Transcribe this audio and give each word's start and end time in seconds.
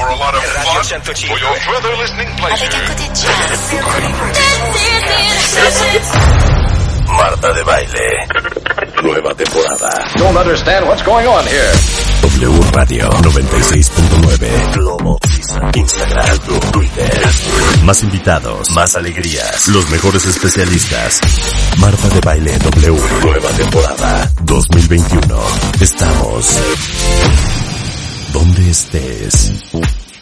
for 0.00 0.08
a 0.08 0.16
lot 0.16 0.34
of 0.34 0.42
fun, 0.42 1.00
for 1.28 1.38
your 1.38 1.54
further 1.68 1.92
listening 2.00 2.28
pleasure. 2.40 2.68
Marta 7.06 7.52
de 7.52 7.62
Baile. 7.64 8.08
Nueva 9.02 9.34
temporada. 9.34 9.90
Don't 10.16 10.36
understand 10.36 10.86
what's 10.86 11.02
going 11.02 11.26
on 11.26 11.44
here. 11.46 11.72
W 12.22 12.60
Radio 12.72 13.10
96.9. 13.10 14.74
Globo. 14.74 15.18
Instagram. 15.74 16.38
Twitter. 16.72 17.10
Más 17.84 18.02
invitados. 18.02 18.70
Más 18.70 18.94
alegrías. 18.96 19.68
Los 19.68 19.90
mejores 19.90 20.24
especialistas. 20.26 21.20
Marta 21.78 22.08
de 22.08 22.20
Baile 22.20 22.58
W. 22.58 23.00
Nueva 23.22 23.50
temporada 23.50 24.30
2021. 24.44 25.42
Estamos 25.80 27.59
donde 28.32 28.70
estés. 28.70 29.52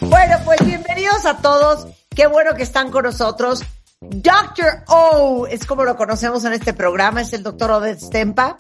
Bueno, 0.00 0.36
pues 0.44 0.64
bienvenidos 0.64 1.26
a 1.26 1.38
todos. 1.38 1.86
Qué 2.14 2.26
bueno 2.26 2.54
que 2.54 2.62
están 2.62 2.90
con 2.90 3.04
nosotros. 3.04 3.62
Dr. 4.00 4.84
O 4.88 5.46
es 5.48 5.66
como 5.66 5.84
lo 5.84 5.96
conocemos 5.96 6.44
en 6.44 6.52
este 6.52 6.72
programa, 6.72 7.22
es 7.22 7.32
el 7.32 7.42
doctor 7.42 7.70
Oded 7.72 7.98
Stempa, 7.98 8.56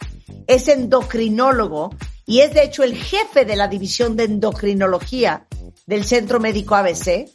es 0.46 0.68
endocrinólogo 0.68 1.94
y 2.26 2.40
es 2.40 2.52
de 2.52 2.64
hecho 2.64 2.82
el 2.82 2.96
jefe 2.96 3.44
de 3.44 3.56
la 3.56 3.68
división 3.68 4.16
de 4.16 4.24
endocrinología 4.24 5.46
del 5.86 6.04
Centro 6.04 6.40
Médico 6.40 6.74
ABC, 6.74 7.28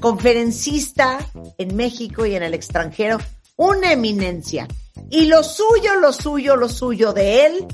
conferencista 0.00 1.18
en 1.58 1.74
México 1.74 2.26
y 2.26 2.34
en 2.34 2.42
el 2.42 2.54
extranjero, 2.54 3.18
una 3.56 3.92
eminencia. 3.92 4.68
Y 5.10 5.26
lo 5.26 5.42
suyo, 5.42 5.94
lo 5.96 6.12
suyo, 6.12 6.56
lo 6.56 6.68
suyo 6.68 7.12
de 7.12 7.46
él 7.46 7.66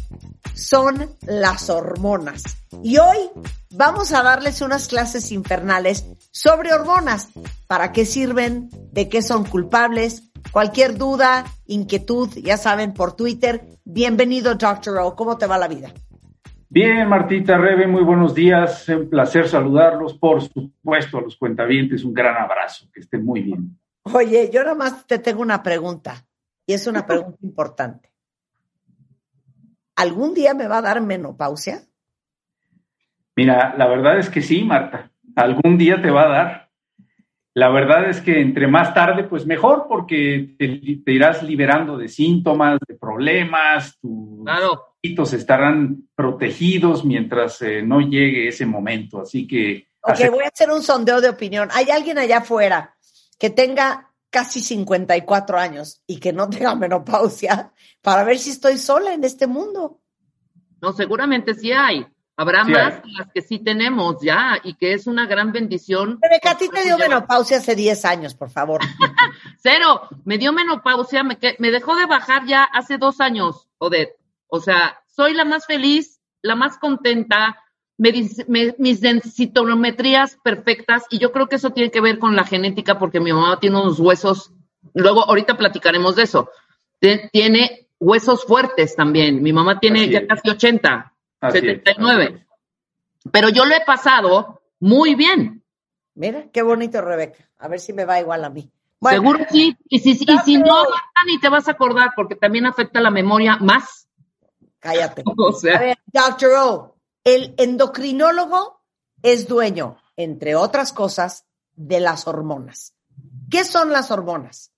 son 0.55 1.11
las 1.27 1.71
hormonas. 1.71 2.43
Y 2.83 2.99
hoy 2.99 3.31
vamos 3.71 4.13
a 4.13 4.23
darles 4.23 4.61
unas 4.61 4.89
clases 4.89 5.33
infernales 5.33 6.07
sobre 6.31 6.73
hormonas, 6.73 7.31
para 7.67 7.93
qué 7.93 8.05
sirven, 8.05 8.71
de 8.93 9.09
qué 9.09 9.23
son 9.23 9.45
culpables. 9.45 10.31
Cualquier 10.51 10.97
duda, 10.97 11.45
inquietud, 11.67 12.31
ya 12.37 12.57
saben, 12.57 12.93
por 12.95 13.15
Twitter. 13.15 13.65
Bienvenido, 13.85 14.55
Dr. 14.55 14.99
O. 14.99 15.15
¿Cómo 15.15 15.39
te 15.39 15.47
va 15.47 15.59
la 15.59 15.69
vida? 15.69 15.93
Bien, 16.69 17.07
Martita 17.09 17.59
Rebe, 17.59 17.87
muy 17.87 18.03
buenos 18.03 18.35
días. 18.35 18.89
Un 18.89 19.11
placer 19.11 19.47
saludarlos. 19.47 20.15
Por 20.15 20.43
supuesto, 20.43 21.19
a 21.19 21.23
los 21.23 21.37
cuentavientes, 21.37 22.03
un 22.05 22.15
gran 22.15 22.37
abrazo. 22.37 22.87
Que 22.93 23.01
estén 23.01 23.25
muy 23.25 23.43
bien. 23.43 23.79
Oye, 24.05 24.51
yo 24.53 24.63
nada 24.63 24.75
más 24.75 25.07
te 25.07 25.19
tengo 25.19 25.43
una 25.43 25.63
pregunta, 25.63 26.27
y 26.67 26.73
es 26.73 26.87
una 26.87 27.07
pregunta 27.07 27.39
importante. 27.43 28.12
¿Algún 30.03 30.35
día 30.35 30.53
me 30.55 30.67
va 30.67 30.79
a 30.79 30.83
dar 30.83 31.01
menopausia? 31.01 31.83
Mira, 33.37 33.75
la 33.79 33.87
verdad 33.87 34.19
es 34.19 34.29
que 34.29 34.43
sí, 34.43 34.63
Marta. 34.65 35.11
Algún 35.37 35.79
día 35.79 36.03
te 36.03 36.11
va 36.11 36.25
a 36.25 36.29
dar. 36.29 36.71
La 37.55 37.69
verdad 37.69 38.09
es 38.09 38.21
que 38.21 38.41
entre 38.41 38.67
más 38.67 38.95
tarde, 38.95 39.25
pues 39.25 39.47
mejor, 39.47 39.87
porque 39.89 40.55
te, 40.59 40.69
te 41.05 41.13
irás 41.13 41.43
liberando 41.43 41.97
de 41.99 42.09
síntomas, 42.09 42.79
de 42.87 42.95
problemas, 42.95 43.99
tus 44.01 44.45
Claro. 44.45 44.97
hijitos 45.01 45.33
estarán 45.35 46.09
protegidos 46.15 47.05
mientras 47.05 47.61
eh, 47.63 47.83
no 47.83 48.01
llegue 48.01 48.49
ese 48.49 48.67
momento. 48.67 49.21
Así 49.21 49.47
que 49.47 49.87
Ok, 50.03 50.11
hace- 50.13 50.31
voy 50.31 50.45
a 50.45 50.49
hacer 50.49 50.71
un 50.71 50.83
sondeo 50.83 51.21
de 51.21 51.29
opinión. 51.29 51.69
¿Hay 51.73 51.91
alguien 51.91 52.19
allá 52.19 52.39
afuera 52.39 52.97
que 53.39 53.51
tenga 53.51 54.11
casi 54.31 54.61
54 54.61 55.59
años 55.59 56.03
y 56.07 56.19
que 56.19 56.33
no 56.33 56.49
tenga 56.51 56.75
menopausia 56.75 57.73
para 58.03 58.25
ver 58.25 58.39
si 58.39 58.51
estoy 58.51 58.79
sola 58.79 59.15
en 59.15 59.25
este 59.25 59.47
mundo? 59.47 60.01
No, 60.81 60.93
seguramente 60.93 61.55
sí 61.55 61.73
hay. 61.73 62.07
Habrá 62.37 62.65
Sí 62.65 62.73
más 62.73 62.95
hay. 62.95 63.01
que 63.03 63.11
las 63.19 63.33
que 63.33 63.43
sí 63.43 63.59
tenemos 63.59 64.17
ya 64.23 64.59
y 64.65 64.75
que 64.75 64.95
es 64.95 65.07
una 65.07 65.27
gran 65.27 65.53
bendición. 65.53 66.19
Rebeca, 66.21 66.53
a 66.53 66.57
ti 66.59 66.69
te 66.69 66.83
dio 66.83 66.99
menopausia 66.99 67.59
hace 67.59 67.75
10 67.77 68.05
años, 68.05 68.35
por 68.35 68.51
favor. 68.51 68.81
Cero, 69.63 70.09
me 70.25 70.39
dio 70.39 70.53
menopausia, 70.53 71.23
me, 71.23 71.39
que- 71.39 71.57
me 71.59 71.71
dejó 71.71 71.95
de 71.95 72.07
bajar 72.07 72.47
ya 72.47 72.65
hace 72.65 72.99
dos 72.99 73.21
años, 73.21 73.69
Odette. 73.79 74.17
O 74.49 74.61
sea, 74.61 74.99
soy 75.07 75.35
la 75.35 75.45
más 75.45 75.67
feliz, 75.67 76.21
la 76.41 76.57
más 76.57 76.79
contenta, 76.79 77.59
medis- 77.99 78.45
me- 78.49 78.75
mis 78.79 79.01
densitometrías 79.01 80.39
perfectas 80.43 81.05
y 81.11 81.19
yo 81.19 81.33
creo 81.33 81.49
que 81.49 81.57
eso 81.57 81.71
tiene 81.71 81.91
que 81.91 82.01
ver 82.01 82.19
con 82.19 82.35
la 82.35 82.45
genética 82.45 82.99
porque 82.99 83.21
mi 83.21 83.33
mamá 83.33 83.61
tiene 83.61 83.81
unos 83.81 84.01
huesos, 84.01 84.53
luego 84.95 85.25
ahorita 85.29 85.57
platicaremos 85.57 86.17
de 86.17 86.23
eso, 86.23 86.51
tiene 86.99 87.89
huesos 88.03 88.45
fuertes 88.45 88.97
también, 88.97 89.43
mi 89.43 89.53
mamá 89.53 89.79
tiene 89.81 90.03
Así 90.03 90.11
ya 90.11 90.19
es. 90.21 90.29
casi 90.29 90.51
80, 90.51 91.15
así 91.41 91.59
es, 91.59 91.63
79, 91.65 92.25
así 92.25 92.35
es. 92.35 93.31
pero 93.33 93.49
yo 93.49 93.65
lo 93.65 93.75
he 93.75 93.85
pasado 93.85 94.63
muy 94.81 95.15
bien. 95.15 95.63
Mira, 96.15 96.47
qué 96.53 96.63
bonito, 96.63 97.01
Rebeca. 97.01 97.49
A 97.59 97.69
ver 97.69 97.81
si 97.81 97.93
me 97.93 98.05
va 98.05 98.21
igual 98.21 98.45
a 98.45 98.51
mí. 98.51 98.71
Bueno, 99.01 99.21
Seguro 99.23 99.45
sí. 99.51 99.77
Y 99.89 99.99
si, 100.01 100.11
y 100.11 100.39
si 100.45 100.59
no, 100.59 100.85
ni 101.27 101.39
te 101.41 101.49
vas 101.49 101.69
a 101.69 101.73
acordar 101.73 102.11
porque 102.15 102.35
también 102.37 102.67
afecta 102.67 103.01
la 103.01 103.11
memoria 103.11 103.57
más. 103.57 104.09
cállate. 104.81 105.23
O 105.39 105.51
A 105.51 105.53
sea, 105.53 105.79
ver, 105.79 105.99
Dr. 106.07 106.51
O, 106.59 106.97
el 107.25 107.55
endocrinólogo 107.57 108.81
es 109.23 109.47
dueño, 109.49 109.97
entre 110.17 110.55
otras 110.57 110.93
cosas, 110.93 111.47
de 111.77 112.01
las 112.01 112.27
hormonas. 112.27 112.95
¿Qué 113.51 113.65
son 113.65 113.91
las 113.93 114.11
hormonas? 114.11 114.72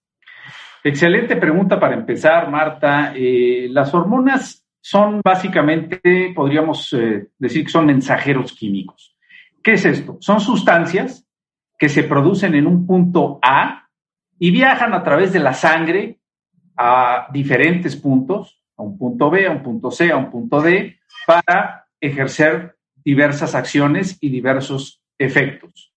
Excelente 0.87 1.37
pregunta 1.37 1.81
para 1.81 1.95
empezar, 1.95 2.51
Marta. 2.51 3.15
Eh, 3.17 3.69
las 3.71 3.95
hormonas 3.95 4.67
son 4.83 5.23
básicamente, 5.25 6.33
podríamos 6.37 6.93
eh, 6.93 7.29
decir 7.39 7.65
que 7.65 7.71
son 7.71 7.87
mensajeros 7.87 8.53
químicos. 8.53 9.17
¿Qué 9.63 9.73
es 9.73 9.87
esto? 9.87 10.19
Son 10.21 10.41
sustancias 10.41 11.27
que 11.79 11.89
se 11.89 12.05
producen 12.05 12.55
en 12.55 12.67
un 12.67 12.87
punto 12.87 13.39
A 13.41 13.89
y 14.39 14.51
viajan 14.51 14.93
a 14.93 15.03
través 15.03 15.33
de 15.33 15.39
la 15.39 15.55
sangre 15.55 16.19
a 16.77 17.29
diferentes 17.33 17.97
puntos, 17.97 18.61
a 18.77 18.83
un 18.83 18.99
punto 18.99 19.31
B, 19.31 19.47
a 19.47 19.53
un 19.53 19.63
punto 19.63 19.91
C, 19.91 20.13
a 20.13 20.19
un 20.19 20.31
punto 20.31 20.61
D, 20.61 20.99
para 21.27 21.87
ejercer 21.99 22.77
diversas 23.03 23.55
acciones 23.55 24.19
y 24.21 24.29
diversos 24.29 25.01
efectos. 25.19 25.95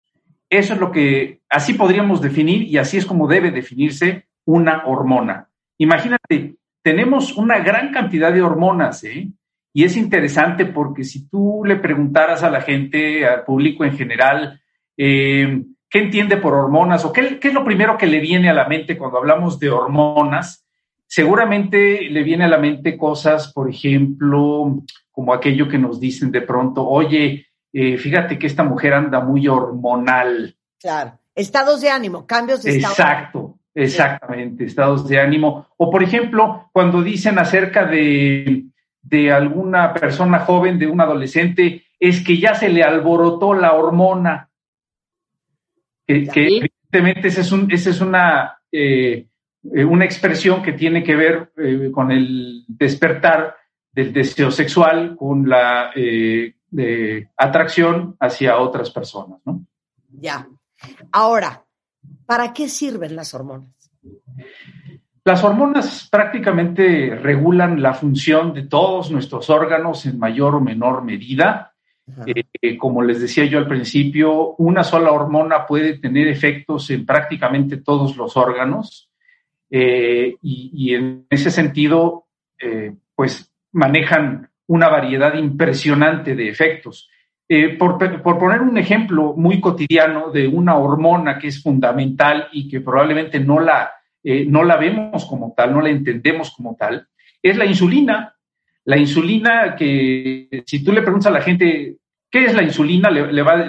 Eso 0.49 0.75
es 0.75 0.79
lo 0.79 0.93
que 0.93 1.41
así 1.49 1.73
podríamos 1.73 2.21
definir 2.21 2.61
y 2.61 2.77
así 2.77 2.95
es 2.95 3.05
como 3.05 3.27
debe 3.27 3.51
definirse 3.51 4.26
una 4.47 4.83
hormona. 4.85 5.49
Imagínate, 5.77 6.55
tenemos 6.81 7.35
una 7.37 7.59
gran 7.59 7.91
cantidad 7.91 8.33
de 8.33 8.41
hormonas, 8.41 9.03
¿eh? 9.03 9.29
Y 9.73 9.83
es 9.83 9.95
interesante 9.95 10.65
porque 10.65 11.03
si 11.03 11.29
tú 11.29 11.61
le 11.65 11.75
preguntaras 11.75 12.41
a 12.41 12.49
la 12.49 12.61
gente, 12.61 13.27
al 13.27 13.43
público 13.43 13.83
en 13.85 13.95
general, 13.95 14.59
eh, 14.95 15.63
¿qué 15.89 15.99
entiende 15.99 16.37
por 16.37 16.53
hormonas 16.53 17.05
o 17.05 17.13
qué, 17.13 17.39
qué 17.39 17.49
es 17.49 17.53
lo 17.53 17.63
primero 17.63 17.97
que 17.97 18.07
le 18.07 18.19
viene 18.19 18.49
a 18.49 18.53
la 18.53 18.67
mente 18.67 18.97
cuando 18.97 19.19
hablamos 19.19 19.59
de 19.59 19.69
hormonas? 19.69 20.65
Seguramente 21.05 22.09
le 22.09 22.23
viene 22.23 22.45
a 22.45 22.49
la 22.49 22.57
mente 22.57 22.97
cosas, 22.97 23.53
por 23.53 23.69
ejemplo, 23.69 24.81
como 25.11 25.33
aquello 25.33 25.67
que 25.67 25.77
nos 25.77 25.99
dicen 25.99 26.31
de 26.31 26.41
pronto, 26.41 26.87
oye, 26.87 27.47
eh, 27.73 27.97
fíjate 27.97 28.39
que 28.39 28.47
esta 28.47 28.63
mujer 28.63 28.93
anda 28.93 29.19
muy 29.19 29.47
hormonal. 29.47 30.55
Claro. 30.79 31.19
Estados 31.35 31.81
de 31.81 31.89
ánimo, 31.91 32.25
cambios 32.25 32.63
de 32.63 32.77
estado. 32.77 32.93
Exacto, 32.93 33.46
exactamente, 33.83 34.65
estados 34.65 35.07
de 35.07 35.19
ánimo. 35.19 35.67
O 35.77 35.91
por 35.91 36.01
ejemplo, 36.01 36.69
cuando 36.71 37.03
dicen 37.03 37.37
acerca 37.37 37.85
de, 37.85 38.65
de 39.01 39.31
alguna 39.31 39.93
persona 39.93 40.39
joven, 40.39 40.79
de 40.79 40.87
un 40.87 40.99
adolescente, 40.99 41.83
es 41.99 42.23
que 42.23 42.39
ya 42.39 42.55
se 42.55 42.69
le 42.69 42.83
alborotó 42.83 43.53
la 43.53 43.73
hormona. 43.73 44.49
Que, 46.05 46.27
evidentemente 46.33 47.27
esa 47.27 47.41
es, 47.41 47.51
un, 47.51 47.71
esa 47.71 47.91
es 47.91 48.01
una, 48.01 48.59
eh, 48.71 49.27
eh, 49.75 49.85
una 49.85 50.05
expresión 50.05 50.63
que 50.63 50.73
tiene 50.73 51.03
que 51.03 51.15
ver 51.15 51.51
eh, 51.57 51.91
con 51.93 52.11
el 52.11 52.63
despertar 52.67 53.57
del 53.91 54.11
deseo 54.11 54.49
sexual, 54.49 55.15
con 55.15 55.47
la 55.47 55.91
eh, 55.95 56.55
de 56.69 57.29
atracción 57.37 58.15
hacia 58.19 58.57
otras 58.57 58.89
personas, 58.89 59.39
¿no? 59.45 59.65
Ya. 60.09 60.47
Ahora, 61.11 61.66
¿para 62.27 62.53
qué 62.53 62.69
sirven 62.69 63.15
las 63.15 63.33
hormonas? 63.33 63.89
Las 65.25 65.43
hormonas 65.43 66.07
prácticamente 66.11 67.15
regulan 67.15 67.81
la 67.81 67.93
función 67.93 68.53
de 68.53 68.67
todos 68.67 69.09
nuestros 69.11 69.49
órganos 69.49 70.05
en 70.05 70.19
mayor 70.19 70.55
o 70.55 70.61
menor 70.61 71.03
medida. 71.03 71.73
Ajá. 72.09 72.23
Eh, 72.27 72.77
como 72.77 73.01
les 73.01 73.19
decía 73.19 73.45
yo 73.45 73.57
al 73.57 73.67
principio, 73.67 74.55
una 74.57 74.83
sola 74.83 75.11
hormona 75.11 75.65
puede 75.65 75.97
tener 75.97 76.27
efectos 76.27 76.89
en 76.91 77.05
prácticamente 77.05 77.77
todos 77.77 78.15
los 78.15 78.37
órganos 78.37 79.09
eh, 79.69 80.37
y, 80.41 80.71
y 80.73 80.95
en 80.95 81.25
ese 81.29 81.51
sentido, 81.51 82.27
eh, 82.61 82.95
pues 83.13 83.51
manejan 83.73 84.49
una 84.67 84.89
variedad 84.89 85.33
impresionante 85.35 86.35
de 86.35 86.49
efectos. 86.49 87.09
Eh, 87.49 87.77
por, 87.77 87.97
poner 87.97 88.61
un 88.61 88.77
ejemplo 88.77 89.33
muy 89.35 89.61
cotidiano 89.61 90.31
de 90.31 90.47
una 90.47 90.77
hormona 90.77 91.37
que 91.39 91.47
es 91.47 91.63
fundamental 91.63 92.49
y 92.51 92.67
que 92.67 92.81
probablemente 92.81 93.39
no 93.39 93.59
la, 93.59 93.91
eh, 94.23 94.45
no 94.45 94.63
la 94.63 94.75
vemos 94.75 95.25
como 95.25 95.53
tal, 95.55 95.73
no 95.73 95.81
la 95.81 95.89
entendemos 95.89 96.51
como 96.51 96.75
tal, 96.75 97.07
es 97.41 97.55
la 97.55 97.65
insulina. 97.65 98.33
La 98.83 98.97
insulina 98.97 99.75
que 99.75 100.63
si 100.65 100.83
tú 100.83 100.91
le 100.93 101.01
preguntas 101.01 101.27
a 101.27 101.31
la 101.31 101.41
gente 101.41 101.97
¿Qué 102.29 102.45
es 102.45 102.53
la 102.53 102.63
insulina? 102.63 103.09
Le, 103.09 103.23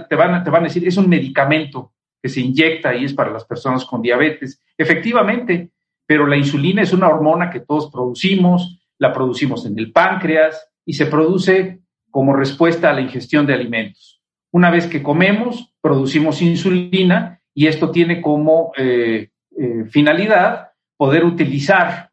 te, 0.09 0.17
van, 0.17 0.43
te 0.45 0.51
van 0.51 0.63
a 0.63 0.65
decir, 0.65 0.87
es 0.87 0.97
un 0.97 1.09
medicamento 1.09 1.93
que 2.21 2.29
se 2.29 2.41
inyecta 2.41 2.95
y 2.95 3.05
es 3.05 3.15
para 3.15 3.31
las 3.31 3.45
personas 3.45 3.85
con 3.85 4.03
diabetes. 4.03 4.61
Efectivamente, 4.77 5.71
pero 6.05 6.27
la 6.27 6.37
insulina 6.37 6.83
es 6.83 6.93
una 6.93 7.09
hormona 7.09 7.51
que 7.51 7.61
todos 7.61 7.91
producimos, 7.91 8.81
la 8.99 9.13
producimos 9.13 9.65
en 9.67 9.79
el 9.79 9.93
páncreas 9.93 10.71
y 10.85 10.95
se 10.95 11.07
produce 11.07 11.81
como 12.11 12.35
respuesta 12.35 12.91
a 12.91 12.93
la 12.93 13.01
ingestión 13.01 13.47
de 13.47 13.55
alimentos. 13.55 14.23
Una 14.51 14.71
vez 14.71 14.87
que 14.87 15.03
comemos, 15.03 15.75
producimos 15.81 16.41
insulina 16.43 17.41
y 17.55 17.67
esto 17.67 17.91
tiene 17.91 18.21
como 18.21 18.73
eh, 18.77 19.31
eh, 19.57 19.85
finalidad 19.91 20.69
poder 20.97 21.25
utilizar 21.25 22.11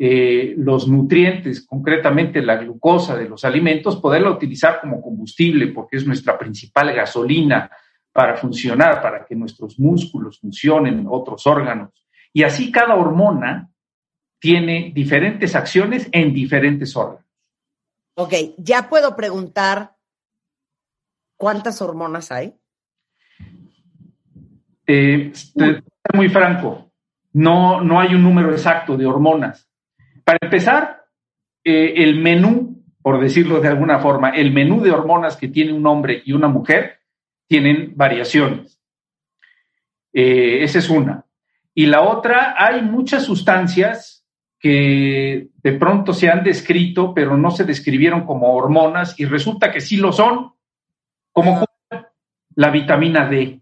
eh, 0.00 0.54
los 0.56 0.86
nutrientes, 0.86 1.66
concretamente 1.66 2.40
la 2.40 2.56
glucosa 2.56 3.16
de 3.16 3.28
los 3.28 3.44
alimentos, 3.44 3.96
poderla 3.96 4.30
utilizar 4.30 4.80
como 4.80 5.02
combustible, 5.02 5.68
porque 5.68 5.96
es 5.96 6.06
nuestra 6.06 6.38
principal 6.38 6.94
gasolina 6.94 7.68
para 8.12 8.36
funcionar, 8.36 9.02
para 9.02 9.24
que 9.24 9.34
nuestros 9.34 9.78
músculos 9.78 10.38
funcionen, 10.38 11.06
otros 11.08 11.46
órganos. 11.46 12.06
Y 12.32 12.44
así 12.44 12.70
cada 12.70 12.94
hormona 12.94 13.70
tiene 14.38 14.92
diferentes 14.94 15.56
acciones 15.56 16.08
en 16.12 16.32
diferentes 16.32 16.94
órganos. 16.96 17.27
Ok, 18.20 18.34
ya 18.56 18.88
puedo 18.88 19.14
preguntar 19.14 19.94
cuántas 21.36 21.80
hormonas 21.80 22.32
hay. 22.32 22.52
Eh, 24.84 25.32
muy 26.12 26.28
franco, 26.28 26.90
no, 27.32 27.80
no 27.80 28.00
hay 28.00 28.16
un 28.16 28.24
número 28.24 28.50
exacto 28.50 28.96
de 28.96 29.06
hormonas. 29.06 29.70
Para 30.24 30.38
empezar, 30.42 31.04
eh, 31.62 31.92
el 31.98 32.18
menú, 32.18 32.82
por 33.00 33.20
decirlo 33.20 33.60
de 33.60 33.68
alguna 33.68 34.00
forma, 34.00 34.30
el 34.30 34.50
menú 34.50 34.80
de 34.82 34.90
hormonas 34.90 35.36
que 35.36 35.46
tiene 35.46 35.72
un 35.72 35.86
hombre 35.86 36.20
y 36.24 36.32
una 36.32 36.48
mujer 36.48 36.98
tienen 37.46 37.92
variaciones. 37.94 38.82
Eh, 40.12 40.64
esa 40.64 40.80
es 40.80 40.90
una. 40.90 41.24
Y 41.72 41.86
la 41.86 42.00
otra, 42.00 42.56
hay 42.58 42.82
muchas 42.82 43.22
sustancias 43.22 44.17
que 44.58 45.48
de 45.62 45.72
pronto 45.72 46.12
se 46.12 46.28
han 46.28 46.42
descrito, 46.42 47.14
pero 47.14 47.36
no 47.36 47.50
se 47.50 47.64
describieron 47.64 48.26
como 48.26 48.54
hormonas 48.54 49.18
y 49.18 49.24
resulta 49.24 49.70
que 49.70 49.80
sí 49.80 49.96
lo 49.96 50.12
son, 50.12 50.52
como 51.32 51.64
la 52.54 52.70
vitamina 52.70 53.28
D. 53.28 53.60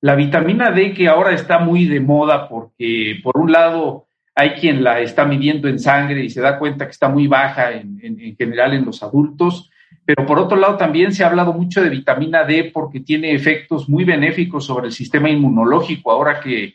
La 0.00 0.16
vitamina 0.16 0.72
D 0.72 0.94
que 0.94 1.08
ahora 1.08 1.32
está 1.32 1.60
muy 1.60 1.86
de 1.86 2.00
moda 2.00 2.48
porque 2.48 3.20
por 3.22 3.38
un 3.38 3.52
lado 3.52 4.06
hay 4.34 4.50
quien 4.52 4.82
la 4.82 5.00
está 5.00 5.24
midiendo 5.24 5.68
en 5.68 5.78
sangre 5.78 6.24
y 6.24 6.30
se 6.30 6.40
da 6.40 6.58
cuenta 6.58 6.86
que 6.86 6.92
está 6.92 7.08
muy 7.08 7.28
baja 7.28 7.72
en, 7.72 8.00
en 8.02 8.36
general 8.36 8.74
en 8.74 8.84
los 8.84 9.02
adultos, 9.02 9.70
pero 10.04 10.26
por 10.26 10.38
otro 10.38 10.56
lado 10.56 10.76
también 10.76 11.12
se 11.12 11.22
ha 11.22 11.28
hablado 11.28 11.52
mucho 11.52 11.82
de 11.82 11.90
vitamina 11.90 12.44
D 12.44 12.70
porque 12.74 13.00
tiene 13.00 13.32
efectos 13.32 13.88
muy 13.88 14.04
benéficos 14.04 14.64
sobre 14.64 14.86
el 14.86 14.92
sistema 14.92 15.30
inmunológico. 15.30 16.10
Ahora 16.10 16.40
que 16.40 16.74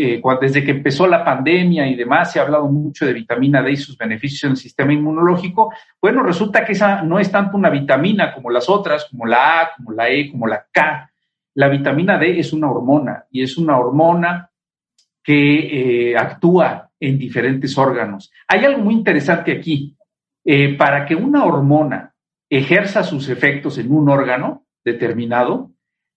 eh, 0.00 0.22
desde 0.40 0.62
que 0.62 0.70
empezó 0.70 1.08
la 1.08 1.24
pandemia 1.24 1.88
y 1.88 1.96
demás, 1.96 2.32
se 2.32 2.38
ha 2.38 2.42
hablado 2.42 2.68
mucho 2.68 3.04
de 3.04 3.12
vitamina 3.12 3.60
D 3.62 3.72
y 3.72 3.76
sus 3.76 3.98
beneficios 3.98 4.44
en 4.44 4.50
el 4.50 4.56
sistema 4.56 4.92
inmunológico. 4.92 5.72
Bueno, 6.00 6.22
resulta 6.22 6.64
que 6.64 6.72
esa 6.72 7.02
no 7.02 7.18
es 7.18 7.32
tanto 7.32 7.56
una 7.56 7.68
vitamina 7.68 8.32
como 8.32 8.48
las 8.50 8.68
otras, 8.68 9.06
como 9.10 9.26
la 9.26 9.60
A, 9.60 9.70
como 9.76 9.90
la 9.90 10.08
E, 10.08 10.30
como 10.30 10.46
la 10.46 10.64
K. 10.70 11.10
La 11.54 11.68
vitamina 11.68 12.16
D 12.16 12.38
es 12.38 12.52
una 12.52 12.70
hormona 12.70 13.24
y 13.32 13.42
es 13.42 13.58
una 13.58 13.76
hormona 13.76 14.48
que 15.24 16.10
eh, 16.10 16.16
actúa 16.16 16.90
en 17.00 17.18
diferentes 17.18 17.76
órganos. 17.76 18.30
Hay 18.46 18.64
algo 18.64 18.82
muy 18.84 18.94
interesante 18.94 19.50
aquí. 19.50 19.96
Eh, 20.44 20.76
para 20.76 21.04
que 21.04 21.16
una 21.16 21.44
hormona 21.44 22.14
ejerza 22.48 23.02
sus 23.02 23.28
efectos 23.28 23.78
en 23.78 23.92
un 23.92 24.08
órgano 24.08 24.64
determinado, 24.84 25.72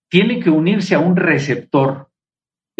tiene 0.07 0.39
que 0.39 0.51
unirse 0.51 0.93
a 0.93 0.99
un 0.99 1.15
receptor 1.15 2.10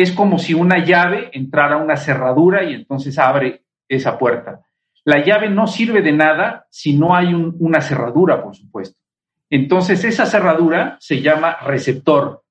es 0.01 0.11
como 0.11 0.39
si 0.39 0.53
una 0.53 0.83
llave 0.83 1.29
entrara 1.33 1.75
a 1.75 1.83
una 1.83 1.97
cerradura 1.97 2.63
y 2.63 2.73
entonces 2.73 3.17
abre 3.19 3.63
esa 3.87 4.17
puerta. 4.17 4.61
La 5.03 5.23
llave 5.23 5.49
no 5.49 5.67
sirve 5.67 6.01
de 6.01 6.11
nada 6.11 6.67
si 6.69 6.97
no 6.97 7.15
hay 7.15 7.33
una 7.33 7.81
cerradura, 7.81 8.43
por 8.43 8.55
supuesto. 8.55 8.99
Entonces 9.49 10.03
esa 10.03 10.25
cerradura 10.25 10.97
se 10.99 11.21
llama 11.21 11.57
receptor 11.61 12.43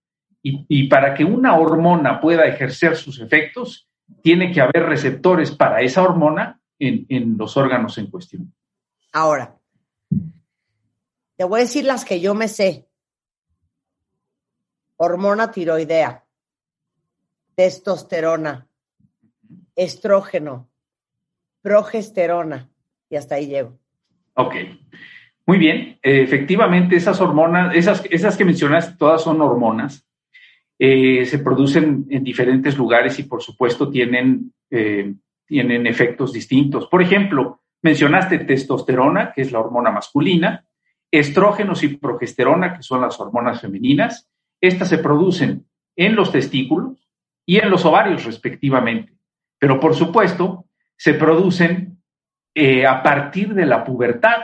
y, 0.42 0.88
para 0.88 1.14
que 1.14 1.24
una 1.24 1.58
hormona 1.58 2.20
pueda 2.20 2.46
ejercer 2.46 2.96
sus 2.96 3.20
efectos, 3.20 3.88
tiene 4.22 4.52
que 4.52 4.60
haber 4.60 4.84
receptores 4.86 5.50
para 5.50 5.82
esa 5.82 6.02
hormona 6.02 6.60
en, 6.78 7.04
en 7.08 7.36
los 7.36 7.56
órganos 7.56 7.98
en 7.98 8.06
cuestión. 8.10 8.54
Ahora, 9.12 9.56
te 11.36 11.44
voy 11.44 11.60
a 11.60 11.64
decir 11.64 11.84
las 11.84 12.04
que 12.04 12.20
yo 12.20 12.34
me 12.34 12.48
sé. 12.48 12.88
Hormona 14.96 15.50
tiroidea 15.50 16.24
testosterona, 17.54 18.66
estrógeno, 19.76 20.68
progesterona, 21.62 22.70
y 23.08 23.16
hasta 23.16 23.34
ahí 23.36 23.46
llego. 23.46 23.78
Ok. 24.34 24.54
Muy 25.46 25.58
bien, 25.58 25.98
efectivamente 26.02 26.96
esas 26.96 27.20
hormonas, 27.20 27.74
esas, 27.74 28.04
esas 28.10 28.36
que 28.36 28.44
mencionaste, 28.44 28.96
todas 28.96 29.22
son 29.22 29.40
hormonas, 29.40 30.06
eh, 30.78 31.26
se 31.26 31.40
producen 31.40 32.06
en 32.08 32.24
diferentes 32.24 32.78
lugares 32.78 33.18
y 33.18 33.24
por 33.24 33.42
supuesto 33.42 33.90
tienen, 33.90 34.52
eh, 34.70 35.12
tienen 35.44 35.86
efectos 35.86 36.32
distintos. 36.32 36.86
Por 36.86 37.02
ejemplo, 37.02 37.60
mencionaste 37.82 38.38
testosterona, 38.38 39.32
que 39.32 39.42
es 39.42 39.52
la 39.52 39.60
hormona 39.60 39.90
masculina, 39.90 40.64
estrógenos 41.10 41.82
y 41.82 41.88
progesterona, 41.96 42.76
que 42.76 42.82
son 42.82 43.00
las 43.00 43.18
hormonas 43.20 43.60
femeninas. 43.60 44.30
Estas 44.60 44.88
se 44.88 44.98
producen 44.98 45.66
en 45.96 46.16
los 46.16 46.32
testículos, 46.32 47.09
y 47.50 47.58
en 47.58 47.68
los 47.68 47.84
ovarios 47.84 48.24
respectivamente. 48.24 49.12
Pero 49.58 49.80
por 49.80 49.96
supuesto, 49.96 50.66
se 50.96 51.14
producen 51.14 52.00
eh, 52.54 52.86
a 52.86 53.02
partir 53.02 53.54
de 53.54 53.66
la 53.66 53.82
pubertad. 53.82 54.42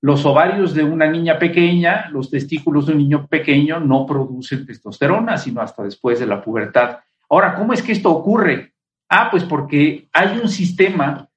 Los 0.00 0.26
ovarios 0.26 0.74
de 0.74 0.82
una 0.82 1.08
niña 1.08 1.38
pequeña, 1.38 2.08
los 2.10 2.28
testículos 2.28 2.86
de 2.86 2.94
un 2.94 2.98
niño 2.98 3.28
pequeño 3.28 3.78
no 3.78 4.04
producen 4.04 4.66
testosterona, 4.66 5.38
sino 5.38 5.60
hasta 5.60 5.84
después 5.84 6.18
de 6.18 6.26
la 6.26 6.42
pubertad. 6.42 6.98
Ahora, 7.30 7.54
¿cómo 7.54 7.72
es 7.72 7.80
que 7.80 7.92
esto 7.92 8.10
ocurre? 8.10 8.72
Ah, 9.08 9.28
pues 9.30 9.44
porque 9.44 10.08
hay 10.12 10.38
un 10.38 10.48
sistema 10.48 11.28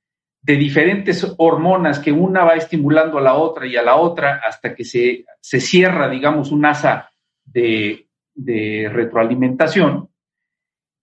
de 0.42 0.56
diferentes 0.56 1.32
hormonas 1.38 2.00
que 2.00 2.12
una 2.12 2.44
va 2.44 2.56
estimulando 2.56 3.20
a 3.20 3.22
la 3.22 3.36
otra 3.36 3.68
y 3.68 3.76
a 3.76 3.84
la 3.84 3.98
otra 3.98 4.42
hasta 4.44 4.74
que 4.74 4.84
se, 4.84 5.26
se 5.40 5.60
cierra, 5.60 6.10
digamos, 6.10 6.52
un 6.52 6.66
asa 6.66 7.12
de, 7.44 8.08
de 8.34 8.90
retroalimentación 8.92 10.10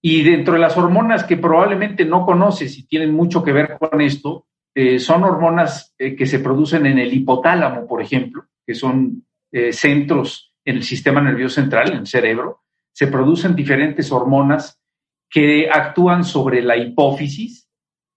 y 0.05 0.25
dentro 0.25 0.55
de 0.55 0.61
las 0.61 0.77
hormonas 0.77 1.23
que 1.23 1.37
probablemente 1.37 2.05
no 2.05 2.27
conoces 2.27 2.77
y 2.77 2.87
tienen 2.87 3.15
mucho 3.15 3.45
que 3.45 3.53
ver 3.53 3.79
con 3.79 4.01
esto, 4.01 4.47
eh, 4.75 4.99
son 4.99 5.23
hormonas 5.23 5.95
eh, 5.97 6.17
que 6.17 6.27
se 6.27 6.41
producen 6.41 6.87
en 6.87 6.99
el 6.99 7.15
hipotálamo, 7.15 7.87
por 7.87 8.03
ejemplo, 8.03 8.47
que 8.67 8.75
son 8.75 9.25
eh, 9.53 9.73
centros 9.73 10.53
en 10.65 10.77
el 10.77 10.83
sistema 10.83 11.21
nervioso 11.21 11.61
central, 11.61 11.93
en 11.93 11.99
el 11.99 12.07
cerebro. 12.09 12.63
Se 12.93 13.07
producen 13.07 13.55
diferentes 13.55 14.11
hormonas 14.11 14.83
que 15.31 15.71
actúan 15.71 16.25
sobre 16.25 16.63
la 16.63 16.77
hipófisis. 16.77 17.69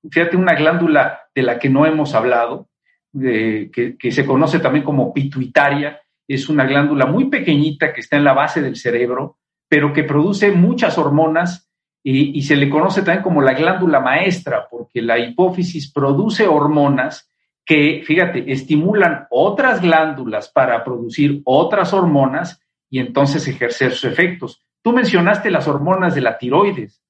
Fíjate, 0.09 0.37
una 0.37 0.55
glándula 0.55 1.19
de 1.35 1.43
la 1.43 1.59
que 1.59 1.69
no 1.69 1.85
hemos 1.85 2.15
hablado, 2.15 2.67
que, 3.13 3.95
que 3.97 4.11
se 4.11 4.25
conoce 4.25 4.59
también 4.59 4.83
como 4.83 5.13
pituitaria, 5.13 6.01
es 6.27 6.49
una 6.49 6.65
glándula 6.65 7.05
muy 7.05 7.25
pequeñita 7.29 7.93
que 7.93 8.01
está 8.01 8.17
en 8.17 8.25
la 8.25 8.33
base 8.33 8.61
del 8.61 8.75
cerebro, 8.75 9.37
pero 9.69 9.93
que 9.93 10.03
produce 10.03 10.51
muchas 10.51 10.97
hormonas 10.97 11.64
y, 12.07 12.39
se 12.43 12.55
le 12.55 12.69
conoce 12.69 13.01
también 13.01 13.23
como 13.23 13.41
la 13.41 13.53
glándula 13.53 13.99
maestra, 13.99 14.67
porque 14.69 15.01
la 15.01 15.17
hipófisis 15.17 15.91
produce 15.91 16.47
hormonas 16.47 17.31
que, 17.65 18.03
fíjate, 18.05 18.51
estimulan 18.51 19.25
otras 19.31 19.81
glándulas 19.81 20.49
para 20.49 20.83
producir 20.83 21.41
otras 21.45 21.93
hormonas 21.93 22.61
y 22.91 22.99
entonces 22.99 23.47
ejercer 23.47 23.93
sus 23.93 24.03
efectos. 24.03 24.63
Tú 24.83 24.93
mencionaste 24.93 25.49
las 25.49 25.67
hormonas 25.67 26.13
de 26.13 26.21
la 26.21 26.37
tiroides 26.37 27.01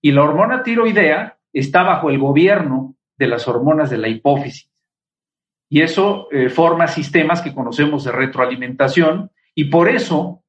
y 0.00 0.12
la 0.12 0.22
hormona 0.22 0.62
tiroidea 0.62 1.36
está 1.52 1.82
bajo 1.82 2.08
el 2.08 2.20
gobierno 2.20 2.94
de 3.18 3.26
las 3.26 3.48
hormonas 3.48 3.90
de 3.90 3.98
la 3.98 4.06
hipófisis. 4.06 4.70
Y 5.68 5.82
eso 5.82 6.28
eh, 6.30 6.48
forma 6.48 6.86
sistemas 6.86 7.42
que 7.42 7.52
conocemos 7.52 8.04
de 8.04 8.12
retroalimentación 8.12 9.32
y 9.52 9.64
por 9.64 9.88
eso 9.88 10.44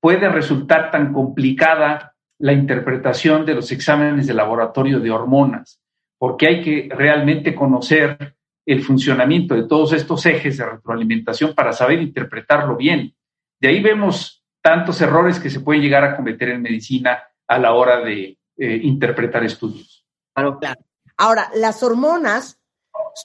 puede 0.00 0.30
resultar 0.30 0.90
tan 0.90 1.12
complicada 1.12 2.09
la 2.40 2.52
interpretación 2.52 3.44
de 3.44 3.54
los 3.54 3.70
exámenes 3.70 4.26
de 4.26 4.34
laboratorio 4.34 4.98
de 4.98 5.10
hormonas, 5.10 5.78
porque 6.18 6.46
hay 6.46 6.62
que 6.62 6.88
realmente 6.94 7.54
conocer 7.54 8.36
el 8.66 8.82
funcionamiento 8.82 9.54
de 9.54 9.64
todos 9.64 9.92
estos 9.92 10.24
ejes 10.26 10.56
de 10.56 10.64
retroalimentación 10.64 11.54
para 11.54 11.72
saber 11.72 12.00
interpretarlo 12.00 12.76
bien. 12.76 13.14
De 13.60 13.68
ahí 13.68 13.82
vemos 13.82 14.42
tantos 14.62 15.00
errores 15.00 15.38
que 15.38 15.50
se 15.50 15.60
pueden 15.60 15.82
llegar 15.82 16.02
a 16.02 16.16
cometer 16.16 16.48
en 16.48 16.62
medicina 16.62 17.22
a 17.46 17.58
la 17.58 17.74
hora 17.74 18.00
de 18.00 18.38
eh, 18.56 18.80
interpretar 18.82 19.44
estudios. 19.44 20.06
Claro, 20.34 20.58
claro. 20.58 20.80
Ahora, 21.18 21.50
las 21.54 21.82
hormonas 21.82 22.58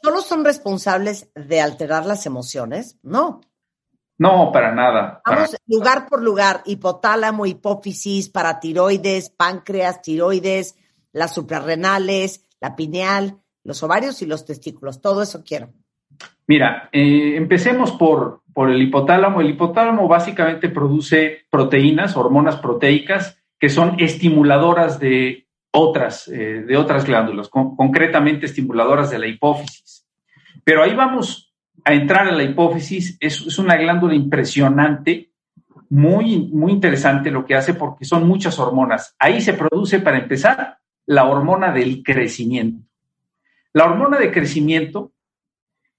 solo 0.02 0.22
son 0.22 0.44
responsables 0.44 1.30
de 1.36 1.62
alterar 1.62 2.06
las 2.06 2.26
emociones, 2.26 2.98
no. 3.02 3.42
No, 4.18 4.52
para 4.52 4.74
nada. 4.74 5.22
Vamos 5.26 5.58
lugar 5.68 6.08
por 6.08 6.24
lugar, 6.24 6.62
hipotálamo, 6.66 7.46
hipófisis, 7.46 8.30
paratiroides, 8.30 9.30
páncreas, 9.30 10.02
tiroides, 10.02 10.78
las 11.12 11.34
suprarrenales, 11.34 12.46
la 12.62 12.76
pineal, 12.76 13.40
los 13.64 13.84
ovarios 13.84 14.22
y 14.22 14.26
los 14.26 14.46
testículos. 14.46 15.02
Todo 15.02 15.22
eso 15.22 15.44
quiero. 15.44 15.74
Mira, 16.48 16.90
eh, 16.92 17.36
empecemos 17.36 17.92
por, 17.92 18.44
por 18.54 18.70
el 18.70 18.82
hipotálamo. 18.82 19.42
El 19.42 19.50
hipotálamo 19.50 20.08
básicamente 20.08 20.70
produce 20.70 21.46
proteínas, 21.50 22.16
hormonas 22.16 22.58
proteicas, 22.58 23.38
que 23.60 23.70
son 23.70 24.00
estimuladoras 24.00 25.00
de 25.00 25.48
otras, 25.72 26.28
eh, 26.30 26.64
de 26.66 26.78
otras 26.78 27.06
glándulas, 27.06 27.50
concretamente 27.50 28.46
estimuladoras 28.46 29.10
de 29.10 29.20
la 29.20 29.28
hipófisis. 29.28 30.08
Pero 30.64 30.84
ahí 30.84 30.96
vamos 30.96 31.54
a 31.84 31.94
entrar 31.94 32.28
a 32.28 32.32
la 32.32 32.44
hipófisis. 32.44 33.18
Es, 33.20 33.42
es, 33.46 33.60
una 33.60 33.76
glándula 33.76 34.16
impresionante, 34.16 35.32
muy, 35.90 36.50
muy 36.52 36.72
interesante 36.72 37.32
lo 37.32 37.46
que 37.46 37.56
hace 37.56 37.74
porque 37.74 38.06
son 38.06 38.28
muchas 38.28 38.58
hormonas. 38.60 39.16
Ahí 39.20 39.42
se 39.42 39.54
produce, 39.54 40.00
para 40.00 40.18
empezar, 40.18 40.78
la 41.06 41.26
hormona 41.26 41.72
del 41.72 42.02
crecimiento. 42.04 42.88
La 43.74 43.86
hormona 43.86 44.18
de 44.18 44.32
crecimiento 44.32 45.12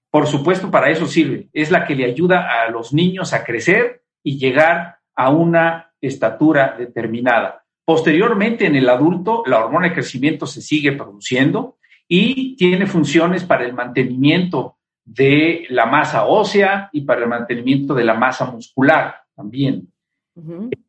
por 0.09 0.27
supuesto, 0.27 0.71
para 0.71 0.89
eso 0.89 1.05
sirve. 1.05 1.49
Es 1.53 1.69
la 1.69 1.85
que 1.85 1.95
le 1.95 2.05
ayuda 2.05 2.47
a 2.49 2.69
los 2.69 2.93
niños 2.93 3.33
a 3.33 3.43
crecer 3.43 4.03
y 4.23 4.37
llegar 4.37 4.97
a 5.15 5.29
una 5.29 5.93
estatura 6.01 6.75
determinada. 6.77 7.65
Posteriormente, 7.85 8.65
en 8.65 8.75
el 8.75 8.89
adulto, 8.89 9.43
la 9.45 9.59
hormona 9.59 9.89
de 9.89 9.93
crecimiento 9.93 10.45
se 10.45 10.61
sigue 10.61 10.93
produciendo 10.93 11.77
y 12.07 12.55
tiene 12.55 12.87
funciones 12.87 13.43
para 13.43 13.65
el 13.65 13.73
mantenimiento 13.73 14.76
de 15.07 15.65
la 15.69 15.85
masa 15.85 16.25
ósea 16.25 16.89
y 16.91 17.01
para 17.01 17.21
el 17.21 17.29
mantenimiento 17.29 17.95
de 17.95 18.03
la 18.03 18.13
masa 18.13 18.45
muscular 18.45 19.15
también. 19.33 19.87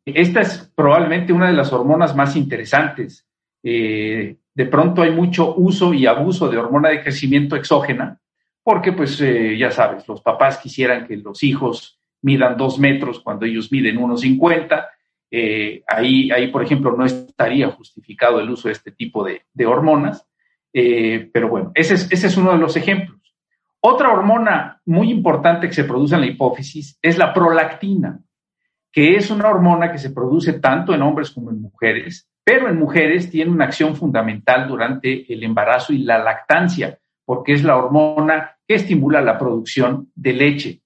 Esta 0.04 0.40
es 0.40 0.70
probablemente 0.75 1.32
una 1.32 1.46
de 1.46 1.54
las 1.54 1.72
hormonas 1.72 2.14
más 2.14 2.37
interesantes. 2.37 3.26
Eh, 3.62 4.37
de 4.54 4.66
pronto 4.66 5.02
hay 5.02 5.12
mucho 5.12 5.54
uso 5.54 5.94
y 5.94 6.06
abuso 6.06 6.48
de 6.48 6.58
hormona 6.58 6.90
de 6.90 7.02
crecimiento 7.02 7.56
exógena, 7.56 8.20
porque 8.62 8.92
pues 8.92 9.20
eh, 9.20 9.56
ya 9.56 9.70
sabes, 9.70 10.06
los 10.08 10.20
papás 10.20 10.58
quisieran 10.58 11.06
que 11.06 11.16
los 11.16 11.42
hijos 11.42 12.00
midan 12.22 12.56
dos 12.56 12.78
metros 12.78 13.20
cuando 13.20 13.46
ellos 13.46 13.70
miden 13.70 13.98
1,50. 13.98 14.87
Eh, 15.30 15.82
ahí, 15.87 16.30
ahí, 16.30 16.48
por 16.48 16.62
ejemplo, 16.62 16.96
no 16.96 17.04
estaría 17.04 17.68
justificado 17.70 18.40
el 18.40 18.50
uso 18.50 18.68
de 18.68 18.72
este 18.72 18.90
tipo 18.90 19.25
de, 19.25 19.66
hormonas. 19.66 20.26
Eh, 20.72 21.30
pero 21.32 21.48
bueno, 21.48 21.70
ese 21.75 21.94
es, 21.94 22.10
ese 22.10 22.26
es 22.26 22.37
uno 22.37 22.52
de 22.52 22.58
los 22.58 22.76
ejemplos. 22.76 23.17
Otra 23.80 24.11
hormona 24.12 24.80
muy 24.87 25.11
importante 25.11 25.68
que 25.68 25.75
se 25.75 25.85
produce 25.85 26.14
en 26.16 26.23
la 26.23 26.26
hipófisis 26.26 26.99
es 27.00 27.16
la 27.16 27.32
prolactina, 27.32 28.20
que 28.90 29.14
es 29.14 29.30
una 29.30 29.49
hormona 29.49 29.92
que 29.92 29.99
se 29.99 30.11
produce 30.11 30.54
tanto 30.54 30.94
en 30.94 31.02
hombres 31.02 31.30
como 31.30 31.50
en 31.50 31.61
mujeres, 31.61 32.28
pero 32.42 32.68
en 32.68 32.78
mujeres 32.78 33.30
tiene 33.30 33.52
una 33.52 33.66
acción 33.66 33.94
fundamental 33.94 34.66
durante 34.66 35.32
el 35.32 35.44
embarazo 35.44 35.92
y 35.92 35.99
la 35.99 36.18
lactancia, 36.18 36.99
porque 37.25 37.52
es 37.52 37.62
la 37.62 37.76
hormona 37.76 38.56
que 38.66 38.75
estimula 38.75 39.20
la 39.20 39.38
producción 39.38 40.11
de 40.14 40.32
leche. 40.32 40.82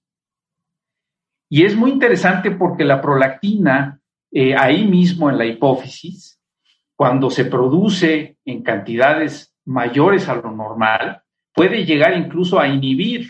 Y 1.49 1.65
es 1.65 1.75
muy 1.75 1.91
interesante 1.91 2.51
porque 2.51 2.83
la 2.83 3.01
prolactina, 3.01 3.99
eh, 4.31 4.55
ahí 4.55 4.85
mismo 4.85 5.29
en 5.29 5.37
la 5.37 5.45
hipófisis, 5.45 6.39
cuando 6.95 7.29
se 7.29 7.45
produce 7.45 8.37
en 8.45 8.61
cantidades 8.61 9.55
mayores 9.65 10.29
a 10.29 10.35
lo 10.35 10.51
normal, 10.51 11.22
puede 11.53 11.85
llegar 11.85 12.17
incluso 12.17 12.59
a 12.59 12.67
inhibir, 12.67 13.27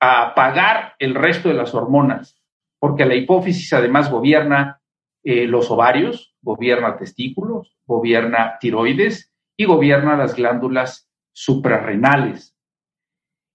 a 0.00 0.28
apagar 0.28 0.94
el 0.98 1.14
resto 1.14 1.48
de 1.48 1.54
las 1.54 1.74
hormonas, 1.74 2.40
porque 2.78 3.04
la 3.04 3.14
hipófisis 3.14 3.72
además 3.72 4.10
gobierna 4.10 4.80
eh, 5.28 5.48
los 5.48 5.72
ovarios, 5.72 6.36
gobierna 6.40 6.96
testículos, 6.96 7.76
gobierna 7.84 8.58
tiroides 8.60 9.32
y 9.56 9.64
gobierna 9.64 10.16
las 10.16 10.36
glándulas 10.36 11.10
suprarrenales. 11.32 12.56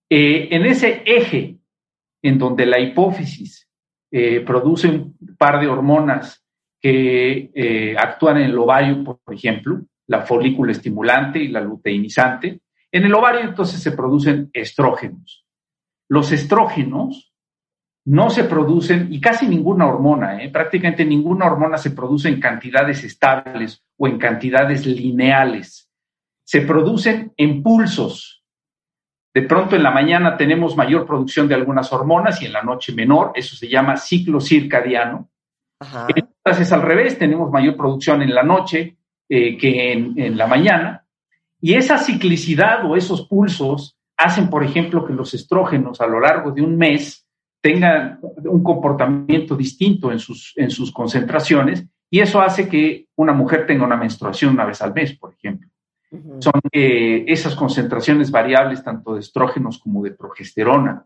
Eh, 0.09 0.49
en 0.51 0.65
ese 0.65 1.01
eje 1.05 1.59
en 2.21 2.37
donde 2.37 2.65
la 2.65 2.77
hipófisis 2.77 3.69
eh, 4.11 4.41
produce 4.41 4.89
un 4.89 5.17
par 5.37 5.61
de 5.61 5.67
hormonas 5.67 6.45
que 6.81 7.95
actúan 7.97 8.37
en 8.37 8.49
el 8.49 8.57
ovario, 8.57 9.03
por 9.03 9.33
ejemplo, 9.33 9.81
la 10.07 10.23
folícula 10.23 10.73
estimulante 10.73 11.39
y 11.39 11.47
la 11.47 11.61
luteinizante, 11.61 12.59
en 12.91 13.05
el 13.05 13.13
ovario 13.13 13.41
entonces 13.41 13.81
se 13.81 13.91
producen 13.91 14.49
estrógenos. 14.53 15.45
Los 16.09 16.31
estrógenos 16.31 17.33
no 18.05 18.29
se 18.29 18.43
producen, 18.45 19.13
y 19.13 19.21
casi 19.21 19.47
ninguna 19.47 19.85
hormona, 19.87 20.39
prácticamente 20.51 21.05
ninguna 21.05 21.45
hormona 21.45 21.77
se 21.77 21.91
produce 21.91 22.29
en 22.29 22.39
cantidades 22.39 23.03
estables 23.03 23.83
o 23.97 24.07
en 24.07 24.17
cantidades 24.17 24.85
lineales. 24.85 25.89
Se 26.43 26.61
producen 26.61 27.31
en 27.37 27.61
pulsos, 27.61 28.41
de 29.33 29.43
pronto 29.43 29.75
en 29.75 29.83
la 29.83 29.91
mañana 29.91 30.35
tenemos 30.35 30.75
mayor 30.75 31.05
producción 31.05 31.47
de 31.47 31.55
algunas 31.55 31.91
hormonas 31.93 32.41
y 32.41 32.47
en 32.47 32.53
la 32.53 32.63
noche 32.63 32.93
menor, 32.93 33.31
eso 33.35 33.55
se 33.55 33.69
llama 33.69 33.95
ciclo 33.95 34.41
circadiano. 34.41 35.29
Entonces 35.79 36.67
es 36.67 36.71
al 36.73 36.81
revés, 36.81 37.17
tenemos 37.17 37.49
mayor 37.49 37.77
producción 37.77 38.21
en 38.21 38.35
la 38.35 38.43
noche 38.43 38.97
eh, 39.29 39.57
que 39.57 39.93
en, 39.93 40.19
en 40.19 40.37
la 40.37 40.47
mañana. 40.47 41.00
Y 41.61 41.75
esa 41.75 41.99
ciclicidad 41.99 42.85
o 42.89 42.97
esos 42.97 43.27
pulsos 43.27 43.95
hacen, 44.17 44.49
por 44.49 44.63
ejemplo, 44.63 45.05
que 45.05 45.13
los 45.13 45.33
estrógenos 45.33 46.01
a 46.01 46.07
lo 46.07 46.19
largo 46.19 46.51
de 46.51 46.61
un 46.61 46.75
mes 46.75 47.27
tengan 47.61 48.19
un 48.43 48.63
comportamiento 48.63 49.55
distinto 49.55 50.11
en 50.11 50.19
sus, 50.19 50.53
en 50.57 50.71
sus 50.71 50.91
concentraciones 50.91 51.85
y 52.09 52.19
eso 52.19 52.41
hace 52.41 52.67
que 52.67 53.07
una 53.15 53.33
mujer 53.33 53.65
tenga 53.65 53.85
una 53.85 53.95
menstruación 53.95 54.53
una 54.53 54.65
vez 54.65 54.81
al 54.81 54.93
mes, 54.93 55.17
por 55.17 55.33
ejemplo. 55.33 55.69
Son 56.39 56.59
eh, 56.73 57.23
esas 57.27 57.55
concentraciones 57.55 58.31
variables 58.31 58.83
tanto 58.83 59.13
de 59.13 59.21
estrógenos 59.21 59.79
como 59.79 60.03
de 60.03 60.11
progesterona. 60.11 61.05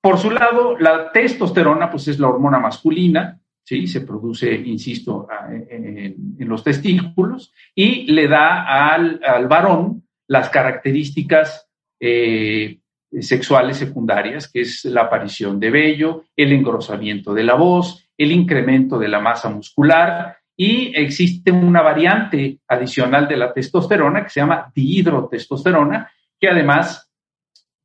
Por 0.00 0.18
su 0.18 0.30
lado, 0.30 0.78
la 0.78 1.12
testosterona 1.12 1.90
pues 1.90 2.08
es 2.08 2.18
la 2.18 2.28
hormona 2.28 2.58
masculina, 2.58 3.40
¿sí? 3.64 3.86
se 3.86 4.02
produce, 4.02 4.54
insisto, 4.54 5.26
en, 5.50 6.36
los 6.38 6.62
testículos 6.62 7.52
y 7.74 8.12
le 8.12 8.28
da 8.28 8.92
al, 8.92 9.48
varón 9.48 10.04
las 10.28 10.50
características 10.50 11.68
eh, 11.98 12.78
sexuales 13.20 13.78
secundarias, 13.78 14.50
que 14.50 14.60
es 14.60 14.84
la 14.84 15.02
aparición 15.02 15.58
de 15.58 15.70
vello, 15.70 16.24
el 16.36 16.52
engrosamiento 16.52 17.32
de 17.34 17.44
la 17.44 17.54
voz, 17.54 18.08
el 18.16 18.30
incremento 18.30 18.98
de 18.98 19.08
la 19.08 19.20
masa 19.20 19.48
muscular 19.48 20.36
y 20.56 20.92
existe 20.94 21.50
una 21.50 21.82
variante 21.82 22.60
adicional 22.68 23.26
de 23.26 23.36
la 23.36 23.52
testosterona 23.52 24.22
que 24.22 24.30
se 24.30 24.40
llama 24.40 24.70
dihidrotestosterona, 24.74 26.10
que 26.38 26.48
además 26.48 27.10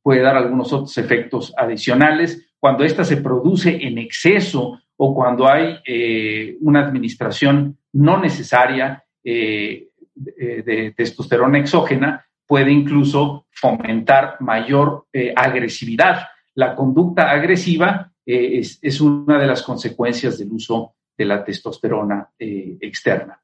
puede 0.02 0.20
dar 0.20 0.36
algunos 0.36 0.72
otros 0.72 0.96
efectos 0.98 1.52
adicionales 1.56 2.50
cuando 2.58 2.84
ésta 2.84 3.04
se 3.04 3.16
produce 3.16 3.86
en 3.86 3.98
exceso 3.98 4.78
o 5.02 5.14
cuando 5.14 5.48
hay 5.48 5.78
eh, 5.86 6.58
una 6.60 6.80
administración 6.80 7.78
no 7.94 8.20
necesaria 8.20 9.02
eh, 9.24 9.88
de, 10.14 10.92
testosterona 10.94 11.58
exógena, 11.58 12.26
puede 12.46 12.70
incluso 12.70 13.46
fomentar 13.50 14.36
mayor 14.40 15.06
eh, 15.10 15.32
agresividad. 15.34 16.26
La 16.54 16.76
conducta 16.76 17.30
agresiva 17.30 18.12
es, 18.26 18.78
es, 18.82 19.00
una 19.00 19.38
de 19.38 19.46
las 19.46 19.62
consecuencias 19.62 20.38
del 20.38 20.52
uso 20.52 20.92
de 21.16 21.24
la 21.24 21.42
testosterona 21.42 22.28
externa. 22.38 23.40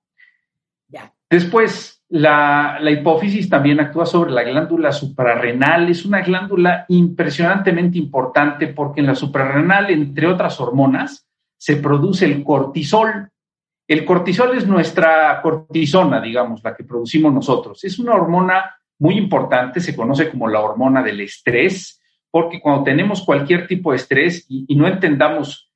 Después, 1.29 2.05
la, 2.09 2.79
hipófisis 2.89 3.49
también 3.49 3.81
actúa 3.81 4.07
sobre 4.07 4.31
la 4.31 4.45
glándula 4.45 4.93
suprarrenal. 4.93 5.89
Es 5.89 6.05
una 6.05 6.21
glándula 6.21 6.85
impresionantemente 6.89 7.99
importante 7.99 8.69
porque 8.69 9.01
en 9.01 9.07
la 9.07 9.15
suprarrenal, 9.15 9.91
entre 9.91 10.29
otras 10.29 10.61
hormonas, 10.61 11.26
se 11.57 11.77
produce 11.77 12.25
el 12.25 12.43
cortisol. 12.43 13.31
El 13.89 14.05
cortisol 14.05 14.57
es 14.57 14.67
nuestra 14.67 15.41
cortisona, 15.43 16.21
digamos, 16.21 16.63
la 16.63 16.75
que 16.75 16.85
producimos 16.85 17.33
nosotros. 17.33 17.83
Es 17.85 17.99
una 17.99 18.15
hormona 18.15 18.77
muy 18.99 19.17
importante, 19.17 19.81
se 19.81 19.95
conoce 19.95 20.31
como 20.31 20.49
la 20.49 20.61
hormona 20.61 21.03
del 21.03 21.21
estrés, 21.21 22.01
porque 22.31 22.61
cuando 22.61 22.85
tenemos 22.85 23.23
cualquier 23.23 23.67
tipo 23.67 23.91
de 23.93 23.97
estrés 23.97 24.47
y 24.49 24.75
no 24.75 24.87
entendamos 24.87 25.67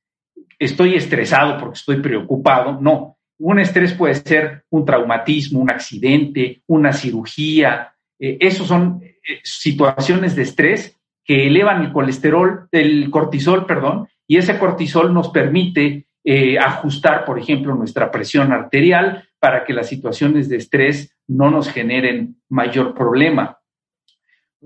estoy 0.60 0.94
estresado 0.94 1.58
porque 1.58 1.78
estoy 1.78 1.96
preocupado. 1.96 2.78
No, 2.80 3.16
un 3.38 3.58
estrés 3.58 3.94
puede 3.94 4.14
ser 4.14 4.64
un 4.70 4.84
traumatismo, 4.84 5.58
un 5.58 5.70
accidente, 5.70 6.62
una 6.66 6.92
cirugía. 6.92 7.94
Eh, 8.18 8.36
esos 8.40 8.68
son 8.68 9.00
eh, 9.02 9.40
situaciones 9.42 10.36
de 10.36 10.42
estrés 10.42 10.96
que 11.24 11.46
elevan 11.46 11.82
el 11.82 11.92
colesterol, 11.92 12.68
el 12.70 13.10
cortisol, 13.10 13.66
perdón, 13.66 14.08
y 14.30 14.36
ese 14.36 14.60
cortisol 14.60 15.12
nos 15.12 15.30
permite 15.30 16.06
eh, 16.22 16.56
ajustar, 16.56 17.24
por 17.24 17.36
ejemplo, 17.36 17.74
nuestra 17.74 18.12
presión 18.12 18.52
arterial 18.52 19.28
para 19.40 19.64
que 19.64 19.72
las 19.72 19.88
situaciones 19.88 20.48
de 20.48 20.56
estrés 20.56 21.18
no 21.26 21.50
nos 21.50 21.68
generen 21.68 22.36
mayor 22.48 22.94
problema. 22.94 23.58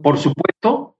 Por 0.02 0.18
supuesto, 0.18 0.98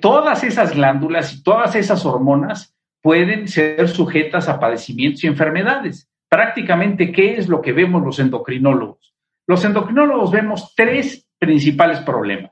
todas 0.00 0.42
esas 0.42 0.74
glándulas 0.74 1.32
y 1.32 1.44
todas 1.44 1.76
esas 1.76 2.04
hormonas 2.04 2.76
pueden 3.00 3.46
ser 3.46 3.88
sujetas 3.88 4.48
a 4.48 4.58
padecimientos 4.58 5.22
y 5.22 5.28
enfermedades. 5.28 6.10
Prácticamente, 6.28 7.12
¿qué 7.12 7.36
es 7.36 7.48
lo 7.48 7.62
que 7.62 7.72
vemos 7.72 8.02
los 8.02 8.18
endocrinólogos? 8.18 9.14
Los 9.46 9.64
endocrinólogos 9.64 10.32
vemos 10.32 10.74
tres 10.74 11.28
principales 11.38 12.00
problemas. 12.00 12.50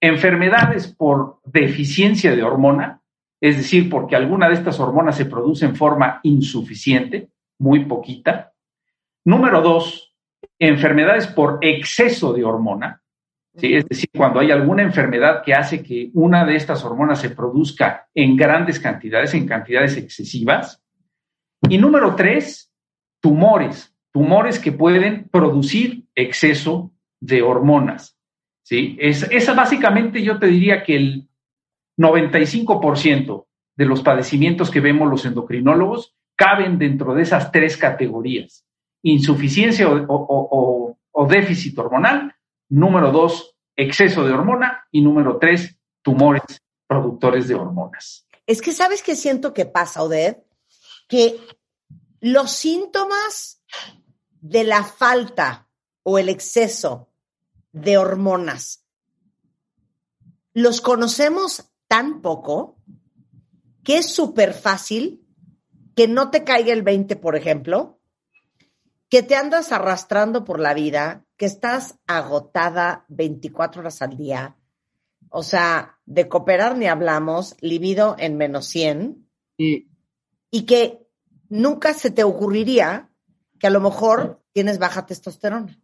Enfermedades 0.00 0.86
por 0.86 1.40
deficiencia 1.44 2.36
de 2.36 2.44
hormona, 2.44 3.02
es 3.40 3.56
decir, 3.56 3.88
porque 3.88 4.16
alguna 4.16 4.48
de 4.48 4.54
estas 4.54 4.80
hormonas 4.80 5.16
se 5.16 5.26
produce 5.26 5.64
en 5.64 5.76
forma 5.76 6.20
insuficiente, 6.22 7.30
muy 7.58 7.84
poquita. 7.84 8.52
Número 9.24 9.60
dos, 9.60 10.14
enfermedades 10.58 11.26
por 11.26 11.58
exceso 11.62 12.32
de 12.32 12.44
hormona, 12.44 13.02
¿sí? 13.56 13.74
es 13.74 13.86
decir, 13.86 14.08
cuando 14.16 14.40
hay 14.40 14.50
alguna 14.50 14.82
enfermedad 14.82 15.42
que 15.44 15.54
hace 15.54 15.82
que 15.82 16.10
una 16.14 16.44
de 16.44 16.56
estas 16.56 16.84
hormonas 16.84 17.20
se 17.20 17.30
produzca 17.30 18.08
en 18.14 18.36
grandes 18.36 18.80
cantidades, 18.80 19.34
en 19.34 19.46
cantidades 19.46 19.96
excesivas. 19.96 20.82
Y 21.68 21.78
número 21.78 22.14
tres, 22.14 22.72
tumores, 23.20 23.94
tumores 24.12 24.58
que 24.58 24.72
pueden 24.72 25.28
producir 25.28 26.04
exceso 26.14 26.92
de 27.20 27.42
hormonas. 27.42 28.16
¿sí? 28.62 28.96
Es, 29.00 29.24
esa 29.30 29.54
básicamente 29.54 30.22
yo 30.22 30.38
te 30.38 30.46
diría 30.46 30.82
que 30.82 30.96
el 30.96 31.27
95% 31.98 33.46
de 33.76 33.84
los 33.84 34.02
padecimientos 34.02 34.70
que 34.70 34.80
vemos 34.80 35.10
los 35.10 35.24
endocrinólogos 35.24 36.14
caben 36.36 36.78
dentro 36.78 37.14
de 37.14 37.22
esas 37.22 37.52
tres 37.52 37.76
categorías. 37.76 38.64
Insuficiencia 39.02 39.88
o, 39.90 40.96
déficit 41.28 41.78
hormonal. 41.78 42.34
Número 42.68 43.10
dos, 43.10 43.56
exceso 43.76 44.24
de 44.24 44.32
hormona. 44.32 44.86
Y 44.92 45.00
número 45.00 45.38
tres, 45.38 45.76
tumores 46.02 46.42
productores 46.86 47.48
de 47.48 47.54
hormonas. 47.54 48.26
Es 48.46 48.62
que 48.62 48.72
sabes 48.72 49.02
que 49.02 49.14
siento 49.14 49.52
que 49.52 49.66
pasa, 49.66 50.02
Oded, 50.02 50.38
que 51.08 51.38
los 52.20 52.52
síntomas 52.52 53.62
de 54.40 54.64
la 54.64 54.84
falta 54.84 55.68
o 56.02 56.18
el 56.18 56.28
exceso 56.28 57.10
de 57.72 57.98
hormonas 57.98 58.84
los 60.54 60.80
conocemos 60.80 61.67
tan 61.88 62.20
poco 62.22 62.76
que 63.82 63.96
es 63.98 64.06
súper 64.06 64.52
fácil 64.52 65.24
que 65.96 66.06
no 66.06 66.30
te 66.30 66.44
caiga 66.44 66.72
el 66.72 66.82
20, 66.82 67.16
por 67.16 67.34
ejemplo, 67.34 67.98
que 69.08 69.22
te 69.22 69.34
andas 69.34 69.72
arrastrando 69.72 70.44
por 70.44 70.60
la 70.60 70.74
vida, 70.74 71.24
que 71.36 71.46
estás 71.46 71.98
agotada 72.06 73.04
24 73.08 73.80
horas 73.80 74.02
al 74.02 74.16
día. 74.16 74.56
O 75.30 75.42
sea, 75.42 75.98
de 76.04 76.28
cooperar 76.28 76.76
ni 76.76 76.86
hablamos, 76.86 77.56
libido 77.60 78.16
en 78.18 78.36
menos 78.36 78.66
100. 78.66 79.26
Y, 79.56 79.88
y 80.50 80.66
que 80.66 81.00
nunca 81.48 81.94
se 81.94 82.10
te 82.10 82.22
ocurriría 82.22 83.10
que 83.58 83.66
a 83.66 83.70
lo 83.70 83.80
mejor 83.80 84.42
tienes 84.52 84.78
baja 84.78 85.06
testosterona. 85.06 85.80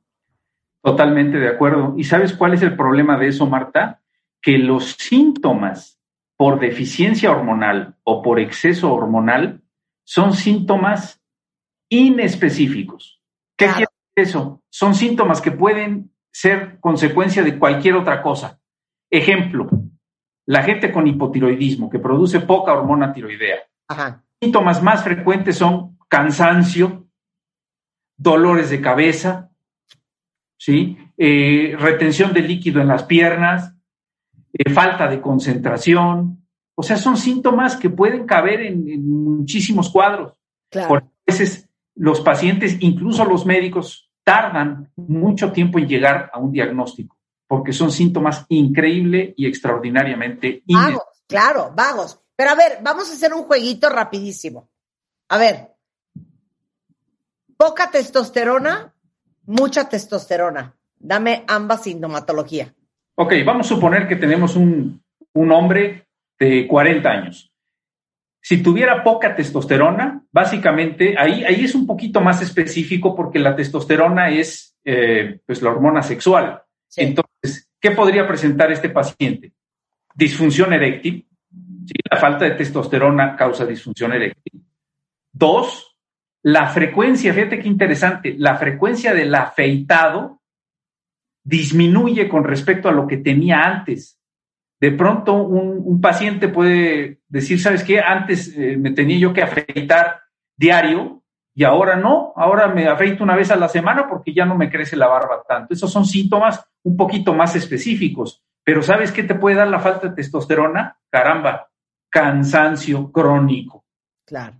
Totalmente 0.82 1.38
de 1.38 1.48
acuerdo. 1.48 1.94
¿Y 1.96 2.04
sabes 2.04 2.34
cuál 2.34 2.54
es 2.54 2.62
el 2.62 2.76
problema 2.76 3.18
de 3.18 3.28
eso, 3.28 3.46
Marta? 3.46 4.03
Que 4.44 4.58
los 4.58 4.92
síntomas 4.92 6.00
por 6.36 6.60
deficiencia 6.60 7.30
hormonal 7.30 7.96
o 8.04 8.22
por 8.22 8.38
exceso 8.38 8.92
hormonal 8.92 9.62
son 10.04 10.34
síntomas 10.34 11.24
inespecíficos. 11.88 13.22
¿Qué 13.56 13.66
quiere 13.66 13.86
decir 14.14 14.28
eso? 14.28 14.62
Son 14.70 14.94
síntomas 14.94 15.40
que 15.40 15.52
pueden 15.52 16.12
ser 16.32 16.78
consecuencia 16.80 17.42
de 17.42 17.58
cualquier 17.58 17.94
otra 17.94 18.20
cosa. 18.20 18.60
Ejemplo, 19.10 19.70
la 20.46 20.62
gente 20.62 20.92
con 20.92 21.06
hipotiroidismo 21.06 21.88
que 21.88 21.98
produce 21.98 22.40
poca 22.40 22.72
hormona 22.72 23.12
tiroidea. 23.12 23.60
Síntomas 24.42 24.82
más 24.82 25.04
frecuentes 25.04 25.56
son 25.56 25.96
cansancio, 26.08 27.06
dolores 28.16 28.70
de 28.70 28.80
cabeza, 28.80 29.50
¿sí? 30.58 30.98
Eh, 31.16 31.76
retención 31.78 32.32
de 32.32 32.42
líquido 32.42 32.80
en 32.80 32.88
las 32.88 33.04
piernas, 33.04 33.73
eh, 34.56 34.70
falta 34.70 35.08
de 35.08 35.20
concentración. 35.20 36.46
O 36.76 36.82
sea, 36.82 36.96
son 36.96 37.16
síntomas 37.16 37.76
que 37.76 37.90
pueden 37.90 38.24
caber 38.24 38.60
en, 38.62 39.06
muchísimos 39.06 39.90
cuadros. 39.90 40.38
Por 40.88 40.98
a 40.98 41.10
veces 41.26 41.68
los 41.94 42.20
pacientes, 42.20 42.76
incluso 42.80 43.24
los 43.24 43.46
médicos, 43.46 44.10
tardan 44.22 44.92
mucho 44.96 45.52
tiempo 45.52 45.78
en 45.78 45.88
llegar 45.88 46.30
a 46.32 46.38
un 46.38 46.52
diagnóstico, 46.52 47.16
porque 47.46 47.72
son 47.72 47.90
síntomas 47.90 48.46
increíble 48.48 49.34
y 49.36 49.46
extraordinariamente 49.46 50.62
vagos. 50.66 51.02
Claro, 51.26 51.72
vagos. 51.74 52.20
Pero 52.36 52.50
a 52.50 52.54
ver, 52.54 52.78
vamos 52.82 53.10
a 53.10 53.12
hacer 53.12 53.32
un 53.32 53.44
jueguito 53.44 53.88
rapidísimo. 53.88 54.68
A 55.28 55.38
ver, 55.38 55.74
poca 57.56 57.90
testosterona, 57.90 58.94
mucha 59.46 59.88
testosterona. 59.88 60.76
Dame 60.98 61.44
ambas 61.48 61.82
sintomatología. 61.82 62.74
Ok, 63.16 63.32
vamos 63.44 63.66
a 63.66 63.74
suponer 63.74 64.08
que 64.08 64.16
tenemos 64.16 64.56
un, 64.56 65.02
un 65.34 65.52
hombre 65.52 66.06
de 66.38 66.66
40 66.66 67.08
años. 67.08 67.52
Si 68.42 68.62
tuviera 68.62 69.02
poca 69.02 69.34
testosterona, 69.34 70.22
básicamente 70.30 71.14
ahí, 71.16 71.44
ahí 71.44 71.64
es 71.64 71.74
un 71.74 71.86
poquito 71.86 72.20
más 72.20 72.42
específico 72.42 73.14
porque 73.14 73.38
la 73.38 73.56
testosterona 73.56 74.30
es 74.30 74.76
eh, 74.84 75.40
pues 75.46 75.62
la 75.62 75.70
hormona 75.70 76.02
sexual. 76.02 76.62
Entonces, 76.96 77.70
¿qué 77.80 77.92
podría 77.92 78.26
presentar 78.26 78.70
este 78.70 78.90
paciente? 78.90 79.52
Disfunción 80.14 80.72
eréctil. 80.72 81.26
La 82.10 82.18
falta 82.18 82.44
de 82.44 82.52
testosterona 82.52 83.36
causa 83.36 83.64
disfunción 83.64 84.12
eréctil. 84.12 84.62
Dos, 85.32 85.96
la 86.42 86.66
frecuencia, 86.66 87.32
fíjate 87.32 87.60
qué 87.60 87.68
interesante, 87.68 88.34
la 88.36 88.56
frecuencia 88.56 89.14
del 89.14 89.34
afeitado 89.34 90.42
disminuye 91.44 92.28
con 92.28 92.42
respecto 92.42 92.88
a 92.88 92.92
lo 92.92 93.06
que 93.06 93.18
tenía 93.18 93.62
antes. 93.62 94.18
De 94.80 94.90
pronto 94.90 95.34
un, 95.34 96.00
paciente 96.00 96.48
puede 96.48 97.20
decir, 97.28 97.60
¿sabes 97.60 97.84
qué? 97.84 98.00
Antes 98.00 98.54
eh, 98.56 98.76
me 98.76 98.90
tenía 98.90 99.18
yo 99.18 99.32
que 99.32 99.42
afeitar 99.42 100.20
diario 100.56 101.22
y 101.54 101.64
ahora 101.64 101.96
no, 101.96 102.32
ahora 102.36 102.68
me 102.68 102.88
afeito 102.88 103.22
una 103.22 103.36
vez 103.36 103.50
a 103.50 103.56
la 103.56 103.68
semana 103.68 104.08
porque 104.08 104.34
ya 104.34 104.44
no 104.44 104.56
me 104.56 104.70
crece 104.70 104.96
la 104.96 105.06
barba 105.06 105.42
tanto. 105.48 105.72
Esos 105.72 105.90
son 105.90 106.04
síntomas 106.04 106.66
un 106.82 106.96
poquito 106.96 107.32
más 107.32 107.54
específicos. 107.54 108.42
Pero 108.64 108.82
¿sabes 108.82 109.12
qué 109.12 109.22
te 109.22 109.34
puede 109.34 109.56
dar 109.56 109.68
la 109.68 109.78
falta 109.78 110.08
de 110.08 110.14
testosterona? 110.16 110.98
Caramba, 111.10 111.68
cansancio 112.10 113.12
crónico. 113.12 113.84
Claro. 114.24 114.56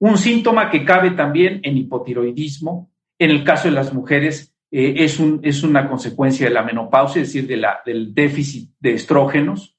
Un 0.00 0.18
síntoma 0.18 0.68
que 0.68 0.84
cabe 0.84 1.12
también 1.12 1.60
en 1.62 1.76
hipotiroidismo, 1.76 2.90
en 3.18 3.30
el 3.30 3.44
caso 3.44 3.68
de 3.68 3.74
las 3.74 3.92
mujeres, 3.92 4.51
eh, 4.74 5.04
es, 5.04 5.20
un, 5.20 5.40
es, 5.44 5.62
una 5.62 5.86
consecuencia 5.86 6.48
de 6.48 6.54
la 6.54 6.62
menopausia, 6.62 7.20
es 7.20 7.28
decir, 7.28 7.46
de 7.46 7.58
la, 7.58 7.82
del 7.84 8.14
déficit 8.14 8.70
de 8.80 8.94
estrógenos. 8.94 9.78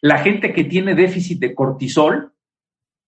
La 0.00 0.18
gente 0.18 0.54
que 0.54 0.64
tiene 0.64 0.94
déficit 0.94 1.38
de 1.38 1.54
cortisol, 1.54 2.32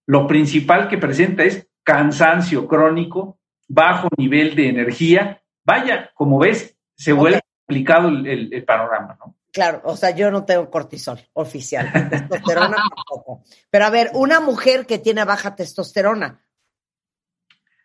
lo 0.07 0.27
principal 0.27 0.89
que 0.89 0.99
presenta 0.99 1.43
es 1.43 1.71
cansancio 1.83 2.69
crónico, 2.69 3.41
bajo 3.67 4.09
nivel 4.19 4.55
de 4.55 4.69
energía. 4.69 5.43
Vaya, 5.65 6.11
como 6.15 6.39
ves, 6.39 6.77
se 6.95 7.13
vuelve 7.13 7.41
complicado 7.67 8.09
el, 8.09 8.53
el, 8.53 8.65
panorama, 8.65 9.17
¿no? 9.19 9.35
Claro, 9.51 9.81
o 9.85 9.97
sea, 9.97 10.11
yo 10.11 10.31
no 10.31 10.45
tengo 10.45 10.71
cortisol 10.71 11.19
oficial, 11.33 11.91
testosterona 12.11 12.77
tampoco. 12.97 13.43
Pero 13.71 13.87
a 13.87 13.91
ver, 13.91 14.11
una 14.15 14.41
mujer 14.41 14.85
que 14.85 14.99
tiene 14.99 15.25
baja 15.25 15.55
testosterona, 15.55 16.45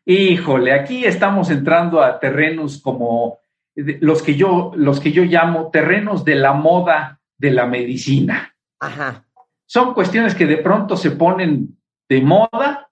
Híjole, 0.09 0.71
aquí 0.71 1.03
estamos 1.03 1.49
entrando 1.49 2.01
a 2.01 2.17
terrenos 2.17 2.81
como 2.81 3.39
los 3.75 4.23
que 4.23 4.35
yo, 4.35 4.71
los 4.73 5.01
que 5.01 5.11
yo 5.11 5.23
llamo 5.23 5.69
terrenos 5.69 6.23
de 6.23 6.35
la 6.35 6.53
moda 6.53 7.19
de 7.37 7.51
la 7.51 7.65
medicina. 7.65 8.55
Ajá. 8.79 9.25
Son 9.65 9.93
cuestiones 9.93 10.33
que 10.33 10.45
de 10.45 10.59
pronto 10.59 10.95
se 10.95 11.11
ponen 11.11 11.77
de 12.07 12.21
moda 12.21 12.89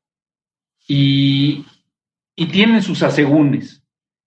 y, 0.89 1.65
y 2.35 2.47
tienen 2.47 2.81
sus 2.81 3.01
asegúnes. 3.01 3.81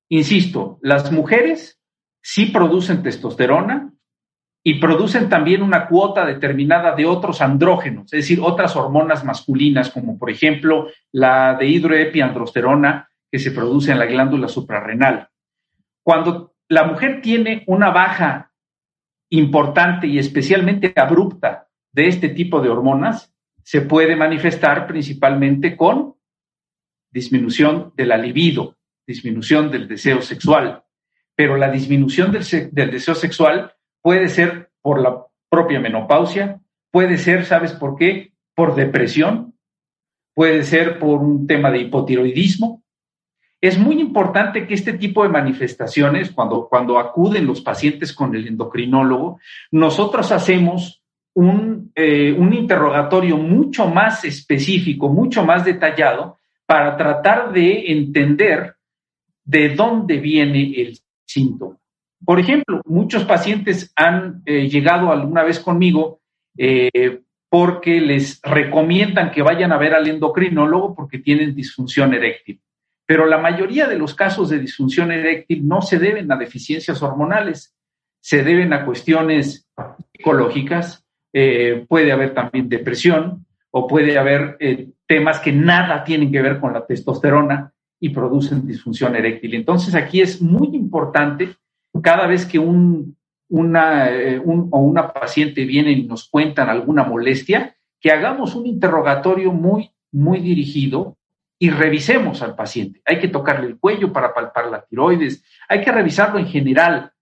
Insisto, 0.09 0.79
las 0.81 1.13
mujeres 1.13 1.79
sí 2.23 2.47
producen 2.47 3.03
testosterona, 3.03 3.93
y 4.69 4.75
producen 4.75 5.31
también 5.31 5.63
una 5.63 5.89
cuota 5.89 6.27
determinada 6.27 6.95
de 6.95 7.07
otros 7.07 7.41
andrógenos, 7.41 8.13
es 8.13 8.21
decir, 8.21 8.39
otras 8.43 8.77
hormonas 8.77 9.25
masculinas, 9.25 9.89
como 9.89 10.19
por 10.19 10.29
ejemplo 10.29 10.91
la 11.11 11.55
de 11.55 11.69
hidroepiandrosterona 11.69 13.09
que 13.33 13.39
se 13.39 13.51
produce 13.51 13.93
en 13.93 13.99
la 13.99 14.05
glándula 14.05 14.47
suprarrenal. 14.47 15.31
Cuando 16.03 16.53
la 16.69 16.85
mujer 16.85 17.23
tiene 17.23 17.65
una 17.67 17.89
baja 17.89 18.53
importante 19.31 20.07
y 20.07 20.19
especialmente 20.19 20.93
abrupta 20.95 21.69
de 21.91 22.09
este 22.09 22.29
tipo 22.29 22.61
de 22.61 22.69
hormonas, 22.69 23.35
se 23.63 23.81
puede 23.81 24.17
manifestar 24.17 24.87
principalmente 24.87 25.79
con 25.79 26.15
disminución 27.11 27.95
de 27.97 28.05
la 28.05 28.19
libido, 28.19 28.77
disminución 29.07 29.71
del 29.71 29.89
deseo 29.89 30.21
sexual. 30.21 30.85
Pero 31.35 31.57
la 31.57 31.71
disminución 31.71 32.33
del, 32.33 32.45
del 32.71 32.91
deseo 32.91 33.15
sexual 33.15 33.73
puede 34.03 34.29
ser 34.29 34.71
por 34.83 35.01
la 35.01 35.25
propia 35.49 35.81
menopausia, 35.81 36.61
puede 36.91 37.19
ser, 37.19 37.45
¿sabes 37.45 37.73
por 37.73 37.97
qué? 37.97 38.33
Por 38.55 38.75
depresión, 38.75 39.55
puede 40.35 40.63
ser 40.63 40.99
por 40.99 41.21
un 41.21 41.47
tema 41.47 41.71
de 41.71 41.79
hipotiroidismo. 41.79 42.83
Es 43.61 43.77
muy 43.77 44.01
importante 44.01 44.67
que 44.67 44.75
este 44.75 44.93
tipo 44.93 45.25
de 45.25 45.29
manifestaciones, 45.31 46.31
cuando, 46.31 46.69
cuando 46.69 46.99
acuden 46.99 47.47
los 47.47 47.61
pacientes 47.61 48.13
con 48.13 48.35
el 48.37 48.47
endocrinólogo, 48.47 49.41
nosotros 49.73 50.31
hacemos 50.31 51.03
un, 51.35 51.91
eh, 51.95 52.33
un 52.33 52.53
interrogatorio 52.53 53.37
mucho 53.37 53.89
más 53.89 54.25
específico, 54.25 55.09
mucho 55.09 55.45
más 55.45 55.65
detallado, 55.65 56.39
para 56.67 56.97
tratar 56.97 57.53
de 57.53 57.91
entender 57.91 58.77
de 59.45 59.71
dónde 59.71 60.19
viene 60.19 60.75
el 60.77 60.99
síntoma. 61.25 61.78
Por 62.29 62.41
ejemplo, 62.41 62.83
muchos 62.85 63.25
pacientes 63.25 63.91
han 63.97 64.43
eh, 64.45 64.69
llegado 64.69 65.11
alguna 65.11 65.45
vez 65.45 65.61
conmigo 65.61 66.21
eh, 66.59 67.23
porque 67.49 68.03
les 68.03 68.39
recomiendan 68.43 69.31
que 69.31 69.41
vayan 69.41 69.73
a 69.73 69.79
ver 69.79 69.95
al 69.95 70.07
endocrinólogo 70.07 70.95
porque 70.95 71.21
tienen 71.21 71.55
disfunción 71.55 72.13
eréctil. 72.13 72.61
Pero 73.07 73.25
la 73.25 73.39
mayoría 73.39 73.89
de 73.89 73.97
los 73.97 74.15
casos 74.15 74.51
de 74.51 74.59
disfunción 74.59 75.11
eréctil 75.11 75.67
no 75.67 75.81
se 75.81 75.99
deben 75.99 76.31
a 76.31 76.37
deficiencias 76.37 77.01
hormonales, 77.01 77.75
se 78.21 78.45
deben 78.45 78.75
a 78.75 78.85
cuestiones 78.85 79.67
psicológicas, 80.13 81.07
eh, 81.33 81.87
puede 81.89 82.13
haber 82.13 82.35
también 82.35 82.69
depresión 82.69 83.47
o 83.71 83.87
puede 83.87 84.19
haber 84.19 84.59
temas 85.07 85.41
que 85.41 85.53
nada 85.53 86.05
tienen 86.05 86.31
que 86.31 86.43
ver 86.43 86.61
con 86.61 86.75
la 86.75 86.85
testosterona 86.85 87.73
y 87.99 88.11
producen 88.11 88.67
disfunción 88.67 89.17
eréctil. 89.17 89.55
Entonces 89.55 89.95
aquí 89.95 90.21
es 90.21 90.43
muy 90.43 90.77
importante 90.77 91.57
cada 92.03 92.27
vez 92.27 92.47
que 92.47 92.59
un, 92.59 93.17
una, 93.49 94.11
eh, 94.11 94.39
o 94.39 94.79
una 94.79 95.13
paciente 95.13 95.65
viene 95.65 95.93
y 95.93 96.05
nos 96.05 96.29
cuentan 96.29 96.69
alguna 96.69 97.05
molestia, 97.05 97.77
que 98.01 98.13
hagamos 98.13 98.55
un 98.55 98.67
interrogatorio 98.67 99.53
muy, 99.53 99.91
muy 100.13 100.41
dirigido 100.41 101.17
y 101.59 101.71
revisemos 101.71 102.43
al 102.43 102.55
paciente. 102.55 103.03
Hay 103.05 103.19
que 103.19 103.29
tocarle 103.29 103.67
el 103.67 103.79
cuello 103.79 104.13
para 104.13 104.33
palpar 104.33 104.71
la 104.71 104.83
tiroides, 104.83 105.43
hay 105.69 105.81
que 105.81 105.91
revisarlo 105.91 106.39
en 106.39 106.47
general. 106.47 107.13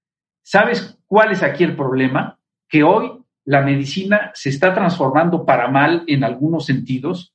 ¿Sabes 0.42 0.98
cuál 1.06 1.32
es 1.32 1.42
aquí 1.42 1.64
el 1.64 1.74
problema? 1.74 2.38
Que 2.68 2.82
hoy 2.82 3.12
la 3.44 3.62
medicina 3.62 4.32
se 4.34 4.50
está 4.50 4.74
transformando 4.74 5.46
para 5.46 5.68
mal 5.68 6.04
en 6.06 6.24
algunos 6.24 6.66
sentidos. 6.66 7.34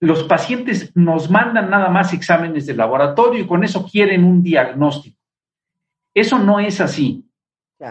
Los 0.00 0.24
pacientes 0.24 0.92
nos 0.94 1.30
mandan 1.30 1.70
nada 1.70 1.88
más 1.88 2.12
exámenes 2.12 2.66
de 2.66 2.74
laboratorio 2.74 3.42
y 3.42 3.46
con 3.46 3.64
eso 3.64 3.86
quieren 3.90 4.24
un 4.24 4.42
diagnóstico. 4.42 5.18
Eso 6.14 6.38
no 6.38 6.60
es 6.60 6.80
así. 6.80 7.28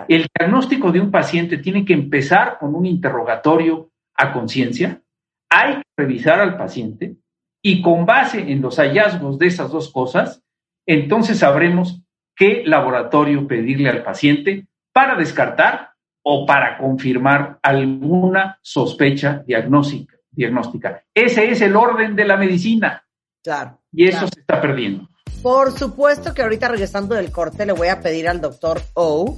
El 0.07 0.27
diagnóstico 0.39 0.91
de 0.91 1.01
un 1.01 1.11
paciente 1.11 1.57
tiene 1.57 1.85
que 1.85 1.93
empezar 1.93 2.57
con 2.57 2.73
un 2.73 2.85
interrogatorio 2.85 3.91
a 4.15 4.31
conciencia. 4.31 5.01
Hay 5.49 5.75
que 5.75 5.83
revisar 5.97 6.39
al 6.39 6.57
paciente 6.57 7.17
y 7.61 7.81
con 7.81 8.05
base 8.05 8.39
en 8.51 8.61
los 8.61 8.77
hallazgos 8.77 9.37
de 9.37 9.47
esas 9.47 9.71
dos 9.71 9.91
cosas, 9.91 10.43
entonces 10.85 11.39
sabremos 11.39 12.01
qué 12.35 12.63
laboratorio 12.65 13.47
pedirle 13.47 13.89
al 13.89 14.03
paciente 14.03 14.67
para 14.91 15.15
descartar 15.15 15.91
o 16.23 16.45
para 16.45 16.77
confirmar 16.77 17.59
alguna 17.61 18.59
sospecha 18.61 19.43
diagnóstica. 19.45 20.15
diagnóstica. 20.31 21.03
Ese 21.13 21.51
es 21.51 21.61
el 21.61 21.75
orden 21.75 22.15
de 22.15 22.25
la 22.25 22.37
medicina. 22.37 23.05
Claro. 23.43 23.79
Y 23.91 24.07
eso 24.07 24.27
se 24.27 24.39
está 24.39 24.59
perdiendo. 24.59 25.07
Por 25.43 25.77
supuesto 25.77 26.33
que 26.33 26.41
ahorita 26.41 26.69
regresando 26.69 27.15
del 27.15 27.29
corte 27.29 27.65
le 27.65 27.73
voy 27.73 27.89
a 27.89 27.99
pedir 27.99 28.29
al 28.29 28.39
doctor 28.39 28.81
O 28.93 29.37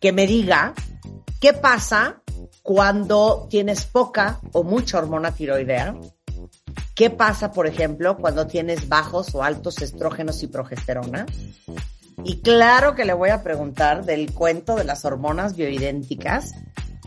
que 0.00 0.10
me 0.10 0.26
diga 0.26 0.72
qué 1.38 1.52
pasa 1.52 2.22
cuando 2.62 3.46
tienes 3.50 3.84
poca 3.84 4.40
o 4.52 4.62
mucha 4.62 4.96
hormona 4.96 5.32
tiroidea. 5.32 5.94
¿Qué 6.94 7.10
pasa, 7.10 7.52
por 7.52 7.66
ejemplo, 7.66 8.16
cuando 8.16 8.46
tienes 8.46 8.88
bajos 8.88 9.34
o 9.34 9.42
altos 9.42 9.82
estrógenos 9.82 10.42
y 10.42 10.46
progesterona? 10.46 11.26
Y 12.24 12.40
claro 12.40 12.94
que 12.94 13.04
le 13.04 13.12
voy 13.12 13.28
a 13.28 13.42
preguntar 13.42 14.06
del 14.06 14.32
cuento 14.32 14.76
de 14.76 14.84
las 14.84 15.04
hormonas 15.04 15.56
bioidénticas 15.56 16.52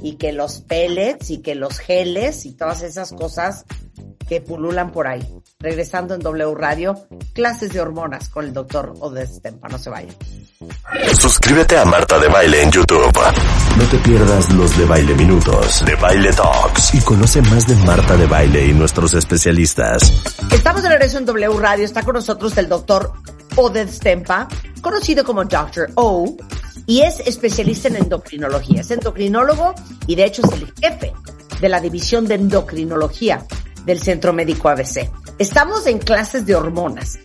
y 0.02 0.16
que 0.16 0.32
los 0.32 0.62
pellets 0.62 1.30
y 1.30 1.42
que 1.42 1.56
los 1.56 1.80
geles 1.80 2.46
y 2.46 2.54
todas 2.54 2.82
esas 2.82 3.14
cosas 3.14 3.66
que 4.28 4.42
pululan 4.42 4.92
por 4.92 5.08
ahí. 5.08 5.26
Regresando 5.60 6.14
en 6.14 6.20
W 6.22 6.54
Radio, 6.56 7.08
clases 7.34 7.72
de 7.72 7.82
hormonas 7.82 8.30
con 8.30 8.46
el 8.46 8.54
doctor 8.54 8.94
Odestempa. 9.00 9.68
No 9.70 9.78
se 9.78 9.90
vayan. 9.90 10.16
Suscríbete 11.20 11.78
a 11.78 11.86
Marta 11.86 12.20
de 12.20 12.28
Baile 12.28 12.64
en 12.64 12.72
YouTube. 12.72 13.20
No 13.78 13.84
te 13.86 13.98
pierdas 14.00 14.52
los 14.54 14.78
de 14.78 14.86
Baile 14.86 15.16
Minutos, 15.16 15.86
de 15.86 15.96
Baile 15.96 16.34
Talks 16.34 16.96
y 16.96 17.02
conoce 17.02 17.42
más 17.44 17.68
de 17.68 17.76
Marta 17.76 18.18
de 18.18 18.26
Baile 18.26 18.68
y 18.68 18.74
nuestros 18.74 19.14
especialistas. 19.14 20.14
Estamos 20.52 20.84
de 20.84 20.90
regreso 20.90 21.18
en 21.18 21.26
W 21.26 21.60
Radio. 21.60 21.86
Está 21.86 22.04
con 22.04 22.16
nosotros 22.16 22.58
el 22.58 22.68
doctor 22.68 23.14
Odestempa, 23.56 24.48
conocido 24.82 25.24
como 25.24 25.46
Dr. 25.46 25.92
O, 25.96 26.36
y 26.88 27.02
es 27.02 27.20
especialista 27.20 27.90
en 27.90 27.98
endocrinología. 27.98 28.82
Es 28.82 28.90
endocrinólogo 28.90 29.76
y 30.08 30.16
de 30.16 30.26
hecho 30.26 30.42
es 30.44 30.54
el 30.54 30.74
jefe 30.82 31.14
de 31.62 31.70
la 31.70 31.80
división 31.80 32.26
de 32.26 32.36
endocrinología 32.36 33.46
del 33.86 34.02
Centro 34.02 34.34
Médico 34.34 34.70
ABC. 34.70 35.12
Estamos 35.38 35.86
en 35.86 36.00
clases 36.00 36.46
de 36.46 36.56
hormonas. 36.56 37.20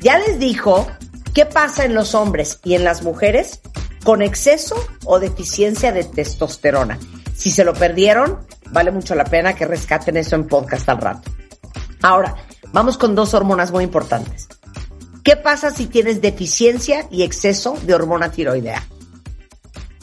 Ya 0.00 0.18
les 0.18 0.38
dijo 0.38 0.88
qué 1.34 1.46
pasa 1.46 1.84
en 1.84 1.94
los 1.94 2.14
hombres 2.14 2.58
y 2.64 2.74
en 2.74 2.84
las 2.84 3.02
mujeres 3.02 3.60
con 4.02 4.22
exceso 4.22 4.74
o 5.04 5.20
deficiencia 5.20 5.92
de 5.92 6.04
testosterona. 6.04 6.98
Si 7.36 7.50
se 7.50 7.64
lo 7.64 7.74
perdieron, 7.74 8.40
vale 8.70 8.90
mucho 8.90 9.14
la 9.14 9.24
pena 9.24 9.54
que 9.54 9.66
rescaten 9.66 10.16
eso 10.16 10.36
en 10.36 10.46
podcast 10.46 10.88
al 10.88 10.98
rato. 10.98 11.30
Ahora, 12.00 12.34
vamos 12.72 12.98
con 12.98 13.14
dos 13.14 13.34
hormonas 13.34 13.70
muy 13.70 13.84
importantes. 13.84 14.48
¿Qué 15.22 15.36
pasa 15.36 15.70
si 15.70 15.86
tienes 15.86 16.20
deficiencia 16.20 17.06
y 17.10 17.22
exceso 17.22 17.76
de 17.84 17.94
hormona 17.94 18.32
tiroidea? 18.32 18.82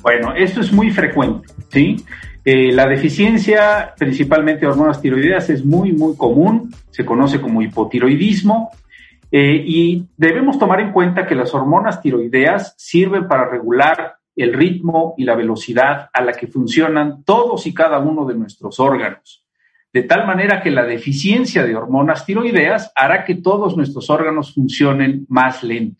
Bueno, 0.01 0.33
esto 0.33 0.61
es 0.61 0.71
muy 0.71 0.91
frecuente, 0.91 1.47
¿sí? 1.69 2.05
Eh, 2.45 2.71
la 2.71 2.87
deficiencia, 2.87 3.93
principalmente 3.97 4.61
de 4.61 4.67
hormonas 4.67 5.01
tiroideas, 5.01 5.49
es 5.49 5.65
muy, 5.65 5.91
muy 5.91 6.15
común, 6.15 6.73
se 6.89 7.05
conoce 7.05 7.41
como 7.41 7.61
hipotiroidismo, 7.61 8.71
eh, 9.31 9.61
y 9.65 10.07
debemos 10.17 10.57
tomar 10.57 10.79
en 10.79 10.91
cuenta 10.91 11.27
que 11.27 11.35
las 11.35 11.53
hormonas 11.53 12.01
tiroideas 12.01 12.73
sirven 12.77 13.27
para 13.27 13.47
regular 13.47 14.15
el 14.35 14.53
ritmo 14.53 15.13
y 15.17 15.25
la 15.25 15.35
velocidad 15.35 16.09
a 16.13 16.21
la 16.23 16.31
que 16.31 16.47
funcionan 16.47 17.23
todos 17.23 17.67
y 17.67 17.73
cada 17.73 17.99
uno 17.99 18.25
de 18.25 18.35
nuestros 18.35 18.79
órganos. 18.79 19.45
De 19.91 20.03
tal 20.03 20.25
manera 20.25 20.61
que 20.61 20.71
la 20.71 20.85
deficiencia 20.85 21.63
de 21.63 21.75
hormonas 21.75 22.25
tiroideas 22.25 22.91
hará 22.95 23.25
que 23.25 23.35
todos 23.35 23.75
nuestros 23.75 24.09
órganos 24.09 24.53
funcionen 24.53 25.25
más 25.29 25.63
lento. 25.63 25.98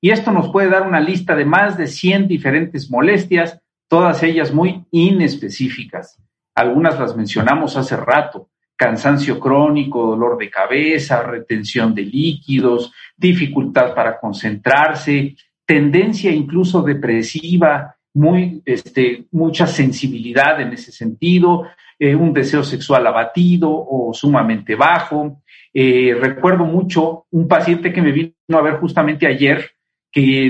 Y 0.00 0.10
esto 0.10 0.30
nos 0.30 0.50
puede 0.50 0.70
dar 0.70 0.86
una 0.86 1.00
lista 1.00 1.34
de 1.34 1.44
más 1.44 1.76
de 1.76 1.86
100 1.86 2.28
diferentes 2.28 2.90
molestias 2.90 3.60
todas 3.88 4.22
ellas 4.22 4.52
muy 4.52 4.84
inespecíficas. 4.90 6.22
Algunas 6.54 6.98
las 7.00 7.16
mencionamos 7.16 7.76
hace 7.76 7.96
rato, 7.96 8.50
cansancio 8.76 9.40
crónico, 9.40 10.06
dolor 10.06 10.38
de 10.38 10.50
cabeza, 10.50 11.22
retención 11.22 11.94
de 11.94 12.02
líquidos, 12.02 12.92
dificultad 13.16 13.94
para 13.94 14.20
concentrarse, 14.20 15.34
tendencia 15.64 16.30
incluso 16.30 16.82
depresiva, 16.82 17.96
muy, 18.14 18.62
este, 18.64 19.26
mucha 19.32 19.66
sensibilidad 19.66 20.60
en 20.60 20.72
ese 20.72 20.92
sentido, 20.92 21.66
eh, 21.98 22.14
un 22.14 22.32
deseo 22.32 22.62
sexual 22.62 23.06
abatido 23.06 23.70
o 23.70 24.12
sumamente 24.12 24.74
bajo. 24.74 25.42
Eh, 25.72 26.16
recuerdo 26.20 26.64
mucho 26.64 27.26
un 27.30 27.48
paciente 27.48 27.92
que 27.92 28.02
me 28.02 28.12
vino 28.12 28.32
a 28.52 28.62
ver 28.62 28.74
justamente 28.74 29.26
ayer, 29.26 29.72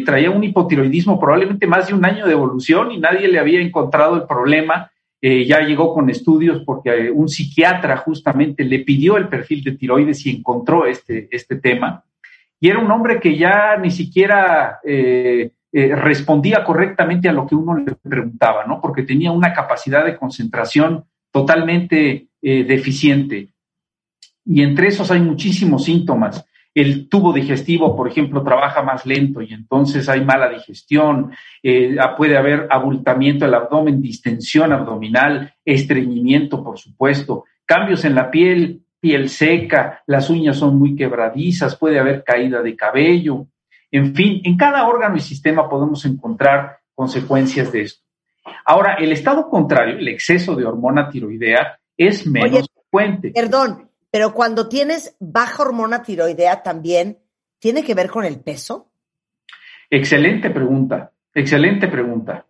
traía 0.05 0.31
un 0.31 0.45
hipotiroidismo 0.45 1.19
probablemente 1.19 1.67
más 1.67 1.89
de 1.89 1.95
un 1.95 2.05
año 2.05 2.27
de 2.27 2.33
evolución 2.33 2.93
y 2.93 2.99
nadie 2.99 3.29
le 3.29 3.39
había 3.39 3.61
encontrado 3.61 4.17
el 4.17 4.23
problema. 4.23 4.91
Eh, 5.21 5.45
ya 5.47 5.61
llegó 5.61 5.93
con 5.93 6.09
estudios 6.11 6.63
porque 6.65 6.91
eh, 6.91 7.11
un 7.11 7.29
psiquiatra 7.29 7.97
justamente 7.97 8.65
le 8.65 8.81
pidió 8.81 9.17
el 9.17 9.29
perfil 9.29 9.65
de 9.65 9.73
tiroides 9.73 10.25
y 10.27 10.31
encontró 10.31 10.87
este, 10.87 11.29
este 11.31 11.57
tema. 11.57 12.05
Y 12.61 12.69
era 12.69 12.79
un 12.79 12.91
hombre 12.91 13.19
que 13.19 13.37
ya 13.37 13.77
ni 13.77 13.91
siquiera 13.91 14.79
eh, 14.85 15.51
respondía 15.73 16.65
correctamente 16.65 17.29
a 17.29 17.33
lo 17.33 17.47
que 17.47 17.55
uno 17.55 17.77
le 17.77 17.95
preguntaba, 17.95 18.65
¿no? 18.65 18.81
Porque 18.81 19.03
tenía 19.03 19.33
una 19.33 19.53
capacidad 19.53 20.05
de 20.05 20.17
concentración 20.17 21.05
totalmente 21.31 22.29
deficiente. 22.41 23.49
Y 24.45 24.63
entre 24.63 24.89
esos 24.89 25.11
hay 25.11 25.21
muchísimos 25.21 25.85
síntomas 25.85 26.48
el 26.81 27.09
tubo 27.09 27.33
digestivo, 27.33 27.97
por 27.97 28.09
ejemplo, 28.09 28.43
trabaja 28.43 28.83
más 28.83 29.05
lento 29.05 29.43
y 29.43 29.53
entonces 29.53 30.09
hay 30.09 30.25
mala 30.25 30.49
digestión, 30.49 31.33
eh, 31.63 31.97
puede 32.17 32.37
haber 32.37 32.69
abultamiento 32.71 33.45
del 33.45 33.55
abdomen, 33.55 34.01
distensión 34.01 34.73
abdominal, 34.73 35.55
estreñimiento, 35.65 36.63
por 36.63 36.79
supuesto, 36.79 37.45
cambios 37.65 38.05
en 38.05 38.15
la 38.15 38.31
piel, 38.31 38.83
piel 39.01 39.29
seca, 39.29 40.03
las 40.07 40.31
uñas 40.31 40.57
son 40.57 40.79
muy 40.79 40.95
quebradizas, 40.95 41.77
puede 41.77 41.99
haber 41.99 42.23
caída 42.23 42.63
de 42.63 42.77
cabello, 42.77 43.47
en 43.91 44.15
fin, 44.15 44.41
en 44.45 44.57
cada 44.57 44.87
órgano 44.87 45.17
y 45.17 45.21
sistema 45.21 45.69
podemos 45.69 46.05
encontrar 46.05 46.79
consecuencias 46.95 47.73
de 47.73 47.83
esto. 47.83 48.05
Ahora, 48.65 48.95
el 48.95 49.13
estado 49.13 49.49
contrario, 49.49 49.99
el 49.99 50.09
exceso 50.09 50.55
de 50.55 50.65
hormona 50.65 51.09
tiroidea, 51.09 51.79
es 51.97 52.27
menos 52.27 52.69
frecuente. 52.73 53.33
Perdón, 53.35 53.88
pero 54.11 54.33
cuando 54.33 54.69
tienes 54.69 55.17
baja 55.21 55.63
hormona 55.63 56.03
tiroidea 56.03 56.63
también, 56.63 57.19
¿tiene 57.59 57.85
que 57.85 57.95
ver 57.95 58.11
con 58.11 58.25
el 58.25 58.41
peso? 58.41 58.91
Excelente 59.91 60.51
pregunta, 60.51 61.13
excelente 61.35 61.89
pregunta. 61.89 62.47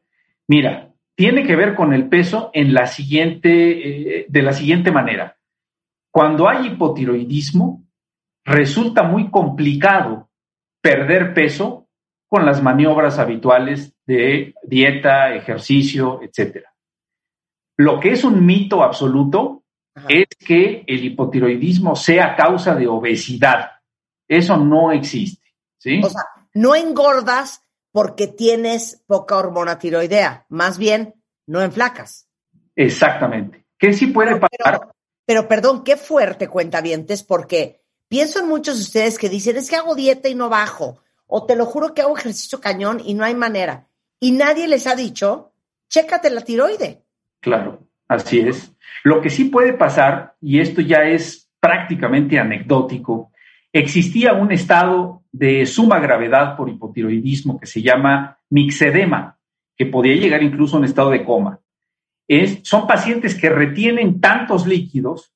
Mira, 0.46 0.92
tiene 1.14 1.44
que 1.44 1.56
ver 1.56 1.74
con 1.74 1.92
el 1.92 2.08
peso 2.08 2.50
en 2.54 2.72
la 2.72 2.86
siguiente, 2.86 4.20
eh, 4.20 4.26
de 4.28 4.42
la 4.42 4.52
siguiente 4.52 4.90
manera. 4.90 5.36
Cuando 6.10 6.48
hay 6.48 6.68
hipotiroidismo, 6.68 7.84
resulta 8.44 9.02
muy 9.02 9.30
complicado 9.30 10.30
perder 10.80 11.34
peso 11.34 11.88
con 12.28 12.46
las 12.46 12.62
maniobras 12.62 13.18
habituales 13.18 13.94
de 14.06 14.54
dieta, 14.62 15.34
ejercicio, 15.34 16.20
etc. 16.22 16.64
Lo 17.76 18.00
que 18.00 18.12
es 18.12 18.24
un 18.24 18.44
mito 18.44 18.82
absoluto 18.82 19.64
es 20.08 20.26
que 20.38 20.84
el 20.86 21.04
hipotiroidismo 21.04 21.96
sea 21.96 22.36
causa 22.36 22.74
de 22.74 22.86
obesidad. 22.86 23.70
Eso 24.26 24.56
no 24.56 24.92
existe. 24.92 25.48
¿sí? 25.78 26.00
O 26.04 26.10
sea, 26.10 26.22
no 26.54 26.74
engordas 26.74 27.64
porque 27.92 28.26
tienes 28.26 29.02
poca 29.06 29.36
hormona 29.36 29.78
tiroidea, 29.78 30.46
más 30.48 30.78
bien 30.78 31.14
no 31.46 31.62
enflacas. 31.62 32.28
Exactamente. 32.76 33.64
¿Qué 33.78 33.92
sí 33.92 34.08
puede 34.08 34.36
pasar? 34.36 34.92
Pero, 35.24 35.48
perdón, 35.48 35.84
qué 35.84 35.96
fuerte 35.96 36.48
cuenta 36.48 36.80
vientes, 36.80 37.22
porque 37.22 37.82
pienso 38.08 38.40
en 38.40 38.48
muchos 38.48 38.76
de 38.76 38.82
ustedes 38.82 39.18
que 39.18 39.28
dicen, 39.28 39.56
es 39.56 39.68
que 39.68 39.76
hago 39.76 39.94
dieta 39.94 40.28
y 40.28 40.34
no 40.34 40.48
bajo, 40.48 41.02
o 41.26 41.44
te 41.44 41.56
lo 41.56 41.66
juro 41.66 41.94
que 41.94 42.02
hago 42.02 42.16
ejercicio 42.16 42.60
cañón 42.60 43.00
y 43.04 43.14
no 43.14 43.24
hay 43.24 43.34
manera. 43.34 43.88
Y 44.20 44.32
nadie 44.32 44.66
les 44.66 44.86
ha 44.86 44.94
dicho, 44.94 45.52
chécate 45.88 46.30
la 46.30 46.42
tiroide. 46.42 47.04
Claro, 47.40 47.86
así 48.08 48.40
es. 48.40 48.72
Lo 49.04 49.20
que 49.20 49.30
sí 49.30 49.46
puede 49.46 49.72
pasar, 49.72 50.34
y 50.40 50.60
esto 50.60 50.80
ya 50.80 51.04
es 51.04 51.50
prácticamente 51.60 52.38
anecdótico, 52.38 53.32
existía 53.72 54.32
un 54.32 54.52
estado 54.52 55.22
de 55.32 55.66
suma 55.66 55.98
gravedad 55.98 56.56
por 56.56 56.68
hipotiroidismo 56.68 57.58
que 57.60 57.66
se 57.66 57.82
llama 57.82 58.38
mixedema, 58.50 59.38
que 59.76 59.86
podía 59.86 60.16
llegar 60.16 60.42
incluso 60.42 60.76
a 60.76 60.80
un 60.80 60.84
estado 60.84 61.10
de 61.10 61.24
coma. 61.24 61.60
Son 62.62 62.86
pacientes 62.86 63.34
que 63.34 63.48
retienen 63.48 64.20
tantos 64.20 64.66
líquidos 64.66 65.32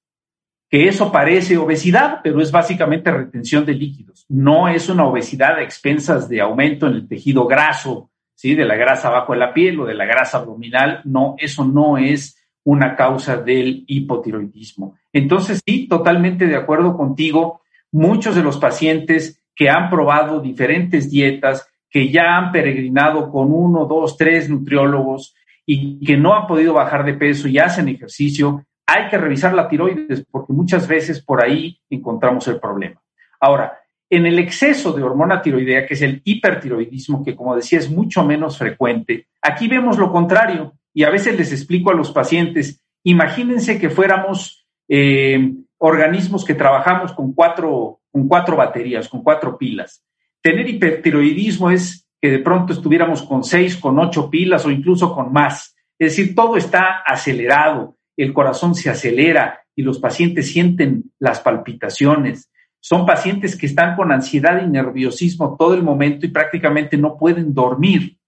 que 0.69 0.89
eso 0.89 1.13
parece 1.13 1.59
obesidad, 1.59 2.21
pero 2.23 2.41
es 2.41 2.51
básicamente 2.51 3.11
retención 3.11 3.67
de 3.67 3.75
líquidos. 3.75 4.25
No 4.31 4.69
es 4.69 4.89
una 4.89 5.05
obesidad 5.05 5.57
a 5.57 5.63
expensas 5.63 6.31
de 6.31 6.41
aumento 6.41 6.87
en 6.87 6.95
el 6.95 7.09
tejido 7.09 7.47
graso, 7.47 8.11
¿sí? 8.35 8.55
de 8.55 8.65
la 8.65 8.77
grasa 8.77 9.09
abajo 9.09 9.35
de 9.35 9.39
la 9.39 9.53
piel 9.53 9.81
o 9.81 9.85
de 9.85 9.93
la 9.93 10.07
grasa 10.07 10.39
abdominal. 10.39 11.03
No, 11.05 11.35
eso 11.39 11.67
no 11.67 11.99
es 11.99 12.42
una 12.65 12.97
causa 12.97 13.37
del 13.37 13.85
hipotiroidismo. 13.87 14.97
Entonces, 15.13 15.61
sí, 15.67 15.89
totalmente 15.89 16.47
de 16.47 16.57
acuerdo 16.57 16.97
contigo. 16.97 17.63
Muchos 17.91 18.35
de 18.35 18.43
los 18.43 18.59
pacientes 18.59 19.43
que 19.55 19.69
han 19.69 19.91
probado 19.91 20.41
diferentes 20.41 21.11
dietas, 21.11 21.69
que 21.91 22.11
ya 22.11 22.37
han 22.37 22.53
peregrinado 22.53 23.31
con 23.31 23.53
uno, 23.53 23.85
dos, 23.85 24.17
tres 24.17 24.49
nutriólogos 24.49 25.35
y 25.67 26.05
que 26.05 26.17
no 26.17 26.35
han 26.35 26.47
podido 26.47 26.75
bajar 26.75 27.05
de 27.05 27.15
peso 27.15 27.49
y 27.49 27.59
hacen 27.59 27.89
ejercicio, 27.89 28.65
hay 28.87 29.09
que 29.09 29.19
revisar 29.19 29.55
la 29.55 29.69
tiroides 29.69 30.25
porque 30.31 30.53
muchas 30.53 30.89
veces 30.89 31.23
por 31.23 31.45
ahí 31.45 31.79
encontramos 31.91 32.49
el 32.49 32.59
problema. 32.59 33.01
Ahora, 33.41 33.79
en 34.09 34.27
el 34.27 34.39
exceso 34.39 34.93
de 34.93 35.03
hormona 35.03 35.41
tiroidea, 35.41 35.87
que 35.87 35.95
es 35.95 36.03
el 36.03 36.21
hipertiroidismo, 36.25 37.25
que 37.25 37.35
como 37.35 37.57
decía 37.57 37.79
es 37.79 37.91
mucho 37.91 38.25
menos 38.25 38.59
frecuente, 38.59 39.29
aquí 39.41 39.69
vemos 39.69 39.99
lo 39.99 40.13
contrario 40.13 40.75
y 40.95 41.05
a 41.05 41.11
veces 41.11 41.37
les 41.37 41.53
explico 41.53 41.91
a 41.91 41.95
los 41.95 42.11
pacientes, 42.11 42.83
imagínense 43.03 43.79
que 43.79 43.91
fuéramos 43.91 44.67
eh, 44.89 45.53
organismos 45.79 46.45
que 46.45 46.55
trabajamos 46.55 47.13
con 47.13 47.33
cuatro, 47.33 48.01
con 48.11 48.29
cuatro 48.29 48.57
baterías, 48.57 49.09
con 49.09 49.23
cuatro 49.23 49.57
pilas. 49.59 50.05
Tener 50.41 50.69
hipertiroidismo 50.69 51.71
es 51.71 52.09
que 52.21 52.31
de 52.31 52.39
pronto 52.39 52.73
estuviéramos 52.73 53.23
con 53.23 53.43
seis, 53.43 53.77
con 53.77 53.99
ocho 53.99 54.31
pilas 54.31 54.65
o 54.65 54.71
incluso 54.71 55.15
con 55.15 55.33
más. 55.33 55.75
Es 55.99 56.17
decir, 56.17 56.35
todo 56.35 56.57
está 56.57 57.03
acelerado, 57.07 57.97
el 58.17 58.33
corazón 58.33 58.75
se 58.75 58.91
acelera 58.91 59.61
y 59.75 59.83
los 59.83 59.99
pacientes 59.99 60.53
sienten 60.53 61.05
las 61.19 61.41
palpitaciones. 61.41 62.51
Son 62.81 63.07
pacientes 63.07 63.57
que 63.57 63.67
están 63.67 63.97
con 63.97 64.13
ansiedad 64.13 64.63
y 64.63 64.69
nerviosismo 64.69 65.57
todo 65.57 65.75
el 65.75 65.83
momento 65.83 66.27
y 66.27 66.31
prácticamente 66.31 66.97
no 66.97 67.17
pueden 67.17 67.55
dormir. 67.55 68.19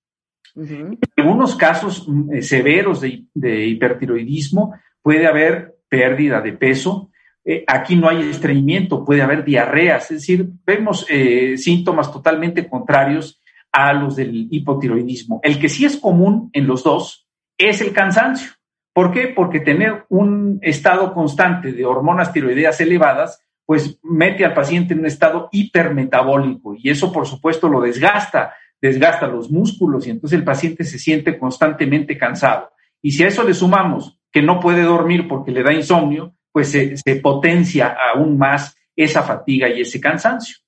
En 0.56 0.98
algunos 1.16 1.56
casos 1.56 2.08
mm, 2.08 2.34
eh, 2.34 2.42
severos 2.42 3.00
de, 3.00 3.66
hipertiroidismo 3.66 4.74
puede 5.02 5.26
haber 5.26 5.76
pérdida 5.88 6.40
de 6.40 6.52
peso. 6.52 7.10
Eh, 7.44 7.64
aquí 7.66 7.96
no 7.96 8.08
hay 8.08 8.30
estreñimiento, 8.30 9.04
puede 9.04 9.22
haber 9.22 9.44
diarreas, 9.44 10.10
es 10.10 10.20
decir, 10.20 10.48
vemos 10.64 11.06
eh, 11.10 11.58
síntomas 11.58 12.10
totalmente 12.10 12.68
contrarios 12.68 13.42
a 13.70 13.92
los 13.92 14.16
del 14.16 14.48
hipotiroidismo. 14.50 15.40
El 15.42 15.58
que 15.58 15.68
sí 15.68 15.84
es 15.84 15.96
común 15.96 16.48
en 16.52 16.66
los 16.66 16.84
dos 16.84 17.28
es 17.58 17.80
el 17.80 17.92
cansancio. 17.92 18.52
¿Por 18.92 19.10
qué? 19.10 19.26
Porque 19.26 19.58
tener 19.58 20.04
un 20.08 20.60
estado 20.62 21.12
constante 21.12 21.72
de 21.72 21.84
hormonas 21.84 22.32
tiroideas 22.32 22.80
elevadas, 22.80 23.44
pues 23.66 23.98
mete 24.04 24.44
al 24.44 24.54
paciente 24.54 24.94
en 24.94 25.00
un 25.00 25.06
estado 25.06 25.48
hipermetabólico 25.50 26.76
y 26.76 26.90
eso 26.90 27.12
por 27.12 27.26
supuesto 27.26 27.68
lo 27.68 27.80
desgasta, 27.80 28.54
desgasta 28.84 29.26
los 29.26 29.50
músculos 29.50 30.06
y 30.06 30.10
entonces 30.10 30.38
el 30.38 30.44
paciente 30.44 30.84
se 30.84 30.98
siente 30.98 31.38
constantemente 31.38 32.18
cansado. 32.18 32.70
Y 33.00 33.12
si 33.12 33.24
a 33.24 33.28
eso 33.28 33.42
le 33.42 33.54
sumamos 33.54 34.20
que 34.30 34.42
no 34.42 34.60
puede 34.60 34.82
dormir 34.82 35.26
porque 35.26 35.52
le 35.52 35.62
da 35.62 35.72
insomnio, 35.72 36.34
pues 36.52 36.70
se, 36.70 37.16
potencia 37.16 37.96
aún 38.12 38.36
más 38.36 38.76
esa 38.94 39.22
fatiga 39.22 39.70
y 39.70 39.80
ese 39.80 40.00
cansancio. 40.00 40.58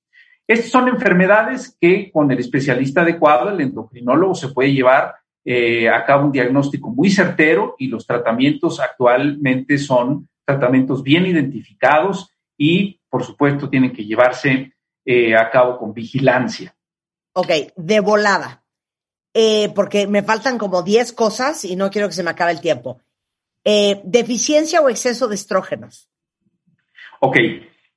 Estas 0.46 0.70
son 0.70 0.88
enfermedades 0.88 1.76
que 1.79 2.11
con 2.11 2.31
el 2.31 2.38
especialista 2.38 3.02
adecuado, 3.02 3.50
el 3.50 3.61
endocrinólogo, 3.61 4.35
se 4.35 4.48
puede 4.48 4.72
llevar 4.72 5.16
eh, 5.44 5.87
a 5.90 6.02
cabo 6.07 6.24
un 6.24 6.33
diagnóstico 6.33 6.88
muy 6.88 7.11
certero 7.11 7.74
y 7.79 7.88
los 7.88 8.07
tratamientos 8.07 8.81
actualmente 8.81 9.76
son 9.76 10.26
tratamientos 10.44 11.02
bien 11.02 11.26
identificados 11.26 12.31
y, 12.57 12.98
por 13.11 13.24
supuesto, 13.24 13.68
tienen 13.68 13.92
que 13.92 14.07
llevarse 14.07 14.72
eh, 15.05 15.37
a 15.37 15.50
cabo 15.50 15.76
con 15.76 15.92
vigilancia. 15.92 16.76
Ok, 17.38 17.51
de 17.77 18.01
volada, 18.01 18.64
eh, 19.35 19.70
porque 19.75 20.07
me 20.07 20.22
faltan 20.22 20.57
como 20.57 20.83
10 20.83 21.12
cosas 21.12 21.64
y 21.64 21.77
no 21.77 21.90
quiero 21.90 22.09
que 22.09 22.14
se 22.14 22.22
me 22.22 22.31
acabe 22.31 22.53
el 22.53 22.61
tiempo. 22.61 23.01
¿Deficiencia 24.05 24.81
o 24.81 24.88
exceso 24.88 25.27
de 25.27 25.35
estrógenos? 25.35 26.09
Ok, 27.18 27.37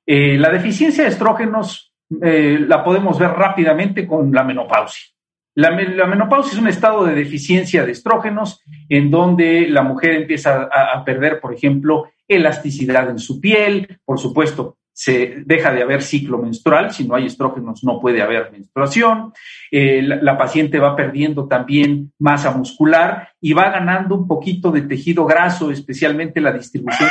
la 0.04 0.50
deficiencia 0.50 1.04
de 1.04 1.10
estrógenos 1.10 1.94
la 2.10 2.82
podemos 2.82 3.20
ver 3.20 3.30
rápidamente 3.30 4.04
con 4.04 4.32
la 4.32 4.42
menopausia. 4.42 5.10
La, 5.54 5.72
menopausia 5.72 6.52
es 6.52 6.58
un 6.58 6.68
estado 6.68 7.04
de 7.04 7.14
deficiencia 7.14 7.84
de 7.84 7.92
estrógenos 7.92 8.62
en 8.88 9.10
donde 9.10 9.68
la 9.68 9.82
mujer 9.82 10.14
empieza 10.14 10.68
a, 10.72 11.04
perder, 11.04 11.40
por 11.40 11.52
ejemplo, 11.52 12.10
elasticidad 12.28 13.10
en 13.10 13.18
su 13.18 13.40
piel, 13.40 14.00
por 14.04 14.18
supuesto, 14.18 14.78
se 15.00 15.44
deja 15.46 15.72
de 15.72 15.82
haber 15.82 16.02
ciclo 16.02 16.36
menstrual, 16.36 16.92
si 16.92 17.08
no 17.08 17.14
hay 17.14 17.24
estrógenos 17.24 17.82
no 17.84 17.98
puede 17.98 18.20
haber 18.20 18.52
menstruación, 18.52 19.32
eh, 19.70 20.02
la, 20.02 20.36
paciente 20.36 20.78
va 20.78 20.94
perdiendo 20.94 21.48
también 21.48 22.12
masa 22.18 22.50
muscular 22.50 23.30
y 23.40 23.54
va 23.54 23.70
ganando 23.70 24.14
un 24.14 24.28
poquito 24.28 24.70
de 24.70 24.82
tejido 24.82 25.24
graso, 25.24 25.70
especialmente 25.70 26.42
la 26.42 26.52
distribución 26.52 27.08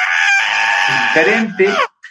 diferente, 1.16 1.68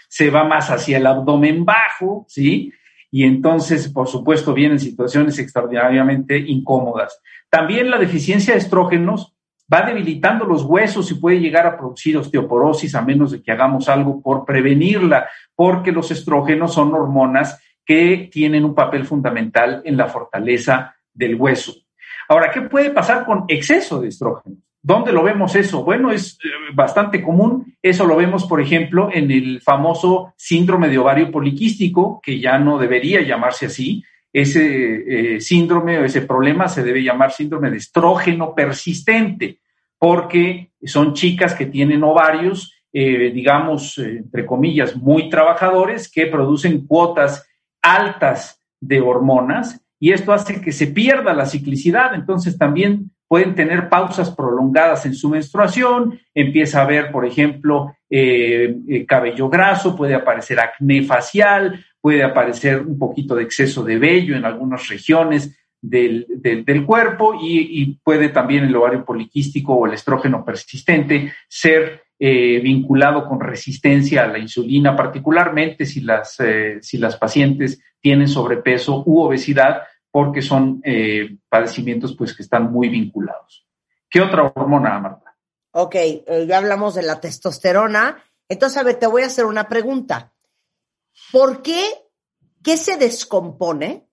se 0.08 0.30
va 0.30 0.42
más 0.42 0.68
hacia 0.68 0.96
el 0.96 1.06
abdomen 1.06 1.64
bajo, 1.64 2.26
¿sí? 2.26 2.72
y 3.12 3.22
entonces, 3.22 3.86
por 3.86 4.08
supuesto, 4.08 4.54
vienen 4.54 4.80
situaciones 4.80 5.38
extraordinariamente 5.38 6.36
incómodas. 6.38 7.20
También 7.50 7.88
la 7.88 7.98
deficiencia 7.98 8.54
de 8.54 8.58
estrógenos 8.58 9.37
va 9.72 9.82
debilitando 9.82 10.44
los 10.44 10.64
huesos 10.64 11.10
y 11.10 11.14
puede 11.14 11.40
llegar 11.40 11.66
a 11.66 11.76
producir 11.76 12.16
osteoporosis 12.16 12.94
a 12.94 13.02
menos 13.02 13.32
de 13.32 13.42
que 13.42 13.52
hagamos 13.52 13.88
algo 13.88 14.20
por 14.22 14.44
prevenirla, 14.44 15.28
porque 15.54 15.92
los 15.92 16.10
estrógenos 16.10 16.74
son 16.74 16.94
hormonas 16.94 17.60
que 17.84 18.28
tienen 18.30 18.64
un 18.64 18.74
papel 18.74 19.04
fundamental 19.04 19.82
en 19.84 19.96
la 19.96 20.06
fortaleza 20.06 20.94
del 21.12 21.34
hueso. 21.34 21.72
Ahora, 22.28 22.50
¿qué 22.50 22.62
puede 22.62 22.90
pasar 22.90 23.24
con 23.24 23.44
exceso 23.48 24.00
de 24.00 24.08
estrógenos? 24.08 24.58
¿Dónde 24.82 25.12
lo 25.12 25.22
vemos 25.22 25.56
eso? 25.56 25.82
Bueno, 25.82 26.10
es 26.10 26.38
eh, 26.44 26.48
bastante 26.74 27.22
común. 27.22 27.76
Eso 27.82 28.06
lo 28.06 28.16
vemos, 28.16 28.44
por 28.46 28.60
ejemplo, 28.60 29.10
en 29.12 29.30
el 29.30 29.60
famoso 29.60 30.34
síndrome 30.36 30.88
de 30.88 30.98
ovario 30.98 31.30
poliquístico, 31.30 32.20
que 32.22 32.38
ya 32.38 32.58
no 32.58 32.78
debería 32.78 33.20
llamarse 33.22 33.66
así. 33.66 34.04
Ese 34.32 35.36
eh, 35.36 35.40
síndrome 35.40 35.98
o 35.98 36.04
ese 36.04 36.22
problema 36.22 36.68
se 36.68 36.82
debe 36.82 37.02
llamar 37.02 37.32
síndrome 37.32 37.70
de 37.70 37.78
estrógeno 37.78 38.54
persistente, 38.54 39.60
porque 39.98 40.70
son 40.84 41.14
chicas 41.14 41.54
que 41.54 41.66
tienen 41.66 42.02
ovarios, 42.04 42.74
eh, 42.92 43.30
digamos, 43.34 43.98
entre 43.98 44.46
comillas, 44.46 44.96
muy 44.96 45.28
trabajadores, 45.28 46.10
que 46.10 46.26
producen 46.26 46.86
cuotas 46.86 47.46
altas 47.82 48.60
de 48.80 49.00
hormonas 49.00 49.80
y 50.00 50.12
esto 50.12 50.32
hace 50.32 50.60
que 50.60 50.72
se 50.72 50.86
pierda 50.88 51.34
la 51.34 51.46
ciclicidad. 51.46 52.14
Entonces 52.14 52.56
también 52.56 53.10
pueden 53.26 53.54
tener 53.54 53.88
pausas 53.88 54.30
prolongadas 54.30 55.04
en 55.04 55.14
su 55.14 55.28
menstruación, 55.28 56.18
empieza 56.34 56.80
a 56.80 56.84
haber, 56.84 57.10
por 57.12 57.26
ejemplo, 57.26 57.94
eh, 58.08 58.74
eh, 58.88 59.04
cabello 59.04 59.48
graso, 59.50 59.94
puede 59.94 60.14
aparecer 60.14 60.58
acné 60.60 61.02
facial, 61.02 61.84
puede 62.00 62.22
aparecer 62.22 62.80
un 62.80 62.98
poquito 62.98 63.34
de 63.34 63.42
exceso 63.42 63.82
de 63.82 63.98
vello 63.98 64.36
en 64.36 64.44
algunas 64.44 64.88
regiones 64.88 65.56
del, 65.80 66.26
cuerpo 66.86 67.38
y, 67.40 67.98
puede 68.02 68.30
también 68.30 68.64
el 68.64 68.76
ovario 68.76 69.04
poliquístico 69.04 69.74
o 69.74 69.86
el 69.86 69.94
estrógeno 69.94 70.44
persistente 70.44 71.32
ser 71.48 72.02
eh, 72.18 72.58
vinculado 72.60 73.28
con 73.28 73.40
resistencia 73.40 74.24
a 74.24 74.28
la 74.28 74.38
insulina, 74.38 74.96
particularmente 74.96 75.86
si 75.86 76.00
las, 76.00 76.36
si 76.80 76.98
las 76.98 77.16
pacientes 77.16 77.80
tienen 78.00 78.28
sobrepeso 78.28 79.02
u 79.06 79.20
obesidad, 79.20 79.82
porque 80.10 80.42
son 80.42 80.80
eh, 80.84 81.36
padecimientos 81.48 82.16
pues, 82.16 82.34
que 82.34 82.42
están 82.42 82.72
muy 82.72 82.88
vinculados. 82.88 83.66
¿Qué 84.08 84.20
otra 84.20 84.52
hormona, 84.54 84.98
Marta? 84.98 85.36
Ok, 85.72 85.94
eh, 85.94 86.46
ya 86.48 86.58
hablamos 86.58 86.94
de 86.94 87.02
la 87.02 87.20
testosterona. 87.20 88.22
Entonces, 88.48 88.78
a 88.78 88.82
ver, 88.82 88.96
te 88.96 89.06
voy 89.06 89.22
a 89.22 89.26
hacer 89.26 89.44
una 89.44 89.68
pregunta. 89.68 90.32
¿Por 91.32 91.62
qué, 91.62 91.82
qué 92.62 92.76
se 92.76 92.96
descompone 92.96 94.06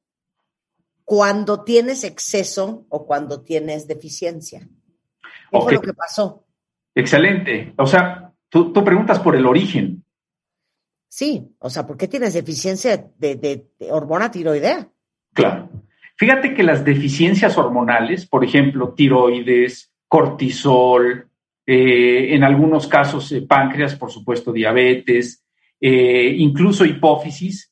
cuando 1.03 1.63
tienes 1.63 2.03
exceso 2.03 2.85
o 2.89 3.05
cuando 3.05 3.41
tienes 3.43 3.87
deficiencia? 3.87 4.67
¿Qué 5.51 5.59
fue 5.61 5.73
lo 5.73 5.81
que 5.81 5.93
pasó? 5.93 6.45
Excelente. 6.93 7.73
O 7.77 7.85
sea, 7.85 8.33
tú, 8.49 8.73
preguntas 8.73 9.19
por 9.19 9.35
el 9.35 9.45
origen. 9.45 10.03
Sí, 11.07 11.55
o 11.59 11.69
sea, 11.69 11.85
¿por 11.85 11.97
qué 11.97 12.07
tienes 12.07 12.33
deficiencia 12.33 13.11
de 13.17 13.67
hormona 13.89 14.31
tiroidea? 14.31 14.89
Claro. 15.33 15.69
Fíjate 16.17 16.53
que 16.53 16.63
las 16.63 16.85
deficiencias 16.85 17.57
hormonales, 17.57 18.25
por 18.25 18.43
ejemplo, 18.43 18.93
tiroides, 18.93 19.91
cortisol, 20.07 21.29
eh, 21.65 22.33
en 22.33 22.43
algunos 22.43 22.87
casos 22.87 23.31
eh, 23.31 23.41
páncreas, 23.41 23.95
por 23.95 24.11
supuesto, 24.11 24.53
diabetes, 24.53 25.43
eh, 25.81 26.35
incluso 26.37 26.85
hipófisis, 26.85 27.71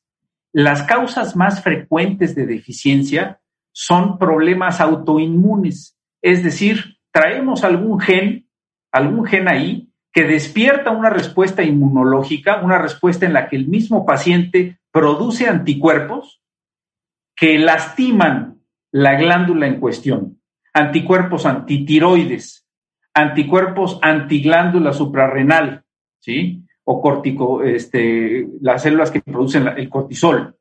las 0.52 0.82
causas 0.84 1.34
más 1.34 1.62
frecuentes 1.62 2.34
de 2.34 2.46
deficiencia 2.46 3.40
son 3.72 4.18
problemas 4.18 4.80
autoinmunes. 4.80 5.98
Es 6.22 6.44
decir, 6.44 6.98
traemos 7.10 7.64
algún 7.64 7.98
gen, 8.00 8.48
algún 8.92 9.26
gen 9.26 9.48
ahí 9.48 9.90
que 10.12 10.24
despierta 10.24 10.92
una 10.92 11.10
respuesta 11.10 11.64
inmunológica, 11.64 12.62
una 12.62 12.78
respuesta 12.78 13.26
en 13.26 13.32
la 13.32 13.48
que 13.48 13.56
el 13.56 13.66
mismo 13.66 14.06
paciente 14.06 14.78
produce 14.92 15.48
anticuerpos 15.48 16.40
que 17.34 17.58
lastiman 17.58 18.60
la 18.92 19.16
glándula 19.16 19.66
en 19.66 19.80
cuestión. 19.80 20.40
Anticuerpos 20.72 21.46
antitiroides, 21.46 22.64
anticuerpos 23.12 23.98
antiglándula 24.02 24.92
suprarrenal, 24.92 25.84
¿sí? 26.20 26.63
O 26.84 27.00
cortico, 27.00 27.62
este, 27.62 28.46
las 28.60 28.82
células 28.82 29.10
que 29.10 29.20
producen 29.20 29.66
el 29.68 29.88
cortisol. 29.88 30.56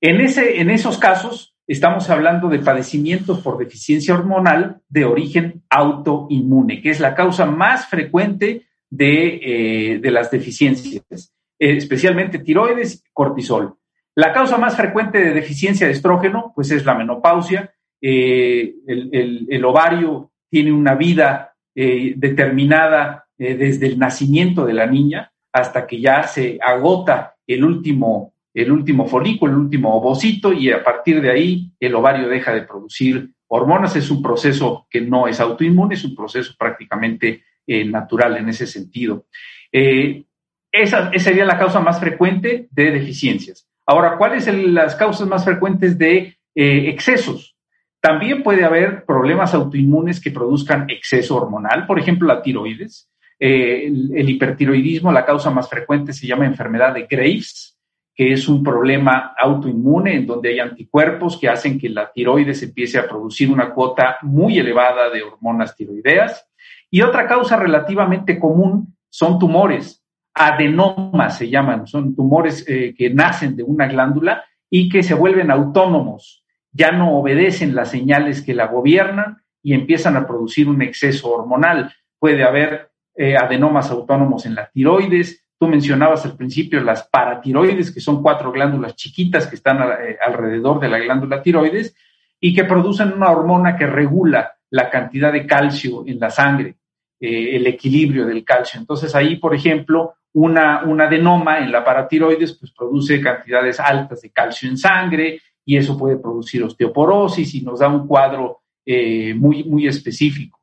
En, 0.00 0.20
ese, 0.20 0.60
en 0.60 0.70
esos 0.70 0.98
casos, 0.98 1.56
estamos 1.66 2.08
hablando 2.10 2.48
de 2.48 2.58
padecimientos 2.58 3.40
por 3.40 3.58
deficiencia 3.58 4.14
hormonal 4.14 4.80
de 4.88 5.04
origen 5.04 5.64
autoinmune, 5.70 6.80
que 6.82 6.90
es 6.90 7.00
la 7.00 7.14
causa 7.14 7.46
más 7.46 7.86
frecuente 7.86 8.66
de, 8.90 9.40
eh, 9.42 9.98
de 9.98 10.10
las 10.10 10.30
deficiencias, 10.30 11.32
especialmente 11.58 12.38
tiroides 12.38 12.96
y 12.96 13.02
cortisol. 13.12 13.78
La 14.18 14.32
causa 14.32 14.58
más 14.58 14.76
frecuente 14.76 15.18
de 15.18 15.32
deficiencia 15.32 15.86
de 15.86 15.92
estrógeno, 15.92 16.52
pues 16.52 16.72
es 16.72 16.84
la 16.84 16.96
menopausia. 16.96 17.72
Eh, 18.00 18.74
el, 18.84 19.64
ovario 19.64 20.32
tiene 20.50 20.72
una 20.72 20.96
vida 20.96 21.54
eh, 21.72 22.14
determinada 22.16 23.27
eh, 23.38 23.54
desde 23.54 23.86
el 23.86 23.98
nacimiento 23.98 24.64
de 24.64 24.74
la 24.74 24.86
niña 24.86 25.32
hasta 25.52 25.86
que 25.86 26.00
ya 26.00 26.22
se 26.24 26.58
agota 26.62 27.36
el 27.46 27.64
último, 27.64 28.34
el 28.52 28.70
último 28.70 29.06
folículo, 29.06 29.52
el 29.52 29.58
último 29.58 29.94
ovocito, 29.94 30.52
y 30.52 30.70
a 30.70 30.82
partir 30.82 31.20
de 31.20 31.30
ahí 31.30 31.72
el 31.80 31.94
ovario 31.94 32.28
deja 32.28 32.52
de 32.52 32.62
producir 32.62 33.30
hormonas. 33.46 33.96
Es 33.96 34.10
un 34.10 34.22
proceso 34.22 34.86
que 34.90 35.00
no 35.00 35.26
es 35.26 35.40
autoinmune, 35.40 35.94
es 35.94 36.04
un 36.04 36.14
proceso 36.14 36.54
prácticamente 36.58 37.44
natural 37.66 38.38
en 38.38 38.48
ese 38.48 38.66
sentido. 38.66 39.26
esa 39.70 41.10
sería 41.18 41.44
la 41.44 41.58
causa 41.58 41.80
más 41.80 42.00
frecuente 42.00 42.68
de 42.70 42.90
deficiencias. 42.90 43.68
Ahora, 43.88 44.18
¿cuáles 44.18 44.44
son 44.44 44.74
las 44.74 44.94
causas 44.96 45.26
más 45.26 45.46
frecuentes 45.46 45.96
de 45.96 46.36
eh, 46.54 46.88
excesos? 46.90 47.56
También 48.02 48.42
puede 48.42 48.62
haber 48.62 49.06
problemas 49.06 49.54
autoinmunes 49.54 50.20
que 50.20 50.30
produzcan 50.30 50.90
exceso 50.90 51.36
hormonal, 51.36 51.86
por 51.86 51.98
ejemplo, 51.98 52.28
la 52.28 52.42
tiroides. 52.42 53.10
Eh, 53.40 53.86
el, 53.86 54.28
hipertiroidismo, 54.28 55.12
la 55.12 55.24
causa 55.24 55.50
más 55.50 55.68
frecuente 55.68 56.12
se 56.12 56.26
llama 56.26 56.46
enfermedad 56.46 56.94
de 56.94 57.06
Graves, 57.06 57.78
que 58.14 58.32
es 58.32 58.48
un 58.48 58.64
problema 58.64 59.34
autoinmune 59.38 60.16
en 60.16 60.26
donde 60.26 60.50
hay 60.50 60.58
anticuerpos 60.58 61.38
que 61.38 61.48
hacen 61.48 61.78
que 61.78 61.88
la 61.88 62.10
tiroides 62.12 62.62
empiece 62.62 62.98
a 62.98 63.06
producir 63.06 63.50
una 63.50 63.70
cuota 63.70 64.18
muy 64.22 64.58
elevada 64.58 65.08
de 65.10 65.22
hormonas 65.22 65.76
tiroideas. 65.76 66.44
Y 66.90 67.02
otra 67.02 67.28
causa 67.28 67.56
relativamente 67.56 68.38
común 68.38 68.96
son 69.08 69.38
tumores 69.38 70.02
adenomas 70.38 71.36
se 71.36 71.50
llaman, 71.50 71.86
son 71.86 72.14
tumores 72.14 72.64
eh, 72.68 72.94
que 72.96 73.10
nacen 73.10 73.56
de 73.56 73.64
una 73.64 73.88
glándula 73.88 74.44
y 74.70 74.88
que 74.88 75.02
se 75.02 75.14
vuelven 75.14 75.50
autónomos, 75.50 76.44
ya 76.72 76.92
no 76.92 77.18
obedecen 77.18 77.74
las 77.74 77.90
señales 77.90 78.42
que 78.42 78.54
la 78.54 78.66
gobiernan 78.66 79.38
y 79.62 79.74
empiezan 79.74 80.16
a 80.16 80.26
producir 80.26 80.68
un 80.68 80.82
exceso 80.82 81.30
hormonal. 81.30 81.92
Puede 82.18 82.44
haber 82.44 82.87
eh, 83.20 83.36
adenomas 83.36 83.90
autónomos 83.90 84.46
en 84.46 84.54
la 84.54 84.70
tiroides. 84.70 85.44
Tú 85.58 85.66
mencionabas 85.66 86.24
al 86.24 86.36
principio 86.36 86.80
las 86.80 87.08
paratiroides, 87.08 87.90
que 87.90 88.00
son 88.00 88.22
cuatro 88.22 88.52
glándulas 88.52 88.94
chiquitas 88.94 89.46
que 89.46 89.56
están 89.56 89.78
eh, 89.82 90.16
alrededor 90.24 90.78
de 90.78 90.88
la 90.88 90.98
glándula 90.98 91.42
tiroides 91.42 91.94
y 92.40 92.54
que 92.54 92.64
producen 92.64 93.12
una 93.12 93.30
hormona 93.30 93.76
que 93.76 93.86
regula 93.86 94.52
la 94.70 94.88
cantidad 94.88 95.32
de 95.32 95.46
calcio 95.46 96.04
en 96.06 96.20
la 96.20 96.30
sangre, 96.30 96.76
el 97.20 97.66
equilibrio 97.66 98.24
del 98.24 98.44
calcio. 98.44 98.78
Entonces 98.78 99.12
ahí, 99.16 99.36
por 99.36 99.52
ejemplo, 99.52 100.14
una, 100.34 100.84
un 100.84 101.00
adenoma 101.00 101.58
en 101.58 101.72
la 101.72 101.84
paratiroides 101.84 102.52
pues 102.52 102.70
produce 102.70 103.20
cantidades 103.20 103.80
altas 103.80 104.20
de 104.20 104.30
calcio 104.30 104.68
en 104.68 104.76
sangre 104.76 105.40
y 105.64 105.76
eso 105.76 105.98
puede 105.98 106.16
producir 106.16 106.62
osteoporosis 106.62 107.54
y 107.56 107.62
nos 107.62 107.80
da 107.80 107.88
un 107.88 108.06
cuadro 108.06 108.62
eh, 108.86 109.34
muy, 109.34 109.64
muy 109.64 109.86
específico. 109.86 110.57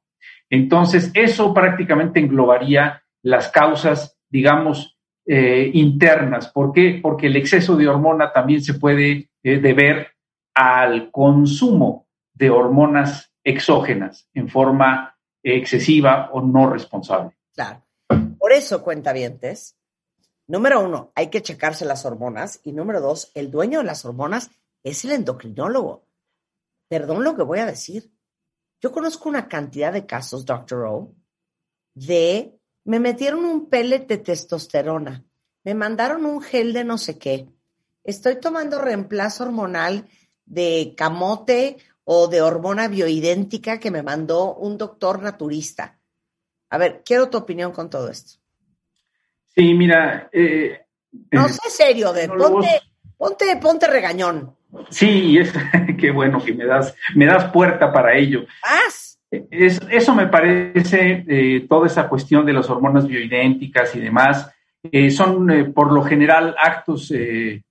Entonces, 0.50 1.12
eso 1.14 1.54
prácticamente 1.54 2.20
englobaría 2.20 3.04
las 3.22 3.50
causas, 3.50 4.18
digamos, 4.30 4.98
eh, 5.26 5.72
internas. 5.74 6.50
¿Por 6.50 6.72
qué? 6.72 7.00
Porque 7.02 7.28
el 7.28 7.36
exceso 7.36 7.76
de 7.76 7.88
hormona 7.88 8.32
también 8.32 8.62
se 8.62 8.76
puede 8.76 9.30
eh, 9.44 9.60
deber 9.60 10.10
al 10.54 11.10
consumo 11.12 12.08
de 12.34 12.50
hormonas 12.50 13.32
exógenas 13.44 14.30
en 14.34 14.50
forma 14.50 15.18
excesiva 15.42 16.30
o 16.32 16.42
no 16.42 16.70
responsable. 16.70 17.36
Claro. 17.54 17.84
Por 18.38 18.52
eso, 18.52 18.84
cuentavientes, 18.84 19.78
número 20.48 20.84
uno, 20.84 21.12
hay 21.16 21.30
que 21.30 21.42
checarse 21.42 21.86
las 21.86 22.06
hormonas 22.06 22.60
y 22.64 22.74
número 22.74 23.02
dos, 23.02 23.32
el 23.34 23.50
dueño 23.50 23.80
de 23.80 23.86
las 23.86 24.06
hormonas 24.06 24.52
es 24.84 25.04
el 25.06 25.12
endocrinólogo. 25.12 26.06
Perdón 26.88 27.24
lo 27.24 27.36
que 27.36 27.44
voy 27.44 27.60
a 27.60 27.66
decir. 27.66 28.12
Yo 28.82 28.92
conozco 28.92 29.30
una 29.30 29.48
cantidad 29.48 29.94
de 29.94 30.06
casos, 30.06 30.46
Dr. 30.46 30.86
O, 30.86 31.14
de 31.94 32.60
me 32.84 33.00
metieron 33.00 33.46
un 33.46 33.70
pellet 33.70 34.08
de 34.08 34.18
testosterona, 34.18 35.24
me 35.64 35.74
mandaron 35.74 36.26
un 36.26 36.42
gel 36.42 36.74
de 36.74 36.84
no 36.84 36.98
sé 36.98 37.18
qué, 37.18 37.48
estoy 38.04 38.40
tomando 38.40 38.80
reemplazo 38.80 39.44
hormonal 39.44 40.08
de 40.46 40.94
camote 40.96 41.78
o 42.04 42.28
de 42.28 42.42
hormona 42.42 42.88
bioidéntica 42.88 43.80
que 43.80 43.92
me 43.92 44.04
mandó 44.04 44.54
un 44.56 44.78
doctor 44.78 45.22
naturista. 45.22 46.00
A 46.70 46.78
ver, 46.78 47.02
quiero 47.04 47.30
tu 47.30 47.38
opinión 47.38 47.72
con 47.72 47.90
todo 47.90 48.10
esto. 48.10 48.40
Sí, 49.48 49.74
mira. 49.74 50.30
Eh, 50.32 50.86
no 51.32 51.48
eh, 51.48 51.50
sé 51.50 51.70
serio, 51.70 52.14
de 52.14 52.28
ponte, 52.28 52.82
ponte, 53.18 53.58
ponte 53.58 53.88
regañón. 53.88 54.56
Sí, 54.90 55.38
es 55.38 55.54
qué 55.98 56.12
bueno 56.12 56.44
que 56.44 56.54
me 56.54 56.66
das, 56.66 56.96
me 57.16 57.26
das 57.26 57.52
puerta 57.52 57.92
para 57.92 58.16
ello. 58.16 58.46
¿Haz? 58.64 59.20
Es, 59.30 59.80
eso 59.90 60.16
me 60.16 60.28
parece, 60.28 61.26
eh, 61.28 61.66
toda 61.68 61.88
esa 61.88 62.08
cuestión 62.08 62.46
de 62.46 62.54
las 62.54 62.70
hormonas 62.70 63.08
bioidénticas 63.08 63.96
y 63.96 64.00
demás, 64.00 64.52
son 65.10 65.74
por 65.74 65.92
lo 65.92 66.04
general 66.04 66.56
actos 66.62 67.10
de 67.10 67.64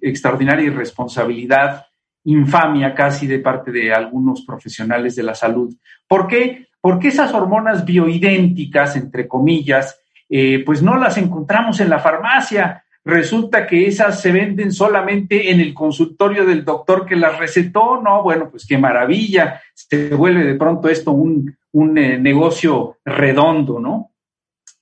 extraordinaria 0.00 0.66
irresponsabilidad, 0.66 1.86
infamia 2.26 2.94
casi 2.94 3.26
de 3.26 3.38
parte 3.38 3.70
de 3.70 3.92
algunos 3.92 4.44
profesionales 4.44 5.14
de 5.16 5.22
la 5.22 5.34
salud. 5.34 5.74
¿Por 6.08 6.26
qué? 6.26 6.68
Porque 6.80 7.08
esas 7.08 7.32
hormonas 7.32 7.84
bioidénticas, 7.84 8.96
entre 8.96 9.28
comillas, 9.28 10.00
eh, 10.28 10.62
pues 10.64 10.82
no 10.82 10.96
las 10.96 11.18
encontramos 11.18 11.78
en 11.80 11.88
la 11.88 12.00
farmacia. 12.00 12.84
Resulta 13.06 13.68
que 13.68 13.86
esas 13.86 14.20
se 14.20 14.32
venden 14.32 14.72
solamente 14.72 15.52
en 15.52 15.60
el 15.60 15.72
consultorio 15.72 16.44
del 16.44 16.64
doctor 16.64 17.06
que 17.06 17.14
las 17.14 17.38
recetó, 17.38 18.02
no, 18.02 18.24
bueno, 18.24 18.50
pues 18.50 18.66
qué 18.66 18.76
maravilla, 18.76 19.62
se 19.72 20.08
vuelve 20.08 20.44
de 20.44 20.56
pronto 20.56 20.88
esto 20.88 21.12
un, 21.12 21.56
eh, 21.96 22.18
negocio 22.18 22.98
redondo, 23.04 23.78
¿no? 23.78 24.10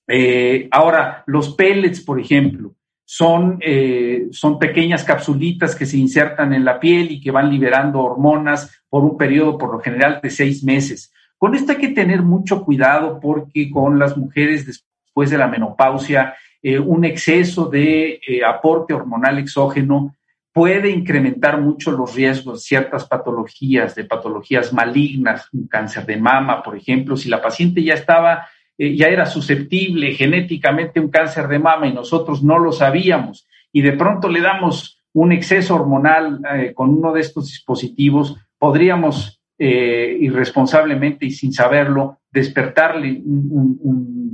Eh, 0.08 0.68
ahora, 0.70 1.22
los 1.26 1.54
pellets, 1.54 2.00
por 2.00 2.18
ejemplo, 2.18 2.72
son, 3.04 3.58
eh, 3.60 4.28
son 4.30 4.58
pequeñas 4.58 5.04
capsulitas 5.04 5.76
que 5.76 5.84
se 5.84 5.98
insertan 5.98 6.54
en 6.54 6.64
la 6.64 6.80
piel 6.80 7.10
y 7.10 7.20
que 7.20 7.30
van 7.30 7.50
liberando 7.50 8.00
hormonas 8.00 8.84
por 8.88 9.04
un 9.04 9.18
periodo, 9.18 9.58
por 9.58 9.70
lo 9.70 9.80
general, 9.80 10.20
de 10.22 10.30
seis 10.30 10.64
meses. 10.64 11.12
Con 11.36 11.54
esto 11.54 11.72
hay 11.72 11.78
que 11.78 11.88
tener 11.88 12.22
mucho 12.22 12.64
cuidado 12.64 13.20
porque 13.20 13.70
con 13.70 13.98
las 13.98 14.16
mujeres 14.16 14.64
después 14.64 15.28
de 15.28 15.36
la 15.36 15.48
menopausia 15.48 16.34
eh, 16.66 16.78
un 16.78 17.04
exceso 17.04 17.66
de 17.66 18.20
eh, 18.26 18.42
aporte 18.42 18.94
hormonal 18.94 19.38
exógeno 19.38 20.16
puede 20.50 20.88
incrementar 20.88 21.60
mucho 21.60 21.90
los 21.90 22.14
riesgos 22.14 22.60
de 22.60 22.66
ciertas 22.66 23.06
patologías, 23.06 23.94
de 23.94 24.04
patologías 24.04 24.72
malignas, 24.72 25.46
un 25.52 25.68
cáncer 25.68 26.06
de 26.06 26.16
mama, 26.16 26.62
por 26.62 26.74
ejemplo, 26.74 27.18
si 27.18 27.28
la 27.28 27.42
paciente 27.42 27.82
ya 27.82 27.92
estaba, 27.92 28.48
eh, 28.78 28.96
ya 28.96 29.08
era 29.08 29.26
susceptible 29.26 30.14
genéticamente 30.14 31.00
a 31.00 31.02
un 31.02 31.10
cáncer 31.10 31.48
de 31.48 31.58
mama 31.58 31.86
y 31.86 31.92
nosotros 31.92 32.42
no 32.42 32.58
lo 32.58 32.72
sabíamos 32.72 33.46
y 33.70 33.82
de 33.82 33.92
pronto 33.92 34.30
le 34.30 34.40
damos 34.40 35.04
un 35.12 35.32
exceso 35.32 35.74
hormonal 35.74 36.40
con 36.74 36.88
uno 36.88 37.12
de 37.12 37.20
estos 37.20 37.48
dispositivos, 37.48 38.38
podríamos 38.58 39.43
irresponsablemente 39.58 41.26
y 41.26 41.30
sin 41.30 41.52
saberlo 41.52 42.18
despertarle 42.30 43.22
un, 43.24 43.78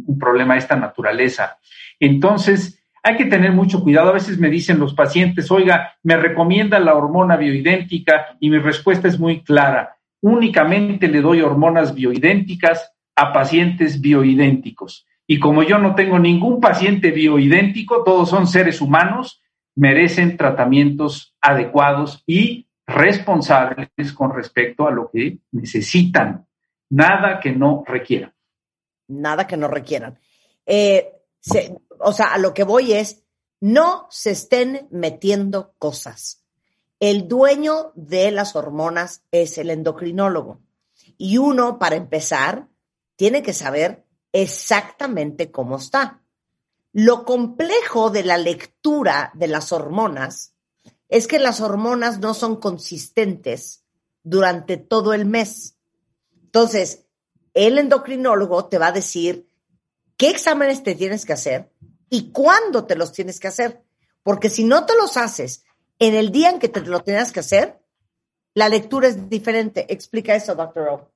un 0.06 0.18
problema 0.18 0.54
de 0.54 0.60
esta 0.60 0.76
naturaleza. 0.76 1.58
Entonces, 1.98 2.80
hay 3.02 3.16
que 3.16 3.26
tener 3.26 3.52
mucho 3.52 3.82
cuidado. 3.82 4.10
A 4.10 4.14
veces 4.14 4.38
me 4.38 4.50
dicen 4.50 4.78
los 4.78 4.94
pacientes, 4.94 5.50
oiga, 5.50 5.94
me 6.02 6.16
recomienda 6.16 6.78
la 6.78 6.94
hormona 6.94 7.36
bioidéntica 7.36 8.36
y 8.40 8.50
mi 8.50 8.58
respuesta 8.58 9.08
es 9.08 9.18
muy 9.18 9.42
clara. 9.42 9.96
Únicamente 10.20 11.08
le 11.08 11.20
doy 11.20 11.40
hormonas 11.40 11.94
bioidénticas 11.94 12.92
a 13.16 13.32
pacientes 13.32 14.00
bioidénticos. 14.00 15.06
Y 15.26 15.38
como 15.38 15.62
yo 15.62 15.78
no 15.78 15.94
tengo 15.94 16.18
ningún 16.18 16.60
paciente 16.60 17.10
bioidéntico, 17.10 18.02
todos 18.04 18.28
son 18.28 18.46
seres 18.46 18.80
humanos, 18.80 19.42
merecen 19.76 20.36
tratamientos 20.36 21.34
adecuados 21.40 22.22
y 22.26 22.66
responsables 22.90 24.12
con 24.12 24.34
respecto 24.34 24.86
a 24.86 24.90
lo 24.90 25.10
que 25.10 25.38
necesitan. 25.52 26.46
Nada 26.90 27.38
que 27.40 27.52
no 27.52 27.84
requieran. 27.86 28.34
Nada 29.08 29.46
que 29.46 29.56
no 29.56 29.68
requieran. 29.68 30.18
Eh, 30.66 31.12
o 31.98 32.12
sea, 32.12 32.34
a 32.34 32.38
lo 32.38 32.52
que 32.52 32.64
voy 32.64 32.92
es, 32.92 33.24
no 33.60 34.06
se 34.10 34.32
estén 34.32 34.88
metiendo 34.90 35.74
cosas. 35.78 36.44
El 36.98 37.28
dueño 37.28 37.92
de 37.94 38.30
las 38.30 38.56
hormonas 38.56 39.24
es 39.30 39.58
el 39.58 39.70
endocrinólogo. 39.70 40.60
Y 41.16 41.38
uno, 41.38 41.78
para 41.78 41.96
empezar, 41.96 42.68
tiene 43.16 43.42
que 43.42 43.52
saber 43.52 44.04
exactamente 44.32 45.50
cómo 45.50 45.76
está. 45.76 46.22
Lo 46.92 47.24
complejo 47.24 48.10
de 48.10 48.24
la 48.24 48.36
lectura 48.36 49.30
de 49.34 49.48
las 49.48 49.72
hormonas 49.72 50.54
es 51.10 51.26
que 51.26 51.38
las 51.38 51.60
hormonas 51.60 52.20
no 52.20 52.34
son 52.34 52.56
consistentes 52.56 53.84
durante 54.22 54.76
todo 54.76 55.12
el 55.12 55.26
mes. 55.26 55.76
Entonces, 56.44 57.06
el 57.52 57.78
endocrinólogo 57.78 58.66
te 58.66 58.78
va 58.78 58.86
a 58.86 58.92
decir 58.92 59.48
qué 60.16 60.30
exámenes 60.30 60.82
te 60.82 60.94
tienes 60.94 61.26
que 61.26 61.32
hacer 61.32 61.70
y 62.08 62.30
cuándo 62.30 62.84
te 62.84 62.96
los 62.96 63.12
tienes 63.12 63.40
que 63.40 63.48
hacer. 63.48 63.82
Porque 64.22 64.50
si 64.50 64.64
no 64.64 64.86
te 64.86 64.96
los 64.96 65.16
haces 65.16 65.64
en 65.98 66.14
el 66.14 66.30
día 66.30 66.50
en 66.50 66.60
que 66.60 66.68
te 66.68 66.80
lo 66.80 67.00
tienes 67.00 67.32
que 67.32 67.40
hacer, 67.40 67.80
la 68.54 68.68
lectura 68.68 69.08
es 69.08 69.28
diferente. 69.28 69.92
Explica 69.92 70.34
eso, 70.34 70.54
doctor 70.54 70.88
O. 70.88 71.10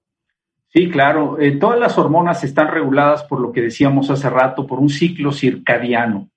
Sí, 0.72 0.90
claro. 0.90 1.38
Eh, 1.38 1.52
todas 1.52 1.78
las 1.78 1.96
hormonas 1.98 2.42
están 2.42 2.68
reguladas 2.68 3.22
por 3.24 3.40
lo 3.40 3.52
que 3.52 3.60
decíamos 3.60 4.10
hace 4.10 4.28
rato, 4.28 4.66
por 4.66 4.80
un 4.80 4.88
ciclo 4.88 5.30
circadiano 5.30 6.30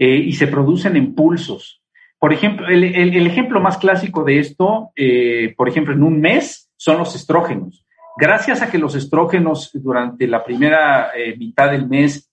eh, 0.00 0.16
y 0.16 0.32
se 0.32 0.48
producen 0.48 0.96
en 0.96 1.14
pulsos. 1.14 1.80
Por 2.18 2.32
ejemplo, 2.32 2.66
el, 2.68 3.26
ejemplo 3.26 3.60
más 3.60 3.78
clásico 3.78 4.24
de 4.24 4.40
esto, 4.40 4.90
eh, 4.96 5.54
por 5.56 5.68
ejemplo, 5.68 5.94
en 5.94 6.02
un 6.02 6.20
mes, 6.20 6.70
son 6.76 6.98
los 6.98 7.14
estrógenos. 7.14 7.86
Gracias 8.16 8.60
a 8.62 8.70
que 8.70 8.78
los 8.78 8.96
estrógenos 8.96 9.70
durante 9.74 10.26
la 10.26 10.42
primera 10.42 11.10
eh, 11.16 11.36
mitad 11.36 11.70
del 11.70 11.88
mes 11.88 12.30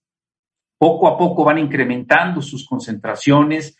poco 0.77 1.07
a 1.07 1.17
poco 1.17 1.43
van 1.43 1.59
incrementando 1.59 2.41
sus 2.41 2.67
concentraciones, 2.67 3.77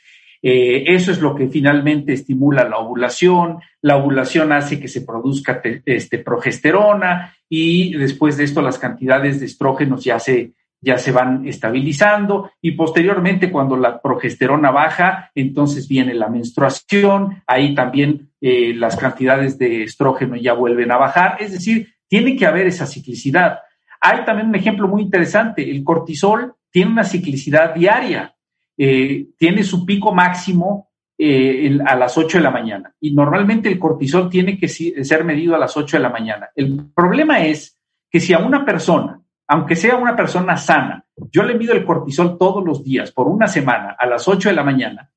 eh, 0.48 0.94
eso 0.94 1.12
es 1.12 1.22
lo 1.22 1.34
que 1.34 1.48
finalmente 1.48 2.14
estimula 2.14 2.70
la 2.70 2.78
ovulación. 2.78 3.62
La 3.82 3.98
ovulación 3.98 4.52
hace 4.52 4.80
que 4.80 4.88
se 4.88 5.02
produzca 5.02 5.60
este, 5.86 6.20
progesterona 6.20 7.36
y 7.50 7.96
después 7.98 8.38
de 8.38 8.44
esto 8.44 8.62
las 8.62 8.78
cantidades 8.78 9.40
de 9.40 9.48
estrógenos 9.48 10.04
ya 10.04 10.20
se, 10.20 10.54
ya 10.82 10.98
se 10.98 11.12
van 11.12 11.48
estabilizando 11.48 12.52
y 12.62 12.72
posteriormente 12.72 13.52
cuando 13.52 13.76
la 13.76 14.02
progesterona 14.02 14.72
baja, 14.72 15.32
entonces 15.34 15.88
viene 15.88 16.14
la 16.14 16.30
menstruación, 16.30 17.44
ahí 17.48 17.74
también 17.74 18.32
eh, 18.42 18.74
las 18.76 18.96
cantidades 18.96 19.58
de 19.58 19.84
estrógeno 19.84 20.36
ya 20.36 20.54
vuelven 20.54 20.92
a 20.92 20.98
bajar, 20.98 21.38
es 21.40 21.52
decir, 21.52 21.96
tiene 22.08 22.36
que 22.36 22.46
haber 22.46 22.68
esa 22.68 22.86
ciclicidad. 22.86 23.60
Hay 24.00 24.24
también 24.26 24.50
un 24.50 24.56
ejemplo 24.56 24.88
muy 24.88 25.02
interesante. 25.02 25.70
El 25.70 25.84
cortisol 25.84 26.54
tiene 26.70 26.92
una 26.92 27.04
ciclicidad 27.04 27.74
diaria. 27.74 28.36
Eh, 28.78 29.30
tiene 29.38 29.64
su 29.64 29.86
pico 29.86 30.14
máximo 30.14 30.92
eh, 31.18 31.80
a 31.86 31.96
las 31.96 32.18
8 32.18 32.38
de 32.38 32.44
la 32.44 32.52
mañana. 32.52 32.94
Y 33.00 33.14
normalmente 33.14 33.70
el 33.70 33.80
cortisol 33.80 34.30
tiene 34.30 34.60
que 34.60 34.68
ser 34.68 35.24
medido 35.24 35.56
a 35.56 35.60
las 35.60 35.76
8 35.76 35.98
de 35.98 36.04
la 36.04 36.10
mañana. 36.10 36.50
El 36.56 36.92
problema 36.94 37.44
es 37.46 37.80
que 38.12 38.20
si 38.20 38.34
a 38.34 38.40
una 38.40 38.64
persona, 38.64 39.22
aunque 39.48 39.76
sea 39.76 39.96
una 39.96 40.16
persona 40.16 40.58
sana, 40.58 41.06
yo 41.32 41.44
le 41.44 41.56
mido 41.56 41.74
el 41.74 41.86
cortisol 41.86 42.38
todos 42.38 42.64
los 42.64 42.84
días 42.84 43.12
por 43.12 43.28
una 43.28 43.48
semana 43.48 43.96
a 43.98 44.06
las 44.06 44.28
8 44.28 44.50
de 44.50 44.56
la 44.56 44.64
mañana, 44.64 45.12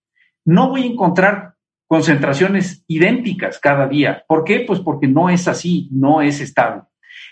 no 0.44 0.68
voy 0.68 0.82
a 0.82 0.86
encontrar 0.86 1.54
concentraciones 1.86 2.84
idénticas 2.86 3.58
cada 3.58 3.88
día. 3.88 4.24
¿Por 4.28 4.44
qué? 4.44 4.60
Pues 4.60 4.80
porque 4.80 5.08
no 5.08 5.30
es 5.30 5.48
así, 5.48 5.88
no 5.90 6.20
es 6.20 6.40
estable. 6.40 6.82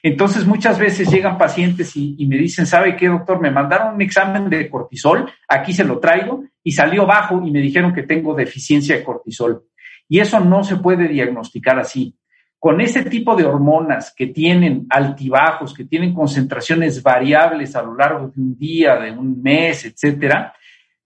Entonces 0.02 0.46
muchas 0.46 0.78
veces 0.78 1.10
llegan 1.10 1.38
pacientes 1.38 1.96
y, 1.96 2.26
me 2.26 2.36
dicen, 2.36 2.66
¿sabe 2.66 2.96
qué, 2.96 3.08
doctor? 3.08 3.40
Me 3.40 3.50
mandaron 3.50 3.94
un 3.94 4.02
examen 4.02 4.48
de 4.48 4.68
cortisol, 4.68 5.30
aquí 5.48 5.72
se 5.72 5.84
lo 5.84 5.98
traigo 5.98 6.44
y 6.62 6.72
salió 6.72 7.06
bajo 7.06 7.42
y 7.44 7.50
me 7.50 7.60
dijeron 7.60 7.94
que 7.94 8.02
tengo 8.02 8.34
deficiencia 8.34 8.96
de 8.96 9.04
cortisol. 9.04 9.64
Y 10.08 10.20
eso 10.20 10.40
no 10.40 10.62
se 10.64 10.76
puede 10.76 11.08
diagnosticar 11.08 11.78
así. 11.78 12.16
Con 12.58 12.80
ese 12.80 13.04
tipo 13.04 13.36
de 13.36 13.44
hormonas 13.44 14.12
que 14.16 14.28
tienen 14.28 14.86
altibajos, 14.88 15.74
que 15.74 15.84
tienen 15.84 16.14
concentraciones 16.14 17.02
variables 17.02 17.76
a 17.76 17.82
lo 17.82 17.94
largo 17.94 18.28
de 18.28 18.40
un 18.40 18.58
día, 18.58 18.96
de 18.96 19.10
un 19.10 19.40
mes, 19.42 19.84
etcétera, 19.84 20.54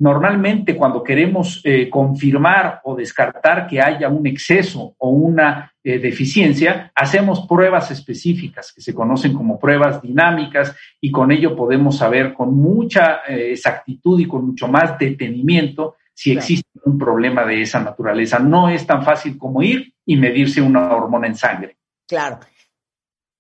Normalmente 0.01 0.77
cuando 0.77 1.05
queremos 1.05 1.61
eh, 1.63 1.91
confirmar 1.91 2.81
o 2.85 2.97
descartar 2.97 3.67
que 3.67 3.83
haya 3.83 4.09
un 4.09 4.27
exceso 4.27 4.95
o 4.97 5.11
una 5.11 5.75
eh, 5.85 5.99
deficiencia, 5.99 6.91
hacemos 6.95 7.47
pruebas 7.47 7.91
específicas 7.91 8.73
que 8.75 8.81
se 8.81 8.95
conocen 8.95 9.35
como 9.35 9.59
pruebas 9.59 10.01
dinámicas 10.01 10.75
y 11.03 11.11
con 11.11 11.31
ello 11.31 11.55
podemos 11.55 11.99
saber 11.99 12.33
con 12.33 12.57
mucha 12.57 13.21
eh, 13.29 13.53
exactitud 13.53 14.19
y 14.19 14.25
con 14.25 14.47
mucho 14.47 14.69
más 14.69 14.99
detenimiento 14.99 15.97
si 16.15 16.33
existe 16.33 16.81
un 16.83 16.97
problema 16.97 17.45
de 17.45 17.61
esa 17.61 17.81
naturaleza. 17.81 18.39
No 18.39 18.71
es 18.71 18.87
tan 18.87 19.05
fácil 19.05 19.37
como 19.37 19.63
ir 19.63 19.93
y 20.11 20.17
medirse 20.17 20.61
una 20.61 20.93
hormona 20.93 21.29
en 21.29 21.37
sangre. 21.37 21.77
Claro. 22.09 22.41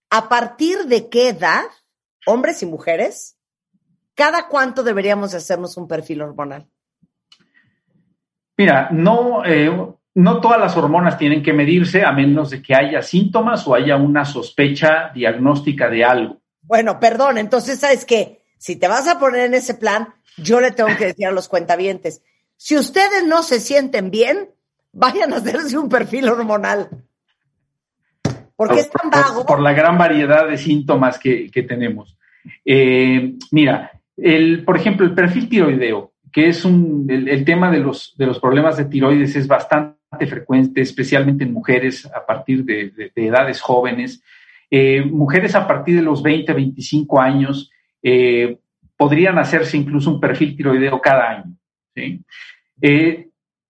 ¿A 0.09 0.29
partir 0.29 0.85
de 0.85 1.09
qué 1.09 1.31
edad, 1.31 1.65
hombres 2.27 2.63
y 2.63 2.67
mujeres, 2.67 3.37
¿cada 4.15 4.47
cuánto 4.47 4.85
deberíamos 4.85 5.35
hacernos 5.35 5.77
un 5.77 5.89
perfil 5.89 6.23
hormonal? 6.23 6.69
Mira, 8.57 8.89
no, 8.93 9.45
eh, 9.45 9.69
no 10.15 10.41
todas 10.41 10.61
las 10.61 10.77
hormonas 10.77 11.19
tienen 11.19 11.43
que 11.43 11.53
medirse 11.53 12.05
a 12.05 12.13
menos 12.13 12.51
de 12.51 12.63
que 12.63 12.77
haya 12.77 13.03
síntomas 13.03 13.67
o 13.67 13.75
haya 13.75 13.97
una 13.97 14.25
sospecha 14.25 15.11
diagnóstica 15.13 15.89
de 15.89 16.05
algo. 16.05 16.41
Bueno, 16.63 17.01
perdón, 17.01 17.39
entonces 17.39 17.81
sabes 17.81 18.05
que 18.05 18.45
si 18.59 18.77
te 18.77 18.87
vas 18.87 19.09
a 19.09 19.19
poner 19.19 19.47
en 19.47 19.55
ese 19.55 19.75
plan, 19.75 20.15
yo 20.37 20.61
le 20.61 20.71
tengo 20.71 20.97
que 20.97 21.07
decir 21.07 21.27
a 21.27 21.33
los 21.33 21.49
cuentavientes, 21.49 22.23
si 22.57 22.77
ustedes 22.77 23.27
no 23.27 23.43
se 23.43 23.59
sienten 23.59 24.13
bien, 24.13 24.51
vayan 24.93 25.33
a 25.33 25.37
hacerse 25.37 25.79
un 25.79 25.89
perfil 25.89 26.29
hormonal. 26.29 26.89
Porque 28.57 28.81
es 28.81 28.91
tan 28.91 29.11
vago. 29.11 29.47
Por, 29.47 29.61
la 29.61 29.73
gran 29.73 29.97
variedad 29.97 30.47
de 30.47 30.59
síntomas 30.59 31.19
que, 31.19 31.51
tenemos. 31.67 32.17
Eh, 32.65 33.35
mira, 33.51 33.93
el, 34.17 34.65
por 34.65 34.77
ejemplo, 34.77 35.07
el 35.07 35.15
perfil 35.15 35.49
tiroideo, 35.49 36.13
que 36.31 36.49
es 36.49 36.65
un, 36.65 37.07
el, 37.09 37.45
tema 37.45 37.71
de 37.71 37.81
los, 37.81 38.15
de 38.19 38.27
los 38.27 38.39
problemas 38.39 38.77
de 38.77 38.85
tiroides 38.85 39.35
es 39.37 39.47
bastante 39.47 40.27
frecuente, 40.27 40.81
especialmente 40.81 41.45
en 41.45 41.53
mujeres 41.53 42.07
a 42.07 42.25
partir 42.27 42.65
de, 42.65 43.13
edades 43.15 43.61
jóvenes. 43.61 44.23
Eh, 44.71 45.03
mujeres 45.03 45.55
a 45.55 45.67
partir 45.67 45.97
de 45.97 46.03
los 46.03 46.23
20, 46.23 46.53
25 46.53 47.21
años 47.21 47.71
eh, 48.03 48.59
podrían 48.97 49.39
hacerse 49.39 49.77
incluso 49.77 50.11
un 50.11 50.21
perfil 50.21 50.57
tiroideo 50.57 51.01
cada 51.01 51.31
año. 51.31 51.57
Eh, 52.83 53.29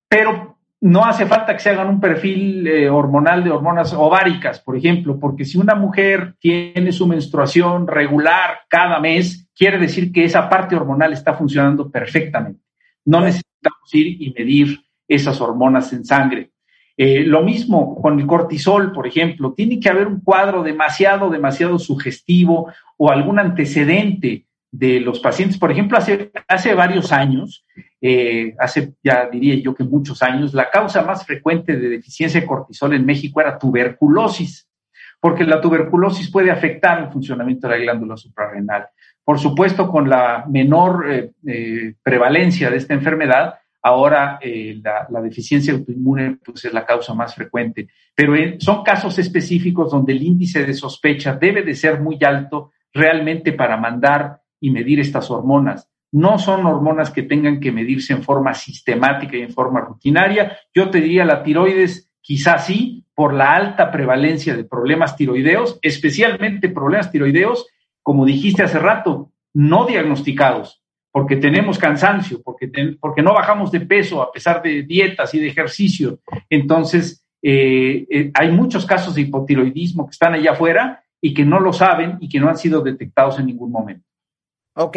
pero 0.08 0.58
no 0.80 1.04
hace 1.04 1.26
falta 1.26 1.52
que 1.52 1.60
se 1.60 1.70
hagan 1.70 1.88
un 1.88 2.00
perfil 2.00 2.66
eh, 2.66 2.88
hormonal 2.88 3.44
de 3.44 3.50
hormonas 3.50 3.92
ováricas, 3.92 4.60
por 4.60 4.76
ejemplo, 4.76 5.18
porque 5.18 5.44
si 5.44 5.58
una 5.58 5.74
mujer 5.74 6.36
tiene 6.38 6.90
su 6.92 7.06
menstruación 7.06 7.86
regular 7.86 8.60
cada 8.68 8.98
mes, 8.98 9.48
quiere 9.54 9.78
decir 9.78 10.10
que 10.10 10.24
esa 10.24 10.48
parte 10.48 10.74
hormonal 10.74 11.12
está 11.12 11.34
funcionando 11.34 11.90
perfectamente. 11.90 12.62
No 13.04 13.20
necesitamos 13.20 13.92
ir 13.92 14.22
y 14.22 14.32
medir 14.36 14.80
esas 15.06 15.40
hormonas 15.40 15.92
en 15.92 16.04
sangre. 16.04 16.50
Eh, 16.96 17.24
lo 17.24 17.42
mismo 17.42 18.00
con 18.00 18.18
el 18.18 18.26
cortisol, 18.26 18.92
por 18.92 19.06
ejemplo, 19.06 19.52
tiene 19.52 19.80
que 19.80 19.88
haber 19.88 20.06
un 20.06 20.20
cuadro 20.20 20.62
demasiado, 20.62 21.30
demasiado 21.30 21.78
sugestivo 21.78 22.72
o 22.96 23.10
algún 23.10 23.38
antecedente 23.38 24.46
de 24.70 25.00
los 25.00 25.20
pacientes. 25.20 25.58
Por 25.58 25.72
ejemplo, 25.72 25.98
hace, 25.98 26.30
hace 26.46 26.74
varios 26.74 27.12
años, 27.12 27.64
eh, 28.00 28.54
hace 28.58 28.94
ya 29.02 29.28
diría 29.28 29.56
yo 29.56 29.74
que 29.74 29.84
muchos 29.84 30.22
años, 30.22 30.54
la 30.54 30.70
causa 30.70 31.02
más 31.02 31.26
frecuente 31.26 31.76
de 31.76 31.88
deficiencia 31.88 32.40
de 32.40 32.46
cortisol 32.46 32.94
en 32.94 33.04
México 33.04 33.40
era 33.40 33.58
tuberculosis, 33.58 34.68
porque 35.20 35.44
la 35.44 35.60
tuberculosis 35.60 36.30
puede 36.30 36.50
afectar 36.50 37.02
el 37.02 37.10
funcionamiento 37.10 37.68
de 37.68 37.78
la 37.78 37.84
glándula 37.84 38.16
suprarrenal. 38.16 38.86
Por 39.24 39.38
supuesto, 39.38 39.88
con 39.88 40.08
la 40.08 40.44
menor 40.48 41.06
eh, 41.10 41.32
eh, 41.46 41.94
prevalencia 42.02 42.70
de 42.70 42.76
esta 42.76 42.94
enfermedad, 42.94 43.54
ahora 43.82 44.38
la, 44.42 45.06
la, 45.08 45.22
deficiencia 45.22 45.72
autoinmune 45.72 46.36
pues, 46.44 46.66
es 46.66 46.72
la 46.72 46.84
causa 46.84 47.14
más 47.14 47.34
frecuente. 47.34 47.88
Pero 48.14 48.34
son 48.58 48.82
casos 48.82 49.18
específicos 49.18 49.90
donde 49.90 50.12
el 50.12 50.22
índice 50.22 50.66
de 50.66 50.74
sospecha 50.74 51.34
debe 51.34 51.62
de 51.62 51.74
ser 51.74 51.98
muy 51.98 52.18
alto 52.22 52.72
realmente 52.92 53.52
para 53.52 53.76
mandar 53.76 54.39
y 54.60 54.70
medir 54.70 55.00
estas 55.00 55.30
hormonas. 55.30 55.88
No 56.12 56.38
son 56.38 56.66
hormonas 56.66 57.10
que 57.10 57.22
tengan 57.22 57.60
que 57.60 57.72
medirse 57.72 58.12
en 58.12 58.22
forma 58.22 58.54
sistemática 58.54 59.36
y 59.36 59.42
en 59.42 59.52
forma 59.52 59.80
rutinaria. 59.80 60.56
Yo 60.74 60.90
te 60.90 61.00
diría 61.00 61.24
la 61.24 61.42
tiroides 61.42 62.10
quizás 62.20 62.66
sí, 62.66 63.04
por 63.14 63.34
la 63.34 63.54
alta 63.54 63.90
prevalencia 63.90 64.56
de 64.56 64.64
problemas 64.64 65.16
tiroideos, 65.16 65.78
especialmente 65.82 66.68
problemas 66.68 67.10
tiroideos, 67.10 67.66
como 68.02 68.24
dijiste 68.24 68.62
hace 68.62 68.78
rato, 68.78 69.32
no 69.52 69.84
diagnosticados, 69.84 70.82
porque 71.10 71.36
tenemos 71.36 71.78
cansancio, 71.78 72.40
porque, 72.42 72.70
porque 73.00 73.22
no 73.22 73.34
bajamos 73.34 73.70
de 73.72 73.80
peso 73.80 74.22
a 74.22 74.32
pesar 74.32 74.62
de 74.62 74.82
dietas 74.82 75.34
y 75.34 75.40
de 75.40 75.48
ejercicio. 75.48 76.20
Entonces, 76.48 77.24
eh, 77.42 78.06
eh, 78.10 78.30
hay 78.34 78.50
muchos 78.50 78.86
casos 78.86 79.14
de 79.14 79.22
hipotiroidismo 79.22 80.06
que 80.06 80.12
están 80.12 80.34
allá 80.34 80.52
afuera 80.52 81.02
y 81.20 81.34
que 81.34 81.44
no 81.44 81.60
lo 81.60 81.72
saben 81.72 82.16
y 82.20 82.28
que 82.28 82.40
no 82.40 82.48
han 82.48 82.56
sido 82.56 82.80
detectados 82.80 83.38
en 83.38 83.46
ningún 83.46 83.70
momento. 83.70 84.09
Ok, 84.74 84.96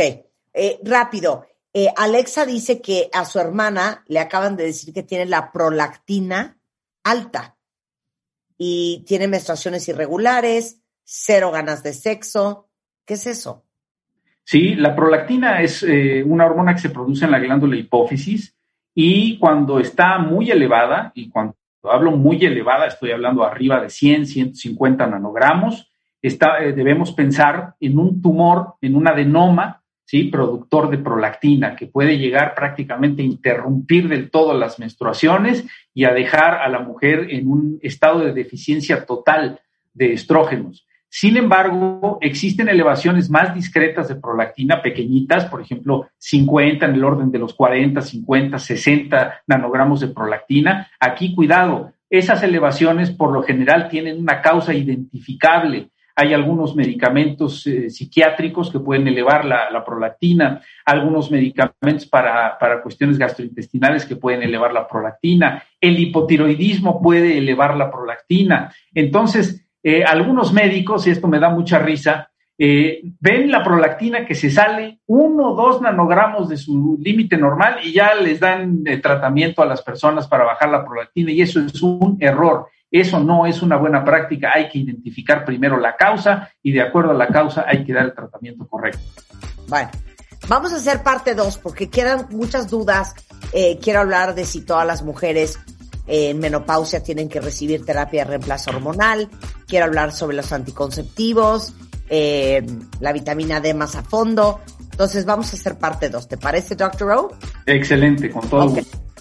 eh, 0.54 0.80
rápido. 0.84 1.46
Eh, 1.74 1.88
Alexa 1.96 2.46
dice 2.46 2.82
que 2.82 3.10
a 3.12 3.26
su 3.26 3.40
hermana 3.40 4.04
le 4.08 4.20
acaban 4.20 4.56
de 4.56 4.66
decir 4.66 4.94
que 4.94 5.04
tiene 5.04 5.26
la 5.26 5.52
prolactina 5.52 6.58
alta 7.04 7.58
y 8.58 9.04
tiene 9.08 9.28
menstruaciones 9.28 9.88
irregulares, 9.90 10.80
cero 11.04 11.52
ganas 11.52 11.82
de 11.82 11.94
sexo. 11.94 12.70
¿Qué 13.06 13.16
es 13.16 13.26
eso? 13.28 13.66
Sí, 14.44 14.76
la 14.76 14.96
prolactina 14.96 15.62
es 15.62 15.84
eh, 15.84 16.24
una 16.24 16.46
hormona 16.46 16.76
que 16.76 16.82
se 16.82 16.90
produce 16.90 17.26
en 17.26 17.32
la 17.32 17.40
glándula 17.40 17.76
hipófisis 17.76 18.56
y 18.94 19.40
cuando 19.40 19.80
está 19.80 20.20
muy 20.20 20.52
elevada, 20.52 21.12
y 21.16 21.30
cuando 21.30 21.56
hablo 21.84 22.12
muy 22.12 22.44
elevada, 22.46 22.88
estoy 22.88 23.12
hablando 23.12 23.44
arriba 23.44 23.82
de 23.82 23.90
100, 23.90 24.28
150 24.28 25.08
nanogramos, 25.08 25.92
eh, 26.24 26.72
debemos 26.74 27.12
pensar 27.12 27.76
en 27.82 28.00
un 28.00 28.22
tumor, 28.22 28.76
en 28.82 28.96
un 28.96 29.08
adenoma, 29.08 29.84
¿sí? 30.06 30.24
productor 30.26 30.90
de 30.90 30.98
prolactina, 30.98 31.76
que 31.76 31.88
puede 31.88 32.18
llegar 32.18 32.56
prácticamente 32.56 33.22
a 33.22 33.26
interrumpir 33.26 34.08
del 34.08 34.32
todo 34.32 34.58
las 34.58 34.80
menstruaciones 34.80 35.66
y 35.94 36.06
a 36.06 36.14
dejar 36.14 36.56
a 36.56 36.70
la 36.70 36.80
mujer 36.80 37.28
en 37.30 37.50
un 37.50 37.80
estado 37.82 38.20
de 38.20 38.32
deficiencia 38.32 39.06
total 39.06 39.60
de 39.94 40.14
estrógenos. 40.14 40.88
Sin 41.10 41.38
embargo, 41.38 42.18
existen 42.22 42.70
elevaciones 42.70 43.30
más 43.30 43.54
discretas 43.54 44.08
de 44.08 44.16
prolactina, 44.16 44.82
pequeñitas, 44.82 45.46
por 45.46 45.62
ejemplo, 45.62 46.08
50 46.18 46.86
en 46.86 46.96
el 46.96 47.04
orden 47.04 47.32
de 47.32 47.38
los 47.38 47.54
40, 47.54 48.02
50, 48.02 48.58
60 48.58 49.44
nanogramos 49.46 50.00
de 50.00 50.08
prolactina. 50.08 50.90
Aquí, 51.00 51.36
cuidado, 51.36 51.92
esas 52.10 52.42
elevaciones 52.42 53.12
por 53.12 53.32
lo 53.32 53.44
general 53.44 53.90
tienen 53.90 54.20
una 54.20 54.42
causa 54.42 54.74
identificable 54.74 55.92
hay 56.16 56.34
algunos 56.34 56.76
medicamentos 56.76 57.66
eh, 57.66 57.90
psiquiátricos 57.90 58.72
que 58.72 58.80
pueden 58.80 59.08
elevar 59.08 59.46
la, 59.46 59.84
prolactina, 59.84 60.62
algunos 60.86 61.32
medicamentos 61.32 62.06
para, 62.06 62.58
cuestiones 62.84 63.18
gastrointestinales 63.18 64.06
que 64.06 64.16
pueden 64.16 64.44
elevar 64.44 64.74
la 64.74 64.88
prolactina, 64.88 65.64
el 65.82 66.00
hipotiroidismo 66.00 67.02
puede 67.02 67.38
elevar 67.38 67.76
la 67.76 67.92
prolactina. 67.92 68.74
Entonces, 68.94 69.66
eh, 69.82 70.04
algunos 70.04 70.54
médicos, 70.54 71.08
y 71.08 71.10
esto 71.10 71.28
me 71.28 71.40
da 71.40 71.50
mucha 71.50 71.80
risa, 71.80 72.30
eh, 72.56 73.02
ven 73.20 73.50
la 73.50 73.64
prolactina 73.64 74.26
que 74.26 74.36
se 74.36 74.52
sale 74.52 75.00
uno 75.08 75.52
o 75.52 75.56
dos 75.56 75.82
nanogramos 75.82 76.48
de 76.48 76.58
su 76.58 77.00
límite 77.02 77.36
normal 77.36 77.80
y 77.84 77.92
ya 77.92 78.14
les 78.14 78.40
dan 78.40 78.84
tratamiento 79.02 79.64
a 79.64 79.66
las 79.66 79.82
personas 79.82 80.28
para 80.28 80.44
bajar 80.44 80.70
la 80.70 80.86
prolactina 80.86 81.32
y 81.32 81.42
eso 81.42 81.60
es 81.60 81.82
un 81.82 82.18
error. 82.20 82.68
Eso 82.94 83.20
no 83.20 83.48
es 83.48 83.64
una 83.64 83.76
buena 83.78 84.06
práctica. 84.06 84.52
Hay 84.54 84.70
que 84.70 84.78
identificar 84.78 85.44
primero 85.44 85.80
la 85.80 85.96
causa 85.96 86.52
y 86.62 86.72
de 86.72 86.84
acuerdo 86.84 87.10
a 87.10 87.16
la 87.16 87.28
causa 87.28 87.66
hay 87.68 87.84
que 87.84 87.92
dar 87.92 88.06
el 88.06 88.14
tratamiento 88.14 88.68
correcto. 88.68 89.02
Bueno, 89.68 89.90
vamos 90.48 90.74
a 90.74 90.76
hacer 90.76 91.02
parte 91.02 91.34
dos 91.34 91.58
porque 91.58 91.90
quedan 91.90 92.28
muchas 92.30 92.70
dudas. 92.70 93.16
Eh, 93.52 93.80
quiero 93.82 94.02
hablar 94.02 94.36
de 94.36 94.46
si 94.46 94.62
todas 94.62 94.86
las 94.86 95.02
mujeres 95.02 95.58
en 96.06 96.38
menopausia 96.38 97.02
tienen 97.02 97.30
que 97.30 97.42
recibir 97.42 97.84
terapia 97.84 98.26
de 98.26 98.30
reemplazo 98.30 98.70
hormonal. 98.70 99.28
Quiero 99.66 99.86
hablar 99.86 100.12
sobre 100.12 100.36
los 100.36 100.52
anticonceptivos, 100.52 101.74
eh, 102.10 102.64
la 103.00 103.12
vitamina 103.12 103.60
D 103.60 103.74
más 103.74 103.96
a 103.96 104.04
fondo. 104.04 104.62
Entonces 104.92 105.26
vamos 105.26 105.52
a 105.52 105.56
hacer 105.56 105.80
parte 105.80 106.10
dos. 106.10 106.28
¿Te 106.28 106.38
parece, 106.38 106.76
Doctor 106.76 107.12
O? 107.14 107.32
Excelente, 107.66 108.30
con 108.30 108.48
todo. 108.48 108.76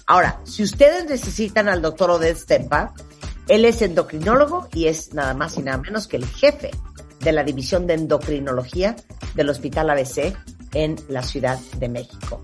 Ahora, 0.05 0.39
si 0.43 0.61
ustedes 0.61 1.09
necesitan 1.09 1.69
al 1.69 1.81
doctor 1.81 2.11
Oded 2.11 2.35
Stempa, 2.37 2.93
él 3.47 3.65
es 3.65 3.81
endocrinólogo 3.81 4.67
y 4.73 4.87
es 4.87 5.13
nada 5.13 5.33
más 5.33 5.57
y 5.57 5.63
nada 5.63 5.77
menos 5.77 6.07
que 6.07 6.17
el 6.17 6.25
jefe 6.25 6.71
de 7.19 7.31
la 7.31 7.43
División 7.43 7.87
de 7.87 7.95
Endocrinología 7.95 8.95
del 9.35 9.49
Hospital 9.49 9.89
ABC 9.89 10.35
en 10.73 10.95
la 11.09 11.23
Ciudad 11.23 11.59
de 11.77 11.89
México. 11.89 12.41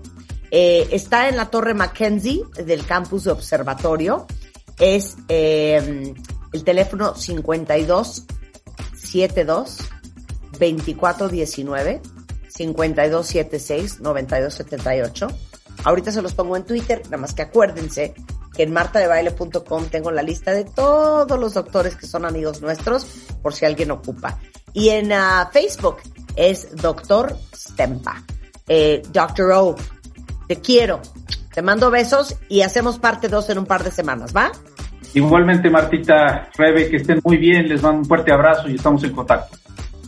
Eh, 0.50 0.88
está 0.90 1.28
en 1.28 1.36
la 1.36 1.50
Torre 1.50 1.74
Mackenzie 1.74 2.42
del 2.64 2.84
campus 2.84 3.24
de 3.24 3.30
observatorio. 3.30 4.26
Es 4.78 5.16
eh, 5.28 6.14
el 6.52 6.64
teléfono 6.64 7.14
52 7.14 8.26
72 8.96 9.78
2419 10.58 12.00
5276 12.48 14.00
9278. 14.00 15.28
Ahorita 15.84 16.12
se 16.12 16.22
los 16.22 16.34
pongo 16.34 16.56
en 16.56 16.64
Twitter, 16.64 17.02
nada 17.04 17.18
más 17.18 17.34
que 17.34 17.42
acuérdense 17.42 18.14
que 18.54 18.64
en 18.64 18.72
martadebaile.com 18.72 19.86
tengo 19.86 20.10
la 20.10 20.22
lista 20.22 20.52
de 20.52 20.64
todos 20.64 21.38
los 21.38 21.54
doctores 21.54 21.96
que 21.96 22.06
son 22.06 22.24
amigos 22.24 22.60
nuestros, 22.60 23.04
por 23.42 23.54
si 23.54 23.64
alguien 23.64 23.90
ocupa. 23.90 24.38
Y 24.72 24.90
en 24.90 25.12
ah, 25.12 25.48
Facebook 25.52 25.98
es 26.36 26.74
Doctor 26.76 27.36
Stempa. 27.54 28.22
Eh, 28.68 29.02
Doctor 29.12 29.52
O, 29.52 29.76
te 30.46 30.56
quiero. 30.56 31.00
Te 31.52 31.62
mando 31.62 31.90
besos 31.90 32.36
y 32.48 32.62
hacemos 32.62 32.98
parte 32.98 33.28
2 33.28 33.50
en 33.50 33.58
un 33.58 33.66
par 33.66 33.82
de 33.82 33.90
semanas, 33.90 34.34
¿va? 34.34 34.52
Igualmente, 35.14 35.68
Martita, 35.68 36.48
Rebe, 36.56 36.88
que 36.88 36.98
estén 36.98 37.20
muy 37.24 37.36
bien. 37.36 37.68
Les 37.68 37.82
mando 37.82 37.98
un 38.00 38.04
fuerte 38.04 38.32
abrazo 38.32 38.68
y 38.68 38.76
estamos 38.76 39.02
en 39.02 39.12
contacto. 39.12 39.56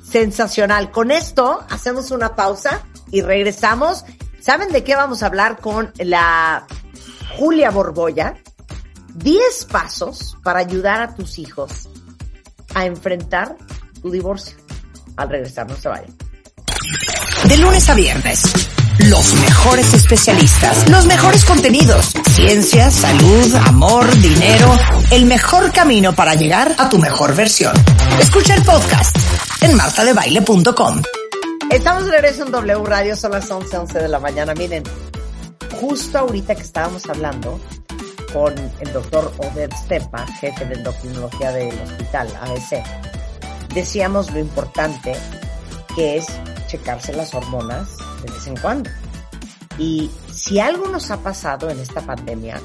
Sensacional. 0.05 0.91
Con 0.93 1.11
esto 1.11 1.61
hacemos 1.69 2.11
una 2.13 2.37
pausa 2.37 2.83
y 3.11 3.23
regresamos. 3.23 4.05
¿Saben 4.43 4.71
de 4.73 4.83
qué 4.83 4.97
vamos 4.97 5.23
a 5.23 5.27
hablar 5.27 5.59
con 5.59 5.93
la 5.99 6.67
Julia 7.39 7.71
Borboya, 7.71 8.35
10 9.15 9.65
pasos 9.71 10.37
para 10.43 10.59
ayudar 10.61 11.01
a 11.01 11.15
tus 11.15 11.39
hijos 11.39 11.89
a 12.75 12.87
enfrentar 12.87 13.57
tu 14.01 14.11
divorcio. 14.11 14.57
Al 15.17 15.29
regresar, 15.29 15.69
no 15.69 15.77
se. 15.77 15.89
De 17.49 17.57
lunes 17.59 17.89
a 17.89 17.95
viernes, 17.95 18.43
los 18.99 19.35
mejores 19.35 19.93
especialistas, 19.95 20.89
los 20.89 21.07
mejores 21.07 21.45
contenidos, 21.45 22.13
ciencia, 22.31 22.91
salud, 22.91 23.55
amor, 23.67 24.11
dinero, 24.21 24.79
el 25.11 25.27
mejor 25.27 25.73
camino 25.73 26.15
para 26.15 26.35
llegar 26.35 26.75
a 26.79 26.89
tu 26.89 26.99
mejor 26.99 27.35
versión. 27.35 27.75
Escucha 28.19 28.55
el 28.55 28.63
podcast 28.63 29.15
en 29.61 29.77
martadebaile.com. 29.77 31.03
Estamos 31.71 32.05
de 32.05 32.13
regreso 32.13 32.45
en 32.45 32.53
W 32.53 32.85
Radio, 32.85 33.17
son 33.17 33.33
las 33.33 33.51
11, 33.51 33.77
11 33.77 33.99
de 34.01 34.09
la 34.09 34.19
mañana. 34.19 34.55
Miren, 34.55 34.83
justo 35.81 36.19
ahorita 36.19 36.55
que 36.55 36.63
estábamos 36.63 37.09
hablando 37.09 37.59
con 38.33 38.55
el 38.81 38.93
doctor 38.93 39.33
Oded 39.39 39.71
Stepa, 39.85 40.27
jefe 40.27 40.65
de 40.67 40.75
endocrinología 40.75 41.53
del 41.53 41.79
hospital 41.81 42.29
ABC, 42.41 42.83
decíamos 43.75 44.31
lo 44.33 44.39
importante 44.41 45.15
que 45.95 46.19
es 46.19 46.27
checarse 46.67 47.15
las 47.15 47.35
hormonas 47.35 47.97
de 48.23 48.33
vez 48.33 48.47
en 48.47 48.57
cuando. 48.57 48.91
Y 49.79 50.11
si 50.31 50.61
algo 50.61 50.89
nos 50.89 51.11
ha 51.11 51.19
pasado 51.19 51.71
en 51.71 51.81
esta 51.81 52.03
pandemia, 52.03 52.61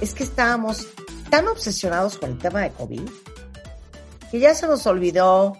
es 0.00 0.14
que 0.14 0.24
estábamos 0.24 0.86
tan 1.30 1.48
obsesionados 1.48 2.18
con 2.18 2.32
el 2.32 2.38
tema 2.38 2.60
de 2.60 2.70
COVID 2.72 3.08
que 4.30 4.40
ya 4.40 4.54
se 4.54 4.66
nos 4.66 4.86
olvidó 4.86 5.56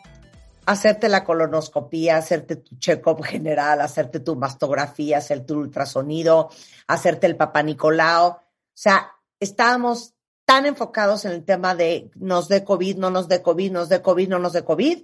hacerte 0.66 1.08
la 1.08 1.24
colonoscopía, 1.24 2.16
hacerte 2.16 2.56
tu 2.56 2.76
check-up 2.76 3.22
general, 3.22 3.80
hacerte 3.80 4.20
tu 4.20 4.36
mastografía, 4.36 5.18
hacer 5.18 5.44
tu 5.44 5.58
ultrasonido, 5.58 6.50
hacerte 6.86 7.26
el 7.26 7.36
papá 7.36 7.62
Nicolau. 7.62 8.28
O 8.28 8.40
sea, 8.74 9.12
estábamos 9.40 10.14
tan 10.44 10.66
enfocados 10.66 11.24
en 11.24 11.32
el 11.32 11.44
tema 11.44 11.74
de 11.74 12.10
nos 12.14 12.48
dé 12.48 12.64
COVID, 12.64 12.98
no 12.98 13.10
nos 13.10 13.28
dé 13.28 13.42
COVID, 13.42 13.72
nos 13.72 13.88
dé 13.88 14.02
COVID, 14.02 14.28
no 14.28 14.38
nos 14.38 14.52
dé 14.52 14.64
COVID, 14.64 15.02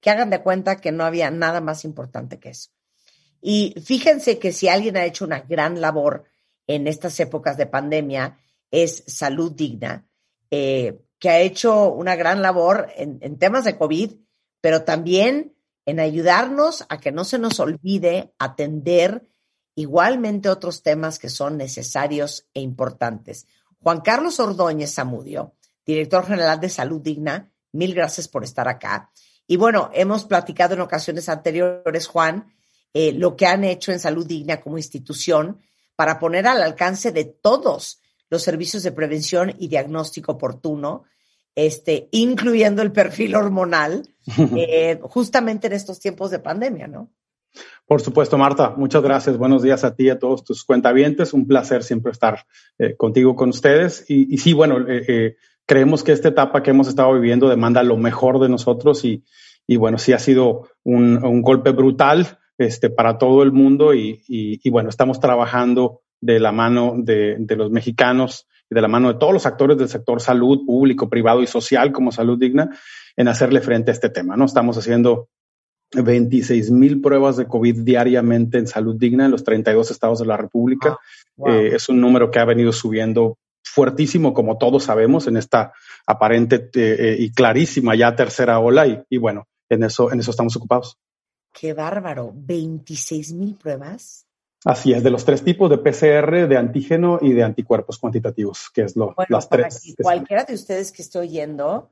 que 0.00 0.10
hagan 0.10 0.30
de 0.30 0.42
cuenta 0.42 0.76
que 0.76 0.92
no 0.92 1.04
había 1.04 1.30
nada 1.30 1.60
más 1.60 1.84
importante 1.84 2.38
que 2.38 2.50
eso. 2.50 2.70
Y 3.40 3.74
fíjense 3.84 4.38
que 4.38 4.52
si 4.52 4.68
alguien 4.68 4.96
ha 4.96 5.04
hecho 5.04 5.24
una 5.24 5.40
gran 5.40 5.80
labor 5.80 6.24
en 6.66 6.86
estas 6.86 7.18
épocas 7.20 7.56
de 7.56 7.66
pandemia, 7.66 8.38
es 8.70 9.04
Salud 9.06 9.52
Digna, 9.52 10.06
eh, 10.50 10.98
que 11.18 11.28
ha 11.30 11.38
hecho 11.38 11.92
una 11.92 12.16
gran 12.16 12.42
labor 12.42 12.88
en 12.96 13.38
temas 13.38 13.64
de 13.64 13.76
COVID, 13.76 14.12
pero 14.66 14.82
también 14.82 15.54
en 15.84 16.00
ayudarnos 16.00 16.84
a 16.88 16.98
que 16.98 17.12
no 17.12 17.22
se 17.22 17.38
nos 17.38 17.60
olvide 17.60 18.34
atender 18.36 19.30
igualmente 19.76 20.48
otros 20.48 20.82
temas 20.82 21.20
que 21.20 21.28
son 21.28 21.56
necesarios 21.56 22.48
e 22.52 22.62
importantes. 22.62 23.46
Juan 23.78 24.00
Carlos 24.00 24.40
Ordóñez 24.40 24.92
Zamudio, 24.92 25.54
director 25.86 26.26
general 26.26 26.58
de 26.58 26.68
Salud 26.68 27.00
Digna, 27.00 27.52
mil 27.70 27.94
gracias 27.94 28.26
por 28.26 28.42
estar 28.42 28.66
acá. 28.66 29.12
Y 29.46 29.56
bueno, 29.56 29.88
hemos 29.94 30.24
platicado 30.24 30.74
en 30.74 30.80
ocasiones 30.80 31.28
anteriores, 31.28 32.08
Juan, 32.08 32.52
eh, 32.92 33.12
lo 33.12 33.36
que 33.36 33.46
han 33.46 33.62
hecho 33.62 33.92
en 33.92 34.00
Salud 34.00 34.26
Digna 34.26 34.60
como 34.60 34.78
institución 34.78 35.60
para 35.94 36.18
poner 36.18 36.48
al 36.48 36.60
alcance 36.60 37.12
de 37.12 37.24
todos 37.24 38.00
los 38.30 38.42
servicios 38.42 38.82
de 38.82 38.90
prevención 38.90 39.54
y 39.60 39.68
diagnóstico 39.68 40.32
oportuno, 40.32 41.04
este, 41.54 42.08
incluyendo 42.10 42.82
el 42.82 42.90
perfil 42.90 43.36
hormonal, 43.36 44.12
eh, 44.56 44.98
justamente 45.02 45.66
en 45.66 45.72
estos 45.72 46.00
tiempos 46.00 46.30
de 46.30 46.38
pandemia, 46.38 46.86
¿no? 46.86 47.10
Por 47.86 48.02
supuesto, 48.02 48.36
Marta. 48.36 48.74
Muchas 48.76 49.02
gracias. 49.02 49.38
Buenos 49.38 49.62
días 49.62 49.84
a 49.84 49.94
ti 49.94 50.04
y 50.04 50.10
a 50.10 50.18
todos 50.18 50.44
tus 50.44 50.64
cuentavientes. 50.64 51.32
Un 51.32 51.46
placer 51.46 51.82
siempre 51.82 52.12
estar 52.12 52.44
eh, 52.78 52.96
contigo, 52.96 53.34
con 53.34 53.48
ustedes. 53.48 54.04
Y, 54.08 54.36
sí, 54.38 54.52
bueno, 54.52 54.84
creemos 55.64 56.02
que 56.02 56.12
esta 56.12 56.28
etapa 56.28 56.62
que 56.62 56.70
hemos 56.70 56.88
estado 56.88 57.14
viviendo 57.14 57.48
demanda 57.48 57.82
lo 57.82 57.96
mejor 57.96 58.40
de 58.40 58.50
nosotros 58.50 59.04
y, 59.04 59.22
bueno, 59.76 59.96
sí 59.96 60.12
ha 60.12 60.18
sido 60.18 60.68
un, 60.84 61.24
un 61.24 61.40
golpe 61.40 61.70
brutal 61.70 62.38
este, 62.58 62.88
para 62.88 63.18
todo 63.18 63.42
el 63.42 63.52
mundo 63.52 63.92
y, 63.94 64.60
bueno, 64.70 64.88
estamos 64.88 65.20
trabajando 65.20 66.00
de 66.20 66.40
la 66.40 66.52
mano 66.52 66.94
de, 66.96 67.36
los 67.50 67.70
mexicanos 67.70 68.48
y 68.70 68.74
de 68.74 68.80
la 68.80 68.88
mano 68.88 69.12
de 69.12 69.18
todos 69.18 69.34
los 69.34 69.46
actores 69.46 69.76
del 69.76 69.88
sector 69.88 70.20
salud, 70.20 70.64
público, 70.64 71.10
privado 71.10 71.42
y 71.42 71.46
social 71.46 71.92
como 71.92 72.12
Salud 72.12 72.38
Digna 72.38 72.70
en 73.16 73.28
hacerle 73.28 73.60
frente 73.60 73.90
a 73.90 73.94
este 73.94 74.10
tema, 74.10 74.36
¿no? 74.36 74.44
Estamos 74.44 74.76
haciendo 74.76 75.28
26 75.94 76.70
mil 76.70 77.00
pruebas 77.00 77.36
de 77.36 77.46
COVID 77.46 77.82
diariamente 77.82 78.58
en 78.58 78.66
Salud 78.66 78.96
Digna 78.96 79.26
en 79.26 79.30
los 79.30 79.44
32 79.44 79.90
estados 79.90 80.18
de 80.18 80.26
la 80.26 80.36
República. 80.36 80.98
Ah, 81.38 81.50
eh, 81.50 81.72
es 81.74 81.88
un 81.88 82.00
número 82.00 82.30
que 82.30 82.38
ha 82.38 82.44
venido 82.44 82.72
subiendo 82.72 83.38
fuertísimo, 83.64 84.32
como 84.32 84.58
todos 84.58 84.84
sabemos, 84.84 85.26
en 85.26 85.36
esta 85.36 85.72
aparente 86.06 86.70
eh, 86.74 86.96
eh, 86.98 87.16
y 87.18 87.30
clarísima 87.30 87.94
ya 87.94 88.14
tercera 88.14 88.58
ola 88.58 88.86
y, 88.86 89.02
y 89.10 89.18
bueno, 89.18 89.46
en 89.68 89.84
eso, 89.84 90.12
en 90.12 90.20
eso 90.20 90.30
estamos 90.30 90.56
ocupados. 90.56 90.98
Qué 91.52 91.72
bárbaro, 91.72 92.32
26 92.34 93.32
mil 93.32 93.54
pruebas. 93.54 94.26
Así 94.64 94.92
es, 94.92 95.02
de 95.02 95.10
los 95.10 95.24
tres 95.24 95.42
tipos 95.44 95.70
de 95.70 95.78
PCR, 95.78 96.48
de 96.48 96.56
antígeno 96.56 97.18
y 97.22 97.32
de 97.32 97.44
anticuerpos 97.44 97.98
cuantitativos, 97.98 98.70
que 98.74 98.82
es 98.82 98.96
lo, 98.96 99.14
las 99.28 99.48
tres. 99.48 99.94
cualquiera 100.02 100.44
de 100.44 100.54
ustedes 100.54 100.90
que 100.90 101.02
esté 101.02 101.20
oyendo, 101.20 101.90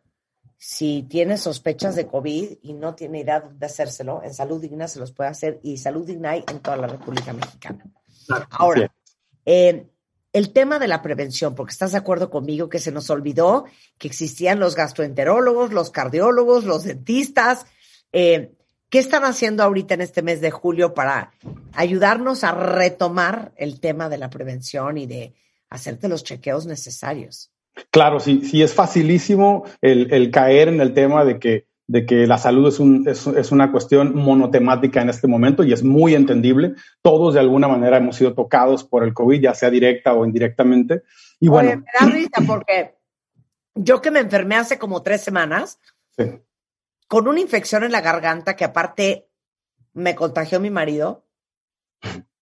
si 0.67 1.03
tiene 1.03 1.37
sospechas 1.37 1.95
de 1.95 2.07
COVID 2.07 2.53
y 2.63 2.73
no 2.73 2.95
tiene 2.95 3.21
idea 3.21 3.41
de 3.41 3.67
hacérselo, 3.67 4.23
en 4.25 4.33
Salud 4.33 4.63
Digna 4.63 4.89
se 4.89 4.99
los 4.99 5.13
puede 5.13 5.29
hacer 5.29 5.61
y 5.63 5.77
Salud 5.77 6.07
Digna 6.07 6.31
hay 6.31 6.45
en 6.51 6.61
toda 6.61 6.79
la 6.79 6.87
República 6.87 7.35
Mexicana. 7.35 7.85
Ahora, 8.49 8.91
eh, 9.45 9.87
el 10.33 10.53
tema 10.55 10.79
de 10.79 10.89
la 10.89 11.03
prevención, 11.03 11.55
porque 11.55 11.73
estás 11.73 11.93
de 11.93 11.99
acuerdo 11.99 12.31
conmigo 12.31 12.71
que 12.71 12.79
se 12.79 12.93
nos 12.93 13.11
olvidó 13.11 13.67
que 13.99 14.09
existían 14.09 14.59
los 14.59 14.75
gastroenterólogos, 14.75 15.75
los 15.75 15.91
cardiólogos, 15.91 16.65
los 16.65 16.85
dentistas. 16.85 17.67
Eh, 18.13 18.55
¿Qué 18.89 19.01
están 19.01 19.25
haciendo 19.25 19.65
ahorita 19.65 19.93
en 19.93 20.01
este 20.01 20.23
mes 20.23 20.41
de 20.41 20.51
julio 20.51 20.95
para 20.95 21.35
ayudarnos 21.75 22.43
a 22.43 22.53
retomar 22.53 23.53
el 23.57 23.81
tema 23.81 24.09
de 24.09 24.17
la 24.17 24.31
prevención 24.31 24.97
y 24.97 25.05
de 25.05 25.35
hacerte 25.69 26.09
los 26.09 26.25
chequeos 26.25 26.65
necesarios? 26.65 27.54
Claro, 27.91 28.21
sí, 28.21 28.43
sí 28.45 28.63
es 28.63 28.75
facilísimo 28.75 29.65
el, 29.81 30.31
caer 30.31 30.69
en 30.69 30.81
el 30.81 30.95
tema 30.95 31.25
de 31.25 31.39
que, 31.39 31.67
de 31.87 32.07
que 32.07 32.27
la 32.27 32.39
salud 32.39 32.69
es, 32.69 32.79
un, 32.79 33.09
es, 33.09 33.53
una 33.53 33.73
cuestión 33.73 34.15
monotemática 34.15 35.03
en 35.03 35.11
este 35.11 35.27
momento 35.27 35.65
y 35.65 35.73
es 35.73 35.83
muy 35.83 36.15
entendible. 36.15 36.75
Todos 37.03 37.35
de 37.35 37.41
alguna 37.41 37.69
manera 37.69 37.97
hemos 37.97 38.17
sido 38.17 38.35
tocados 38.35 38.85
por 38.85 39.05
el 39.05 39.13
COVID, 39.13 39.41
ya 39.41 39.55
sea 39.55 39.71
directa 39.71 40.15
o 40.15 40.25
indirectamente. 40.25 41.03
Y 41.41 41.49
bueno. 41.49 41.71
me 41.71 42.07
da 42.07 42.13
risa 42.13 42.43
porque 42.47 42.95
yo 43.75 44.01
que 44.01 44.11
me 44.11 44.21
enfermé 44.21 44.57
hace 44.57 44.79
como 44.79 45.03
tres 45.03 45.23
semanas, 45.23 45.79
sí 46.17 46.25
con 47.09 47.29
una 47.29 47.41
infección 47.41 47.85
en 47.85 47.93
la 47.93 48.01
garganta 48.01 48.57
que 48.57 48.65
aparte 48.65 49.29
me 49.93 50.15
contagió 50.15 50.61
mi 50.61 50.71
marido, 50.71 51.25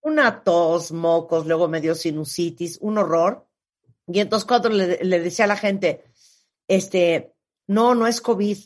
una 0.01 0.43
tos, 0.43 0.93
mocos, 0.93 1.47
luego 1.47 1.69
me 1.69 1.81
dio 1.81 1.95
sinusitis, 1.95 2.79
un 2.81 2.99
horror. 2.99 3.47
Y 4.07 4.21
entonces 4.21 4.47
cuando 4.47 4.69
le, 4.69 4.97
decía 5.21 5.45
a 5.45 5.49
la 5.49 5.57
gente, 5.57 6.05
este, 6.69 7.35
no, 7.67 7.95
no 7.95 8.07
es 8.07 8.21
COVID. 8.21 8.59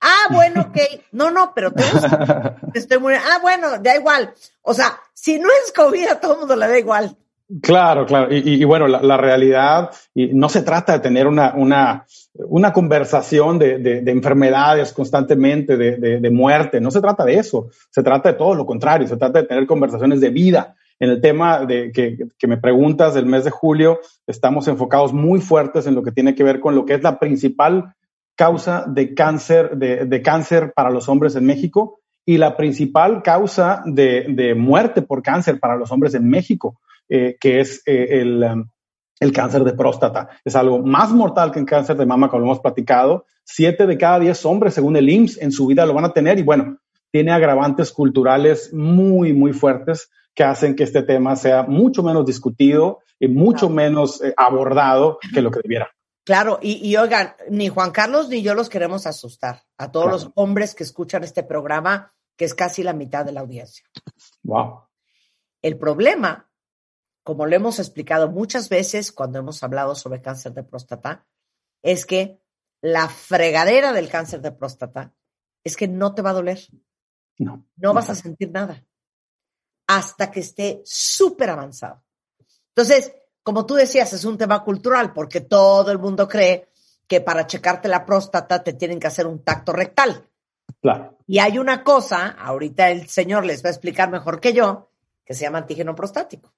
Ah, 0.00 0.28
bueno, 0.30 0.62
ok. 0.62 0.78
No, 1.12 1.30
no, 1.30 1.52
pero 1.54 1.72
te, 1.72 1.84
estoy 2.74 2.98
muriendo. 2.98 3.26
Ah, 3.30 3.38
bueno, 3.40 3.78
da 3.78 3.94
igual. 3.96 4.32
O 4.62 4.72
sea, 4.74 4.98
si 5.12 5.38
no 5.38 5.48
es 5.48 5.72
COVID, 5.72 6.08
a 6.08 6.20
todo 6.20 6.34
el 6.34 6.38
mundo 6.40 6.56
le 6.56 6.68
da 6.68 6.78
igual. 6.78 7.16
Claro, 7.60 8.06
claro. 8.06 8.28
Y, 8.30 8.64
bueno, 8.64 8.88
la, 8.88 9.16
realidad, 9.18 9.90
y 10.14 10.28
no 10.28 10.48
se 10.48 10.62
trata 10.62 10.94
de 10.94 11.00
tener 11.00 11.26
una, 11.26 11.52
una, 11.54 12.06
una 12.34 12.72
conversación 12.72 13.58
de, 13.58 13.78
de, 13.78 14.10
enfermedades 14.10 14.92
constantemente, 14.94 15.76
de, 15.76 16.18
de, 16.18 16.30
muerte. 16.30 16.80
No 16.80 16.90
se 16.90 17.02
trata 17.02 17.26
de 17.26 17.34
eso. 17.34 17.68
Se 17.90 18.02
trata 18.02 18.32
de 18.32 18.38
todo 18.38 18.54
lo 18.54 18.64
contrario. 18.64 19.06
Se 19.06 19.18
trata 19.18 19.42
de 19.42 19.48
tener 19.48 19.66
conversaciones 19.66 20.20
de 20.20 20.30
vida. 20.30 20.76
En 21.02 21.10
el 21.10 21.20
tema 21.20 21.66
de 21.66 21.90
que, 21.90 22.46
me 22.46 22.58
preguntas 22.58 23.12
del 23.12 23.26
mes 23.26 23.42
de 23.42 23.50
julio, 23.50 23.98
estamos 24.24 24.68
enfocados 24.68 25.12
muy 25.12 25.40
fuertes 25.40 25.88
en 25.88 25.96
lo 25.96 26.04
que 26.04 26.12
tiene 26.12 26.36
que 26.36 26.44
ver 26.44 26.60
con 26.60 26.76
lo 26.76 26.86
que 26.86 26.94
es 26.94 27.02
la 27.02 27.18
principal 27.18 27.96
causa 28.36 28.84
de 28.86 29.12
cáncer, 29.12 29.76
de, 29.76 30.22
cáncer 30.22 30.72
para 30.72 30.90
los 30.90 31.08
hombres 31.08 31.34
en 31.34 31.44
México 31.44 31.98
y 32.24 32.38
la 32.38 32.56
principal 32.56 33.20
causa 33.24 33.82
de, 33.84 34.54
muerte 34.56 35.02
por 35.02 35.24
cáncer 35.24 35.58
para 35.58 35.74
los 35.74 35.90
hombres 35.90 36.14
en 36.14 36.30
México. 36.30 36.78
Eh, 37.08 37.36
que 37.40 37.58
es 37.58 37.82
eh, 37.84 38.22
um, 38.22 38.64
el, 39.18 39.32
cáncer 39.32 39.64
de 39.64 39.72
próstata. 39.72 40.28
Es 40.44 40.54
algo 40.54 40.78
más 40.78 41.10
mortal 41.10 41.50
que 41.50 41.58
el 41.58 41.66
cáncer 41.66 41.96
de 41.96 42.06
mama, 42.06 42.30
como 42.30 42.44
hemos 42.44 42.60
platicado. 42.60 43.26
Siete 43.42 43.88
de 43.88 43.98
cada 43.98 44.20
diez 44.20 44.46
hombres, 44.46 44.74
según 44.74 44.94
el 44.94 45.10
IMSS, 45.10 45.42
en 45.42 45.50
su 45.50 45.66
vida 45.66 45.84
lo 45.84 45.94
van 45.94 46.04
a 46.04 46.12
tener 46.12 46.38
y 46.38 46.44
bueno, 46.44 46.78
tiene 47.10 47.32
agravantes 47.32 47.90
culturales 47.90 48.72
muy, 48.72 49.32
muy 49.32 49.52
fuertes 49.52 50.08
que 50.34 50.44
hacen 50.44 50.74
que 50.74 50.84
este 50.84 51.02
tema 51.02 51.36
sea 51.36 51.62
mucho 51.62 52.02
menos 52.02 52.24
discutido 52.26 53.00
y 53.18 53.28
mucho 53.28 53.68
menos 53.68 54.22
eh, 54.22 54.34
abordado 54.36 55.18
que 55.34 55.42
lo 55.42 55.50
que 55.50 55.60
debiera. 55.62 55.90
Claro, 56.24 56.60
y, 56.62 56.96
oigan, 56.96 57.34
ni 57.50 57.68
Juan 57.68 57.90
Carlos 57.90 58.28
ni 58.28 58.42
yo 58.42 58.54
los 58.54 58.68
queremos 58.68 59.06
asustar 59.06 59.64
a 59.76 59.90
todos 59.90 60.08
los 60.08 60.30
hombres 60.36 60.74
que 60.74 60.84
escuchan 60.84 61.24
este 61.24 61.42
programa, 61.42 62.12
que 62.36 62.44
es 62.44 62.54
casi 62.54 62.84
la 62.84 62.92
mitad 62.92 63.24
de 63.24 63.32
la 63.32 63.40
audiencia. 63.40 63.84
Wow. 64.44 64.82
El 65.62 65.78
problema 65.78 66.48
como 67.22 67.46
lo 67.46 67.54
hemos 67.54 67.78
explicado 67.78 68.30
muchas 68.30 68.68
veces 68.68 69.12
cuando 69.12 69.38
hemos 69.38 69.62
hablado 69.62 69.94
sobre 69.94 70.22
cáncer 70.22 70.52
de 70.52 70.64
próstata, 70.64 71.26
es 71.82 72.04
que 72.06 72.40
la 72.80 73.08
fregadera 73.08 73.92
del 73.92 74.08
cáncer 74.08 74.40
de 74.40 74.52
próstata 74.52 75.14
es 75.64 75.76
que 75.76 75.86
no 75.86 76.14
te 76.14 76.22
va 76.22 76.30
a 76.30 76.34
doler. 76.34 76.60
No. 77.38 77.64
No 77.76 77.94
vas 77.94 78.10
a 78.10 78.14
sentir 78.14 78.50
nada 78.50 78.84
hasta 79.86 80.30
que 80.30 80.40
esté 80.40 80.82
súper 80.84 81.50
avanzado. 81.50 82.02
Entonces, 82.68 83.12
como 83.42 83.66
tú 83.66 83.74
decías, 83.74 84.12
es 84.12 84.24
un 84.24 84.38
tema 84.38 84.62
cultural 84.62 85.12
porque 85.12 85.40
todo 85.40 85.90
el 85.90 85.98
mundo 85.98 86.28
cree 86.28 86.68
que 87.06 87.20
para 87.20 87.46
checarte 87.46 87.88
la 87.88 88.06
próstata 88.06 88.62
te 88.62 88.72
tienen 88.72 88.98
que 88.98 89.08
hacer 89.08 89.26
un 89.26 89.42
tacto 89.42 89.72
rectal. 89.72 90.24
Claro. 90.80 91.18
Y 91.26 91.38
hay 91.38 91.58
una 91.58 91.82
cosa, 91.84 92.28
ahorita 92.28 92.90
el 92.90 93.08
señor 93.08 93.44
les 93.44 93.64
va 93.64 93.68
a 93.68 93.72
explicar 93.72 94.10
mejor 94.10 94.40
que 94.40 94.52
yo, 94.52 94.90
que 95.24 95.34
se 95.34 95.42
llama 95.42 95.58
antígeno 95.58 95.94
prostático. 95.94 96.52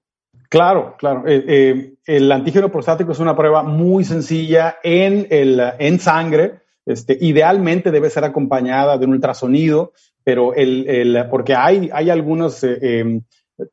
Claro, 0.48 0.94
claro. 0.98 1.24
Eh, 1.26 1.44
eh, 1.46 1.94
el 2.06 2.30
antígeno 2.30 2.70
prostático 2.70 3.12
es 3.12 3.18
una 3.18 3.36
prueba 3.36 3.62
muy 3.62 4.04
sencilla 4.04 4.76
en, 4.82 5.26
el, 5.30 5.60
en 5.78 5.98
sangre. 5.98 6.60
Este, 6.86 7.16
idealmente 7.20 7.90
debe 7.90 8.10
ser 8.10 8.24
acompañada 8.24 8.98
de 8.98 9.06
un 9.06 9.12
ultrasonido, 9.12 9.92
pero 10.24 10.54
el, 10.54 10.88
el 10.88 11.28
porque 11.30 11.54
hay, 11.54 11.90
hay 11.92 12.10
algunos 12.10 12.64
eh, 12.64 13.00
em, 13.00 13.22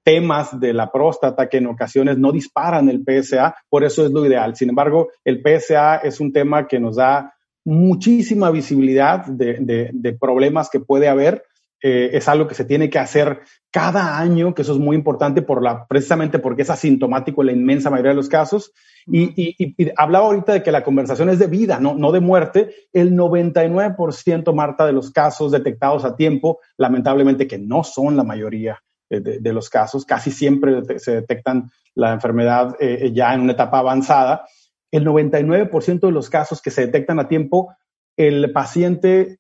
temas 0.04 0.60
de 0.60 0.74
la 0.74 0.92
próstata 0.92 1.50
que 1.50 1.58
en 1.58 1.68
ocasiones 1.68 2.18
no 2.18 2.32
disparan 2.32 2.90
el 2.90 3.04
PSA, 3.04 3.56
por 3.70 3.84
eso 3.84 4.06
es 4.06 4.12
lo 4.12 4.26
ideal. 4.26 4.56
Sin 4.56 4.70
embargo, 4.70 5.10
el 5.24 5.42
PSA 5.42 5.98
es 5.98 6.20
un 6.20 6.32
tema 6.32 6.68
que 6.68 6.80
nos 6.80 6.98
da 6.98 7.34
muchísima 7.64 8.52
visibilidad 8.52 9.26
de, 9.26 10.18
problemas 10.20 10.70
que 10.70 10.80
puede 10.80 11.08
haber. 11.08 11.44
Eh, 11.82 12.12
es 12.14 12.28
algo 12.28 12.48
que 12.48 12.56
se 12.56 12.66
tiene 12.66 12.90
que 12.90 13.00
hacer 13.00 13.42
cada 13.72 14.20
año, 14.20 14.54
que 14.54 14.62
eso 14.62 14.74
es 14.74 14.80
muy 14.80 14.96
importante 14.96 15.42
por 15.42 15.64
la, 15.64 15.88
precisamente 15.88 16.40
porque 16.40 16.62
es 16.62 16.70
asintomático 16.70 17.42
en 17.42 17.48
la 17.48 17.54
inmensa 17.54 17.90
mayoría 17.90 18.12
de 18.12 18.18
los 18.18 18.30
casos. 18.30 18.72
Y, 19.08 19.76
hablaba 19.98 20.28
ahorita 20.28 20.54
de 20.54 20.64
que 20.64 20.72
la 20.72 20.84
conversación 20.84 21.30
es 21.30 21.40
de 21.40 21.48
vida, 21.48 21.80
no, 21.80 21.96
no 21.96 22.12
de 22.12 22.20
muerte. 22.20 22.70
El 22.94 23.14
99%, 23.16 24.54
Marta, 24.54 24.86
de 24.86 24.94
los 24.94 25.12
casos 25.12 25.52
detectados 25.52 26.06
a 26.06 26.16
tiempo, 26.16 26.60
lamentablemente 26.78 27.48
que 27.48 27.58
no 27.58 27.84
son 27.84 28.16
la 28.16 28.24
mayoría 28.24 28.82
de, 29.10 29.52
los 29.52 29.70
casos, 29.70 30.06
casi 30.06 30.32
siempre 30.32 30.98
se 30.98 31.16
detectan 31.16 31.70
la 31.96 32.14
enfermedad 32.14 32.78
eh, 32.80 33.12
ya 33.14 33.34
en 33.34 33.42
una 33.42 33.52
etapa 33.52 33.80
avanzada 33.80 34.46
el 34.92 35.06
99% 35.06 36.00
de 36.02 36.12
los 36.12 36.30
casos 36.30 36.62
que 36.62 36.70
se 36.70 36.86
detectan 36.86 37.20
a 37.20 37.28
tiempo, 37.28 37.74
el 38.18 38.52
paciente 38.52 39.40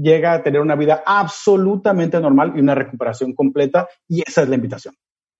llega 0.00 0.32
a 0.32 0.42
tener 0.42 0.60
una 0.60 0.76
vida 0.76 1.02
absolutamente 1.04 2.20
normal 2.20 2.52
y 2.56 2.60
una 2.60 2.74
recuperación 2.74 3.34
completa, 3.34 3.88
y 4.08 4.22
esa 4.26 4.42
es 4.42 4.48
la 4.48 4.54
invitación. 4.54 4.94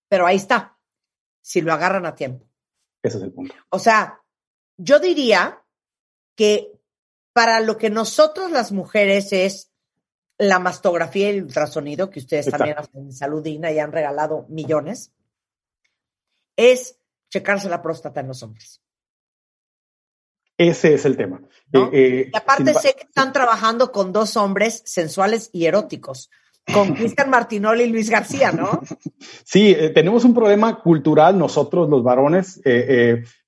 Pero 0.08 0.26
ahí 0.26 0.36
está, 0.36 0.78
si 1.40 1.60
lo 1.60 1.72
agarran 1.72 2.06
a 2.06 2.14
tiempo. 2.14 2.46
Ese 3.02 3.18
es 3.18 3.24
el 3.24 3.32
punto. 3.32 3.54
O 3.70 3.78
sea, 3.78 4.20
yo 4.76 4.98
diría 4.98 5.62
que 6.36 6.72
para 7.32 7.60
lo 7.60 7.76
que 7.76 7.90
nosotros 7.90 8.50
las 8.50 8.72
mujeres 8.72 9.32
es 9.32 9.72
la 10.38 10.58
mastografía 10.58 11.30
y 11.30 11.36
el 11.36 11.44
ultrasonido, 11.44 12.10
que 12.10 12.20
ustedes 12.20 12.50
también 12.50 12.78
hacen 12.78 13.06
en 13.06 13.12
Salud 13.12 13.42
Digna 13.42 13.70
y 13.70 13.78
han 13.78 13.92
regalado 13.92 14.46
millones, 14.48 15.12
es 16.56 16.98
checarse 17.30 17.68
la 17.68 17.82
próstata 17.82 18.20
en 18.20 18.28
los 18.28 18.42
hombres. 18.42 18.82
Ese 20.60 20.92
es 20.92 21.06
el 21.06 21.16
tema. 21.16 21.40
Eh, 21.72 21.88
eh, 21.90 22.30
y 22.30 22.36
aparte 22.36 22.74
sé 22.74 22.94
que 22.94 23.04
están 23.04 23.32
trabajando 23.32 23.90
con 23.90 24.12
dos 24.12 24.36
hombres 24.36 24.82
sensuales 24.84 25.48
y 25.54 25.64
eróticos, 25.64 26.28
con 26.70 26.92
Cristian 26.94 27.30
Martinoli 27.30 27.84
y 27.84 27.88
Luis 27.88 28.10
García, 28.10 28.52
¿no? 28.52 28.82
Sí, 29.44 29.70
eh, 29.70 29.88
tenemos 29.88 30.22
un 30.26 30.34
problema 30.34 30.82
cultural 30.82 31.38
nosotros 31.38 31.88
los 31.88 32.02
varones 32.02 32.60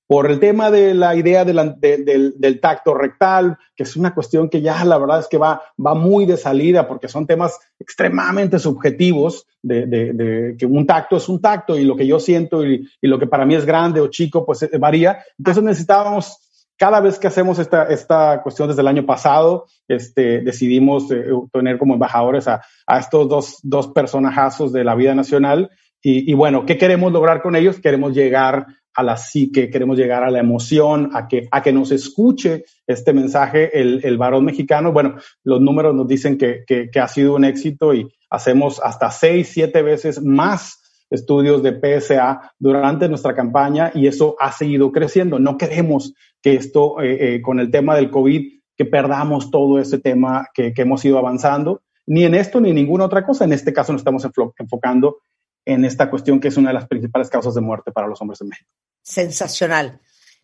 por 0.07 0.29
el 0.29 0.39
tema 0.39 0.71
de 0.71 0.95
la 0.95 1.15
idea 1.15 1.45
del, 1.45 2.59
tacto 2.59 2.95
rectal, 2.95 3.57
que 3.75 3.83
es 3.83 3.95
una 3.95 4.13
cuestión 4.13 4.49
que 4.49 4.61
ya 4.61 4.83
la 4.83 4.97
verdad 4.97 5.19
es 5.19 5.27
que 5.27 5.37
va, 5.37 5.61
va 5.83 5.93
muy 5.93 6.25
de 6.25 6.37
salida 6.37 6.87
porque 6.87 7.07
son 7.07 7.27
temas 7.27 7.59
extremadamente 7.79 8.57
subjetivos 8.57 9.45
de, 9.61 10.55
que 10.57 10.65
un 10.65 10.85
tacto 10.87 11.17
es 11.17 11.29
un 11.29 11.39
tacto 11.39 11.77
y 11.77 11.85
lo 11.85 11.95
que 11.95 12.07
yo 12.07 12.19
siento 12.19 12.65
y, 12.65 12.87
y 13.01 13.07
lo 13.07 13.17
que 13.19 13.27
para 13.27 13.45
mí 13.45 13.55
es 13.55 13.65
grande 13.65 14.01
o 14.01 14.07
chico 14.07 14.45
pues 14.45 14.67
varía. 14.79 15.23
Entonces 15.37 15.63
necesitábamos 15.63 16.42
cada 16.77 16.99
vez 16.99 17.19
que 17.19 17.27
hacemos 17.27 17.59
esta, 17.59 17.83
esta 17.85 18.41
cuestión 18.41 18.67
desde 18.67 18.81
el 18.81 18.87
año 18.87 19.05
pasado, 19.05 19.65
este, 19.87 20.41
decidimos 20.41 21.11
eh, 21.11 21.25
tener 21.51 21.77
como 21.77 21.93
embajadores 21.93 22.47
a, 22.47 22.61
a 22.87 22.99
estos 22.99 23.29
dos, 23.29 23.59
dos, 23.63 23.87
personajazos 23.89 24.73
de 24.73 24.83
la 24.83 24.95
vida 24.95 25.15
nacional. 25.15 25.69
Y, 26.01 26.29
y, 26.29 26.33
bueno, 26.33 26.65
¿qué 26.65 26.77
queremos 26.77 27.11
lograr 27.11 27.41
con 27.41 27.55
ellos? 27.55 27.79
Queremos 27.79 28.13
llegar 28.13 28.65
a 28.95 29.03
la 29.03 29.17
psique, 29.17 29.69
queremos 29.69 29.97
llegar 29.97 30.23
a 30.23 30.31
la 30.31 30.39
emoción, 30.39 31.11
a 31.13 31.27
que, 31.27 31.47
a 31.51 31.61
que 31.61 31.73
nos 31.73 31.91
escuche 31.91 32.65
este 32.85 33.13
mensaje 33.13 33.79
el, 33.79 34.01
el 34.03 34.17
varón 34.17 34.45
mexicano. 34.45 34.91
Bueno, 34.91 35.15
los 35.43 35.61
números 35.61 35.95
nos 35.95 36.07
dicen 36.07 36.37
que, 36.37 36.63
que, 36.67 36.89
que 36.91 36.99
ha 36.99 37.07
sido 37.07 37.35
un 37.35 37.45
éxito 37.45 37.93
y 37.93 38.07
hacemos 38.29 38.79
hasta 38.83 39.09
seis, 39.11 39.49
siete 39.51 39.81
veces 39.81 40.21
más 40.21 40.79
estudios 41.09 41.61
de 41.61 41.79
PSA 41.79 42.53
durante 42.57 43.07
nuestra 43.07 43.35
campaña 43.35 43.91
y 43.93 44.07
eso 44.07 44.35
ha 44.39 44.51
seguido 44.51 44.91
creciendo. 44.91 45.39
No 45.39 45.57
queremos 45.57 46.13
que 46.43 46.55
esto, 46.55 47.01
eh, 47.01 47.35
eh, 47.35 47.41
con 47.41 47.59
el 47.59 47.71
tema 47.71 47.95
del 47.95 48.11
COVID, 48.11 48.59
que 48.75 48.85
perdamos 48.85 49.49
todo 49.49 49.79
ese 49.79 49.97
tema 49.97 50.49
que, 50.53 50.73
hemos 50.75 51.03
ido 51.05 51.17
avanzando, 51.17 51.81
ni 52.05 52.25
en 52.25 52.35
esto 52.35 52.59
ni 52.59 52.69
en 52.69 52.75
ninguna 52.75 53.05
otra 53.05 53.25
cosa. 53.25 53.45
En 53.45 53.53
este 53.53 53.71
caso 53.71 53.93
nos 53.93 54.01
estamos 54.01 54.27
enfocando 54.59 55.19
en 55.65 55.85
esta 55.85 56.09
cuestión 56.09 56.41
que 56.41 56.49
es 56.49 56.57
una 56.57 56.69
de 56.69 56.73
las 56.73 56.87
principales 56.87 57.29
causas 57.29 57.55
de 57.55 57.61
muerte 57.61 57.93
para 57.93 58.07
los 58.07 58.21
hombres 58.21 58.41
en 58.41 58.49
México. 58.49 58.69
Sensacional. 59.01 60.01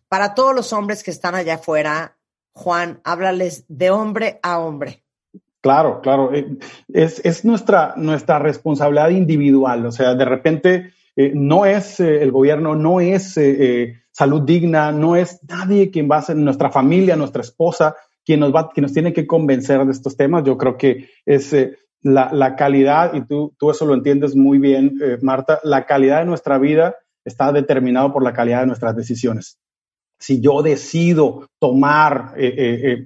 Para 0.08 0.34
todos 0.34 0.54
los 0.54 0.72
hombres 0.72 1.02
que 1.02 1.10
están 1.10 1.34
allá 1.34 1.56
afuera, 1.56 2.16
Juan, 2.52 3.00
háblales 3.04 3.64
de 3.68 3.90
hombre 3.90 4.40
a 4.42 4.58
hombre. 4.58 5.04
Claro, 5.60 6.00
claro. 6.00 6.32
Eh, 6.32 6.56
es, 6.88 7.20
es 7.24 7.44
nuestra, 7.44 7.92
nuestra 7.96 8.38
responsabilidad 8.38 9.10
individual. 9.10 9.84
O 9.84 9.92
sea, 9.92 10.14
de 10.14 10.24
repente 10.24 10.92
eh, 11.14 11.32
no 11.34 11.66
es 11.66 12.00
eh, 12.00 12.22
el 12.22 12.32
gobierno, 12.32 12.74
no 12.74 13.00
es 13.00 13.36
salud 14.20 14.42
digna, 14.42 14.92
no 14.92 15.16
es 15.16 15.40
nadie 15.48 15.90
quien 15.90 16.06
va 16.10 16.18
a 16.18 16.22
ser 16.22 16.36
nuestra 16.36 16.70
familia, 16.70 17.16
nuestra 17.16 17.40
esposa, 17.40 17.96
quien 18.22 18.40
nos 18.40 18.54
va, 18.54 18.68
quien 18.68 18.82
nos 18.82 18.92
tiene 18.92 19.14
que 19.14 19.26
convencer 19.26 19.82
de 19.86 19.92
estos 19.92 20.14
temas. 20.14 20.44
Yo 20.44 20.58
creo 20.58 20.76
que 20.76 21.08
es 21.24 21.56
la, 22.02 22.30
la, 22.30 22.54
calidad, 22.54 23.14
y 23.14 23.22
tú, 23.22 23.54
tú 23.58 23.70
eso 23.70 23.86
lo 23.86 23.94
entiendes 23.94 24.36
muy 24.36 24.58
bien, 24.58 24.94
Marta, 25.22 25.58
la 25.64 25.86
calidad 25.86 26.18
de 26.18 26.26
nuestra 26.26 26.58
vida 26.58 26.96
está 27.24 27.50
determinado 27.50 28.12
por 28.12 28.22
la 28.22 28.34
calidad 28.34 28.60
de 28.60 28.66
nuestras 28.66 28.94
decisiones. 28.94 29.58
Si 30.18 30.42
yo 30.42 30.60
decido 30.60 31.48
tomar 31.58 32.34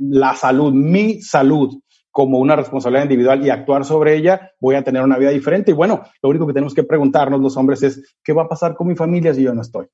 la 0.01 0.35
salud, 0.35 0.73
mi 0.73 1.23
salud, 1.23 1.79
como 2.11 2.39
una 2.39 2.57
responsabilidad 2.57 3.05
individual 3.05 3.45
y 3.45 3.51
actuar 3.51 3.85
sobre 3.85 4.17
ella, 4.17 4.51
voy 4.61 4.75
a 4.75 4.83
tener 4.83 5.03
una 5.03 5.19
vida 5.19 5.31
diferente. 5.31 5.71
Y 5.71 5.75
bueno, 5.75 6.03
lo 6.23 6.29
único 6.31 6.47
que 6.47 6.53
tenemos 6.53 6.75
que 6.75 6.83
preguntarnos 6.83 7.41
los 7.41 7.57
hombres 7.57 7.85
es, 7.85 8.17
¿qué 8.25 8.33
va 8.33 8.43
a 8.43 8.49
pasar 8.49 8.75
con 8.75 8.89
mi 8.89 8.97
familia 8.97 9.33
si 9.33 9.43
yo 9.43 9.55
no 9.55 9.63
estoy? 9.63 9.87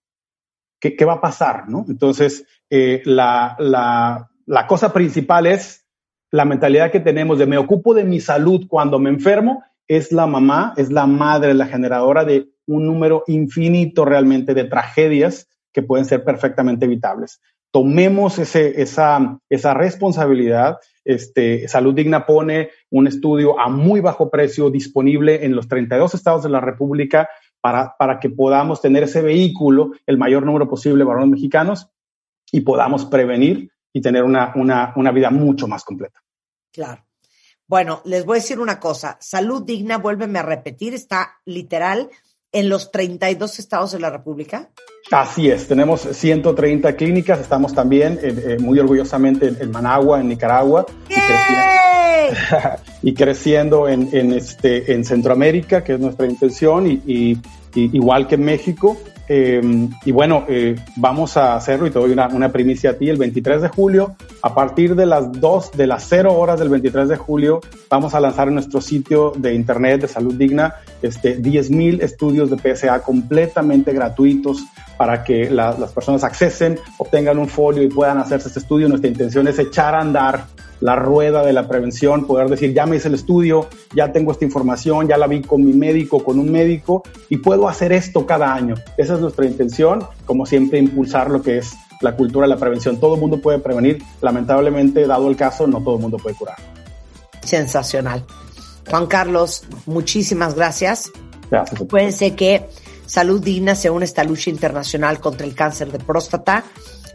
¿Qué, 0.80 0.96
qué 0.96 1.04
va 1.04 1.14
a 1.14 1.20
pasar? 1.20 1.68
¿no? 1.68 1.84
Entonces, 1.88 2.46
eh, 2.70 3.02
la, 3.04 3.56
la, 3.58 4.30
la 4.46 4.66
cosa 4.66 4.92
principal 4.92 5.46
es 5.46 5.86
la 6.30 6.44
mentalidad 6.44 6.90
que 6.90 7.00
tenemos 7.00 7.38
de 7.38 7.46
me 7.46 7.58
ocupo 7.58 7.94
de 7.94 8.04
mi 8.04 8.20
salud 8.20 8.66
cuando 8.68 8.98
me 8.98 9.10
enfermo, 9.10 9.62
es 9.88 10.12
la 10.12 10.26
mamá, 10.26 10.74
es 10.76 10.90
la 10.90 11.06
madre, 11.06 11.54
la 11.54 11.66
generadora 11.66 12.24
de 12.24 12.48
un 12.66 12.86
número 12.86 13.24
infinito 13.26 14.04
realmente 14.04 14.54
de 14.54 14.64
tragedias 14.64 15.48
que 15.72 15.82
pueden 15.82 16.04
ser 16.04 16.24
perfectamente 16.24 16.84
evitables. 16.84 17.40
Tomemos 17.72 18.38
ese, 18.38 18.80
esa, 18.80 19.38
esa 19.48 19.74
responsabilidad 19.74 20.78
este, 21.04 21.66
Salud 21.66 21.94
Digna 21.94 22.26
pone 22.26 22.70
un 22.90 23.06
estudio 23.06 23.58
a 23.58 23.68
muy 23.68 24.00
bajo 24.00 24.30
precio 24.30 24.70
disponible 24.70 25.44
en 25.44 25.56
los 25.56 25.66
32 25.66 26.14
estados 26.14 26.42
de 26.42 26.50
la 26.50 26.60
República 26.60 27.28
para, 27.60 27.94
para 27.98 28.18
que 28.18 28.30
podamos 28.30 28.80
tener 28.80 29.04
ese 29.04 29.22
vehículo, 29.22 29.92
el 30.06 30.18
mayor 30.18 30.44
número 30.44 30.68
posible 30.68 30.98
de 30.98 31.04
varones 31.04 31.30
mexicanos, 31.30 31.88
y 32.52 32.60
podamos 32.62 33.04
prevenir 33.06 33.70
y 33.92 34.00
tener 34.00 34.24
una, 34.24 34.52
una, 34.56 34.92
una 34.96 35.10
vida 35.12 35.30
mucho 35.30 35.68
más 35.68 35.84
completa. 35.84 36.22
Claro. 36.72 37.04
Bueno, 37.66 38.02
les 38.04 38.24
voy 38.24 38.38
a 38.38 38.40
decir 38.40 38.58
una 38.58 38.80
cosa. 38.80 39.16
Salud 39.20 39.62
Digna, 39.62 39.98
vuélveme 39.98 40.40
a 40.40 40.42
repetir, 40.42 40.92
está 40.94 41.40
literal 41.44 42.10
en 42.52 42.68
los 42.68 42.90
32 42.90 43.58
estados 43.58 43.92
de 43.92 44.00
la 44.00 44.10
República? 44.10 44.70
Así 45.10 45.50
es, 45.50 45.66
tenemos 45.66 46.02
130 46.02 46.94
clínicas, 46.94 47.40
estamos 47.40 47.74
también 47.74 48.18
eh, 48.22 48.34
eh, 48.46 48.56
muy 48.60 48.78
orgullosamente 48.78 49.52
en, 49.58 49.70
Managua, 49.70 50.20
en 50.20 50.28
Nicaragua, 50.28 50.86
y 53.02 53.14
creciendo, 53.14 53.88
en, 53.88 54.32
este, 54.32 54.92
en 54.92 55.04
Centroamérica, 55.04 55.82
que 55.82 55.94
es 55.94 56.00
nuestra 56.00 56.26
intención, 56.26 56.86
y 56.86 57.38
igual 57.74 58.28
que 58.28 58.36
en 58.36 58.44
México. 58.44 58.96
Em, 59.32 59.88
y 60.04 60.10
bueno, 60.10 60.44
eh, 60.48 60.74
vamos 60.96 61.36
a 61.36 61.54
hacerlo 61.54 61.86
y 61.86 61.90
te 61.90 62.00
doy 62.00 62.10
una, 62.10 62.26
una, 62.26 62.50
primicia 62.50 62.90
a 62.90 62.94
ti 62.94 63.08
el 63.08 63.16
23 63.16 63.62
de 63.62 63.68
julio. 63.68 64.16
A 64.42 64.56
partir 64.56 64.96
de 64.96 65.06
las 65.06 65.30
2, 65.30 65.70
de 65.70 65.86
las 65.86 66.04
0 66.08 66.34
horas 66.34 66.58
del 66.58 66.68
23 66.68 67.08
de 67.08 67.14
julio, 67.14 67.60
vamos 67.88 68.12
a 68.14 68.18
lanzar 68.18 68.48
en 68.48 68.54
nuestro 68.54 68.80
sitio 68.80 69.32
de 69.36 69.54
internet 69.54 70.00
de 70.00 70.08
salud 70.08 70.34
digna 70.34 70.74
este, 71.00 71.40
10.000 71.40 72.02
estudios 72.02 72.50
de 72.50 72.56
PSA 72.56 73.02
completamente 73.02 73.92
gratuitos 73.92 74.64
para 74.98 75.22
que 75.22 75.48
las 75.48 75.92
personas 75.92 76.24
accesen, 76.24 76.80
obtengan 76.98 77.38
un 77.38 77.46
folio 77.46 77.84
y 77.84 77.88
puedan 77.88 78.18
hacerse 78.18 78.48
este 78.48 78.58
estudio. 78.58 78.88
Nuestra 78.88 79.10
intención 79.10 79.46
es 79.46 79.60
echar 79.60 79.94
a 79.94 80.00
andar 80.00 80.46
la 80.80 80.96
rueda 80.96 81.44
de 81.44 81.52
la 81.52 81.68
prevención, 81.68 82.26
poder 82.26 82.48
decir, 82.48 82.72
ya 82.72 82.86
me 82.86 82.96
hice 82.96 83.08
el 83.08 83.14
estudio, 83.14 83.68
ya 83.94 84.12
tengo 84.12 84.32
esta 84.32 84.44
información, 84.44 85.08
ya 85.08 85.16
la 85.16 85.26
vi 85.26 85.42
con 85.42 85.64
mi 85.64 85.72
médico, 85.72 86.24
con 86.24 86.38
un 86.38 86.50
médico, 86.50 87.02
y 87.28 87.36
puedo 87.36 87.68
hacer 87.68 87.92
esto 87.92 88.26
cada 88.26 88.52
año. 88.52 88.74
Esa 88.96 89.14
es 89.14 89.20
nuestra 89.20 89.46
intención, 89.46 90.06
como 90.24 90.46
siempre, 90.46 90.78
impulsar 90.78 91.30
lo 91.30 91.42
que 91.42 91.58
es 91.58 91.74
la 92.00 92.16
cultura 92.16 92.46
de 92.46 92.54
la 92.54 92.58
prevención. 92.58 92.98
Todo 92.98 93.14
el 93.14 93.20
mundo 93.20 93.40
puede 93.40 93.58
prevenir, 93.58 94.02
lamentablemente, 94.22 95.06
dado 95.06 95.28
el 95.28 95.36
caso, 95.36 95.66
no 95.66 95.82
todo 95.82 95.96
el 95.96 96.00
mundo 96.00 96.16
puede 96.16 96.34
curar. 96.36 96.56
Sensacional. 97.44 98.24
Juan 98.88 99.06
Carlos, 99.06 99.64
muchísimas 99.86 100.54
gracias. 100.54 101.10
Gracias. 101.50 101.80
Acuérdense 101.80 102.34
que 102.34 102.68
Salud 103.06 103.42
Digna 103.42 103.74
se 103.74 103.90
une 103.90 104.04
a 104.04 104.06
esta 104.06 104.24
lucha 104.24 104.50
internacional 104.50 105.20
contra 105.20 105.46
el 105.46 105.54
cáncer 105.54 105.92
de 105.92 105.98
próstata. 105.98 106.64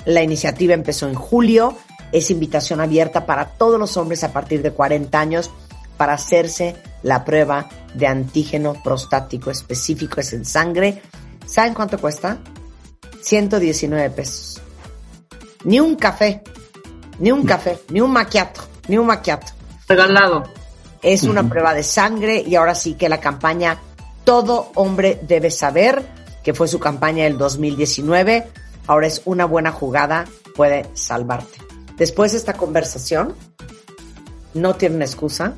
La 0.06 0.22
iniciativa 0.22 0.74
empezó 0.74 1.08
en 1.08 1.16
julio 1.16 1.76
es 2.12 2.32
invitación 2.32 2.82
abierta 2.82 3.26
para 3.26 3.46
todos 3.46 3.80
los 3.80 3.98
hombres 3.98 4.24
a 4.24 4.32
partir 4.32 4.62
de 4.62 4.72
40 4.72 5.20
años 5.20 5.52
para 5.98 6.14
hacerse 6.14 6.76
la 7.04 7.24
prueba 7.24 7.70
de 7.94 8.08
antígeno 8.08 8.74
prostático 8.84 9.52
específico, 9.52 10.20
es 10.20 10.34
en 10.34 10.46
sangre. 10.46 11.02
¿Saben 11.46 11.74
cuánto 11.74 11.98
cuesta? 11.98 12.40
119 13.22 14.10
pesos. 14.12 14.62
Ni 15.64 15.80
un 15.80 15.96
café, 15.96 16.44
ni 17.20 17.32
un 17.32 17.44
café, 17.44 17.80
ni 17.90 18.02
un 18.02 18.12
maquiato, 18.12 18.62
ni 18.88 18.98
un 18.98 19.08
maquiato. 19.08 19.54
Regalado. 19.88 20.44
Es 21.02 21.24
una 21.24 21.48
prueba 21.48 21.74
de 21.74 21.84
sangre 21.84 22.44
y 22.46 22.56
ahora 22.56 22.74
sí 22.74 22.96
que 22.96 23.10
la 23.10 23.20
campaña 23.20 23.80
Todo 24.24 24.72
hombre 24.74 25.20
debe 25.22 25.52
saber, 25.52 26.04
que 26.44 26.56
fue 26.56 26.68
su 26.68 26.80
campaña 26.80 27.26
del 27.26 27.38
2019, 27.38 28.48
ahora 28.88 29.06
es 29.06 29.22
una 29.26 29.46
buena 29.46 29.72
jugada, 29.72 30.26
puede 30.56 30.90
salvarte. 30.96 31.60
Después 31.98 32.34
de 32.34 32.38
esta 32.38 32.54
conversación, 32.54 33.36
no 34.54 34.76
tienen 34.76 35.02
excusa, 35.02 35.56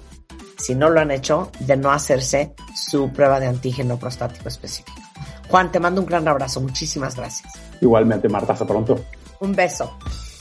si 0.57 0.75
no 0.75 0.89
lo 0.89 0.99
han 0.99 1.11
hecho, 1.11 1.51
de 1.59 1.77
no 1.77 1.91
hacerse 1.91 2.53
su 2.75 3.11
prueba 3.11 3.39
de 3.39 3.47
antígeno 3.47 3.97
prostático 3.97 4.47
específico. 4.47 5.01
Juan, 5.49 5.71
te 5.71 5.79
mando 5.79 6.01
un 6.01 6.07
gran 6.07 6.27
abrazo. 6.27 6.61
Muchísimas 6.61 7.15
gracias. 7.15 7.53
Igualmente, 7.81 8.27
Marta, 8.27 8.53
hasta 8.53 8.65
pronto. 8.65 8.99
Un 9.39 9.53
beso. 9.53 9.97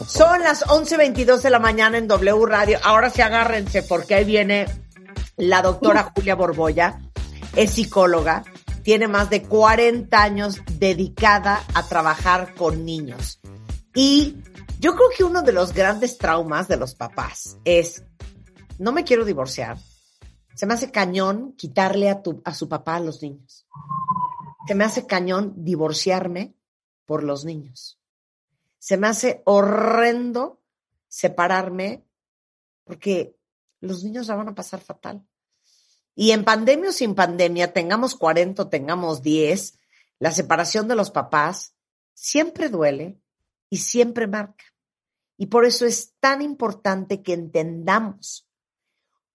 Son 0.06 0.40
las 0.42 0.64
11.22 0.66 1.40
de 1.40 1.50
la 1.50 1.58
mañana 1.58 1.98
en 1.98 2.08
W 2.08 2.46
Radio. 2.46 2.78
Ahora 2.82 3.10
sí 3.10 3.22
agárrense 3.22 3.82
porque 3.82 4.14
ahí 4.14 4.24
viene 4.24 4.66
la 5.36 5.62
doctora 5.62 6.12
Julia 6.14 6.34
Borboya. 6.34 7.00
Es 7.54 7.72
psicóloga. 7.72 8.44
Tiene 8.82 9.08
más 9.08 9.30
de 9.30 9.42
40 9.42 10.22
años 10.22 10.60
dedicada 10.78 11.62
a 11.74 11.82
trabajar 11.84 12.54
con 12.54 12.84
niños. 12.84 13.40
Y 13.94 14.36
yo 14.78 14.94
creo 14.94 15.08
que 15.16 15.24
uno 15.24 15.42
de 15.42 15.52
los 15.52 15.72
grandes 15.72 16.18
traumas 16.18 16.68
de 16.68 16.76
los 16.76 16.94
papás 16.94 17.58
es, 17.64 18.04
no 18.78 18.92
me 18.92 19.04
quiero 19.04 19.24
divorciar. 19.24 19.78
Se 20.54 20.66
me 20.66 20.74
hace 20.74 20.90
cañón 20.90 21.54
quitarle 21.56 22.10
a, 22.10 22.22
tu, 22.22 22.42
a 22.44 22.54
su 22.54 22.68
papá 22.68 22.96
a 22.96 23.00
los 23.00 23.22
niños. 23.22 23.66
Se 24.66 24.74
me 24.74 24.84
hace 24.84 25.06
cañón 25.06 25.54
divorciarme 25.56 26.54
por 27.04 27.22
los 27.22 27.44
niños. 27.44 27.98
Se 28.78 28.96
me 28.96 29.06
hace 29.06 29.42
horrendo 29.44 30.60
separarme 31.08 32.04
porque 32.84 33.36
los 33.80 34.04
niños 34.04 34.28
la 34.28 34.36
van 34.36 34.48
a 34.48 34.54
pasar 34.54 34.80
fatal. 34.80 35.26
Y 36.14 36.30
en 36.30 36.44
pandemia 36.44 36.90
o 36.90 36.92
sin 36.92 37.14
pandemia, 37.14 37.72
tengamos 37.72 38.14
40 38.14 38.62
o 38.62 38.68
tengamos 38.68 39.22
10, 39.22 39.78
la 40.18 40.32
separación 40.32 40.88
de 40.88 40.96
los 40.96 41.10
papás 41.10 41.74
siempre 42.14 42.68
duele 42.68 43.20
y 43.76 43.78
siempre 43.78 44.26
marca. 44.26 44.64
Y 45.36 45.48
por 45.48 45.66
eso 45.66 45.84
es 45.84 46.14
tan 46.18 46.40
importante 46.40 47.22
que 47.22 47.34
entendamos 47.34 48.48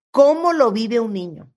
cómo 0.09 0.51
lo 0.51 0.71
vive 0.71 0.99
un 0.99 1.13
niño 1.13 1.53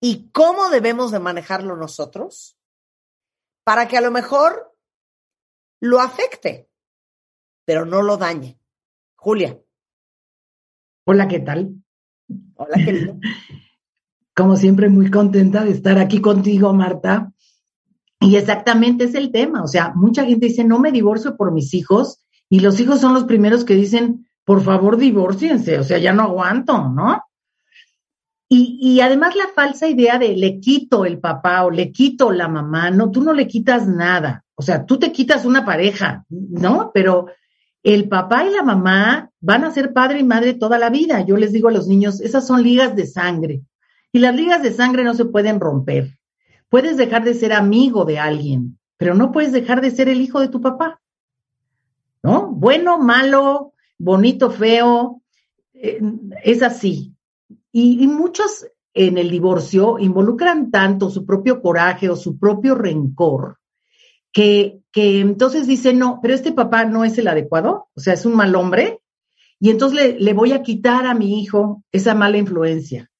y 0.00 0.30
cómo 0.30 0.70
debemos 0.70 1.10
de 1.10 1.18
manejarlo 1.18 1.74
nosotros 1.74 2.56
para 3.64 3.88
que 3.88 3.98
a 3.98 4.00
lo 4.00 4.12
mejor 4.12 4.76
lo 5.80 5.98
afecte, 5.98 6.70
pero 7.64 7.84
no 7.84 8.00
lo 8.02 8.16
dañe. 8.16 8.60
Julia. 9.16 9.60
Hola, 11.04 11.26
¿qué 11.26 11.40
tal? 11.40 11.82
Hola, 12.54 12.76
querida. 12.76 13.16
Como 14.36 14.54
siempre, 14.54 14.88
muy 14.88 15.10
contenta 15.10 15.64
de 15.64 15.72
estar 15.72 15.98
aquí 15.98 16.20
contigo, 16.20 16.72
Marta. 16.72 17.32
Y 18.20 18.36
exactamente 18.36 19.04
es 19.04 19.14
el 19.14 19.30
tema. 19.30 19.62
O 19.62 19.68
sea, 19.68 19.92
mucha 19.94 20.24
gente 20.24 20.46
dice, 20.46 20.64
no 20.64 20.78
me 20.78 20.92
divorcio 20.92 21.36
por 21.36 21.52
mis 21.52 21.74
hijos. 21.74 22.24
Y 22.50 22.60
los 22.60 22.80
hijos 22.80 23.00
son 23.00 23.14
los 23.14 23.24
primeros 23.24 23.64
que 23.64 23.74
dicen, 23.74 24.28
por 24.44 24.62
favor, 24.62 24.96
divórciense. 24.96 25.78
O 25.78 25.84
sea, 25.84 25.98
ya 25.98 26.12
no 26.12 26.22
aguanto, 26.22 26.88
¿no? 26.88 27.22
Y, 28.50 28.78
y, 28.80 29.00
además 29.02 29.36
la 29.36 29.48
falsa 29.54 29.88
idea 29.88 30.18
de 30.18 30.34
le 30.34 30.58
quito 30.58 31.04
el 31.04 31.18
papá 31.18 31.66
o 31.66 31.70
le 31.70 31.92
quito 31.92 32.32
la 32.32 32.48
mamá, 32.48 32.90
no, 32.90 33.10
tú 33.10 33.22
no 33.22 33.34
le 33.34 33.46
quitas 33.46 33.86
nada. 33.86 34.42
O 34.54 34.62
sea, 34.62 34.86
tú 34.86 34.98
te 34.98 35.12
quitas 35.12 35.44
una 35.44 35.66
pareja, 35.66 36.24
¿no? 36.30 36.90
Pero 36.94 37.26
el 37.82 38.08
papá 38.08 38.44
y 38.44 38.50
la 38.52 38.62
mamá 38.62 39.30
van 39.40 39.64
a 39.64 39.70
ser 39.70 39.92
padre 39.92 40.20
y 40.20 40.24
madre 40.24 40.54
toda 40.54 40.78
la 40.78 40.90
vida. 40.90 41.24
Yo 41.24 41.36
les 41.36 41.52
digo 41.52 41.68
a 41.68 41.72
los 41.72 41.86
niños, 41.86 42.20
esas 42.20 42.46
son 42.46 42.62
ligas 42.62 42.96
de 42.96 43.06
sangre. 43.06 43.62
Y 44.12 44.18
las 44.18 44.34
ligas 44.34 44.62
de 44.62 44.72
sangre 44.72 45.04
no 45.04 45.14
se 45.14 45.26
pueden 45.26 45.60
romper. 45.60 46.17
Puedes 46.68 46.96
dejar 46.96 47.24
de 47.24 47.34
ser 47.34 47.52
amigo 47.52 48.04
de 48.04 48.18
alguien, 48.18 48.78
pero 48.96 49.14
no 49.14 49.32
puedes 49.32 49.52
dejar 49.52 49.80
de 49.80 49.90
ser 49.90 50.08
el 50.08 50.20
hijo 50.20 50.40
de 50.40 50.48
tu 50.48 50.60
papá. 50.60 51.00
¿No? 52.22 52.48
Bueno, 52.48 52.98
malo, 52.98 53.72
bonito, 53.96 54.50
feo, 54.50 55.22
eh, 55.72 56.00
es 56.42 56.62
así. 56.62 57.14
Y, 57.72 58.06
muchos 58.06 58.66
en 58.92 59.18
el 59.18 59.30
divorcio 59.30 59.98
involucran 59.98 60.70
tanto 60.70 61.10
su 61.10 61.24
propio 61.24 61.62
coraje 61.62 62.08
o 62.08 62.16
su 62.16 62.38
propio 62.38 62.74
rencor 62.74 63.58
que, 64.32 64.82
entonces 64.94 65.66
dicen, 65.66 65.98
no, 65.98 66.20
pero 66.22 66.34
este 66.34 66.52
papá 66.52 66.84
no 66.84 67.04
es 67.04 67.18
el 67.18 67.28
adecuado, 67.28 67.88
o 67.94 68.00
sea, 68.00 68.14
es 68.14 68.24
un 68.26 68.36
mal 68.36 68.54
hombre, 68.54 69.00
y 69.60 69.70
entonces 69.70 70.20
le, 70.20 70.32
voy 70.32 70.52
a 70.52 70.62
quitar 70.62 71.06
a 71.06 71.14
mi 71.14 71.40
hijo 71.40 71.82
esa 71.90 72.14
mala 72.14 72.38
influencia. 72.38 73.10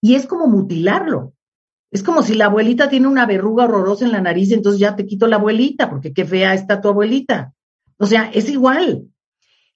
Y 0.00 0.14
es 0.14 0.26
como 0.26 0.46
mutilarlo. 0.46 1.32
Es 1.92 2.02
como 2.02 2.22
si 2.22 2.34
la 2.34 2.46
abuelita 2.46 2.88
tiene 2.88 3.06
una 3.06 3.26
verruga 3.26 3.64
horrorosa 3.64 4.06
en 4.06 4.12
la 4.12 4.22
nariz, 4.22 4.50
entonces 4.50 4.80
ya 4.80 4.96
te 4.96 5.04
quito 5.04 5.26
la 5.26 5.36
abuelita, 5.36 5.90
porque 5.90 6.14
qué 6.14 6.24
fea 6.24 6.54
está 6.54 6.80
tu 6.80 6.88
abuelita. 6.88 7.52
O 7.98 8.06
sea, 8.06 8.30
es 8.32 8.48
igual. 8.48 9.08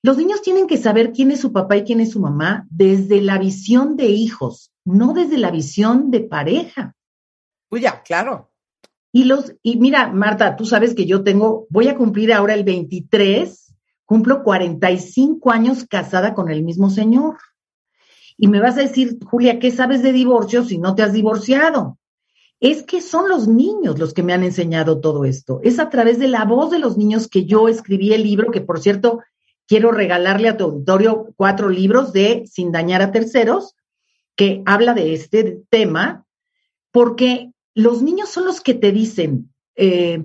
Los 0.02 0.16
niños 0.16 0.40
tienen 0.40 0.66
que 0.66 0.78
saber 0.78 1.12
quién 1.12 1.30
es 1.30 1.40
su 1.40 1.52
papá 1.52 1.76
y 1.76 1.84
quién 1.84 2.00
es 2.00 2.12
su 2.12 2.20
mamá 2.20 2.66
desde 2.70 3.20
la 3.20 3.36
visión 3.36 3.96
de 3.96 4.06
hijos, 4.06 4.72
no 4.82 5.12
desde 5.12 5.36
la 5.36 5.50
visión 5.50 6.10
de 6.10 6.20
pareja. 6.20 6.94
Pues 7.68 7.82
ya, 7.82 8.02
claro. 8.02 8.50
Y 9.12 9.24
los, 9.24 9.54
y 9.62 9.76
mira, 9.76 10.08
Marta, 10.08 10.56
tú 10.56 10.64
sabes 10.64 10.94
que 10.94 11.04
yo 11.04 11.22
tengo, 11.22 11.66
voy 11.68 11.88
a 11.88 11.96
cumplir 11.96 12.32
ahora 12.32 12.54
el 12.54 12.64
23, 12.64 13.74
cumplo 14.06 14.42
45 14.42 15.50
años 15.50 15.84
casada 15.84 16.32
con 16.32 16.50
el 16.50 16.62
mismo 16.62 16.88
señor. 16.88 17.36
Y 18.38 18.48
me 18.48 18.60
vas 18.60 18.78
a 18.78 18.82
decir, 18.82 19.18
Julia, 19.22 19.58
¿qué 19.58 19.70
sabes 19.70 20.02
de 20.02 20.12
divorcio 20.12 20.64
si 20.64 20.78
no 20.78 20.94
te 20.94 21.02
has 21.02 21.12
divorciado? 21.12 21.98
Es 22.60 22.82
que 22.82 23.00
son 23.00 23.28
los 23.28 23.48
niños 23.48 23.98
los 23.98 24.14
que 24.14 24.22
me 24.22 24.32
han 24.32 24.42
enseñado 24.42 25.00
todo 25.00 25.24
esto. 25.24 25.60
Es 25.62 25.78
a 25.78 25.90
través 25.90 26.18
de 26.18 26.28
la 26.28 26.44
voz 26.44 26.70
de 26.70 26.78
los 26.78 26.96
niños 26.96 27.28
que 27.28 27.44
yo 27.44 27.68
escribí 27.68 28.12
el 28.12 28.22
libro, 28.22 28.50
que 28.50 28.60
por 28.60 28.80
cierto, 28.80 29.20
quiero 29.66 29.92
regalarle 29.92 30.48
a 30.48 30.56
tu 30.56 30.64
auditorio 30.64 31.34
cuatro 31.36 31.68
libros 31.68 32.12
de 32.12 32.44
Sin 32.46 32.72
dañar 32.72 33.02
a 33.02 33.12
terceros, 33.12 33.74
que 34.36 34.62
habla 34.66 34.94
de 34.94 35.14
este 35.14 35.62
tema, 35.70 36.24
porque 36.90 37.52
los 37.74 38.02
niños 38.02 38.30
son 38.30 38.46
los 38.46 38.60
que 38.60 38.74
te 38.74 38.92
dicen, 38.92 39.52
eh, 39.74 40.24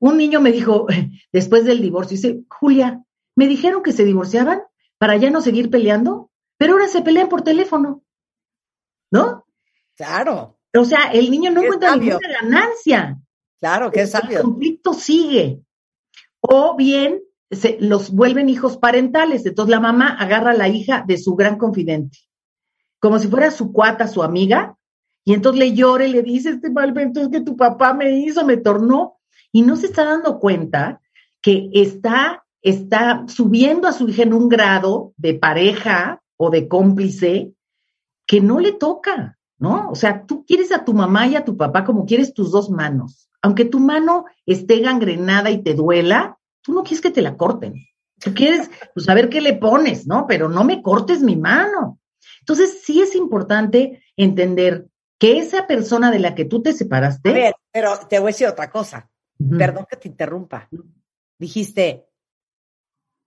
un 0.00 0.16
niño 0.16 0.40
me 0.40 0.52
dijo 0.52 0.86
después 1.32 1.64
del 1.64 1.80
divorcio, 1.80 2.16
dice, 2.16 2.42
Julia, 2.48 3.04
me 3.36 3.46
dijeron 3.46 3.82
que 3.82 3.92
se 3.92 4.04
divorciaban 4.04 4.62
para 4.98 5.16
ya 5.16 5.30
no 5.30 5.40
seguir 5.40 5.70
peleando, 5.70 6.30
pero 6.56 6.74
ahora 6.74 6.88
se 6.88 7.02
pelean 7.02 7.28
por 7.28 7.42
teléfono, 7.42 8.02
¿no? 9.10 9.46
Claro. 9.96 10.59
O 10.76 10.84
sea, 10.84 11.10
el 11.12 11.30
niño 11.30 11.50
no 11.50 11.62
encuentra 11.62 11.90
sabio. 11.90 12.18
ninguna 12.18 12.40
ganancia. 12.40 13.18
Claro, 13.58 13.90
qué 13.90 14.02
El 14.02 14.08
sabio. 14.08 14.42
conflicto 14.42 14.94
sigue. 14.94 15.60
O 16.40 16.76
bien 16.76 17.20
se, 17.50 17.78
los 17.80 18.10
vuelven 18.10 18.48
hijos 18.48 18.76
parentales. 18.76 19.44
Entonces 19.44 19.70
la 19.70 19.80
mamá 19.80 20.08
agarra 20.18 20.52
a 20.52 20.56
la 20.56 20.68
hija 20.68 21.04
de 21.06 21.18
su 21.18 21.34
gran 21.34 21.58
confidente, 21.58 22.18
como 23.00 23.18
si 23.18 23.28
fuera 23.28 23.50
su 23.50 23.72
cuata, 23.72 24.06
su 24.06 24.22
amiga, 24.22 24.76
y 25.24 25.34
entonces 25.34 25.58
le 25.58 25.74
llora 25.74 26.06
y 26.06 26.12
le 26.12 26.22
dice, 26.22 26.50
este 26.50 26.70
malvento 26.70 27.20
es 27.20 27.28
que 27.28 27.40
tu 27.40 27.56
papá 27.56 27.92
me 27.92 28.18
hizo, 28.18 28.44
me 28.44 28.56
tornó, 28.56 29.18
y 29.52 29.62
no 29.62 29.76
se 29.76 29.86
está 29.86 30.04
dando 30.04 30.38
cuenta 30.38 31.00
que 31.42 31.70
está, 31.72 32.44
está 32.62 33.24
subiendo 33.26 33.88
a 33.88 33.92
su 33.92 34.08
hija 34.08 34.22
en 34.22 34.32
un 34.32 34.48
grado 34.48 35.12
de 35.16 35.34
pareja 35.34 36.22
o 36.36 36.50
de 36.50 36.68
cómplice 36.68 37.52
que 38.26 38.40
no 38.40 38.60
le 38.60 38.72
toca, 38.72 39.38
¿no? 39.60 39.90
O 39.90 39.94
sea, 39.94 40.26
tú 40.26 40.44
quieres 40.44 40.72
a 40.72 40.84
tu 40.84 40.92
mamá 40.94 41.26
y 41.28 41.36
a 41.36 41.44
tu 41.44 41.56
papá 41.56 41.84
como 41.84 42.06
quieres 42.06 42.34
tus 42.34 42.50
dos 42.50 42.70
manos. 42.70 43.30
Aunque 43.42 43.64
tu 43.64 43.78
mano 43.78 44.24
esté 44.46 44.80
gangrenada 44.80 45.50
y 45.50 45.62
te 45.62 45.74
duela, 45.74 46.38
tú 46.62 46.72
no 46.72 46.82
quieres 46.82 47.00
que 47.00 47.10
te 47.10 47.22
la 47.22 47.36
corten. 47.36 47.74
Tú 48.18 48.34
quieres, 48.34 48.70
pues, 48.92 49.06
saber 49.06 49.28
qué 49.28 49.40
le 49.40 49.54
pones, 49.54 50.06
¿no? 50.06 50.26
Pero 50.26 50.48
no 50.48 50.64
me 50.64 50.82
cortes 50.82 51.22
mi 51.22 51.36
mano. 51.36 52.00
Entonces, 52.40 52.80
sí 52.82 53.00
es 53.00 53.14
importante 53.14 54.02
entender 54.16 54.88
que 55.18 55.38
esa 55.38 55.66
persona 55.66 56.10
de 56.10 56.18
la 56.18 56.34
que 56.34 56.46
tú 56.46 56.62
te 56.62 56.72
separaste. 56.72 57.30
A 57.30 57.32
ver, 57.32 57.54
pero 57.70 57.98
te 58.08 58.18
voy 58.18 58.28
a 58.28 58.32
decir 58.32 58.46
otra 58.46 58.70
cosa. 58.70 59.10
Perdón 59.56 59.86
que 59.88 59.96
te 59.96 60.08
interrumpa. 60.08 60.68
Dijiste, 61.38 62.06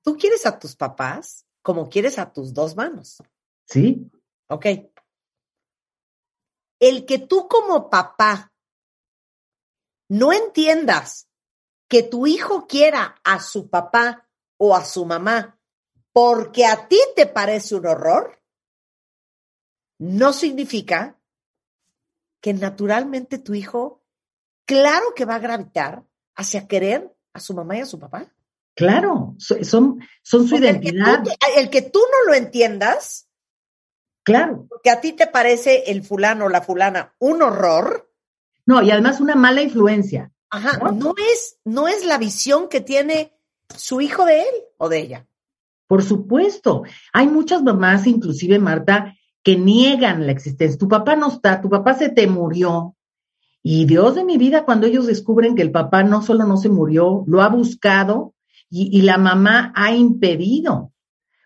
tú 0.04 0.16
quieres 0.18 0.46
a 0.46 0.60
tus 0.60 0.76
papás 0.76 1.46
como 1.64 1.90
quieres 1.90 2.20
a 2.20 2.32
tus 2.32 2.54
dos 2.54 2.76
manos. 2.76 3.24
Sí, 3.66 4.12
Ok. 4.48 4.66
El 6.80 7.06
que 7.06 7.20
tú 7.20 7.48
como 7.48 7.90
papá 7.90 8.54
no 10.10 10.34
entiendas 10.34 11.30
que 11.88 12.04
tu 12.04 12.28
hijo 12.28 12.68
quiera 12.68 13.16
a 13.24 13.40
su 13.40 13.70
papá 13.70 14.28
o 14.58 14.76
a 14.76 14.84
su 14.84 15.06
mamá 15.06 15.60
porque 16.14 16.66
a 16.66 16.88
ti 16.88 17.00
te 17.16 17.26
parece 17.26 17.76
un 17.76 17.88
horror, 17.88 18.40
no 20.00 20.32
significa 20.32 21.20
que 22.40 22.54
naturalmente 22.54 23.40
tu 23.40 23.56
hijo, 23.56 24.04
claro 24.66 25.14
que 25.16 25.26
va 25.26 25.36
a 25.36 25.40
gravitar 25.40 26.06
hacia 26.36 26.68
querer 26.68 27.16
a 27.34 27.40
su 27.40 27.54
mamá 27.54 27.78
y 27.78 27.82
a 27.82 27.86
su 27.86 28.00
papá. 28.00 28.32
Claro, 28.76 29.36
son, 29.38 30.00
son 30.24 30.48
su 30.48 30.56
identidad. 30.56 31.24
El 31.56 31.70
que, 31.70 31.82
tú, 31.82 32.00
no 32.00 32.32
lo 32.32 32.34
entiendas, 32.36 33.30
claro. 34.24 34.68
Que 34.84 34.90
a 34.90 35.02
ti 35.02 35.14
te 35.14 35.28
parece 35.28 35.92
el 35.92 36.04
fulano 36.04 36.46
o 36.46 36.50
la 36.50 36.62
fulana 36.62 37.14
un 37.20 37.42
horror. 37.42 38.10
No, 38.66 38.82
y 38.82 38.92
además 38.92 39.20
una 39.20 39.36
mala 39.36 39.62
influencia. 39.62 40.32
Ajá, 40.50 40.78
¿no? 40.92 41.14
es, 41.34 41.58
no 41.66 41.88
es 41.88 42.06
la 42.06 42.18
visión 42.18 42.70
que 42.70 42.82
tiene 42.82 43.34
su 43.76 44.02
hijo 44.02 44.26
de 44.26 44.42
él 44.42 44.56
o 44.78 44.90
de 44.90 45.00
ella. 45.00 45.28
Por 45.88 46.04
supuesto. 46.04 46.84
Hay 47.12 47.28
muchas 47.28 47.64
mamás, 47.64 48.08
inclusive 48.08 48.60
Marta, 48.60 49.16
que 49.44 49.58
niegan 49.58 50.26
la 50.26 50.32
existencia. 50.32 50.78
Tu 50.78 50.88
papá 50.88 51.16
no 51.16 51.30
está, 51.30 51.62
tu 51.62 51.70
papá 51.70 51.94
se 51.94 52.10
te 52.10 52.28
murió. 52.28 52.96
Y 53.62 53.86
Dios 53.86 54.16
de 54.16 54.24
mi 54.24 54.38
vida, 54.38 54.66
cuando 54.66 54.88
ellos 54.88 55.08
descubren 55.08 55.56
que 55.56 55.62
el 55.62 55.72
papá 55.72 56.04
no 56.04 56.22
solo 56.22 56.46
no 56.46 56.58
se 56.58 56.70
murió, 56.70 57.24
lo 57.28 57.42
ha 57.42 57.50
buscado 57.50 58.34
y, 58.70 59.04
la 59.04 59.18
mamá 59.18 59.72
ha 59.76 59.94
impedido. 59.94 60.92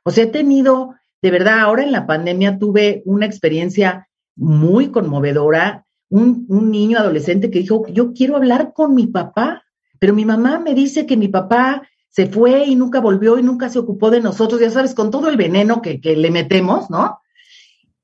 O 0.03 0.11
sea, 0.11 0.23
he 0.23 0.27
tenido, 0.27 0.95
de 1.27 1.31
verdad, 1.31 1.59
ahora 1.59 1.83
en 1.83 1.91
la 1.91 2.07
pandemia 2.07 2.57
tuve 2.57 3.01
una 3.03 3.25
experiencia 3.25 4.07
muy 4.37 4.91
conmovedora. 4.91 5.85
Un, 6.09 6.45
niño 6.47 6.99
adolescente 6.99 7.51
que 7.51 7.59
dijo, 7.59 7.85
yo 7.89 8.13
quiero 8.13 8.37
hablar 8.37 8.71
con 8.73 8.95
mi 8.95 9.07
papá, 9.07 9.65
pero 9.99 10.13
mi 10.13 10.23
mamá 10.23 10.57
me 10.57 10.73
dice 10.73 11.05
que 11.05 11.17
mi 11.17 11.27
papá 11.27 11.85
se 12.07 12.27
fue 12.27 12.63
y 12.63 12.75
nunca 12.75 13.01
volvió 13.01 13.37
y 13.37 13.43
nunca 13.43 13.67
se 13.67 13.77
ocupó 13.77 14.09
de 14.09 14.21
nosotros, 14.21 14.61
ya 14.61 14.71
sabes, 14.71 14.95
con 14.95 15.11
todo 15.11 15.27
el 15.27 15.35
veneno 15.35 15.81
que, 15.81 15.99
le 16.01 16.31
metemos, 16.31 16.89
¿no? 16.89 17.19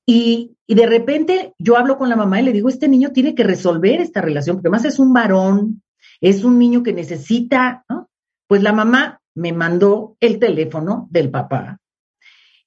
Y, 0.05 0.57
y, 0.67 0.75
de 0.75 0.85
repente 0.85 1.53
yo 1.57 1.77
hablo 1.77 1.97
con 1.97 2.09
la 2.09 2.17
mamá 2.17 2.41
y 2.41 2.43
le 2.43 2.51
digo, 2.51 2.67
este 2.67 2.89
niño 2.89 3.13
tiene 3.13 3.35
que 3.35 3.45
resolver 3.45 4.01
esta 4.01 4.19
relación, 4.19 4.57
porque 4.57 4.67
además 4.67 4.83
es 4.83 4.99
un 4.99 5.13
varón, 5.13 5.81
es 6.19 6.43
un 6.43 6.59
niño 6.59 6.83
que 6.83 6.91
necesita, 6.91 7.85
¿no? 7.87 8.09
Pues 8.47 8.61
la 8.61 8.73
mamá 8.73 9.21
me 9.33 9.53
mandó 9.53 10.17
el 10.19 10.39
teléfono 10.39 11.07
del 11.09 11.31
papá 11.31 11.79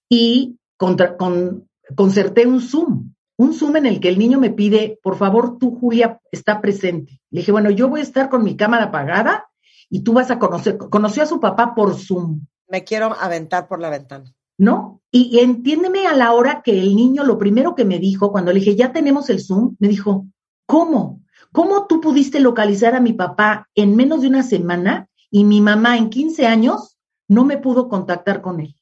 y 0.08 0.58
contra, 0.76 1.16
con, 1.16 1.68
concerté 1.94 2.46
un 2.46 2.60
Zoom, 2.60 3.12
un 3.38 3.52
Zoom 3.52 3.76
en 3.76 3.86
el 3.86 4.00
que 4.00 4.08
el 4.08 4.18
niño 4.18 4.40
me 4.40 4.50
pide, 4.50 4.98
por 5.02 5.16
favor, 5.16 5.58
tú, 5.58 5.76
Julia, 5.78 6.20
está 6.32 6.60
presente. 6.60 7.20
Le 7.30 7.40
dije, 7.40 7.52
bueno, 7.52 7.70
yo 7.70 7.88
voy 7.88 8.00
a 8.00 8.04
estar 8.04 8.28
con 8.28 8.42
mi 8.42 8.56
cámara 8.56 8.84
apagada 8.84 9.46
y 9.90 10.02
tú 10.02 10.14
vas 10.14 10.30
a 10.30 10.38
conocer, 10.38 10.78
conoció 10.78 11.22
a 11.22 11.26
su 11.26 11.38
papá 11.38 11.74
por 11.74 11.94
Zoom. 11.96 12.46
Me 12.68 12.84
quiero 12.84 13.14
aventar 13.20 13.68
por 13.68 13.80
la 13.80 13.90
ventana. 13.90 14.32
¿No? 14.58 15.02
Y, 15.10 15.36
y 15.36 15.40
entiéndeme 15.40 16.06
a 16.06 16.14
la 16.14 16.32
hora 16.32 16.62
que 16.62 16.80
el 16.80 16.96
niño, 16.96 17.24
lo 17.24 17.36
primero 17.36 17.74
que 17.74 17.84
me 17.84 17.98
dijo, 17.98 18.32
cuando 18.32 18.52
le 18.52 18.60
dije, 18.60 18.74
ya 18.74 18.90
tenemos 18.90 19.28
el 19.28 19.42
Zoom, 19.42 19.76
me 19.78 19.88
dijo, 19.88 20.26
¿cómo? 20.64 21.20
¿Cómo 21.52 21.86
tú 21.86 22.00
pudiste 22.00 22.40
localizar 22.40 22.94
a 22.94 23.00
mi 23.00 23.12
papá 23.12 23.68
en 23.74 23.96
menos 23.96 24.22
de 24.22 24.28
una 24.28 24.42
semana 24.42 25.08
y 25.30 25.44
mi 25.44 25.60
mamá 25.60 25.98
en 25.98 26.08
15 26.08 26.46
años 26.46 26.96
no 27.28 27.44
me 27.44 27.58
pudo 27.58 27.88
contactar 27.88 28.40
con 28.40 28.60
él? 28.60 28.74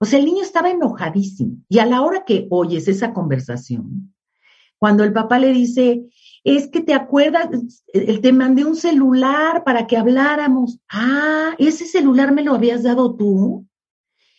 O 0.00 0.06
sea, 0.06 0.18
el 0.18 0.24
niño 0.24 0.42
estaba 0.42 0.70
enojadísimo. 0.70 1.58
Y 1.68 1.78
a 1.78 1.86
la 1.86 2.00
hora 2.00 2.24
que 2.24 2.46
oyes 2.50 2.88
esa 2.88 3.12
conversación, 3.12 4.14
cuando 4.78 5.04
el 5.04 5.12
papá 5.12 5.38
le 5.38 5.52
dice, 5.52 6.08
es 6.42 6.68
que 6.68 6.80
te 6.80 6.94
acuerdas, 6.94 7.50
te 7.92 8.32
mandé 8.32 8.64
un 8.64 8.76
celular 8.76 9.62
para 9.62 9.86
que 9.86 9.98
habláramos. 9.98 10.80
Ah, 10.88 11.54
ese 11.58 11.84
celular 11.84 12.32
me 12.32 12.42
lo 12.42 12.54
habías 12.54 12.82
dado 12.82 13.14
tú. 13.14 13.66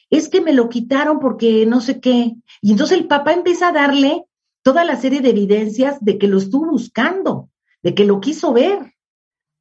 Es 0.09 0.27
que 0.27 0.41
me 0.41 0.51
lo 0.51 0.67
quitaron 0.67 1.19
porque 1.19 1.67
no 1.67 1.79
sé 1.79 2.01
qué. 2.01 2.35
Y 2.59 2.71
entonces 2.71 2.97
el 2.97 3.07
papá 3.07 3.33
empieza 3.33 3.67
a 3.67 3.71
darle 3.71 4.25
toda 4.63 4.83
la 4.83 4.95
serie 4.95 5.21
de 5.21 5.29
evidencias 5.29 6.03
de 6.03 6.17
que 6.17 6.27
lo 6.27 6.39
estuvo 6.39 6.71
buscando, 6.71 7.49
de 7.83 7.93
que 7.93 8.05
lo 8.05 8.19
quiso 8.19 8.51
ver. 8.51 8.95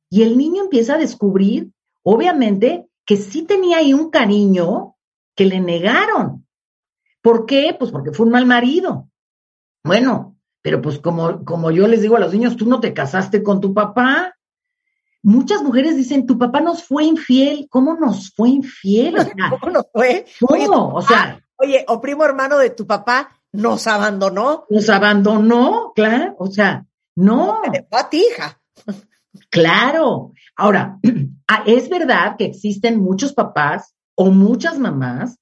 Y 0.09 0.23
el 0.23 0.39
niño 0.39 0.65
empieza 0.65 0.95
a 0.95 0.99
descubrir, 0.99 1.71
obviamente, 2.03 2.89
que 3.05 3.19
sí 3.19 3.43
tenía 3.43 3.79
ahí 3.79 3.93
un 3.93 4.09
cariño 4.09 4.97
que 5.35 5.45
le 5.45 5.61
negaron. 5.61 6.47
¿Por 7.23 7.47
qué? 7.47 7.75
Pues 7.79 7.91
porque 7.91 8.13
fue 8.13 8.27
un 8.27 8.33
mal 8.33 8.47
marido. 8.47 9.09
Bueno, 9.85 10.37
pero 10.63 10.83
pues 10.83 10.99
como, 10.99 11.45
como 11.45 11.71
yo 11.71 11.87
les 11.87 12.03
digo 12.03 12.17
a 12.17 12.21
los 12.21 12.33
niños, 12.33 12.57
tú 12.57 12.67
no 12.67 12.81
te 12.81 12.95
casaste 12.95 13.43
con 13.43 13.61
tu 13.61 13.75
papá. 13.75 14.37
Muchas 15.23 15.63
mujeres 15.63 15.97
dicen, 15.97 16.27
tu 16.27 16.39
papá 16.39 16.61
nos 16.61 16.85
fue 16.85 17.05
infiel. 17.05 17.67
¿Cómo 17.71 17.95
nos 17.95 18.33
fue 18.35 18.51
infiel? 18.51 19.15
¿Cómo 19.51 19.73
nos 19.73 19.87
fue? 19.93 20.27
Oye, 20.49 20.67
o 20.69 21.03
sea. 21.03 21.43
Oye, 21.57 21.85
o 21.89 22.01
primo 22.01 22.25
hermano 22.25 22.57
de 22.57 22.71
tu 22.71 22.87
papá 22.87 23.29
nos 23.53 23.87
abandonó. 23.87 24.65
Nos 24.71 24.89
abandonó, 24.89 25.93
claro. 25.95 26.37
O 26.39 26.47
sea, 26.47 26.87
no. 27.17 27.61
a 27.91 28.09
ti, 28.09 28.25
hija. 28.31 28.59
Claro. 29.51 30.33
Ahora, 30.57 30.99
ah, 31.49 31.65
es 31.67 31.89
verdad 31.89 32.37
que 32.39 32.47
existen 32.47 33.01
muchos 33.01 33.35
papás 33.35 33.95
o 34.23 34.31
muchas 34.31 34.79
mamás 34.79 35.39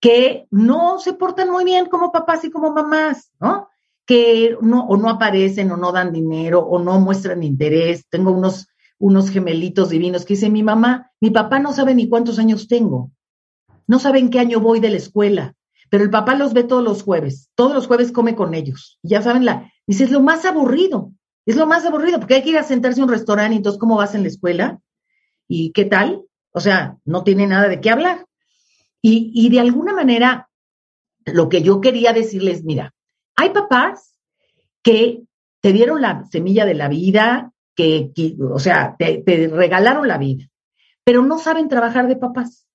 que 0.00 0.46
no 0.52 1.00
se 1.00 1.14
portan 1.14 1.50
muy 1.50 1.64
bien 1.64 1.86
como 1.86 2.12
papás 2.12 2.44
y 2.44 2.50
como 2.50 2.70
mamás, 2.70 3.32
¿no? 3.40 3.66
que 4.06 4.56
no, 4.60 4.86
o 4.86 4.96
no 4.96 5.10
aparecen 5.10 5.72
o 5.72 5.76
no 5.76 5.90
dan 5.90 6.12
dinero 6.12 6.60
o 6.60 6.78
no 6.78 7.00
muestran 7.00 7.42
interés. 7.42 8.06
Tengo 8.08 8.30
unos, 8.30 8.68
unos 8.98 9.30
gemelitos 9.30 9.88
divinos 9.88 10.24
que 10.24 10.34
dice 10.34 10.48
mi 10.48 10.62
mamá, 10.62 11.10
mi 11.20 11.30
papá 11.30 11.58
no 11.58 11.72
sabe 11.72 11.92
ni 11.92 12.08
cuántos 12.08 12.38
años 12.38 12.68
tengo, 12.68 13.10
no 13.88 13.98
sabe 13.98 14.20
en 14.20 14.30
qué 14.30 14.38
año 14.38 14.60
voy 14.60 14.78
de 14.78 14.90
la 14.90 14.98
escuela, 14.98 15.56
pero 15.90 16.04
el 16.04 16.10
papá 16.10 16.36
los 16.36 16.52
ve 16.52 16.62
todos 16.62 16.84
los 16.84 17.02
jueves, 17.02 17.50
todos 17.56 17.74
los 17.74 17.88
jueves 17.88 18.12
come 18.12 18.36
con 18.36 18.54
ellos. 18.54 19.00
Ya 19.02 19.22
saben, 19.22 19.44
la, 19.44 19.72
dice, 19.88 20.04
es 20.04 20.12
lo 20.12 20.20
más 20.20 20.44
aburrido, 20.44 21.10
es 21.46 21.56
lo 21.56 21.66
más 21.66 21.84
aburrido, 21.84 22.20
porque 22.20 22.34
hay 22.34 22.42
que 22.44 22.50
ir 22.50 22.58
a 22.58 22.62
sentarse 22.62 23.00
a 23.00 23.04
un 23.04 23.10
restaurante 23.10 23.54
y 23.54 23.56
entonces, 23.56 23.80
¿cómo 23.80 23.96
vas 23.96 24.14
en 24.14 24.22
la 24.22 24.28
escuela? 24.28 24.78
¿Y 25.48 25.72
qué 25.72 25.84
tal? 25.84 26.22
O 26.54 26.60
sea, 26.60 26.96
no 27.04 27.24
tiene 27.24 27.46
nada 27.46 27.68
de 27.68 27.80
qué 27.80 27.90
hablar. 27.90 28.26
Y, 29.02 29.32
y 29.34 29.50
de 29.50 29.60
alguna 29.60 29.92
manera, 29.92 30.48
lo 31.26 31.48
que 31.48 31.62
yo 31.62 31.80
quería 31.80 32.12
decirles, 32.12 32.64
mira, 32.64 32.94
hay 33.36 33.50
papás 33.50 34.16
que 34.82 35.24
te 35.60 35.72
dieron 35.72 36.00
la 36.00 36.24
semilla 36.30 36.64
de 36.64 36.74
la 36.74 36.88
vida, 36.88 37.52
que, 37.74 38.12
o 38.38 38.58
sea, 38.58 38.96
te, 38.98 39.22
regalaron 39.52 40.06
la 40.06 40.18
vida, 40.18 40.44
pero 41.04 41.22
no 41.22 41.38
saben 41.38 41.68
trabajar 41.68 42.06
de 42.06 42.16
papás. 42.16 42.68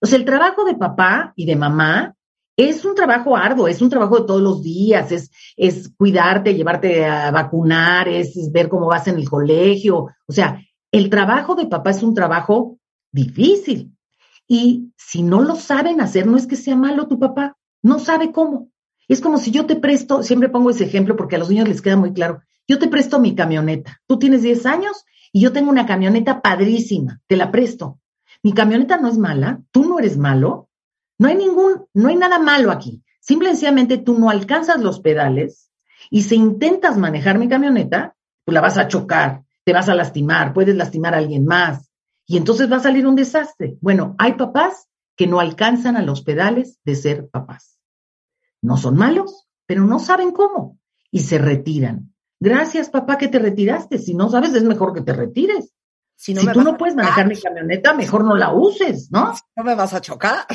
O 0.00 0.06
sea, 0.06 0.18
el 0.18 0.24
trabajo 0.24 0.64
de 0.64 0.74
papá 0.74 1.32
y 1.36 1.46
de 1.46 1.56
mamá 1.56 2.14
es 2.56 2.84
un 2.84 2.94
trabajo 2.94 3.36
arduo, 3.36 3.66
es 3.66 3.80
un 3.80 3.88
trabajo 3.88 4.20
de 4.20 4.26
todos 4.26 4.42
los 4.42 4.62
días, 4.62 5.10
es, 5.10 5.30
es 5.56 5.90
cuidarte, 5.96 6.54
llevarte 6.54 7.04
a 7.04 7.30
vacunar, 7.30 8.08
es, 8.08 8.36
es 8.36 8.52
ver 8.52 8.68
cómo 8.68 8.86
vas 8.86 9.08
en 9.08 9.16
el 9.16 9.28
colegio. 9.28 10.08
O 10.26 10.32
sea, 10.32 10.60
el 10.92 11.08
trabajo 11.08 11.54
de 11.54 11.66
papá 11.66 11.90
es 11.90 12.02
un 12.02 12.14
trabajo 12.14 12.78
difícil. 13.12 13.94
Y 14.48 14.92
si 14.96 15.22
no 15.22 15.40
lo 15.42 15.56
saben 15.56 16.00
hacer, 16.00 16.26
no 16.26 16.36
es 16.36 16.46
que 16.46 16.56
sea 16.56 16.76
malo 16.76 17.06
tu 17.06 17.18
papá, 17.18 17.56
no 17.82 17.98
sabe 17.98 18.32
cómo. 18.32 18.70
Es 19.08 19.20
como 19.20 19.38
si 19.38 19.50
yo 19.50 19.66
te 19.66 19.76
presto, 19.76 20.22
siempre 20.22 20.48
pongo 20.48 20.70
ese 20.70 20.84
ejemplo 20.84 21.16
porque 21.16 21.36
a 21.36 21.38
los 21.38 21.50
niños 21.50 21.68
les 21.68 21.82
queda 21.82 21.96
muy 21.96 22.12
claro, 22.12 22.42
yo 22.66 22.78
te 22.78 22.88
presto 22.88 23.18
mi 23.18 23.34
camioneta, 23.34 24.00
tú 24.06 24.18
tienes 24.18 24.42
10 24.42 24.66
años 24.66 25.04
y 25.32 25.40
yo 25.40 25.52
tengo 25.52 25.70
una 25.70 25.86
camioneta 25.86 26.40
padrísima, 26.40 27.20
te 27.26 27.36
la 27.36 27.50
presto. 27.50 28.00
Mi 28.42 28.52
camioneta 28.52 28.96
no 28.96 29.08
es 29.08 29.18
mala, 29.18 29.60
tú 29.70 29.84
no 29.84 29.98
eres 29.98 30.16
malo, 30.16 30.68
no 31.18 31.28
hay 31.28 31.36
ningún, 31.36 31.86
no 31.94 32.08
hay 32.08 32.16
nada 32.16 32.38
malo 32.38 32.70
aquí. 32.70 33.02
Simplemente 33.20 33.98
tú 33.98 34.18
no 34.18 34.30
alcanzas 34.30 34.80
los 34.80 35.00
pedales 35.00 35.70
y 36.10 36.22
si 36.22 36.36
intentas 36.36 36.96
manejar 36.96 37.38
mi 37.38 37.48
camioneta, 37.48 38.16
pues 38.44 38.54
la 38.54 38.60
vas 38.60 38.78
a 38.78 38.88
chocar, 38.88 39.44
te 39.64 39.72
vas 39.72 39.88
a 39.88 39.94
lastimar, 39.94 40.52
puedes 40.52 40.74
lastimar 40.74 41.14
a 41.14 41.18
alguien 41.18 41.44
más 41.44 41.91
y 42.32 42.38
entonces 42.38 42.72
va 42.72 42.76
a 42.76 42.80
salir 42.80 43.06
un 43.06 43.14
desastre. 43.14 43.76
Bueno, 43.82 44.14
hay 44.18 44.32
papás 44.32 44.88
que 45.18 45.26
no 45.26 45.38
alcanzan 45.38 45.98
a 45.98 46.02
los 46.02 46.22
pedales 46.22 46.78
de 46.82 46.94
ser 46.94 47.28
papás. 47.28 47.78
No 48.62 48.78
son 48.78 48.96
malos, 48.96 49.46
pero 49.66 49.84
no 49.84 49.98
saben 49.98 50.30
cómo 50.30 50.78
y 51.10 51.18
se 51.20 51.36
retiran. 51.36 52.14
Gracias, 52.40 52.88
papá, 52.88 53.18
que 53.18 53.28
te 53.28 53.38
retiraste. 53.38 53.98
Si 53.98 54.14
no 54.14 54.30
sabes, 54.30 54.54
es 54.54 54.62
mejor 54.62 54.94
que 54.94 55.02
te 55.02 55.12
retires. 55.12 55.74
Si, 56.16 56.32
no 56.32 56.50
tú 56.52 56.62
no 56.62 56.78
puedes 56.78 56.96
manejar 56.96 57.28
mi 57.28 57.36
camioneta, 57.38 57.92
mejor 57.92 58.24
no 58.24 58.34
la 58.34 58.54
uses, 58.54 59.10
¿no? 59.10 59.34
No 59.54 59.62
me 59.62 59.74
vas 59.74 59.92
a 59.92 60.00
chocar. 60.00 60.46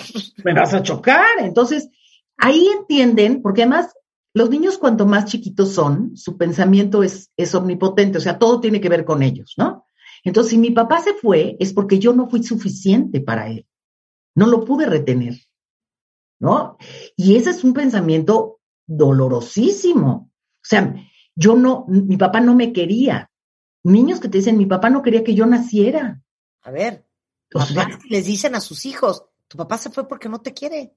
Me 0.44 0.56
vas 0.56 0.74
a 0.74 0.82
chocar. 0.82 1.42
Entonces, 1.42 1.92
ahí 2.38 2.68
entienden, 2.76 3.44
porque 3.44 3.62
además 3.62 3.94
los 4.34 4.50
niños 4.50 4.80
cuanto 4.80 5.06
más 5.06 5.26
chiquitos 5.26 5.74
son, 5.74 6.18
su 6.18 6.38
pensamiento 6.38 7.04
es, 7.04 7.30
es 7.38 7.54
omnipotente, 7.54 8.18
o 8.18 8.22
sea, 8.22 8.40
todo 8.40 8.60
tiene 8.60 8.82
que 8.82 8.90
ver 8.90 9.06
con 9.06 9.22
ellos, 9.22 9.54
¿no? 9.58 9.86
Entonces, 10.28 10.52
si 10.52 10.58
mi 10.58 10.72
papá 10.72 11.02
se 11.02 11.14
fue, 11.14 11.56
es 11.60 11.74
porque 11.74 12.00
yo 12.00 12.14
no 12.14 12.30
fui 12.30 12.44
suficiente 12.44 13.22
para 13.22 13.48
él. 13.50 13.66
No 14.36 14.46
lo 14.48 14.66
pude 14.66 14.86
retener. 14.86 15.36
¿no? 16.40 16.78
Y 17.16 17.36
ese 17.36 17.52
es 17.52 17.64
un 17.64 17.74
pensamiento 17.74 18.60
dolorosísimo. 18.86 20.32
O 20.32 20.64
sea, 20.64 20.96
yo 21.36 21.56
no, 21.56 21.86
mi 21.88 22.18
papá 22.18 22.42
no 22.42 22.56
me 22.56 22.74
quería. 22.74 23.30
Niños 23.84 24.20
que 24.20 24.30
te 24.30 24.40
dicen, 24.40 24.58
mi 24.58 24.66
papá 24.66 24.90
no 24.90 25.02
quería 25.02 25.24
que 25.24 25.36
yo 25.36 25.46
naciera. 25.46 26.22
A 26.62 26.72
ver, 26.72 27.06
les 28.10 28.26
dicen 28.26 28.56
a 28.56 28.60
sus 28.60 28.86
hijos, 28.86 29.26
tu 29.48 29.58
papá 29.58 29.78
se 29.78 29.90
fue 29.90 30.08
porque 30.08 30.30
no 30.30 30.42
te 30.42 30.54
quiere. 30.54 30.94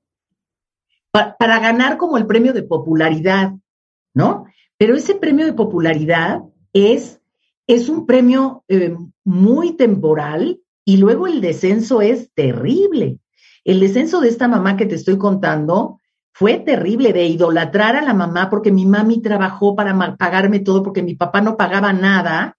para 1.13 1.61
ganar 1.61 1.97
como 1.97 2.19
el 2.19 2.27
premio 2.27 2.53
de 2.53 2.63
popularidad, 2.63 3.53
¿no? 4.15 4.47
Pero 4.77 4.97
ese 4.97 5.15
premio 5.15 5.45
de 5.45 5.53
popularidad 5.53 6.43
es, 6.73 7.21
es 7.67 7.89
un 7.89 8.07
premio 8.07 8.65
eh, 8.69 8.97
muy 9.31 9.75
temporal 9.77 10.61
y 10.85 10.97
luego 10.97 11.29
el 11.29 11.41
descenso 11.41 12.03
es 12.03 12.33
terrible. 12.35 13.21
El 13.65 13.79
descenso 13.79 14.21
de 14.21 14.29
esta 14.29 14.49
mamá 14.49 14.77
que 14.77 14.87
te 14.87 14.97
estoy 14.97 15.19
contando 15.19 16.01
fue 16.33 16.59
terrible 16.59 17.13
de 17.13 17.27
idolatrar 17.27 17.95
a 17.95 18.03
la 18.03 18.13
mamá 18.13 18.51
porque 18.51 18.73
mi 18.73 18.87
mami 18.87 19.23
trabajó 19.23 19.77
para 19.77 20.17
pagarme 20.17 20.59
todo 20.59 20.83
porque 20.83 21.03
mi 21.03 21.15
papá 21.15 21.41
no 21.41 21.57
pagaba 21.57 21.93
nada. 21.93 22.57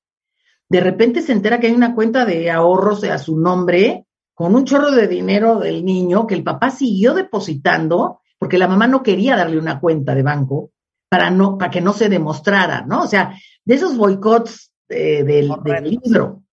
De 0.70 0.80
repente 0.80 1.22
se 1.22 1.34
entera 1.34 1.60
que 1.60 1.68
hay 1.68 1.74
una 1.74 1.94
cuenta 1.94 2.24
de 2.24 2.50
ahorros 2.50 3.04
a 3.04 3.18
su 3.18 3.38
nombre 3.38 4.06
con 4.34 4.56
un 4.56 4.64
chorro 4.64 4.92
de 4.92 5.08
dinero 5.10 5.60
del 5.60 5.84
niño 5.84 6.26
que 6.26 6.36
el 6.36 6.44
papá 6.44 6.70
siguió 6.70 7.14
depositando 7.14 8.22
porque 8.40 8.58
la 8.58 8.70
mamá 8.70 8.88
no 8.88 9.04
quería 9.04 9.36
darle 9.36 9.60
una 9.60 9.80
cuenta 9.82 10.16
de 10.16 10.24
banco 10.24 10.72
para, 11.10 11.30
no, 11.32 11.58
para 11.58 11.70
que 11.70 11.82
no 11.82 11.92
se 11.92 12.08
demostrara, 12.08 12.86
¿no? 12.86 13.04
O 13.04 13.08
sea, 13.08 13.36
de 13.66 13.76
esos 13.76 13.98
boicots 13.98 14.72
eh, 14.88 15.24
del, 15.24 15.52
del 15.66 15.84
libro. 15.84 16.44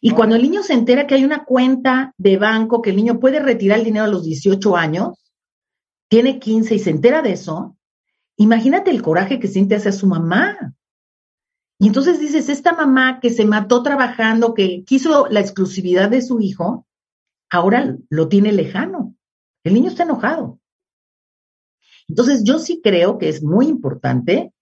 Y 0.00 0.12
cuando 0.12 0.36
el 0.36 0.42
niño 0.42 0.62
se 0.62 0.72
entera 0.72 1.06
que 1.06 1.14
hay 1.14 1.24
una 1.24 1.44
cuenta 1.44 2.14
de 2.16 2.38
banco, 2.38 2.80
que 2.80 2.90
el 2.90 2.96
niño 2.96 3.20
puede 3.20 3.38
retirar 3.38 3.78
el 3.78 3.84
dinero 3.84 4.06
a 4.06 4.08
los 4.08 4.24
18 4.24 4.76
años, 4.76 5.30
tiene 6.08 6.38
15 6.38 6.74
y 6.74 6.78
se 6.78 6.90
entera 6.90 7.22
de 7.22 7.32
eso, 7.32 7.76
imagínate 8.36 8.90
el 8.90 9.02
coraje 9.02 9.38
que 9.38 9.48
siente 9.48 9.76
hacia 9.76 9.92
su 9.92 10.06
mamá. 10.06 10.74
Y 11.78 11.88
entonces 11.88 12.18
dices, 12.18 12.48
esta 12.48 12.72
mamá 12.72 13.20
que 13.20 13.30
se 13.30 13.44
mató 13.44 13.82
trabajando, 13.82 14.54
que 14.54 14.84
quiso 14.84 15.26
la 15.28 15.40
exclusividad 15.40 16.08
de 16.08 16.22
su 16.22 16.40
hijo, 16.40 16.86
ahora 17.50 17.96
lo 18.08 18.28
tiene 18.28 18.52
lejano. 18.52 19.14
El 19.64 19.74
niño 19.74 19.88
está 19.88 20.04
enojado. 20.04 20.58
Entonces, 22.08 22.42
yo 22.44 22.58
sí 22.58 22.80
creo 22.82 23.18
que 23.18 23.28
es 23.28 23.42
muy 23.42 23.66
importante. 23.66 24.52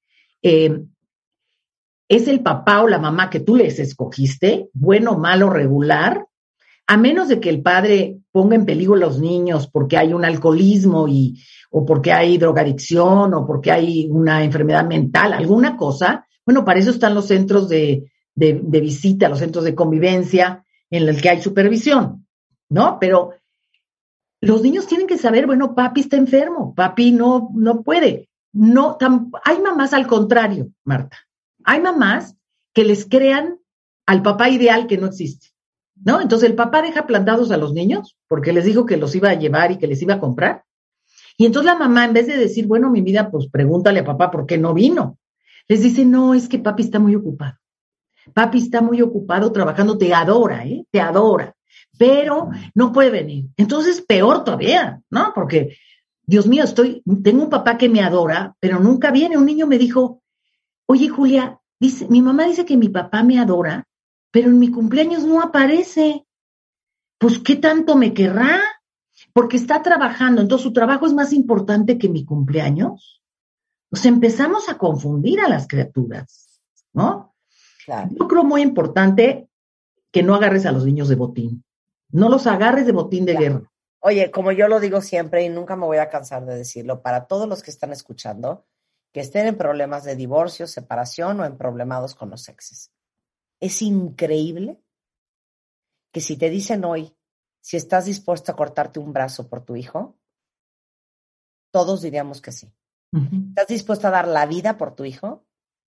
Eh, 0.43 0.84
es 2.09 2.27
el 2.27 2.41
papá 2.41 2.83
o 2.83 2.89
la 2.89 2.99
mamá 2.99 3.31
que 3.31 3.41
tú 3.41 3.55
les 3.55 3.79
escogiste, 3.79 4.69
bueno, 4.73 5.19
malo, 5.19 5.51
regular, 5.51 6.27
a 6.87 6.97
menos 6.97 7.29
de 7.29 7.39
que 7.39 7.51
el 7.51 7.61
padre 7.61 8.19
ponga 8.33 8.57
en 8.57 8.65
peligro 8.65 8.95
a 8.95 8.99
los 8.99 9.21
niños 9.21 9.69
porque 9.71 9.99
hay 9.99 10.15
un 10.15 10.25
alcoholismo 10.25 11.07
y, 11.07 11.39
o 11.71 11.85
porque 11.85 12.13
hay 12.13 12.39
drogadicción 12.39 13.35
o 13.35 13.47
porque 13.47 13.71
hay 13.71 14.09
una 14.11 14.43
enfermedad 14.43 14.87
mental, 14.87 15.35
alguna 15.35 15.77
cosa, 15.77 16.27
bueno, 16.47 16.65
para 16.65 16.81
eso 16.81 16.91
están 16.91 17.15
los 17.15 17.27
centros 17.27 17.69
de, 17.69 18.11
de, 18.35 18.81
visita, 18.81 19.29
los 19.29 19.41
centros 19.41 19.65
de 19.65 19.75
convivencia 19.75 20.65
en 20.89 21.07
los 21.07 21.21
que 21.21 21.29
hay 21.29 21.43
supervisión, 21.43 22.27
¿no? 22.71 22.99
Pero 22.99 23.33
los 24.41 24.63
niños 24.63 24.87
tienen 24.87 25.07
que 25.07 25.19
saber, 25.19 25.47
bueno, 25.47 25.75
papi 25.75 26.01
está 26.01 26.17
enfermo, 26.17 26.75
papi 26.75 27.13
no, 27.13 27.51
no 27.55 27.83
puede. 27.83 28.31
No, 28.53 28.97
hay 29.45 29.61
mamás 29.61 29.93
al 29.93 30.07
contrario, 30.07 30.69
Marta. 30.85 31.19
Hay 31.65 31.81
mamás 31.81 32.37
que 32.73 32.85
les 32.85 33.07
crean 33.07 33.59
al 34.07 34.23
papá 34.23 34.49
ideal 34.49 34.87
que 34.87 34.99
no 34.99 35.07
existe, 35.07 35.49
¿no? 35.97 36.21
Entonces 36.21 36.49
el 36.49 36.57
papá 36.57 36.83
deja 36.83 37.07
plantados 37.07 37.51
a 37.51 37.57
los 37.57 37.73
niños 37.73 38.17
porque 38.29 38.53
les 38.53 38.65
dijo 38.65 38.87
que 38.87 38.97
los 38.97 39.15
iba 39.15 39.31
a 39.31 39.35
llevar 39.35 39.73
y 39.73 39.79
que 39.79 39.87
les 39.87 40.01
iba 40.03 40.15
a 40.15 40.21
comprar. 40.21 40.65
Y 41.37 41.47
entonces 41.47 41.71
la 41.71 41.79
mamá, 41.79 42.05
en 42.05 42.15
vez 42.15 42.27
de 42.27 42.37
decir, 42.37 42.67
bueno, 42.67 42.91
mi 42.91 43.01
vida, 43.01 43.31
pues 43.31 43.49
pregúntale 43.49 44.01
a 44.01 44.05
papá 44.05 44.31
por 44.31 44.47
qué 44.47 44.59
no 44.59 44.75
vino, 44.75 45.19
les 45.69 45.83
dice, 45.83 46.05
no, 46.05 46.35
es 46.35 46.49
que 46.49 46.59
papi 46.59 46.83
está 46.83 46.99
muy 46.99 47.15
ocupado. 47.15 47.59
Papi 48.35 48.59
está 48.59 48.81
muy 48.81 49.01
ocupado 49.03 49.53
trabajando, 49.53 49.97
te 49.99 50.13
adora, 50.13 50.67
¿eh? 50.67 50.85
Te 50.91 51.01
adora 51.01 51.55
pero 51.99 52.51
no 52.75 52.93
puede 52.93 53.11
venir. 53.11 53.47
Entonces, 53.57 54.01
peor 54.01 54.45
todavía, 54.45 55.03
¿no? 55.11 55.33
Porque, 55.35 55.77
Dios 56.25 56.47
mío, 56.47 56.65
estoy, 56.65 57.03
tengo 57.23 57.43
un 57.43 57.51
papá 57.51 57.77
que 57.77 57.89
me 57.89 58.01
adora, 58.01 58.55
pero 58.61 58.79
nunca 58.79 59.11
viene. 59.11 59.37
Un 59.37 59.45
niño 59.45 59.67
me 59.67 59.79
dijo, 59.79 60.18
oye, 60.89 61.09
Julia, 61.09 61.61
dice, 61.78 62.09
mi 62.09 62.22
mamá 62.22 62.47
dice 62.47 62.64
que 62.64 62.76
mi 62.76 62.89
papá 62.89 63.22
me 63.22 63.39
adora, 63.39 63.86
pero 64.30 64.49
en 64.49 64.59
mi 64.59 64.70
cumpleaños 64.70 65.24
no 65.24 65.41
aparece. 65.41 66.26
Pues, 67.18 67.39
¿qué 67.39 67.57
tanto 67.57 67.95
me 67.95 68.14
querrá? 68.14 68.61
Porque 69.32 69.57
está 69.57 69.82
trabajando, 69.82 70.41
entonces 70.41 70.62
su 70.64 70.72
trabajo 70.72 71.07
es 71.07 71.12
más 71.12 71.32
importante 71.32 71.99
que 71.99 72.09
mi 72.09 72.24
cumpleaños. 72.24 73.22
Nos 73.91 74.05
empezamos 74.07 74.68
a 74.68 74.78
confundir 74.78 75.41
a 75.41 75.49
las 75.49 75.66
criaturas, 75.66 76.61
¿no? 76.93 77.34
Yo 78.11 78.28
creo 78.28 78.45
muy 78.45 78.62
importante 78.62 79.49
que 80.11 80.22
no 80.22 80.34
agarres 80.34 80.66
a 80.66 80.72
los 80.72 80.84
niños 80.84 81.09
de 81.09 81.16
botín. 81.16 81.64
No 82.11 82.28
los 82.28 82.47
agarres 82.47 82.86
de 82.86 82.93
botín 82.93 83.24
de 83.24 83.34
guerra. 83.34 83.62
Oye, 84.01 84.30
como 84.30 84.53
yo 84.53 84.68
lo 84.68 84.78
digo 84.80 85.01
siempre 85.01 85.45
y 85.45 85.49
nunca 85.49 85.74
me 85.74 85.86
voy 85.86 85.99
a 85.99 86.09
cansar 86.09 86.47
de 86.47 86.55
decirlo, 86.55 87.03
para 87.03 87.26
todos 87.26 87.49
los 87.49 87.62
que 87.62 87.70
están 87.70 87.93
escuchando, 87.93 88.64
que 89.13 89.21
estén 89.21 89.47
en 89.47 89.57
problemas 89.57 90.05
de 90.05 90.17
divorcio, 90.17 90.67
separación 90.67 91.41
o 91.41 91.45
en 91.45 91.57
problemados 91.57 92.15
con 92.15 92.31
los 92.31 92.49
exes. 92.49 92.93
Es 93.61 93.83
increíble 93.83 94.81
que 96.13 96.21
si 96.21 96.37
te 96.37 96.51
dicen 96.51 96.85
hoy, 96.85 97.17
si 97.61 97.77
estás 97.77 98.07
dispuesto 98.07 98.53
a 98.53 98.57
cortarte 98.57 98.99
un 98.99 99.13
brazo 99.13 99.49
por 99.49 99.65
tu 99.65 99.77
hijo, 99.77 100.19
todos 101.71 102.03
diríamos 102.03 102.41
que 102.41 102.53
sí. 102.53 102.73
¿Estás 103.13 103.69
dispuesto 103.69 104.09
a 104.09 104.11
dar 104.11 104.29
la 104.29 104.47
vida 104.47 104.77
por 104.77 104.95
tu 104.95 105.05
hijo? 105.05 105.47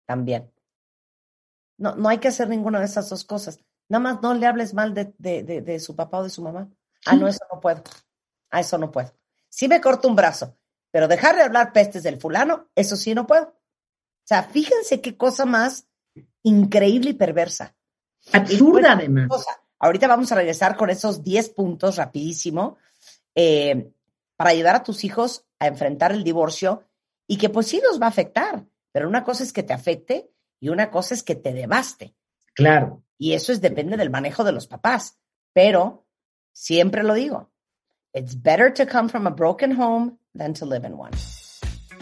También. 0.07 0.53
No, 1.77 1.95
no 1.95 2.09
hay 2.09 2.19
que 2.19 2.29
hacer 2.29 2.49
ninguna 2.49 2.79
de 2.79 2.87
esas 2.87 3.09
dos 3.09 3.25
cosas. 3.25 3.61
Nada 3.89 4.03
más 4.03 4.23
no 4.23 4.35
le 4.35 4.47
hables 4.47 4.75
mal 4.75 4.95
de, 4.95 5.15
de, 5.19 5.43
de, 5.43 5.81
su 5.81 5.95
papá 5.95 6.19
o 6.19 6.23
de 6.25 6.31
su 6.31 6.43
mamá. 6.43 6.71
Ah, 7.05 7.17
no, 7.17 7.29
eso 7.29 7.45
no 7.53 7.61
puedo. 7.61 7.83
Ah, 8.51 8.61
eso 8.61 8.79
no 8.79 8.91
puedo. 8.91 9.13
Sí 9.49 9.69
me 9.69 9.81
corto 9.81 10.09
un 10.09 10.17
brazo, 10.17 10.57
pero 10.93 11.09
dejar 11.09 11.35
de 11.35 11.43
hablar 11.43 11.73
pestes 11.73 12.05
del 12.05 12.21
fulano, 12.21 12.69
eso 12.77 12.95
sí 12.97 13.15
no 13.15 13.27
puedo. 13.27 13.47
O 13.47 14.27
sea, 14.27 14.45
fíjense 14.45 15.01
qué 15.01 15.17
cosa 15.17 15.47
más 15.47 15.89
increíble 16.45 17.11
y 17.11 17.15
perversa. 17.15 17.75
Absurda, 18.33 18.93
además. 18.93 19.29
Ahorita 19.81 20.07
vamos 20.07 20.31
a 20.31 20.37
regresar 20.37 20.77
con 20.77 20.91
esos 20.91 21.25
10 21.25 21.49
puntos 21.51 21.97
rapidísimo 21.97 22.79
eh, 23.35 23.91
para 24.37 24.51
ayudar 24.51 24.77
a 24.77 24.85
tus 24.85 25.03
hijos 25.03 25.45
a 25.59 25.67
enfrentar 25.67 26.13
el 26.13 26.23
divorcio 26.23 26.85
y 27.27 27.39
que 27.39 27.49
pues 27.49 27.67
sí 27.67 27.83
nos 27.83 28.01
va 28.01 28.07
a 28.07 28.11
afectar, 28.11 28.65
pero 28.93 29.09
una 29.09 29.25
cosa 29.25 29.43
es 29.43 29.53
que 29.53 29.63
te 29.63 29.73
afecte 29.73 30.31
y 30.61 30.69
una 30.69 30.91
cosa 30.91 31.15
es 31.15 31.23
que 31.23 31.35
te 31.35 31.53
devaste. 31.53 32.15
Claro. 32.55 33.03
Y 33.19 33.33
eso 33.33 33.51
es 33.51 33.61
depende 33.61 33.97
del 33.97 34.11
manejo 34.11 34.45
de 34.45 34.53
los 34.53 34.67
papás. 34.67 35.19
Pero 35.53 36.07
siempre 36.53 37.03
lo 37.03 37.15
digo, 37.15 37.51
it's 38.13 38.41
better 38.41 38.73
to 38.73 38.87
come 38.87 39.09
from 39.09 39.27
a 39.27 39.31
broken 39.31 39.79
home 39.81 40.19
than 40.35 40.55
to 40.55 40.67
live 40.67 40.87
in 40.87 40.95
one. 40.95 41.11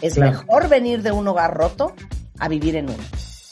Es 0.01 0.17
mejor 0.17 0.67
venir 0.67 1.03
de 1.03 1.11
un 1.11 1.27
hogar 1.27 1.55
roto 1.55 1.93
a 2.39 2.47
vivir 2.47 2.75
en 2.75 2.89
uno. 2.89 3.03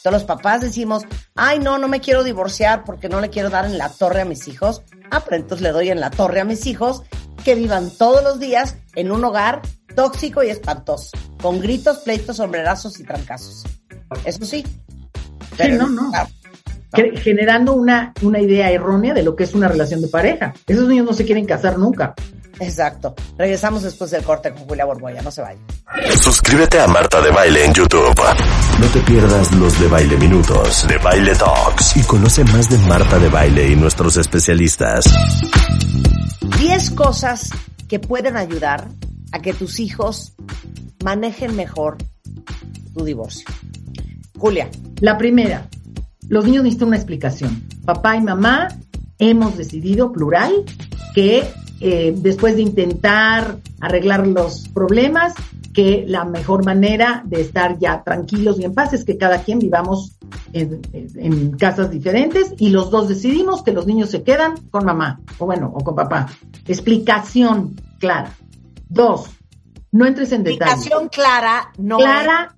Todos 0.02 0.14
los 0.14 0.24
papás 0.24 0.62
decimos, 0.62 1.04
ay, 1.36 1.60
no, 1.60 1.78
no 1.78 1.88
me 1.88 2.00
quiero 2.00 2.24
divorciar 2.24 2.84
porque 2.86 3.10
no 3.10 3.22
le 3.22 3.30
quiero 3.30 3.50
dar 3.50 3.66
en 3.66 3.78
la 3.78 3.90
torre 3.90 4.22
a 4.22 4.26
mis 4.26 4.48
hijos. 4.48 4.82
Ah, 5.12 5.22
pero 5.24 5.36
entonces 5.36 5.62
le 5.62 5.72
doy 5.72 5.90
en 5.90 6.00
la 6.00 6.10
torre 6.10 6.40
a 6.40 6.46
mis 6.46 6.66
hijos 6.66 7.04
que 7.44 7.56
vivan 7.56 7.92
todos 7.92 8.24
los 8.24 8.40
días 8.40 8.78
en 8.96 9.12
un 9.12 9.24
hogar 9.24 9.62
tóxico 9.96 10.44
y 10.44 10.50
espantoso, 10.50 11.12
con 11.42 11.60
gritos, 11.60 12.00
pleitos, 12.00 12.38
sombrerazos 12.38 13.00
y 13.00 13.04
trancazos. 13.04 13.66
Eso 14.26 14.46
sí. 14.46 14.66
sí, 15.58 15.72
no, 15.72 15.88
no 15.90 16.12
generando 17.18 17.74
una, 17.74 18.14
una 18.22 18.40
idea 18.40 18.72
errónea 18.72 19.14
de 19.14 19.24
lo 19.24 19.36
que 19.36 19.44
es 19.44 19.54
una 19.54 19.68
relación 19.68 20.02
de 20.02 20.08
pareja. 20.08 20.54
Esos 20.66 20.88
niños 20.88 21.06
no 21.06 21.14
se 21.14 21.26
quieren 21.26 21.46
casar 21.46 21.78
nunca. 21.78 22.16
Exacto. 22.60 23.16
Regresamos 23.38 23.84
después 23.84 24.12
del 24.12 24.24
corte 24.24 24.52
con 24.52 24.66
Julia 24.66 24.86
Borboya. 24.86 25.22
No 25.22 25.32
se 25.32 25.42
vayan. 25.42 25.64
Suscríbete 26.22 26.80
a 26.80 26.88
Marta 26.88 27.22
de 27.22 27.32
Baile 27.32 27.66
en 27.66 27.74
YouTube. 27.74 28.22
No 28.80 28.88
te 28.88 29.00
pierdas 29.02 29.54
los 29.56 29.80
de 29.80 29.88
Baile 29.88 30.18
Minutos, 30.18 30.88
de 30.88 30.98
Baile 30.98 31.36
Talks 31.36 31.98
y 31.98 32.04
conoce 32.04 32.44
más 32.46 32.70
de 32.70 32.78
Marta 32.80 33.20
de 33.20 33.30
Baile 33.30 33.70
y 33.70 33.76
nuestros 33.76 34.18
especialistas. 34.18 35.06
10 36.60 36.92
cosas 36.92 37.50
que 37.88 38.00
pueden 38.00 38.38
ayudar 38.38 38.88
a 39.32 39.40
que 39.40 39.54
tus 39.54 39.80
hijos 39.80 40.34
manejen 41.04 41.56
mejor 41.56 41.98
tu 42.94 43.04
divorcio. 43.04 43.48
Julia. 44.38 44.70
La 45.02 45.18
primera, 45.18 45.68
los 46.28 46.46
niños 46.46 46.64
necesitan 46.64 46.90
una 46.90 46.98
explicación. 46.98 47.68
Papá 47.86 48.16
y 48.16 48.22
mamá 48.22 48.68
hemos 49.18 49.58
decidido, 49.58 50.12
plural, 50.12 50.66
que 51.14 51.50
eh, 51.80 52.14
después 52.16 52.56
de 52.56 52.62
intentar 52.62 53.58
arreglar 53.80 54.28
los 54.28 54.68
problemas, 54.70 55.34
que 55.74 56.04
la 56.08 56.26
mejor 56.26 56.66
manera 56.66 57.22
de 57.26 57.42
estar 57.42 57.78
ya 57.80 58.04
tranquilos 58.04 58.60
y 58.60 58.66
en 58.66 58.74
paz 58.74 58.94
es 58.94 59.06
que 59.06 59.18
cada 59.18 59.44
quien 59.44 59.60
vivamos 59.60 60.18
en, 60.52 60.82
en, 60.94 61.52
casas 61.52 61.92
diferentes 61.92 62.54
y 62.58 62.70
los 62.70 62.90
dos 62.90 63.08
decidimos 63.08 63.64
que 63.64 63.72
los 63.72 63.86
niños 63.86 64.10
se 64.10 64.24
quedan 64.24 64.56
con 64.72 64.84
mamá, 64.86 65.22
o 65.38 65.46
bueno, 65.46 65.72
o 65.74 65.84
con 65.84 65.96
papá. 65.96 66.28
Explicación 66.68 67.76
clara. 68.00 68.34
Dos, 68.90 69.30
no 69.92 70.06
entres 70.06 70.32
en 70.32 70.44
detalles. 70.44 70.74
Explicación 70.76 71.10
clara, 71.10 71.72
no. 71.78 71.98
Clara 71.98 72.56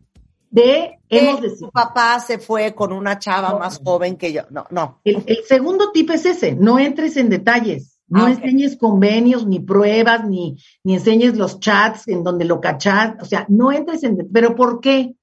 de 0.49 0.99
hemos 1.09 1.41
de 1.41 1.55
su 1.55 1.71
papá 1.71 2.19
se 2.19 2.37
fue 2.37 2.75
con 2.75 2.91
una 2.91 3.17
chava 3.19 3.57
más 3.57 3.79
joven 3.83 4.17
que 4.17 4.33
yo. 4.33 4.43
No, 4.49 4.65
no. 4.69 4.99
El, 5.03 5.23
segundo 5.47 5.91
tip 5.91 6.09
es 6.11 6.25
ese, 6.25 6.55
no 6.55 6.77
entres 6.77 7.17
en 7.17 7.29
detalles. 7.29 7.99
No 8.11 8.25
Ah, 8.25 8.31
enseñes 8.31 8.77
convenios, 8.77 9.47
ni 9.47 9.59
pruebas, 9.59 10.27
ni, 10.27 10.57
ni 10.83 10.93
enseñes 10.95 11.37
los 11.37 11.59
chats 11.59 12.07
en 12.07 12.23
donde 12.23 12.45
lo 12.45 12.59
cachas. 12.61 13.15
O 13.21 13.25
sea, 13.25 13.45
no 13.49 13.71
entres 13.71 14.03
en... 14.03 14.29
¿Pero 14.31 14.55
por 14.55 14.79
qué? 14.81 15.15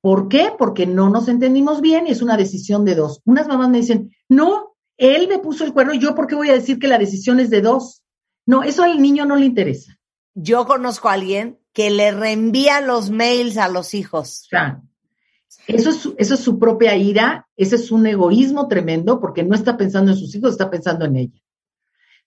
¿Por 0.00 0.28
qué? 0.28 0.50
Porque 0.58 0.86
no 0.86 1.10
nos 1.10 1.28
entendimos 1.28 1.80
bien 1.80 2.06
y 2.06 2.10
es 2.10 2.22
una 2.22 2.36
decisión 2.36 2.84
de 2.84 2.94
dos. 2.96 3.20
Unas 3.24 3.46
mamás 3.46 3.68
me 3.68 3.78
dicen, 3.78 4.10
no, 4.28 4.74
él 4.96 5.28
me 5.28 5.38
puso 5.38 5.64
el 5.64 5.72
cuerno, 5.72 5.94
¿yo 5.94 6.14
por 6.14 6.26
qué 6.26 6.34
voy 6.34 6.48
a 6.50 6.54
decir 6.54 6.78
que 6.78 6.88
la 6.88 6.98
decisión 6.98 7.38
es 7.38 7.50
de 7.50 7.60
dos? 7.60 8.02
No, 8.46 8.62
eso 8.64 8.82
al 8.82 9.00
niño 9.00 9.24
no 9.26 9.36
le 9.36 9.46
interesa. 9.46 9.98
Yo 10.34 10.66
conozco 10.66 11.08
a 11.08 11.12
alguien 11.12 11.58
que 11.72 11.90
le 11.90 12.10
reenvía 12.12 12.80
los 12.80 13.10
mails 13.10 13.58
a 13.58 13.68
los 13.68 13.94
hijos. 13.94 14.44
O 14.46 14.48
sea, 14.48 14.82
eso 15.66 15.90
es, 15.90 15.96
su- 15.96 16.14
eso 16.18 16.34
es 16.34 16.40
su 16.40 16.58
propia 16.58 16.96
ira, 16.96 17.46
ese 17.56 17.76
es 17.76 17.90
un 17.92 18.06
egoísmo 18.06 18.66
tremendo 18.68 19.20
porque 19.20 19.42
no 19.44 19.54
está 19.54 19.76
pensando 19.76 20.10
en 20.12 20.16
sus 20.16 20.34
hijos, 20.34 20.52
está 20.52 20.70
pensando 20.70 21.04
en 21.04 21.16
ella. 21.16 21.40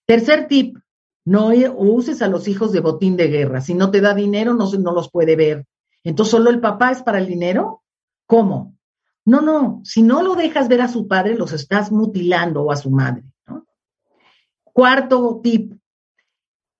Tercer 0.06 0.46
tip, 0.48 0.78
no 1.24 1.52
i- 1.52 1.68
uses 1.68 2.22
a 2.22 2.28
los 2.28 2.46
hijos 2.48 2.72
de 2.72 2.80
botín 2.80 3.16
de 3.16 3.28
guerra. 3.28 3.60
Si 3.60 3.74
no 3.74 3.90
te 3.90 4.00
da 4.00 4.14
dinero, 4.14 4.54
no, 4.54 4.70
los 4.92 5.10
puede 5.10 5.36
ver. 5.36 5.66
Entonces, 6.04 6.30
¿solo 6.30 6.50
el 6.50 6.60
papá 6.60 6.92
es 6.92 7.02
para 7.02 7.18
el 7.18 7.26
dinero? 7.26 7.82
¿Cómo? 8.26 8.76
No, 9.24 9.40
no, 9.40 9.80
si 9.84 10.02
no 10.02 10.22
lo 10.22 10.36
dejas 10.36 10.68
ver 10.68 10.80
a 10.80 10.88
su 10.88 11.08
padre, 11.08 11.34
los 11.34 11.52
estás 11.52 11.90
mutilando 11.90 12.62
o 12.62 12.70
a 12.70 12.76
su 12.76 12.90
madre. 12.90 13.24
Cuarto 14.62 15.40
tip, 15.42 15.72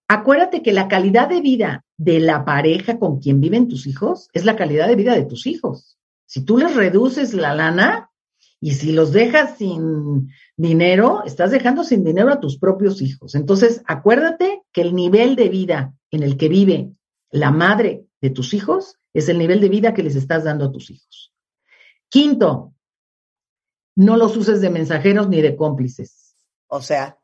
acuérdate 0.06 0.62
que 0.62 0.72
la 0.72 0.86
calidad 0.86 1.28
de 1.28 1.40
vida 1.40 1.84
de 1.96 2.20
la 2.20 2.44
pareja 2.44 2.98
con 2.98 3.18
quien 3.18 3.40
viven 3.40 3.68
tus 3.68 3.86
hijos 3.86 4.28
es 4.32 4.44
la 4.44 4.54
calidad 4.54 4.86
de 4.86 4.96
vida 4.96 5.14
de 5.14 5.24
tus 5.24 5.46
hijos. 5.46 5.98
Si 6.26 6.44
tú 6.44 6.58
les 6.58 6.76
reduces 6.76 7.34
la 7.34 7.54
lana 7.54 8.10
y 8.60 8.72
si 8.74 8.92
los 8.92 9.12
dejas 9.12 9.56
sin 9.58 10.28
dinero, 10.56 11.22
estás 11.24 11.50
dejando 11.50 11.84
sin 11.84 12.04
dinero 12.04 12.32
a 12.32 12.40
tus 12.40 12.58
propios 12.58 13.02
hijos. 13.02 13.34
Entonces, 13.34 13.82
acuérdate 13.86 14.62
que 14.72 14.80
el 14.80 14.94
nivel 14.94 15.36
de 15.36 15.48
vida 15.48 15.94
en 16.10 16.22
el 16.22 16.36
que 16.36 16.48
vive 16.48 16.90
la 17.30 17.50
madre 17.50 18.06
de 18.20 18.30
tus 18.30 18.54
hijos 18.54 18.98
es 19.12 19.28
el 19.28 19.38
nivel 19.38 19.60
de 19.60 19.68
vida 19.68 19.94
que 19.94 20.02
les 20.02 20.16
estás 20.16 20.44
dando 20.44 20.66
a 20.66 20.72
tus 20.72 20.90
hijos. 20.90 21.34
Quinto, 22.08 22.74
no 23.96 24.16
los 24.16 24.36
uses 24.36 24.60
de 24.60 24.70
mensajeros 24.70 25.28
ni 25.28 25.40
de 25.40 25.56
cómplices. 25.56 26.36
O 26.68 26.80
sea, 26.80 27.18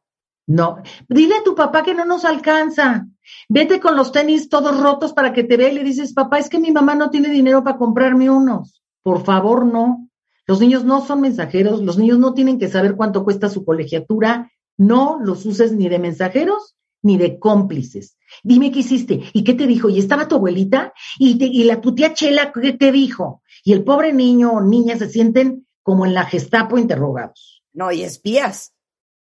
No, 0.47 0.83
dile 1.09 1.37
a 1.37 1.45
tu 1.45 1.55
papá 1.55 1.83
que 1.83 1.95
no 1.95 2.05
nos 2.05 2.25
alcanza. 2.25 3.07
Vete 3.49 3.81
con 3.81 3.97
los 3.97 4.11
tenis 4.11 4.49
todos 4.49 4.81
rotos 4.81 5.13
para 5.13 5.33
que 5.33 5.45
te 5.45 5.57
vea 5.57 5.71
y 5.71 5.75
le 5.75 5.85
dices, 5.85 6.13
papá, 6.13 6.39
es 6.39 6.49
que 6.49 6.59
mi 6.59 6.73
mamá 6.73 6.95
no 6.95 7.11
tiene 7.11 7.29
dinero 7.29 7.63
para 7.63 7.79
comprarme 7.79 8.29
unos. 8.29 8.83
Por 9.03 9.25
favor, 9.25 9.65
no. 9.65 10.09
Los 10.47 10.61
niños 10.61 10.85
no 10.85 11.05
son 11.05 11.21
mensajeros, 11.21 11.81
los 11.83 11.99
niños 11.99 12.19
no 12.19 12.35
tienen 12.35 12.59
que 12.59 12.69
saber 12.69 12.97
cuánto 12.97 13.25
cuesta 13.25 13.49
su 13.49 13.65
colegiatura. 13.65 14.51
No 14.79 15.19
los 15.23 15.45
uses 15.47 15.73
ni 15.73 15.89
de 15.89 15.99
mensajeros 15.99 16.77
ni 17.03 17.19
de 17.19 17.39
cómplices. 17.39 18.17
Dime 18.43 18.71
qué 18.73 18.81
hiciste 18.81 19.23
y 19.33 19.45
qué 19.45 19.55
te 19.55 19.67
dijo. 19.67 19.89
¿Y 19.89 19.99
estaba 19.99 20.29
tu 20.29 20.37
abuelita? 20.37 20.93
¿Y, 21.19 21.37
te- 21.39 21.47
y 21.47 21.65
la 21.65 21.81
tu 21.81 21.95
tía 21.95 22.15
Chela 22.15 22.53
qué 22.53 22.73
te 22.73 22.93
dijo? 22.93 23.43
Y 23.65 23.73
el 23.73 23.85
pobre 23.85 24.13
niño 24.13 24.53
o 24.53 24.61
niña 24.61 24.97
se 24.97 25.09
sienten 25.09 25.67
como 25.83 26.07
en 26.07 26.15
la 26.15 26.25
Gestapo 26.25 26.79
interrogados. 26.79 27.63
no, 27.73 27.91
y 27.93 28.03
espías. 28.03 28.73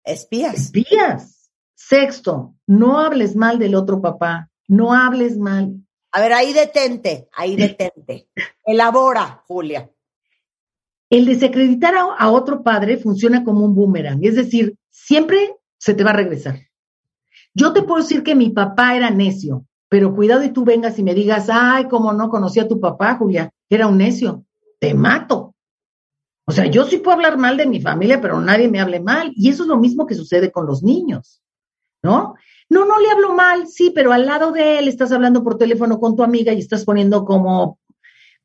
Espías. 0.05 0.55
Espías. 0.55 1.51
Sexto, 1.75 2.55
no 2.67 2.99
hables 2.99 3.37
mal 3.37 3.59
del 3.59 3.75
otro 3.75 4.01
papá, 4.01 4.51
no 4.69 4.95
hables 4.95 5.37
mal. 5.37 5.75
A 6.13 6.21
ver, 6.21 6.33
ahí 6.33 6.53
detente, 6.55 7.29
ahí 7.37 7.55
detente. 7.57 8.29
Elabora, 8.65 9.43
Julia. 9.47 9.91
El 11.11 11.25
desacreditar 11.25 11.95
a, 11.97 12.31
otro 12.31 12.63
padre 12.63 12.97
funciona 12.97 13.45
como 13.45 13.65
un 13.65 13.75
boomerang, 13.75 14.25
es 14.25 14.35
decir, 14.35 14.77
siempre 14.91 15.55
se 15.79 15.95
te 15.95 16.03
va 16.03 16.11
a 16.11 16.17
regresar. 16.17 16.59
Yo 17.55 17.73
te 17.73 17.83
puedo 17.83 18.03
decir 18.03 18.23
que 18.23 18.35
mi 18.35 18.51
papá 18.51 18.97
era 18.97 19.11
necio, 19.11 19.65
pero 19.89 20.15
cuidado 20.15 20.43
y 20.45 20.51
tú 20.51 20.65
vengas 20.65 20.99
y 20.99 21.03
me 21.03 21.15
digas, 21.15 21.49
ay, 21.51 21.87
como 21.89 22.13
no 22.13 22.29
conocí 22.29 22.59
a 22.59 22.69
tu 22.69 22.81
papá, 22.81 23.17
Julia, 23.17 23.51
era 23.69 23.87
un 23.87 23.99
necio, 23.99 24.45
te 24.81 24.95
mato. 24.95 25.55
O 26.45 26.53
sea, 26.53 26.67
yo 26.67 26.85
sí 26.85 26.99
puedo 26.99 27.17
hablar 27.17 27.39
mal 27.39 27.57
de 27.57 27.67
mi 27.67 27.81
familia, 27.81 28.21
pero 28.21 28.41
nadie 28.41 28.69
me 28.69 28.81
hable 28.81 29.01
mal. 29.01 29.33
Y 29.35 29.49
eso 29.49 29.65
es 29.65 29.69
lo 29.69 29.79
mismo 29.79 30.07
que 30.07 30.15
sucede 30.15 30.53
con 30.53 30.67
los 30.67 30.83
niños, 30.83 31.43
¿no? 32.03 32.35
No, 32.69 32.85
no 32.85 32.99
le 33.01 33.11
hablo 33.11 33.33
mal, 33.35 33.69
sí, 33.69 33.93
pero 33.95 34.13
al 34.13 34.27
lado 34.27 34.53
de 34.53 34.79
él 34.79 34.89
estás 34.89 35.13
hablando 35.13 35.43
por 35.43 35.57
teléfono 35.57 35.99
con 36.01 36.17
tu 36.17 36.23
amiga 36.23 36.53
y 36.53 36.59
estás 36.59 36.85
poniendo 36.85 37.25
como, 37.25 37.79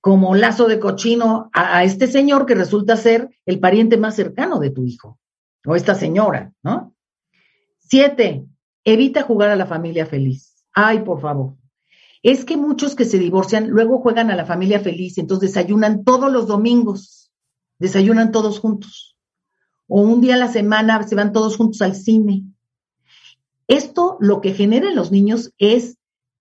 como 0.02 0.34
lazo 0.36 0.68
de 0.68 0.80
cochino 0.80 1.49
a, 1.53 1.84
este 1.84 2.07
señor 2.07 2.48
que 2.48 2.56
resulta 2.56 2.98
ser 2.98 3.30
el 3.45 3.60
pariente 3.60 3.98
más 3.98 4.15
cercano 4.15 4.60
de 4.60 4.72
tu 4.72 4.84
hijo, 4.84 5.19
o 5.65 5.76
esta 5.76 5.94
señora, 5.94 6.52
¿no? 6.64 6.95
Siete, 7.78 8.45
evita 8.84 9.22
jugar 9.22 9.52
a 9.52 9.56
la 9.56 9.68
familia 9.68 10.07
feliz. 10.07 10.65
Ay, 10.73 11.03
por 11.03 11.22
favor. 11.22 11.56
Es 12.23 12.45
que 12.45 12.57
muchos 12.57 12.95
que 12.95 13.06
se 13.06 13.19
divorcian 13.19 13.69
luego 13.69 13.99
juegan 13.99 14.32
a 14.32 14.36
la 14.36 14.45
familia 14.45 14.80
feliz, 14.80 15.18
entonces 15.18 15.53
desayunan 15.53 16.03
todos 16.03 16.32
los 16.32 16.48
domingos, 16.48 17.32
desayunan 17.78 18.32
todos 18.32 18.60
juntos. 18.60 19.18
O 19.88 20.02
un 20.02 20.22
día 20.22 20.36
a 20.36 20.40
la 20.40 20.48
semana 20.48 21.03
se 21.03 21.15
van 21.15 21.34
todos 21.34 21.57
juntos 21.57 21.82
al 21.82 21.95
cine. 21.95 22.44
Esto 23.68 24.18
lo 24.19 24.41
que 24.41 24.53
genera 24.53 24.90
en 24.90 24.95
los 24.95 25.11
niños 25.11 25.53
es 25.57 25.98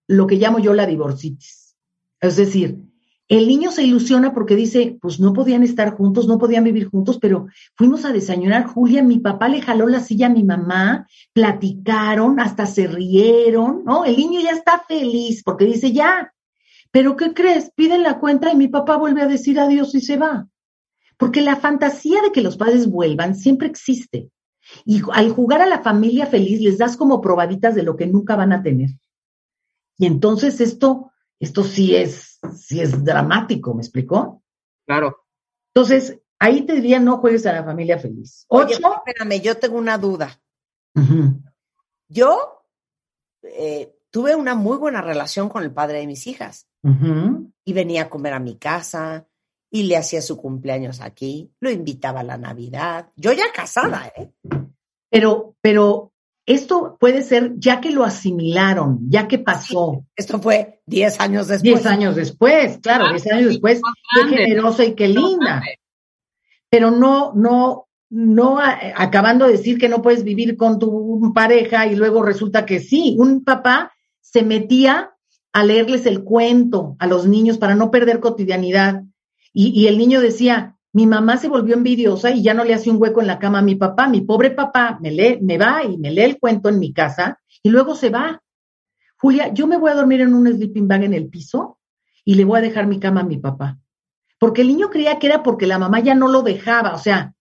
lo 0.06 0.26
que 0.26 0.36
llamo 0.36 0.60
yo 0.60 0.72
la 0.72 0.86
divorcitis. 0.86 1.76
Es 2.20 2.36
decir, 2.36 2.89
el 3.30 3.46
niño 3.46 3.70
se 3.70 3.84
ilusiona 3.84 4.34
porque 4.34 4.56
dice, 4.56 4.98
pues 5.00 5.20
no 5.20 5.32
podían 5.32 5.62
estar 5.62 5.96
juntos, 5.96 6.26
no 6.26 6.36
podían 6.36 6.64
vivir 6.64 6.88
juntos, 6.90 7.20
pero 7.20 7.46
fuimos 7.76 8.04
a 8.04 8.12
desayunar, 8.12 8.66
Julia, 8.66 9.04
mi 9.04 9.20
papá 9.20 9.48
le 9.48 9.62
jaló 9.62 9.86
la 9.86 10.00
silla 10.00 10.26
a 10.26 10.30
mi 10.30 10.42
mamá, 10.42 11.06
platicaron, 11.32 12.40
hasta 12.40 12.66
se 12.66 12.88
rieron, 12.88 13.84
¿no? 13.84 14.04
El 14.04 14.16
niño 14.16 14.40
ya 14.40 14.50
está 14.50 14.80
feliz 14.80 15.44
porque 15.44 15.64
dice, 15.64 15.92
ya, 15.92 16.34
pero 16.90 17.16
¿qué 17.16 17.32
crees? 17.32 17.70
Piden 17.70 18.02
la 18.02 18.18
cuenta 18.18 18.50
y 18.50 18.56
mi 18.56 18.66
papá 18.66 18.96
vuelve 18.96 19.22
a 19.22 19.28
decir 19.28 19.60
adiós 19.60 19.94
y 19.94 20.00
se 20.00 20.16
va. 20.16 20.48
Porque 21.16 21.40
la 21.40 21.54
fantasía 21.54 22.22
de 22.22 22.32
que 22.32 22.42
los 22.42 22.56
padres 22.56 22.90
vuelvan 22.90 23.36
siempre 23.36 23.68
existe. 23.68 24.28
Y 24.84 25.02
al 25.12 25.30
jugar 25.30 25.62
a 25.62 25.66
la 25.66 25.82
familia 25.82 26.26
feliz 26.26 26.60
les 26.60 26.78
das 26.78 26.96
como 26.96 27.20
probaditas 27.20 27.76
de 27.76 27.84
lo 27.84 27.96
que 27.96 28.08
nunca 28.08 28.34
van 28.34 28.52
a 28.52 28.64
tener. 28.64 28.90
Y 29.98 30.06
entonces 30.06 30.60
esto, 30.60 31.12
esto 31.38 31.62
sí 31.62 31.94
es, 31.94 32.29
sí 32.54 32.80
es 32.80 33.04
dramático, 33.04 33.74
¿me 33.74 33.82
explicó? 33.82 34.42
Claro. 34.86 35.24
Entonces, 35.74 36.18
ahí 36.38 36.62
te 36.62 36.74
diría 36.74 36.98
no 36.98 37.18
juegues 37.18 37.46
a 37.46 37.52
la 37.52 37.64
familia 37.64 37.98
feliz. 37.98 38.44
Oye, 38.48 38.76
Ocho. 38.76 38.94
espérame, 38.96 39.40
yo 39.40 39.56
tengo 39.58 39.78
una 39.78 39.98
duda. 39.98 40.40
Yo 42.08 42.64
eh, 43.42 43.94
tuve 44.10 44.34
una 44.34 44.54
muy 44.54 44.76
buena 44.76 45.00
relación 45.00 45.48
con 45.48 45.62
el 45.62 45.72
padre 45.72 45.98
de 45.98 46.06
mis 46.06 46.26
hijas 46.26 46.66
y 47.64 47.72
venía 47.72 48.02
a 48.02 48.10
comer 48.10 48.32
a 48.32 48.40
mi 48.40 48.56
casa 48.56 49.26
y 49.70 49.84
le 49.84 49.96
hacía 49.96 50.20
su 50.20 50.36
cumpleaños 50.36 51.00
aquí, 51.00 51.52
lo 51.60 51.70
invitaba 51.70 52.20
a 52.20 52.24
la 52.24 52.36
Navidad. 52.36 53.10
Yo 53.14 53.32
ya 53.32 53.52
casada, 53.54 54.12
¿eh? 54.16 54.32
Pero, 55.08 55.54
pero 55.60 56.09
esto 56.54 56.96
puede 56.98 57.22
ser 57.22 57.52
ya 57.58 57.80
que 57.80 57.90
lo 57.90 58.04
asimilaron, 58.04 59.08
ya 59.08 59.28
que 59.28 59.38
pasó. 59.38 60.04
Esto 60.16 60.40
fue 60.40 60.80
10 60.86 61.20
años 61.20 61.48
después. 61.48 61.62
Diez 61.62 61.86
años 61.86 62.16
después, 62.16 62.78
claro, 62.78 63.04
Ah, 63.06 63.10
diez 63.12 63.26
años 63.30 63.48
después, 63.48 63.80
qué 64.14 64.36
generosa 64.36 64.84
y 64.84 64.94
qué 64.94 65.08
linda. 65.08 65.62
Pero 66.68 66.90
no, 66.90 67.32
no, 67.34 67.88
no 68.08 68.58
acabando 68.60 69.46
de 69.46 69.52
decir 69.52 69.78
que 69.78 69.88
no 69.88 70.02
puedes 70.02 70.24
vivir 70.24 70.56
con 70.56 70.80
tu 70.80 71.32
pareja 71.32 71.86
y 71.86 71.94
luego 71.94 72.22
resulta 72.22 72.66
que 72.66 72.80
sí. 72.80 73.16
Un 73.18 73.44
papá 73.44 73.92
se 74.20 74.42
metía 74.42 75.12
a 75.52 75.64
leerles 75.64 76.04
el 76.06 76.24
cuento 76.24 76.96
a 76.98 77.06
los 77.06 77.26
niños 77.26 77.58
para 77.58 77.76
no 77.76 77.92
perder 77.92 78.18
cotidianidad. 78.18 79.04
Y, 79.52 79.68
y 79.68 79.86
el 79.86 79.98
niño 79.98 80.20
decía, 80.20 80.76
mi 80.92 81.06
mamá 81.06 81.36
se 81.36 81.48
volvió 81.48 81.74
envidiosa 81.74 82.30
y 82.30 82.42
ya 82.42 82.52
no 82.52 82.64
le 82.64 82.74
hace 82.74 82.90
un 82.90 83.00
hueco 83.00 83.20
en 83.20 83.28
la 83.28 83.38
cama 83.38 83.60
a 83.60 83.62
mi 83.62 83.76
papá. 83.76 84.08
Mi 84.08 84.22
pobre 84.22 84.50
papá 84.50 84.98
me 85.00 85.10
lee, 85.10 85.38
me 85.40 85.56
va 85.56 85.84
y 85.84 85.96
me 85.98 86.10
lee 86.10 86.22
el 86.22 86.38
cuento 86.38 86.68
en 86.68 86.78
mi 86.78 86.92
casa 86.92 87.40
y 87.62 87.70
luego 87.70 87.94
se 87.94 88.10
va. 88.10 88.42
Julia, 89.16 89.52
yo 89.52 89.66
me 89.66 89.76
voy 89.76 89.90
a 89.90 89.94
dormir 89.94 90.22
en 90.22 90.34
un 90.34 90.48
sleeping 90.48 90.88
bag 90.88 91.04
en 91.04 91.14
el 91.14 91.28
piso 91.28 91.78
y 92.24 92.34
le 92.34 92.44
voy 92.44 92.58
a 92.58 92.62
dejar 92.62 92.86
mi 92.86 92.98
cama 92.98 93.20
a 93.20 93.24
mi 93.24 93.38
papá. 93.38 93.78
Porque 94.38 94.62
el 94.62 94.68
niño 94.68 94.90
creía 94.90 95.18
que 95.18 95.26
era 95.26 95.42
porque 95.42 95.66
la 95.66 95.78
mamá 95.78 96.00
ya 96.00 96.14
no 96.14 96.26
lo 96.26 96.42
dejaba. 96.42 96.94
O 96.94 96.98
sea, 96.98 97.34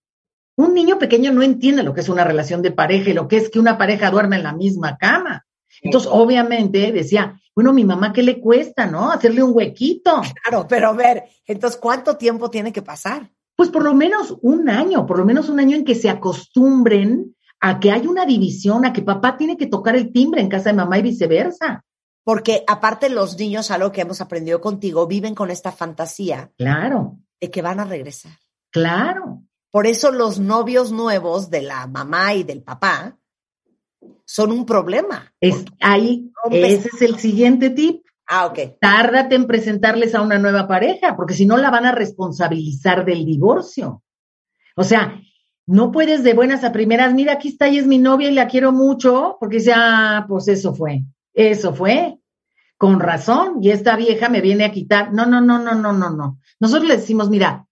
un 0.56 0.74
niño 0.74 1.00
pequeño 1.00 1.32
no 1.32 1.42
entiende 1.42 1.84
lo 1.84 1.94
que 1.94 2.02
es 2.02 2.10
una 2.10 2.26
relación 2.26 2.62
de 2.62 2.72
pareja 2.72 3.10
y 3.10 3.14
lo 3.14 3.28
que 3.28 3.38
es 3.38 3.50
que 3.50 3.60
una 3.60 3.78
pareja 3.78 4.12
duerme 4.12 4.36
en 4.36 4.44
la 4.44 4.54
misma 4.54 4.98
cama. 4.98 5.46
Entonces, 5.82 6.10
obviamente, 6.12 6.92
decía, 6.92 7.40
bueno, 7.56 7.74
mi 7.74 7.86
mamá, 7.86 8.14
¿qué 8.14 8.22
le 8.22 8.40
cuesta, 8.40 8.86
no? 8.86 9.12
Hacerle 9.12 9.42
un 9.42 9.56
huequito. 9.56 10.22
Claro, 10.44 10.68
pero 10.68 10.90
a 10.90 10.94
ver, 10.94 11.24
entonces, 11.46 11.80
¿cuánto 11.80 12.18
tiempo 12.18 12.50
tiene 12.50 12.74
que 12.74 12.82
pasar? 12.82 13.32
Pues 13.60 13.72
por 13.72 13.84
lo 13.84 13.94
menos 13.94 14.38
un 14.42 14.70
año, 14.70 15.06
por 15.06 15.18
lo 15.18 15.26
menos 15.26 15.50
un 15.50 15.60
año 15.60 15.76
en 15.76 15.84
que 15.84 15.94
se 15.94 16.10
acostumbren 16.10 17.36
a 17.60 17.82
que 17.82 17.92
hay 17.92 18.08
una 18.08 18.26
división, 18.26 18.86
a 18.86 18.94
que 18.94 19.02
papá 19.02 19.36
tiene 19.36 19.58
que 19.58 19.68
tocar 19.68 19.98
el 19.98 20.14
timbre 20.14 20.40
en 20.40 20.48
casa 20.48 20.70
de 20.70 20.78
mamá 20.78 20.98
y 20.98 21.02
viceversa. 21.02 21.84
Porque 22.24 22.64
aparte 22.68 23.10
los 23.10 23.38
niños, 23.38 23.70
algo 23.70 23.92
que 23.92 24.00
hemos 24.00 24.22
aprendido 24.22 24.62
contigo, 24.62 25.08
viven 25.08 25.36
con 25.36 25.52
esta 25.52 25.74
fantasía 25.74 26.54
Claro, 26.58 27.18
de 27.42 27.52
que 27.52 27.62
van 27.62 27.82
a 27.82 27.84
regresar. 27.84 28.32
claro. 28.72 29.44
Por 29.72 29.88
eso 29.88 30.10
los 30.12 30.40
novios 30.40 30.94
nuevos 30.94 31.50
de 31.50 31.62
la 31.62 31.86
mamá 31.86 32.36
y 32.36 32.44
del 32.44 32.64
papá 32.64 33.20
son 34.24 34.54
un 34.54 34.66
problema. 34.66 35.34
Es, 35.42 35.66
ahí, 35.82 36.32
ese 36.50 36.88
es 36.94 37.02
el 37.02 37.20
siguiente 37.20 37.72
tip. 37.72 38.06
Ah, 38.32 38.46
ok. 38.46 38.78
Tárdate 38.80 39.34
en 39.34 39.48
presentarles 39.48 40.14
a 40.14 40.22
una 40.22 40.38
nueva 40.38 40.68
pareja, 40.68 41.16
porque 41.16 41.34
si 41.34 41.48
no 41.48 41.58
la 41.58 41.72
van 41.72 41.88
a 41.88 41.92
responsabilizar 41.92 43.04
del 43.04 43.26
divorcio. 43.26 44.04
O 44.76 44.84
sea, 44.84 45.20
no 45.66 45.92
puedes 45.92 46.24
de 46.24 46.36
buenas 46.36 46.64
a 46.64 46.72
primeras, 46.72 47.16
mira, 47.16 47.34
aquí 47.34 47.48
está, 47.48 47.68
y 47.68 47.80
es 47.80 47.88
mi 47.88 47.98
novia 47.98 48.30
y 48.30 48.36
la 48.36 48.48
quiero 48.48 48.72
mucho, 48.72 49.38
porque 49.40 49.60
ya, 49.60 50.26
pues 50.28 50.48
eso 50.48 50.76
fue, 50.76 51.06
eso 51.34 51.74
fue, 51.74 52.20
con 52.78 53.00
razón, 53.00 53.64
y 53.64 53.72
esta 53.72 53.96
vieja 53.96 54.30
me 54.30 54.42
viene 54.42 54.64
a 54.64 54.72
quitar. 54.72 55.12
No, 55.12 55.26
no, 55.26 55.42
no, 55.42 55.58
no, 55.58 55.74
no, 55.74 55.92
no, 55.92 56.12
no. 56.12 56.40
Nosotros 56.60 56.88
le 56.88 56.98
decimos, 56.98 57.32
mira, 57.32 57.66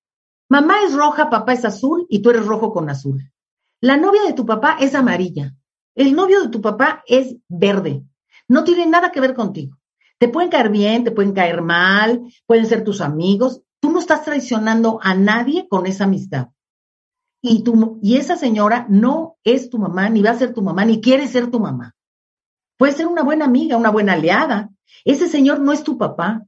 mamá 0.49 0.77
es 0.88 0.93
roja, 0.95 1.29
papá 1.29 1.53
es 1.53 1.65
azul, 1.65 2.07
y 2.09 2.23
tú 2.23 2.31
eres 2.31 2.47
rojo 2.47 2.73
con 2.73 2.89
azul. 2.89 3.31
La 3.79 3.95
novia 3.95 4.23
de 4.23 4.34
tu 4.34 4.43
papá 4.43 4.77
es 4.79 4.95
amarilla. 4.95 5.53
El 5.93 6.15
novio 6.15 6.41
de 6.41 6.49
tu 6.49 6.61
papá 6.61 7.03
es 7.05 7.35
verde. 7.47 8.01
No 8.47 8.63
tiene 8.63 8.88
nada 8.88 9.11
que 9.11 9.21
ver 9.21 9.35
contigo. 9.35 9.76
Te 10.19 10.27
pueden 10.27 10.49
caer 10.49 10.69
bien, 10.69 11.03
te 11.03 11.11
pueden 11.11 11.34
caer 11.34 11.61
mal, 11.61 12.23
pueden 12.45 12.65
ser 12.65 12.84
tus 12.84 13.02
amigos. 13.02 13.61
Tú 13.80 13.91
no 13.91 13.99
estás 13.99 14.23
traicionando 14.23 14.99
a 15.02 15.14
nadie 15.14 15.68
con 15.68 15.85
esa 15.85 16.06
amistad. 16.06 16.48
Y, 17.41 17.64
tu, 17.64 17.99
y 18.02 18.18
esa 18.18 18.35
señora 18.35 18.88
no 18.89 19.38
es 19.44 19.69
tu 19.69 19.77
mamá, 19.77 20.10
ni 20.10 20.23
va 20.23 20.31
a 20.31 20.38
ser 20.38 20.53
tu 20.53 20.64
mamá, 20.64 20.85
ni 20.85 21.02
quiere 21.02 21.27
ser 21.27 21.52
tu 21.52 21.60
mamá. 21.60 21.95
Puede 22.77 22.94
ser 22.94 23.07
una 23.07 23.23
buena 23.23 23.45
amiga, 23.45 23.77
una 23.77 23.91
buena 23.91 24.14
aliada. 24.14 24.72
Ese 25.06 25.30
señor 25.30 25.60
no 25.60 25.72
es 25.72 25.84
tu 25.84 25.98
papá. 25.98 26.44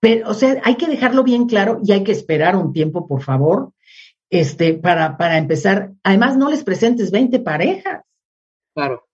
Pero, 0.00 0.30
o 0.30 0.34
sea, 0.34 0.60
hay 0.62 0.76
que 0.76 0.86
dejarlo 0.86 1.24
bien 1.24 1.46
claro 1.46 1.80
y 1.82 1.90
hay 1.90 2.04
que 2.04 2.12
esperar 2.12 2.54
un 2.54 2.72
tiempo, 2.72 3.08
por 3.08 3.22
favor, 3.22 3.72
este, 4.30 4.74
para, 4.74 5.16
para 5.16 5.38
empezar. 5.38 5.92
Además, 6.04 6.36
no 6.36 6.48
les 6.48 6.62
presentes 6.62 7.10
20 7.10 7.40
parejas. 7.40 8.04
Claro 8.74 9.07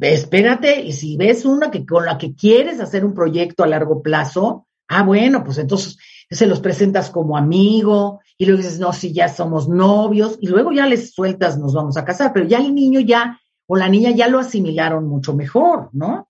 espérate, 0.00 0.80
y 0.80 0.92
si 0.92 1.16
ves 1.16 1.44
una 1.44 1.70
que 1.70 1.84
con 1.84 2.04
la 2.04 2.18
que 2.18 2.34
quieres 2.34 2.80
hacer 2.80 3.04
un 3.04 3.14
proyecto 3.14 3.64
a 3.64 3.68
largo 3.68 4.02
plazo, 4.02 4.66
ah, 4.88 5.02
bueno, 5.02 5.44
pues 5.44 5.58
entonces 5.58 5.98
se 6.30 6.46
los 6.46 6.60
presentas 6.60 7.10
como 7.10 7.36
amigo, 7.36 8.20
y 8.36 8.46
luego 8.46 8.62
dices, 8.62 8.78
no, 8.78 8.92
si 8.92 9.12
ya 9.12 9.28
somos 9.28 9.68
novios, 9.68 10.38
y 10.40 10.48
luego 10.48 10.72
ya 10.72 10.86
les 10.86 11.12
sueltas, 11.12 11.58
nos 11.58 11.74
vamos 11.74 11.96
a 11.96 12.04
casar, 12.04 12.32
pero 12.32 12.46
ya 12.46 12.58
el 12.58 12.74
niño 12.74 13.00
ya, 13.00 13.40
o 13.66 13.76
la 13.76 13.88
niña 13.88 14.10
ya 14.10 14.28
lo 14.28 14.38
asimilaron 14.38 15.06
mucho 15.06 15.34
mejor, 15.34 15.90
¿no? 15.92 16.28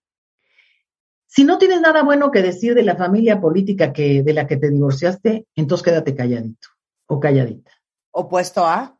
Si 1.27 1.43
no 1.43 1.59
tienes 1.59 1.81
nada 1.81 2.05
bueno 2.05 2.31
que 2.31 2.43
decir 2.43 2.74
de 2.74 2.85
la 2.85 2.95
familia 2.95 3.41
política 3.41 3.93
que, 3.93 4.23
de 4.23 4.32
la 4.32 4.47
que 4.47 4.57
te 4.57 4.70
divorciaste, 4.70 5.47
entonces 5.57 5.85
quédate 5.85 6.15
calladito 6.15 6.69
o 7.07 7.19
calladita. 7.19 7.73
Opuesto 8.12 8.65
a. 8.65 8.94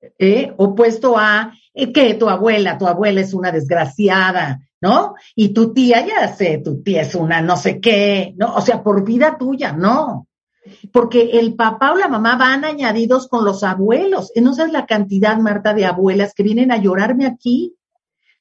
¿eh? 0.00 0.52
opuesto 0.56 1.16
a 1.18 1.52
eh, 1.74 1.92
que 1.92 2.14
tu 2.14 2.28
abuela, 2.28 2.78
tu 2.78 2.86
abuela 2.86 3.20
es 3.20 3.34
una 3.34 3.52
desgraciada, 3.52 4.60
¿no? 4.80 5.14
Y 5.34 5.50
tu 5.50 5.72
tía, 5.72 6.06
ya 6.06 6.34
sé, 6.34 6.58
tu 6.58 6.82
tía 6.82 7.02
es 7.02 7.14
una 7.14 7.40
no 7.40 7.56
sé 7.56 7.80
qué, 7.80 8.34
¿no? 8.36 8.54
O 8.54 8.60
sea, 8.60 8.82
por 8.82 9.04
vida 9.04 9.36
tuya, 9.38 9.72
no. 9.72 10.26
Porque 10.92 11.30
el 11.38 11.54
papá 11.54 11.92
o 11.92 11.96
la 11.96 12.08
mamá 12.08 12.36
van 12.36 12.64
añadidos 12.64 13.28
con 13.28 13.44
los 13.44 13.64
abuelos. 13.64 14.32
No 14.36 14.54
sabes 14.54 14.72
la 14.72 14.86
cantidad, 14.86 15.38
Marta, 15.38 15.72
de 15.72 15.86
abuelas 15.86 16.34
que 16.34 16.42
vienen 16.42 16.72
a 16.72 16.76
llorarme 16.76 17.26
aquí. 17.26 17.74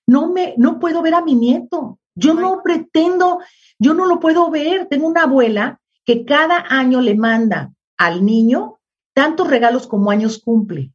No 0.06 0.32
me, 0.32 0.54
no 0.58 0.80
puedo 0.80 1.02
ver 1.02 1.14
a 1.14 1.22
mi 1.22 1.36
nieto. 1.36 2.00
Yo 2.16 2.34
no 2.34 2.62
pretendo, 2.64 3.40
yo 3.80 3.94
no 3.94 4.06
lo 4.06 4.20
puedo 4.20 4.50
ver. 4.50 4.88
Tengo 4.88 5.08
una 5.08 5.24
abuela 5.24 5.80
que 6.04 6.26
cada 6.26 6.66
año 6.68 7.00
le 7.00 7.16
manda 7.16 7.72
al 7.98 8.26
niño 8.26 8.80
tantos 9.14 9.48
regalos 9.48 9.88
como 9.88 10.12
años 10.12 10.42
cumple 10.44 10.92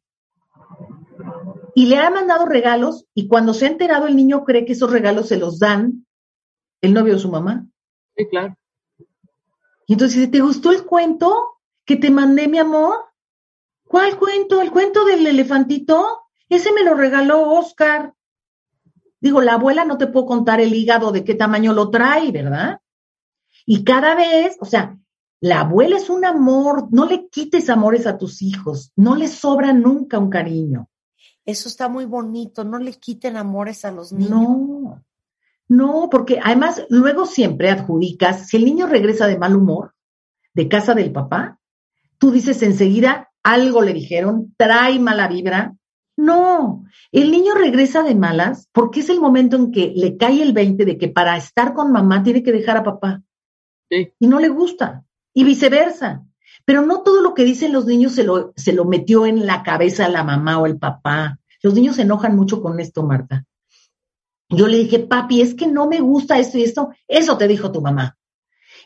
y 1.75 1.87
le 1.87 1.97
ha 1.97 2.09
mandado 2.09 2.45
regalos 2.45 3.05
y 3.13 3.27
cuando 3.27 3.53
se 3.53 3.65
ha 3.65 3.69
enterado 3.69 4.07
el 4.07 4.15
niño 4.15 4.43
cree 4.43 4.65
que 4.65 4.73
esos 4.73 4.91
regalos 4.91 5.27
se 5.27 5.37
los 5.37 5.59
dan 5.59 6.05
el 6.81 6.93
novio 6.93 7.13
de 7.13 7.19
su 7.19 7.29
mamá. 7.29 7.65
Sí, 8.15 8.27
claro. 8.29 8.55
Y 9.87 9.93
entonces 9.93 10.29
¿te 10.29 10.39
gustó 10.39 10.71
el 10.71 10.85
cuento 10.85 11.59
que 11.85 11.95
te 11.95 12.11
mandé, 12.11 12.47
mi 12.47 12.57
amor? 12.59 12.95
¿Cuál 13.85 14.17
cuento? 14.17 14.61
¿El 14.61 14.71
cuento 14.71 15.05
del 15.05 15.25
elefantito? 15.25 16.21
Ese 16.49 16.71
me 16.71 16.83
lo 16.83 16.93
regaló 16.93 17.51
Oscar. 17.51 18.13
Digo, 19.19 19.41
la 19.41 19.53
abuela 19.53 19.85
no 19.85 19.97
te 19.97 20.07
puedo 20.07 20.25
contar 20.25 20.59
el 20.59 20.73
hígado 20.73 21.11
de 21.11 21.23
qué 21.23 21.35
tamaño 21.35 21.73
lo 21.73 21.89
trae, 21.89 22.31
¿verdad? 22.31 22.81
Y 23.65 23.83
cada 23.83 24.15
vez, 24.15 24.57
o 24.59 24.65
sea, 24.65 24.97
la 25.39 25.61
abuela 25.61 25.97
es 25.97 26.09
un 26.09 26.25
amor, 26.25 26.87
no 26.91 27.05
le 27.05 27.27
quites 27.29 27.69
amores 27.69 28.07
a 28.07 28.17
tus 28.17 28.41
hijos, 28.41 28.91
no 28.95 29.15
les 29.15 29.33
sobra 29.33 29.73
nunca 29.73 30.19
un 30.19 30.29
cariño. 30.29 30.89
Eso 31.45 31.67
está 31.67 31.89
muy 31.89 32.05
bonito, 32.05 32.63
no 32.63 32.79
le 32.79 32.93
quiten 32.93 33.35
amores 33.35 33.83
a 33.83 33.91
los 33.91 34.13
niños. 34.13 34.29
No, 34.29 35.03
no, 35.67 36.09
porque 36.09 36.39
además 36.41 36.85
luego 36.89 37.25
siempre 37.25 37.69
adjudicas, 37.69 38.47
si 38.47 38.57
el 38.57 38.65
niño 38.65 38.87
regresa 38.87 39.27
de 39.27 39.37
mal 39.37 39.55
humor, 39.55 39.93
de 40.53 40.69
casa 40.69 40.93
del 40.93 41.11
papá, 41.11 41.59
tú 42.17 42.31
dices 42.31 42.61
enseguida, 42.61 43.31
algo 43.43 43.81
le 43.81 43.93
dijeron, 43.93 44.53
trae 44.57 44.99
mala 44.99 45.27
vibra. 45.27 45.75
No, 46.15 46.85
el 47.11 47.31
niño 47.31 47.55
regresa 47.55 48.03
de 48.03 48.15
malas 48.15 48.69
porque 48.71 48.99
es 48.99 49.09
el 49.09 49.19
momento 49.19 49.55
en 49.55 49.71
que 49.71 49.93
le 49.95 50.15
cae 50.15 50.43
el 50.43 50.53
20 50.53 50.85
de 50.85 50.97
que 50.97 51.09
para 51.09 51.35
estar 51.35 51.73
con 51.73 51.91
mamá 51.91 52.23
tiene 52.23 52.43
que 52.43 52.51
dejar 52.51 52.77
a 52.77 52.83
papá. 52.83 53.23
Sí. 53.89 54.13
Y 54.19 54.27
no 54.27 54.39
le 54.39 54.49
gusta. 54.49 55.03
Y 55.33 55.43
viceversa. 55.43 56.23
Pero 56.65 56.81
no 56.85 57.01
todo 57.01 57.21
lo 57.21 57.33
que 57.33 57.43
dicen 57.43 57.73
los 57.73 57.85
niños 57.85 58.13
se 58.13 58.23
lo, 58.23 58.53
se 58.55 58.73
lo 58.73 58.85
metió 58.85 59.25
en 59.25 59.45
la 59.45 59.63
cabeza 59.63 60.07
la 60.09 60.23
mamá 60.23 60.59
o 60.59 60.65
el 60.65 60.77
papá. 60.77 61.39
Los 61.61 61.73
niños 61.73 61.97
se 61.97 62.03
enojan 62.03 62.35
mucho 62.35 62.61
con 62.61 62.79
esto, 62.79 63.03
Marta. 63.03 63.45
Yo 64.49 64.67
le 64.67 64.77
dije, 64.77 64.99
papi, 64.99 65.41
es 65.41 65.55
que 65.55 65.67
no 65.67 65.87
me 65.87 65.99
gusta 65.99 66.39
esto 66.39 66.57
y 66.57 66.63
esto. 66.63 66.91
Eso 67.07 67.37
te 67.37 67.47
dijo 67.47 67.71
tu 67.71 67.81
mamá. 67.81 68.17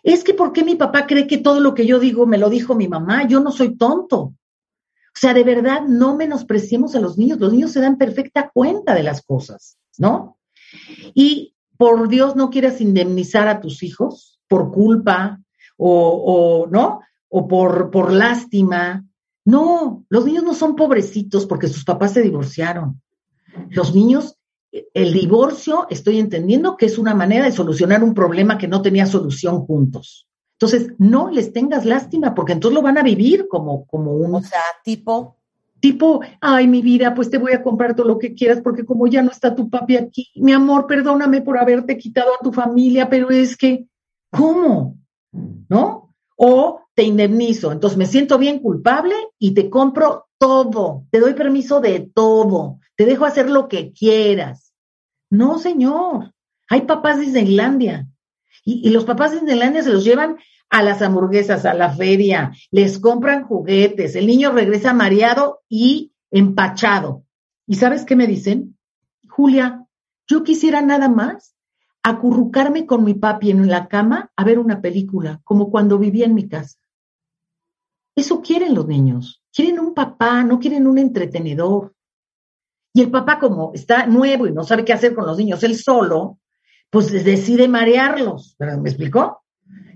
Es 0.04 0.24
que 0.24 0.34
¿por 0.34 0.54
qué 0.54 0.64
mi 0.64 0.76
papá 0.76 1.06
cree 1.08 1.28
que 1.28 1.38
todo 1.38 1.60
lo 1.60 1.74
que 1.74 1.86
yo 1.86 2.00
digo 2.00 2.26
me 2.26 2.38
lo 2.38 2.50
dijo 2.50 2.76
mi 2.76 2.88
mamá? 2.88 3.28
Yo 3.28 3.40
no 3.40 3.52
soy 3.52 3.76
tonto. 3.78 4.18
O 4.20 5.20
sea, 5.20 5.34
de 5.34 5.44
verdad, 5.44 5.82
no 5.82 6.16
menospreciemos 6.16 6.96
a 6.96 7.00
los 7.00 7.18
niños. 7.18 7.40
Los 7.40 7.52
niños 7.52 7.72
se 7.72 7.82
dan 7.82 7.98
perfecta 7.98 8.52
cuenta 8.54 8.94
de 8.94 9.04
las 9.04 9.24
cosas, 9.24 9.78
¿no? 9.98 10.38
Y 11.14 11.56
por 11.78 12.08
Dios 12.08 12.36
no 12.36 12.50
quieras 12.50 12.82
indemnizar 12.82 13.48
a 13.48 13.60
tus 13.60 13.84
hijos 13.84 14.40
por 14.48 14.72
culpa 14.72 15.42
o, 15.76 16.64
o 16.64 16.68
¿no? 16.68 17.02
O 17.30 17.48
por, 17.48 17.92
por 17.92 18.12
lástima. 18.12 19.06
No, 19.46 20.06
los 20.10 20.26
niños 20.26 20.44
no 20.44 20.54
son 20.54 20.76
pobrecitos 20.76 21.46
porque 21.46 21.68
sus 21.68 21.84
papás 21.86 22.14
se 22.14 22.22
divorciaron. 22.22 23.02
Los 23.70 23.96
niños, 23.96 24.38
el 24.94 25.14
divorcio, 25.14 25.88
estoy 25.90 26.20
entendiendo 26.20 26.78
que 26.78 26.86
es 26.86 26.98
una 26.98 27.16
manera 27.16 27.46
de 27.46 27.52
solucionar 27.52 28.04
un 28.04 28.14
problema 28.14 28.58
que 28.58 28.68
no 28.68 28.82
tenía 28.82 29.06
solución 29.06 29.62
juntos. 29.62 30.28
Entonces, 30.60 30.94
no 30.98 31.30
les 31.30 31.54
tengas 31.54 31.86
lástima 31.86 32.34
porque 32.34 32.54
entonces 32.54 32.76
lo 32.76 32.82
van 32.82 32.98
a 32.98 33.04
vivir 33.04 33.48
como, 33.48 33.86
como 33.86 34.14
un... 34.14 34.36
O 34.36 34.42
sea, 34.42 34.62
tipo... 34.84 35.36
Tipo, 35.80 36.22
ay, 36.42 36.68
mi 36.68 36.82
vida, 36.82 37.14
pues 37.14 37.30
te 37.30 37.38
voy 37.38 37.54
a 37.54 37.62
comprar 37.62 37.96
todo 37.96 38.08
lo 38.08 38.18
que 38.18 38.34
quieras 38.34 38.62
porque 38.64 38.84
como 38.84 39.06
ya 39.06 39.22
no 39.22 39.30
está 39.30 39.54
tu 39.54 39.70
papi 39.70 39.96
aquí, 39.96 40.28
mi 40.34 40.52
amor, 40.52 40.88
perdóname 40.88 41.42
por 41.42 41.56
haberte 41.56 42.00
quitado 42.00 42.34
a 42.34 42.44
tu 42.44 42.52
familia, 42.52 43.08
pero 43.08 43.30
es 43.30 43.56
que, 43.56 43.86
¿cómo? 44.32 44.98
¿No? 45.70 46.16
O 46.36 46.82
te 46.98 47.04
indemnizo. 47.04 47.72
Entonces 47.72 47.96
me 47.96 48.08
siento 48.08 48.40
bien 48.40 48.58
culpable 48.58 49.14
y 49.38 49.54
te 49.54 49.70
compro 49.70 50.30
todo. 50.40 51.06
Te 51.12 51.20
doy 51.20 51.36
permiso 51.36 51.80
de 51.80 52.00
todo. 52.00 52.80
Te 52.96 53.06
dejo 53.06 53.26
hacer 53.26 53.52
lo 53.52 53.68
que 53.68 53.94
quieras. 53.94 54.74
No, 55.30 55.60
señor. 55.60 56.34
Hay 56.68 56.82
papás 56.82 57.20
de 57.20 57.26
Disneylandia. 57.26 58.08
Y, 58.64 58.90
los 58.90 59.06
papás 59.06 59.30
de 59.30 59.38
Disneylandia 59.38 59.84
se 59.84 59.94
los 59.94 60.04
llevan 60.04 60.38
a 60.72 60.82
las 60.82 61.04
hamburguesas, 61.04 61.66
a 61.66 61.76
la 61.76 61.92
feria, 61.92 62.52
les 62.72 62.98
compran 62.98 63.44
juguetes. 63.44 64.16
El 64.16 64.26
niño 64.26 64.52
regresa 64.52 64.92
mareado 64.96 65.62
y 65.70 66.14
empachado. 66.32 67.24
¿Y 67.68 67.76
sabes 67.76 68.06
qué 68.06 68.16
me 68.16 68.26
dicen? 68.26 68.76
Julia, 69.30 69.86
yo 70.28 70.44
quisiera 70.44 70.82
nada 70.82 71.10
más 71.10 71.56
acurrucarme 72.02 72.88
con 72.88 73.04
mi 73.04 73.14
papi 73.14 73.52
en 73.52 73.68
la 73.68 73.88
cama 73.88 74.32
a 74.36 74.44
ver 74.44 74.58
una 74.58 74.82
película, 74.82 75.42
como 75.44 75.70
cuando 75.70 76.00
vivía 76.00 76.26
en 76.26 76.34
mi 76.34 76.50
casa. 76.50 76.80
Eso 78.18 78.42
quieren 78.42 78.74
los 78.74 78.88
niños. 78.88 79.44
Quieren 79.54 79.80
un 79.80 79.94
papá, 79.94 80.44
no 80.44 80.60
quieren 80.60 80.88
un 80.88 80.98
entretenedor. 80.98 81.94
Y 82.92 83.02
el 83.02 83.12
papá, 83.12 83.38
como 83.38 83.72
está 83.76 84.08
nuevo 84.08 84.48
y 84.48 84.52
no 84.52 84.64
sabe 84.64 84.84
qué 84.84 84.92
hacer 84.92 85.14
con 85.14 85.28
los 85.28 85.38
niños 85.38 85.62
él 85.62 85.78
solo, 85.78 86.40
pues 86.90 87.12
decide 87.12 87.68
marearlos. 87.68 88.56
¿Me 88.58 88.90
explicó? 88.90 89.44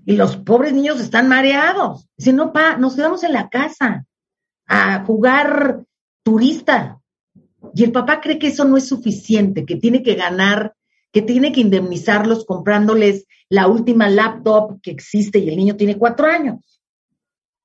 Y 0.06 0.18
los 0.18 0.38
pobres 0.38 0.72
niños 0.72 1.02
están 1.02 1.28
mareados. 1.30 2.08
Dicen, 2.16 2.36
no, 2.36 2.54
pa, 2.54 2.78
nos 2.78 2.96
quedamos 2.96 3.24
en 3.24 3.34
la 3.34 3.50
casa 3.50 4.06
a 4.68 5.04
jugar 5.04 5.84
turista. 6.22 7.00
Y 7.74 7.84
el 7.84 7.92
papá 7.92 8.22
cree 8.22 8.38
que 8.38 8.50
eso 8.50 8.66
no 8.66 8.78
es 8.78 8.88
suficiente, 8.88 9.66
que 9.66 9.78
tiene 9.78 10.04
que 10.04 10.14
ganar, 10.14 10.76
que 11.12 11.24
tiene 11.24 11.52
que 11.52 11.62
indemnizarlos 11.62 12.46
comprándoles 12.46 13.26
la 13.50 13.68
última 13.68 14.10
laptop 14.10 14.80
que 14.80 14.92
existe 14.92 15.40
y 15.40 15.50
el 15.50 15.58
niño 15.58 15.76
tiene 15.76 15.98
cuatro 15.98 16.28
años. 16.28 16.71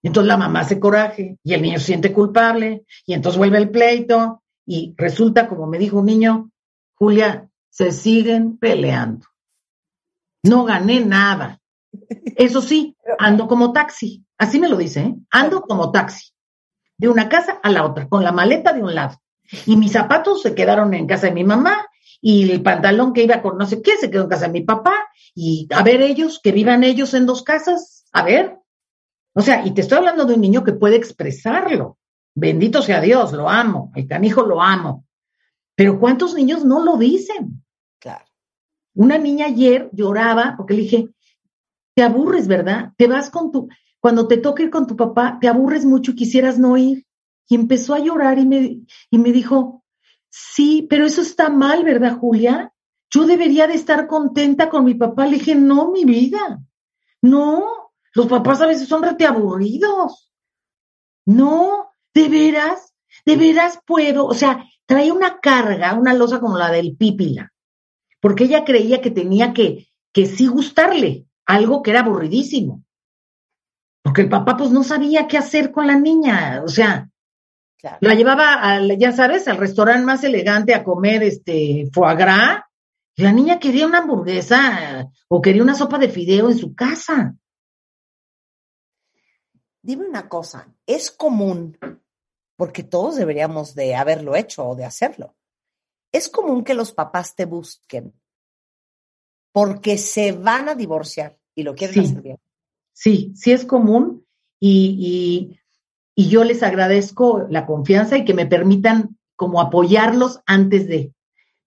Entonces 0.07 0.29
la 0.29 0.37
mamá 0.37 0.61
hace 0.61 0.79
coraje 0.79 1.37
y 1.43 1.53
el 1.53 1.63
niño 1.63 1.81
se 1.81 1.87
siente 1.87 2.13
culpable 2.13 2.85
y 3.07 3.15
entonces 3.15 3.39
vuelve 3.39 3.59
el 3.59 3.71
pleito 3.71 4.41
y 4.65 4.95
resulta, 4.97 5.49
como 5.49 5.67
me 5.67 5.79
dijo 5.79 5.99
un 5.99 6.07
niño, 6.07 6.53
Julia, 6.95 7.49
se 7.71 7.91
siguen 7.91 8.57
peleando. 8.57 9.27
No 10.45 10.65
gané 10.65 11.01
nada. 11.01 11.61
Eso 12.37 12.63
sí, 12.63 12.97
ando 13.19 13.49
como 13.49 13.73
taxi. 13.73 14.25
Así 14.39 14.61
me 14.61 14.69
lo 14.69 14.77
dice, 14.77 15.01
¿eh? 15.01 15.17
Ando 15.33 15.63
como 15.63 15.91
taxi. 15.91 16.31
De 16.97 17.09
una 17.09 17.29
casa 17.29 17.59
a 17.61 17.71
la 17.71 17.85
otra, 17.85 18.09
con 18.09 18.23
la 18.23 18.31
maleta 18.31 18.73
de 18.73 18.85
un 18.85 18.95
lado. 18.95 19.21
Y 19.67 19.77
mis 19.77 19.91
zapatos 19.91 20.41
se 20.41 20.55
quedaron 20.55 20.95
en 20.95 21.09
casa 21.09 21.27
de 21.27 21.33
mi 21.33 21.43
mamá 21.43 21.85
y 22.21 22.49
el 22.49 22.63
pantalón 22.63 23.13
que 23.13 23.25
iba 23.25 23.43
con 23.43 23.59
no 23.59 23.67
sé 23.67 23.83
qué 23.83 23.97
se 23.97 24.09
quedó 24.09 24.23
en 24.23 24.29
casa 24.29 24.47
de 24.47 24.53
mi 24.53 24.61
papá. 24.61 25.09
Y 25.35 25.67
a 25.75 25.83
ver 25.83 26.01
ellos, 26.01 26.39
que 26.41 26.53
vivan 26.53 26.85
ellos 26.85 27.13
en 27.15 27.27
dos 27.27 27.43
casas. 27.43 28.05
A 28.13 28.23
ver. 28.23 28.57
O 29.39 29.43
sea, 29.43 29.67
y 29.67 29.73
te 29.73 29.83
estoy 29.83 29.99
hablando 29.99 30.25
de 30.25 30.33
un 30.33 30.41
niño 30.41 30.65
que 30.65 30.73
puede 30.73 30.97
expresarlo. 30.97 31.99
Bendito 32.35 32.81
sea 32.81 33.03
Dios, 33.03 33.35
lo 33.35 33.51
amo. 33.51 33.93
El 33.95 34.09
canijo 34.09 34.43
lo 34.43 34.63
amo. 34.63 35.05
Pero 35.75 36.01
¿cuántos 36.01 36.35
niños 36.35 36.65
no 36.65 36.83
lo 36.83 36.97
dicen? 36.97 37.63
Claro. 38.01 38.25
Una 38.95 39.19
niña 39.19 39.47
ayer 39.47 39.91
lloraba 39.93 40.55
porque 40.57 40.73
le 40.73 40.83
dije, 40.83 41.09
te 41.95 42.03
aburres, 42.03 42.49
¿verdad? 42.49 42.95
Te 42.97 43.09
vas 43.09 43.29
con 43.29 43.53
tu, 43.53 43.69
cuando 44.01 44.27
te 44.27 44.39
toca 44.39 44.63
ir 44.63 44.71
con 44.71 44.87
tu 44.87 44.97
papá, 44.97 45.37
te 45.39 45.49
aburres 45.49 45.85
mucho 45.85 46.13
y 46.13 46.17
quisieras 46.17 46.59
no 46.59 46.79
ir. 46.79 47.05
Y 47.47 47.57
empezó 47.57 47.93
a 47.93 47.99
llorar 47.99 48.39
y 48.39 48.47
me, 48.47 48.81
y 49.11 49.19
me 49.19 49.33
dijo, 49.33 49.85
sí, 50.31 50.87
pero 50.89 51.05
eso 51.05 51.21
está 51.21 51.51
mal, 51.51 51.85
¿verdad, 51.85 52.17
Julia? 52.17 52.73
Yo 53.11 53.27
debería 53.27 53.67
de 53.67 53.75
estar 53.75 54.07
contenta 54.07 54.71
con 54.71 54.87
mi 54.87 54.95
papá. 54.95 55.27
Le 55.27 55.37
dije, 55.39 55.55
no, 55.55 55.91
mi 55.91 56.07
vida. 56.07 56.59
No, 57.21 57.86
los 58.17 58.29
papás 58.29 58.63
a 58.63 58.67
veces 58.67 58.89
son 58.89 59.03
rete 59.03 59.27
aburridos. 59.27 60.33
No, 61.27 61.91
de 62.15 62.29
veras, 62.31 62.95
de 63.27 63.37
veras 63.37 63.79
puedo. 63.87 64.25
O 64.25 64.33
sea, 64.33 64.65
trae 64.87 65.13
una 65.13 65.39
carga, 65.39 65.93
una 65.93 66.15
losa 66.15 66.41
como 66.41 66.57
la 66.57 66.71
del 66.71 66.97
pípila, 66.97 67.53
porque 68.19 68.45
ella 68.45 68.65
creía 68.65 69.03
que 69.03 69.11
tenía 69.11 69.53
que, 69.53 69.89
que 70.15 70.25
sí 70.25 70.47
gustarle, 70.47 71.27
algo 71.45 71.83
que 71.83 71.91
era 71.91 72.01
aburridísimo. 72.01 72.83
Porque 74.03 74.23
el 74.23 74.31
papá 74.31 74.57
pues 74.57 74.71
no 74.71 74.83
sabía 74.83 75.29
qué 75.29 75.37
hacer 75.37 75.71
con 75.71 75.87
la 75.87 75.99
niña, 75.99 76.63
o 76.65 76.69
sea, 76.69 77.11
la 78.01 78.15
llevaba, 78.15 78.55
al, 78.55 78.97
ya 78.99 79.13
sabes, 79.13 79.47
al 79.47 79.59
restaurante 79.59 80.07
más 80.07 80.25
elegante 80.25 80.75
a 80.75 80.83
comer 80.83 81.23
este 81.23 81.91
foie 81.93 82.17
gras, 82.17 82.63
y 83.15 83.23
la 83.23 83.33
niña 83.33 83.59
quería 83.59 83.87
una 83.87 83.99
hamburguesa 83.99 85.07
o 85.29 85.43
quería 85.43 85.63
una 85.63 85.75
sopa 85.75 85.99
de 85.99 86.09
fideo 86.09 86.51
en 86.51 86.57
su 86.57 86.75
casa. 86.75 87.35
Dime 89.87 90.09
una 90.09 90.29
cosa, 90.29 90.75
es 90.85 91.13
común 91.13 91.79
porque 92.57 92.83
todos 92.83 93.15
deberíamos 93.15 93.77
de 93.77 93.95
haberlo 93.95 94.35
hecho 94.35 94.67
o 94.67 94.75
de 94.75 94.85
hacerlo. 94.85 95.37
Es 96.11 96.29
común 96.29 96.65
que 96.65 96.75
los 96.75 96.91
papás 96.91 97.37
te 97.37 97.45
busquen 97.45 98.13
porque 99.53 99.97
se 99.97 100.33
van 100.33 100.69
a 100.69 100.75
divorciar 100.75 101.39
y 101.55 101.63
lo 101.63 101.77
quieren 101.77 102.01
hacer 102.01 102.21
bien. 102.21 102.39
Sí, 102.93 103.33
sí 103.37 103.53
es 103.53 103.65
común 103.65 104.27
y, 104.59 105.55
y, 106.17 106.21
y 106.21 106.31
yo 106.31 106.43
les 106.43 106.65
agradezco 106.65 107.47
la 107.49 107.65
confianza 107.65 108.19
y 108.19 108.25
que 108.25 108.35
me 108.35 108.47
permitan 108.47 109.17
como 109.37 109.61
apoyarlos 109.61 110.41
antes 110.47 110.89
de, 110.89 111.15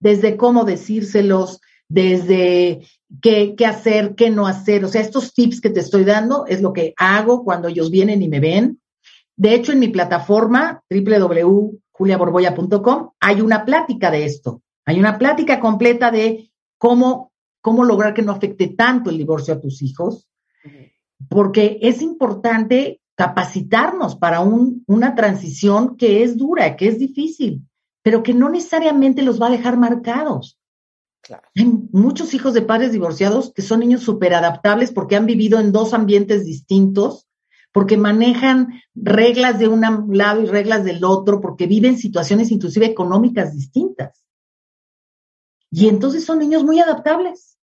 desde 0.02 0.36
cómo 0.36 0.66
decírselos, 0.66 1.62
desde 1.90 2.88
qué, 3.22 3.56
qué, 3.57 3.66
hacer, 3.66 4.16
qué 4.16 4.30
no 4.30 4.48
hacer. 4.48 4.86
O 4.86 4.88
sea, 4.88 5.02
estos 5.02 5.34
tips 5.34 5.60
que 5.60 5.72
te 5.72 5.82
estoy 5.82 6.06
dando 6.06 6.45
es 6.48 6.61
lo 6.61 6.72
que 6.72 6.94
hago 6.98 7.44
cuando 7.44 7.68
ellos 7.68 7.91
vienen 7.91 8.22
y 8.22 8.30
me 8.30 8.40
ven. 8.40 8.80
De 9.36 9.56
hecho, 9.56 9.72
en 9.72 9.80
mi 9.80 9.88
plataforma 9.90 10.84
www.juliaborboya.com 10.90 13.10
hay 13.20 13.41
una 13.41 13.66
plática 13.66 14.11
de 14.11 14.26
esto. 14.26 14.61
Hay 14.86 14.99
una 14.99 15.18
plática 15.18 15.60
completa 15.60 16.11
de 16.11 16.52
cómo, 16.78 17.32
cómo 17.61 17.84
lograr 17.84 18.14
que 18.14 18.22
no 18.22 18.32
afecte 18.32 18.68
tanto 18.68 19.10
el 19.10 19.18
divorcio 19.18 19.53
a 19.53 19.60
tus 19.60 19.82
hijos, 19.82 20.28
porque 21.28 21.80
es 21.82 22.02
importante 22.02 23.02
capacitarnos 23.16 24.16
para 24.16 24.41
un, 24.41 24.84
una 24.88 25.16
transición 25.16 25.98
que 25.98 26.24
es 26.24 26.38
dura, 26.38 26.76
que 26.76 26.88
es 26.88 26.99
difícil, 26.99 27.64
pero 28.02 28.24
que 28.24 28.34
no 28.34 28.49
necesariamente 28.49 29.22
los 29.22 29.41
va 29.41 29.48
a 29.48 29.52
dejar 29.52 29.78
marcados. 29.78 30.59
Hay 31.56 31.66
muchos 31.91 32.34
hijos 32.34 32.54
de 32.54 32.62
padres 32.62 32.91
divorciados 32.91 33.54
que 33.54 33.62
son 33.62 33.82
niños 33.82 34.02
súper 34.02 34.34
adaptables 34.34 34.91
porque 34.91 35.16
han 35.16 35.26
vivido 35.26 35.60
en 35.60 35.72
dos 35.72 35.94
ambientes 35.94 36.46
distintos 36.46 37.30
porque 37.72 37.98
manejan 37.98 38.82
reglas 38.96 39.60
de 39.60 39.68
un 39.68 39.82
lado 40.18 40.41
y 40.41 40.46
reglas 40.48 40.84
del 40.84 41.04
otro, 41.04 41.40
porque 41.40 41.68
viven 41.68 41.98
situaciones 41.98 42.52
inclusive 42.52 42.88
económicas 42.88 43.54
distintas. 43.54 44.26
Y 45.72 45.88
entonces 45.88 46.26
son 46.26 46.40
niños 46.40 46.64
muy 46.64 46.80
adaptables. 46.80 47.58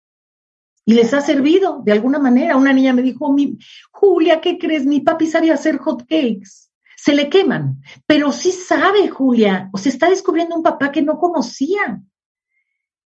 Y 0.85 0.95
les 0.95 1.13
ha 1.13 1.21
servido 1.21 1.81
de 1.85 1.93
alguna 1.93 2.19
manera. 2.19 2.57
Una 2.57 2.73
niña 2.73 2.91
me 2.91 3.01
dijo, 3.01 3.31
mi, 3.31 3.57
Julia, 3.91 4.41
¿qué 4.41 4.57
crees? 4.57 4.85
Mi 4.85 4.99
papi 4.99 5.27
sabe 5.27 5.51
hacer 5.51 5.77
hot 5.77 6.01
cakes. 6.01 6.69
Se 6.97 7.13
le 7.13 7.29
queman, 7.29 7.81
pero 8.05 8.31
sí 8.33 8.51
sabe, 8.51 9.07
Julia. 9.07 9.69
O 9.73 9.77
se 9.77 9.89
está 9.89 10.09
descubriendo 10.09 10.55
un 10.55 10.63
papá 10.63 10.91
que 10.91 11.01
no 11.01 11.17
conocía 11.17 12.01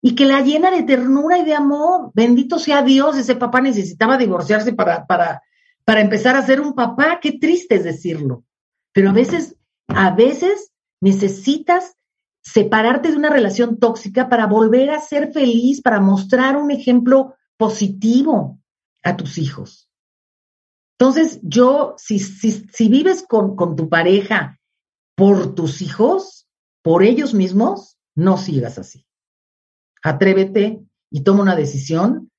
y 0.04 0.16
que 0.16 0.26
la 0.26 0.40
llena 0.40 0.70
de 0.70 0.82
ternura 0.82 1.38
y 1.38 1.44
de 1.44 1.54
amor. 1.54 2.10
Bendito 2.12 2.58
sea 2.58 2.82
Dios, 2.82 3.16
ese 3.16 3.36
papá 3.36 3.60
necesitaba 3.60 4.18
divorciarse 4.18 4.74
para, 4.74 5.06
para, 5.06 5.42
para 5.84 6.00
empezar 6.00 6.36
a 6.36 6.44
ser 6.44 6.60
un 6.60 6.74
papá, 6.74 7.20
qué 7.22 7.38
triste 7.38 7.76
es 7.76 7.84
decirlo, 7.84 8.44
pero 8.92 9.10
a 9.10 9.12
veces, 9.12 9.56
a 9.86 10.10
veces 10.10 10.72
necesitas 11.00 11.96
separarte 12.42 13.12
de 13.12 13.16
una 13.16 13.30
relación 13.30 13.78
tóxica 13.78 14.28
para 14.28 14.46
volver 14.46 14.90
a 14.90 15.00
ser 15.00 15.32
feliz, 15.32 15.80
para 15.80 16.00
mostrar 16.00 16.56
un 16.56 16.72
ejemplo 16.72 17.36
positivo 17.56 18.60
a 19.04 19.16
tus 19.16 19.38
hijos. 19.38 19.88
Entonces, 20.98 21.38
yo, 21.42 21.94
si, 21.96 22.18
si, 22.18 22.50
si 22.50 22.88
vives 22.88 23.24
con, 23.26 23.54
con 23.54 23.76
tu 23.76 23.88
pareja 23.88 24.60
por 25.14 25.54
tus 25.54 25.80
hijos, 25.80 26.48
por 26.82 27.04
ellos 27.04 27.34
mismos, 27.34 27.96
no 28.16 28.36
sigas 28.36 28.78
así. 28.78 29.06
Atrévete 30.02 30.80
y 31.10 31.22
toma 31.22 31.42
una 31.42 31.56
decisión, 31.56 32.30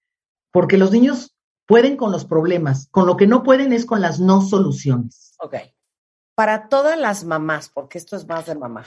porque 0.51 0.77
los 0.77 0.91
niños 0.91 1.33
Pueden 1.65 1.95
con 1.95 2.11
los 2.11 2.25
problemas, 2.25 2.87
con 2.91 3.07
lo 3.07 3.15
que 3.15 3.27
no 3.27 3.43
pueden 3.43 3.71
es 3.71 3.85
con 3.85 4.01
las 4.01 4.19
no 4.19 4.41
soluciones. 4.41 5.35
Ok. 5.39 5.55
Para 6.35 6.67
todas 6.67 6.99
las 6.99 7.23
mamás, 7.23 7.69
porque 7.69 7.97
esto 7.97 8.17
es 8.17 8.27
más 8.27 8.47
de 8.47 8.55
mamá, 8.55 8.85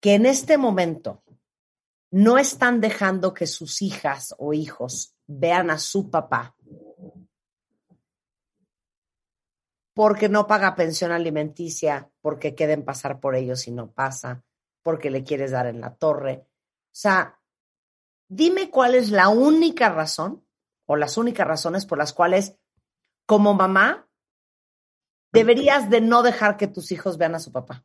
que 0.00 0.14
en 0.14 0.26
este 0.26 0.58
momento 0.58 1.22
no 2.10 2.38
están 2.38 2.80
dejando 2.80 3.34
que 3.34 3.46
sus 3.46 3.82
hijas 3.82 4.34
o 4.38 4.52
hijos 4.52 5.14
vean 5.26 5.70
a 5.70 5.78
su 5.78 6.10
papá 6.10 6.56
porque 9.94 10.28
no 10.28 10.46
paga 10.46 10.76
pensión 10.76 11.10
alimenticia, 11.10 12.10
porque 12.20 12.54
quieren 12.54 12.84
pasar 12.84 13.18
por 13.18 13.34
ellos 13.34 13.66
y 13.66 13.70
no 13.70 13.90
pasa, 13.92 14.44
porque 14.82 15.10
le 15.10 15.24
quieres 15.24 15.52
dar 15.52 15.66
en 15.66 15.80
la 15.80 15.94
torre. 15.94 16.46
O 16.96 16.98
sea, 16.98 17.38
dime 18.26 18.70
cuál 18.70 18.94
es 18.94 19.10
la 19.10 19.28
única 19.28 19.90
razón 19.90 20.42
o 20.86 20.96
las 20.96 21.18
únicas 21.18 21.46
razones 21.46 21.84
por 21.84 21.98
las 21.98 22.14
cuales 22.14 22.56
como 23.26 23.52
mamá 23.52 24.08
deberías 25.30 25.90
de 25.90 26.00
no 26.00 26.22
dejar 26.22 26.56
que 26.56 26.68
tus 26.68 26.92
hijos 26.92 27.18
vean 27.18 27.34
a 27.34 27.38
su 27.38 27.52
papá? 27.52 27.84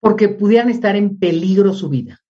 Porque 0.00 0.30
pudieran 0.30 0.70
estar 0.70 0.96
en 0.96 1.18
peligro 1.18 1.74
su 1.74 1.90
vida. 1.90 2.22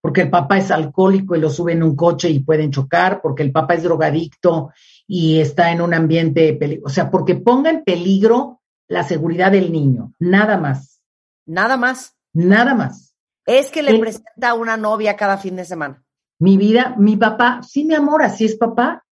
Porque 0.00 0.20
el 0.20 0.30
papá 0.30 0.58
es 0.58 0.70
alcohólico 0.70 1.34
y 1.34 1.40
lo 1.40 1.50
sube 1.50 1.72
en 1.72 1.82
un 1.82 1.96
coche 1.96 2.30
y 2.30 2.38
pueden 2.38 2.70
chocar, 2.70 3.20
porque 3.20 3.42
el 3.42 3.50
papá 3.50 3.74
es 3.74 3.82
drogadicto 3.82 4.70
y 5.08 5.40
está 5.40 5.72
en 5.72 5.80
un 5.80 5.92
ambiente 5.92 6.54
peligroso. 6.54 6.86
O 6.86 6.94
sea, 6.94 7.10
porque 7.10 7.34
ponga 7.34 7.70
en 7.70 7.82
peligro 7.82 8.62
la 8.86 9.02
seguridad 9.02 9.50
del 9.50 9.72
niño, 9.72 10.14
nada 10.20 10.56
más. 10.56 11.02
Nada 11.46 11.76
más. 11.76 12.14
Nada 12.32 12.76
más. 12.76 13.05
Es 13.46 13.70
que 13.70 13.82
le 13.82 13.98
presenta 13.98 14.54
una 14.54 14.76
novia 14.76 15.16
cada 15.16 15.38
fin 15.38 15.56
de 15.56 15.64
semana 15.64 16.06
mi 16.38 16.56
vida, 16.56 16.94
mi 16.98 17.16
papá, 17.16 17.62
sí, 17.62 17.84
mi 17.84 17.94
amor, 17.94 18.22
así 18.22 18.44
es 18.44 18.56
papá. 18.56 19.04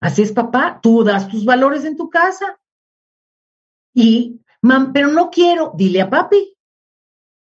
Así 0.00 0.22
es 0.22 0.32
papá, 0.32 0.80
tú 0.82 1.02
das 1.02 1.28
tus 1.28 1.44
valores 1.44 1.84
en 1.84 1.96
tu 1.96 2.10
casa. 2.10 2.60
Y, 3.94 4.40
mam, 4.60 4.92
pero 4.92 5.08
no 5.08 5.30
quiero, 5.30 5.72
dile 5.74 6.02
a 6.02 6.10
papi. 6.10 6.56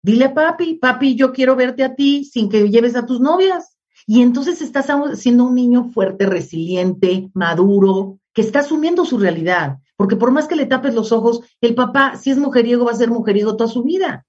Dile 0.02 0.26
a 0.26 0.34
papi, 0.34 0.74
papi, 0.74 1.14
yo 1.14 1.32
quiero 1.32 1.56
verte 1.56 1.84
a 1.84 1.94
ti 1.94 2.24
sin 2.24 2.48
que 2.48 2.68
lleves 2.68 2.96
a 2.96 3.06
tus 3.06 3.20
novias. 3.20 3.76
Y 4.06 4.22
entonces 4.22 4.60
estás 4.62 4.86
siendo 5.18 5.44
un 5.44 5.54
niño 5.54 5.90
fuerte, 5.92 6.26
resiliente, 6.26 7.30
maduro, 7.34 8.18
que 8.32 8.42
está 8.42 8.60
asumiendo 8.60 9.04
su 9.04 9.18
realidad. 9.18 9.78
Porque 9.96 10.16
por 10.16 10.30
más 10.30 10.48
que 10.48 10.56
le 10.56 10.66
tapes 10.66 10.94
los 10.94 11.12
ojos, 11.12 11.40
el 11.60 11.74
papá, 11.74 12.16
si 12.16 12.30
es 12.30 12.38
mujeriego, 12.38 12.84
va 12.84 12.92
a 12.92 12.96
ser 12.96 13.10
mujeriego 13.10 13.56
toda 13.56 13.70
su 13.70 13.82
vida. 13.82 14.26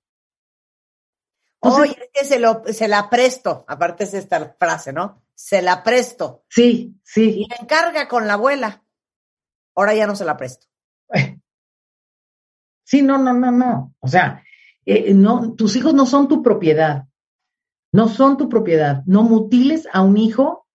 Oye, 1.63 1.97
es 1.99 2.09
que 2.13 2.25
se, 2.25 2.39
lo, 2.39 2.63
se 2.65 2.87
la 2.87 3.09
presto, 3.09 3.63
aparte 3.67 4.03
es 4.03 4.13
esta 4.13 4.55
frase, 4.59 4.91
¿no? 4.91 5.23
Se 5.33 5.61
la 5.61 5.83
presto. 5.83 6.43
Sí, 6.49 6.95
sí. 7.03 7.45
Y 7.45 7.47
le 7.49 7.55
encarga 7.59 8.07
con 8.07 8.27
la 8.27 8.33
abuela. 8.33 8.83
Ahora 9.75 9.93
ya 9.93 10.05
no 10.05 10.15
se 10.15 10.25
la 10.25 10.37
presto. 10.37 10.67
Sí, 12.85 13.01
no, 13.01 13.17
no, 13.17 13.33
no, 13.33 13.49
no. 13.49 13.95
O 14.01 14.07
sea, 14.09 14.43
eh, 14.85 15.13
no, 15.13 15.53
tus 15.53 15.75
hijos 15.77 15.93
no 15.93 16.05
son 16.05 16.27
tu 16.27 16.43
propiedad. 16.43 17.05
No 17.93 18.09
son 18.09 18.37
tu 18.37 18.49
propiedad. 18.49 19.03
No 19.05 19.23
mutiles 19.23 19.87
a 19.91 20.01
un 20.01 20.17
hijo 20.17 20.67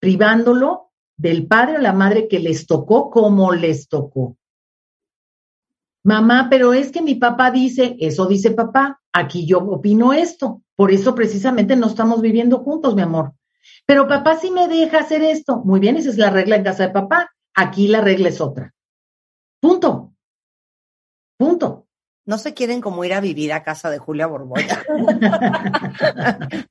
privándolo 0.00 0.90
del 1.16 1.46
padre 1.46 1.76
o 1.76 1.80
la 1.80 1.92
madre 1.92 2.26
que 2.26 2.40
les 2.40 2.66
tocó 2.66 3.10
como 3.10 3.52
les 3.52 3.88
tocó. 3.88 4.36
Mamá, 6.04 6.48
pero 6.50 6.72
es 6.72 6.90
que 6.90 7.02
mi 7.02 7.14
papá 7.14 7.50
dice, 7.50 7.96
eso 8.00 8.26
dice 8.26 8.50
papá, 8.50 9.00
aquí 9.12 9.46
yo 9.46 9.58
opino 9.58 10.12
esto, 10.12 10.62
por 10.74 10.90
eso 10.90 11.14
precisamente 11.14 11.76
no 11.76 11.86
estamos 11.86 12.20
viviendo 12.20 12.58
juntos, 12.58 12.94
mi 12.94 13.02
amor. 13.02 13.34
Pero 13.86 14.08
papá 14.08 14.36
sí 14.36 14.50
me 14.50 14.68
deja 14.68 15.00
hacer 15.00 15.22
esto. 15.22 15.62
Muy 15.64 15.80
bien, 15.80 15.96
esa 15.96 16.10
es 16.10 16.18
la 16.18 16.30
regla 16.30 16.56
en 16.56 16.64
casa 16.64 16.86
de 16.86 16.92
papá. 16.92 17.30
Aquí 17.54 17.88
la 17.88 18.00
regla 18.00 18.28
es 18.28 18.40
otra. 18.40 18.72
Punto. 19.60 20.12
Punto. 21.36 21.86
No 22.24 22.38
se 22.38 22.54
quieren 22.54 22.80
como 22.80 23.04
ir 23.04 23.14
a 23.14 23.20
vivir 23.20 23.52
a 23.52 23.64
casa 23.64 23.90
de 23.90 23.98
Julia 23.98 24.28
Borbolla. 24.28 24.84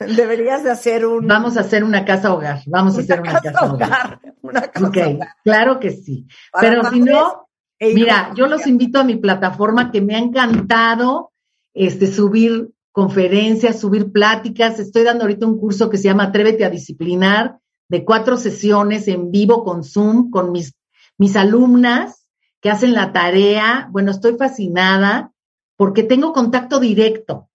Deberías 0.00 0.64
de 0.64 0.70
hacer 0.70 1.04
un... 1.04 1.26
Vamos 1.26 1.58
a 1.58 1.60
hacer 1.60 1.84
una 1.84 2.06
casa 2.06 2.32
hogar. 2.32 2.62
Vamos 2.66 2.96
a 2.96 3.00
hacer 3.00 3.20
una 3.20 3.40
casa, 3.40 3.72
hogar. 3.72 4.20
Una 4.40 4.62
casa 4.62 4.86
hogar. 4.86 5.28
Claro 5.44 5.78
que 5.80 5.90
sí. 5.90 6.26
Pero 6.58 6.90
si 6.90 7.00
no, 7.00 7.45
mira, 7.80 8.32
yo 8.34 8.46
los 8.46 8.66
invito 8.66 8.98
a 8.98 9.04
mi 9.04 9.16
plataforma 9.16 9.90
que 9.90 10.00
me 10.00 10.14
ha 10.14 10.18
encantado 10.18 11.32
este, 11.74 12.06
subir 12.06 12.70
conferencias, 12.92 13.80
subir 13.80 14.10
pláticas. 14.10 14.78
Estoy 14.78 15.02
dando 15.02 15.24
ahorita 15.24 15.46
un 15.46 15.58
curso 15.58 15.90
que 15.90 15.98
se 15.98 16.04
llama 16.04 16.24
Atrévete 16.24 16.64
a 16.64 16.70
Disciplinar, 16.70 17.58
de 17.88 18.04
cuatro 18.04 18.36
sesiones 18.36 19.06
en 19.08 19.30
vivo 19.30 19.64
con 19.64 19.84
Zoom, 19.84 20.30
con 20.30 20.50
mis, 20.50 20.74
mis 21.18 21.36
alumnas 21.36 22.26
que 22.60 22.70
hacen 22.70 22.94
la 22.94 23.12
tarea. 23.12 23.88
Bueno, 23.90 24.10
estoy 24.10 24.36
fascinada 24.36 25.32
porque 25.76 26.02
tengo 26.02 26.32
contacto 26.32 26.80
directo. 26.80 27.50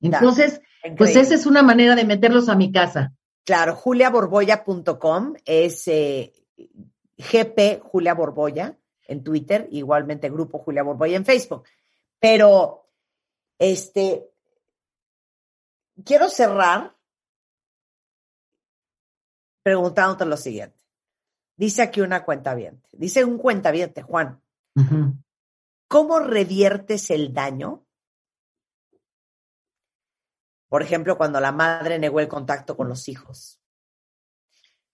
Entonces, 0.00 0.62
pues 0.96 1.16
esa 1.16 1.34
es 1.34 1.44
una 1.44 1.62
manera 1.62 1.94
de 1.94 2.04
meterlos 2.04 2.48
a 2.48 2.56
mi 2.56 2.72
casa. 2.72 3.12
Claro, 3.44 3.74
juliaborboya.com 3.74 5.34
es 5.44 5.86
eh, 5.88 6.32
GP 7.18 7.80
Julia 7.82 8.14
Borboya 8.14 8.77
en 9.08 9.24
Twitter, 9.24 9.68
igualmente 9.72 10.30
Grupo 10.30 10.58
Julia 10.58 10.84
Borboya 10.84 11.16
en 11.16 11.24
Facebook. 11.24 11.64
Pero, 12.20 12.88
este, 13.58 14.30
quiero 16.04 16.28
cerrar 16.28 16.96
preguntándote 19.62 20.24
lo 20.24 20.36
siguiente. 20.36 20.78
Dice 21.56 21.82
aquí 21.82 22.00
una 22.00 22.24
cuenta 22.24 22.54
dice 22.92 23.24
un 23.24 23.36
cuenta 23.36 23.72
Juan. 24.02 24.40
¿Cómo 25.88 26.20
reviertes 26.20 27.10
el 27.10 27.32
daño? 27.32 27.84
Por 30.68 30.82
ejemplo, 30.82 31.16
cuando 31.16 31.40
la 31.40 31.50
madre 31.50 31.98
negó 31.98 32.20
el 32.20 32.28
contacto 32.28 32.76
con 32.76 32.88
los 32.88 33.08
hijos, 33.08 33.60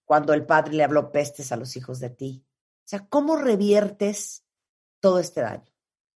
cuando 0.05 0.33
el 0.33 0.45
padre 0.45 0.73
le 0.73 0.83
habló 0.83 1.11
pestes 1.11 1.51
a 1.51 1.57
los 1.57 1.75
hijos 1.75 1.99
de 1.99 2.09
ti. 2.09 2.44
O 2.85 2.87
sea, 2.87 3.07
¿cómo 3.09 3.35
reviertes 3.35 4.45
todo 5.01 5.19
este 5.19 5.41
daño? 5.41 5.65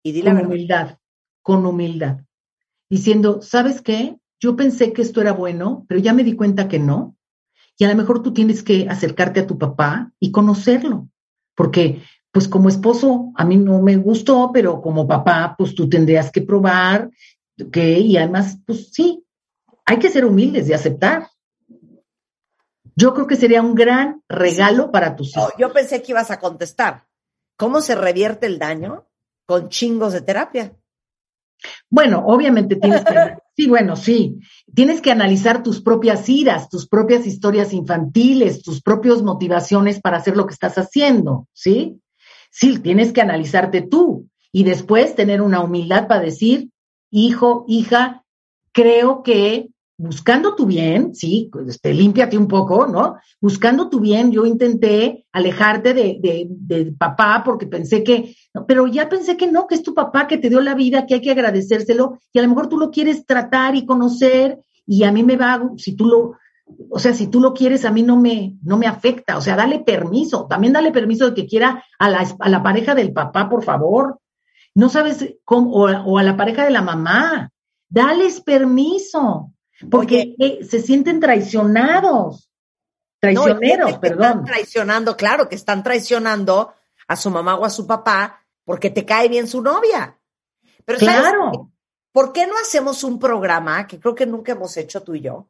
Y 0.03 0.11
dile 0.11 0.31
con 0.31 0.45
humildad, 0.45 0.99
con 1.41 1.65
humildad. 1.65 2.19
Diciendo, 2.87 3.41
¿sabes 3.41 3.81
qué? 3.81 4.19
Yo 4.39 4.55
pensé 4.55 4.93
que 4.93 5.01
esto 5.01 5.19
era 5.19 5.31
bueno, 5.31 5.85
pero 5.89 5.99
ya 5.99 6.13
me 6.13 6.23
di 6.23 6.35
cuenta 6.35 6.67
que 6.67 6.77
no. 6.77 7.17
Y 7.75 7.85
a 7.85 7.89
lo 7.89 7.95
mejor 7.95 8.21
tú 8.21 8.33
tienes 8.33 8.61
que 8.61 8.87
acercarte 8.87 9.39
a 9.39 9.47
tu 9.47 9.57
papá 9.57 10.13
y 10.19 10.31
conocerlo, 10.31 11.09
porque 11.55 12.03
pues 12.31 12.47
como 12.47 12.69
esposo 12.69 13.31
a 13.35 13.45
mí 13.45 13.57
no 13.57 13.81
me 13.81 13.97
gustó, 13.97 14.51
pero 14.53 14.79
como 14.79 15.07
papá, 15.07 15.55
pues 15.57 15.73
tú 15.73 15.89
tendrías 15.89 16.31
que 16.31 16.41
probar, 16.41 17.09
que, 17.71 17.99
y 17.99 18.15
además, 18.15 18.59
pues 18.65 18.91
sí, 18.91 19.25
hay 19.85 19.97
que 19.97 20.11
ser 20.11 20.23
humildes 20.23 20.69
y 20.69 20.73
aceptar. 20.73 21.27
Yo 22.99 23.13
creo 23.13 23.27
que 23.27 23.37
sería 23.37 23.61
un 23.61 23.75
gran 23.75 24.23
regalo 24.27 24.91
para 24.91 25.15
tus 25.15 25.29
hijos. 25.29 25.53
yo 25.57 25.71
pensé 25.71 26.01
que 26.01 26.11
ibas 26.11 26.31
a 26.31 26.39
contestar. 26.39 27.07
¿Cómo 27.55 27.79
se 27.79 27.95
revierte 27.95 28.45
el 28.45 28.59
daño? 28.59 29.07
Con 29.45 29.69
chingos 29.69 30.11
de 30.11 30.21
terapia. 30.21 30.73
Bueno, 31.89 32.23
obviamente 32.25 32.75
tienes 32.75 33.05
que, 33.05 33.13
sí, 33.55 33.69
bueno, 33.69 33.95
sí, 33.95 34.39
tienes 34.73 35.01
que 35.01 35.11
analizar 35.11 35.63
tus 35.63 35.81
propias 35.81 36.27
iras, 36.27 36.67
tus 36.67 36.89
propias 36.89 37.25
historias 37.25 37.71
infantiles, 37.73 38.61
tus 38.63 38.81
propias 38.81 39.21
motivaciones 39.21 40.01
para 40.01 40.17
hacer 40.17 40.35
lo 40.35 40.45
que 40.45 40.53
estás 40.53 40.77
haciendo, 40.77 41.47
¿sí? 41.53 42.01
Sí, 42.51 42.79
tienes 42.79 43.13
que 43.13 43.21
analizarte 43.21 43.81
tú 43.81 44.27
y 44.51 44.65
después 44.65 45.15
tener 45.15 45.41
una 45.41 45.61
humildad 45.61 46.07
para 46.07 46.21
decir, 46.21 46.69
hijo, 47.11 47.63
hija, 47.69 48.25
creo 48.73 49.23
que 49.23 49.69
buscando 49.99 50.55
tu 50.55 50.65
bien, 50.65 51.13
sí, 51.13 51.51
este, 51.67 51.93
límpiate 51.93 52.37
un 52.37 52.47
poco, 52.47 52.87
¿no? 52.87 53.17
Buscando 53.41 53.89
tu 53.89 53.99
bien, 53.99 54.31
yo 54.31 54.45
intenté 54.45 55.27
alejarte 55.33 55.93
de, 55.93 56.17
de, 56.21 56.93
papá 56.97 57.41
porque 57.43 57.67
pensé 57.67 58.01
que, 58.01 58.33
pero 58.65 58.87
ya 58.87 59.09
pensé 59.09 59.35
que 59.35 59.51
no, 59.51 59.67
que 59.67 59.75
es 59.75 59.83
tu 59.83 59.93
papá 59.93 60.25
que 60.25 60.37
te 60.37 60.49
dio 60.49 60.61
la 60.61 60.73
vida, 60.73 61.05
que 61.05 61.15
hay 61.15 61.21
que 61.21 61.31
agradecérselo, 61.31 62.17
y 62.31 62.39
a 62.39 62.41
lo 62.41 62.47
mejor 62.47 62.69
tú 62.69 62.77
lo 62.77 62.91
quieres 62.91 63.25
tratar 63.25 63.75
y 63.75 63.85
conocer, 63.85 64.59
y 64.87 65.03
a 65.03 65.11
mí 65.11 65.21
me 65.21 65.35
va, 65.35 65.69
si 65.75 65.97
tú 65.97 66.05
lo, 66.05 66.37
o 66.89 66.97
sea, 66.97 67.13
si 67.13 67.27
tú 67.27 67.41
lo 67.41 67.53
quieres, 67.53 67.83
a 67.83 67.91
mí 67.91 68.01
no 68.01 68.15
me, 68.15 68.55
no 68.63 68.77
me 68.77 68.87
afecta. 68.87 69.37
O 69.37 69.41
sea, 69.41 69.57
dale 69.57 69.79
permiso. 69.79 70.47
También 70.47 70.71
dale 70.71 70.91
permiso 70.91 71.25
de 71.29 71.33
que 71.33 71.47
quiera 71.47 71.83
a 71.97 72.09
la, 72.09 72.25
a 72.39 72.49
la 72.49 72.63
pareja 72.63 72.95
del 72.95 73.11
papá, 73.11 73.49
por 73.49 73.63
favor. 73.63 74.19
No 74.75 74.87
sabes 74.87 75.35
cómo, 75.43 75.71
o, 75.71 76.17
a 76.17 76.23
la 76.23 76.37
pareja 76.37 76.63
de 76.63 76.71
la 76.71 76.81
mamá. 76.81 77.51
Dales 77.89 78.39
permiso. 78.39 79.51
Porque 79.89 80.35
eh, 80.39 80.65
se 80.67 80.81
sienten 80.81 81.19
traicionados. 81.19 82.49
Traicioneros, 83.19 83.97
perdón. 83.99 84.25
Están 84.25 84.45
traicionando, 84.45 85.17
claro, 85.17 85.49
que 85.49 85.55
están 85.55 85.83
traicionando 85.83 86.73
a 87.07 87.15
su 87.15 87.29
mamá 87.29 87.55
o 87.55 87.65
a 87.65 87.69
su 87.69 87.85
papá 87.85 88.45
porque 88.63 88.89
te 88.89 89.05
cae 89.05 89.27
bien 89.27 89.47
su 89.47 89.61
novia. 89.61 90.17
Pero 90.85 90.99
claro. 90.99 91.71
¿Por 92.11 92.33
qué 92.33 92.47
no 92.47 92.53
hacemos 92.61 93.03
un 93.03 93.19
programa 93.19 93.85
que 93.85 93.99
creo 93.99 94.15
que 94.15 94.25
nunca 94.25 94.53
hemos 94.53 94.75
hecho 94.77 95.03
tú 95.03 95.15
y 95.15 95.21
yo? 95.21 95.47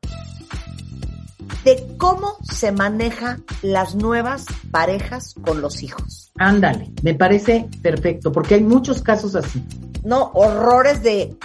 de 1.64 1.96
cómo 1.98 2.38
se 2.42 2.72
maneja 2.72 3.40
las 3.62 3.96
nuevas 3.96 4.46
parejas 4.72 5.36
con 5.42 5.62
los 5.62 5.84
hijos. 5.84 6.32
Ándale, 6.38 6.92
me 7.04 7.14
parece 7.16 7.68
perfecto, 7.82 8.32
porque 8.32 8.56
hay 8.56 8.64
muchos 8.64 9.02
casos 9.02 9.36
así. 9.36 9.64
No, 10.04 10.32
horrores 10.34 11.04
de, 11.04 11.36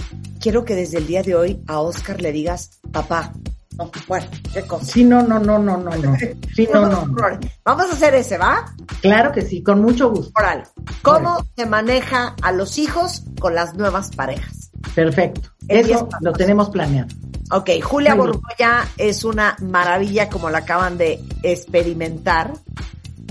quiero 0.40 0.64
que 0.64 0.74
desde 0.74 0.98
el 0.98 1.06
día 1.06 1.22
de 1.22 1.34
hoy 1.34 1.62
a 1.66 1.80
Oscar 1.80 2.20
le 2.20 2.32
digas, 2.32 2.80
papá. 2.92 3.32
No, 3.76 3.90
bueno, 4.06 4.26
qué 4.52 4.62
cosa. 4.62 4.84
Sí, 4.84 5.02
no, 5.02 5.22
no, 5.22 5.40
no, 5.40 5.58
no, 5.58 5.76
no, 5.76 5.90
no. 5.96 6.16
Sí, 6.54 6.68
no, 6.72 6.86
no. 6.86 7.14
Vamos 7.64 7.90
a 7.90 7.92
hacer 7.92 8.14
ese, 8.14 8.38
¿va? 8.38 8.72
Claro 9.00 9.32
que 9.32 9.42
sí, 9.42 9.62
con 9.62 9.82
mucho 9.82 10.10
gusto. 10.10 10.32
Oral. 10.36 10.62
¿Cómo 11.02 11.44
se 11.56 11.66
maneja 11.66 12.36
a 12.40 12.52
los 12.52 12.78
hijos 12.78 13.24
con 13.40 13.56
las 13.56 13.74
nuevas 13.74 14.14
parejas? 14.14 14.70
Perfecto. 14.94 15.50
Eso 15.66 16.08
lo 16.20 16.32
tenemos 16.32 16.70
planeado. 16.70 17.08
Ok, 17.50 17.70
Julia 17.82 18.14
Borboya 18.14 18.88
es 18.96 19.24
una 19.24 19.56
maravilla 19.60 20.28
como 20.28 20.50
la 20.50 20.58
acaban 20.58 20.96
de 20.96 21.20
experimentar. 21.42 22.52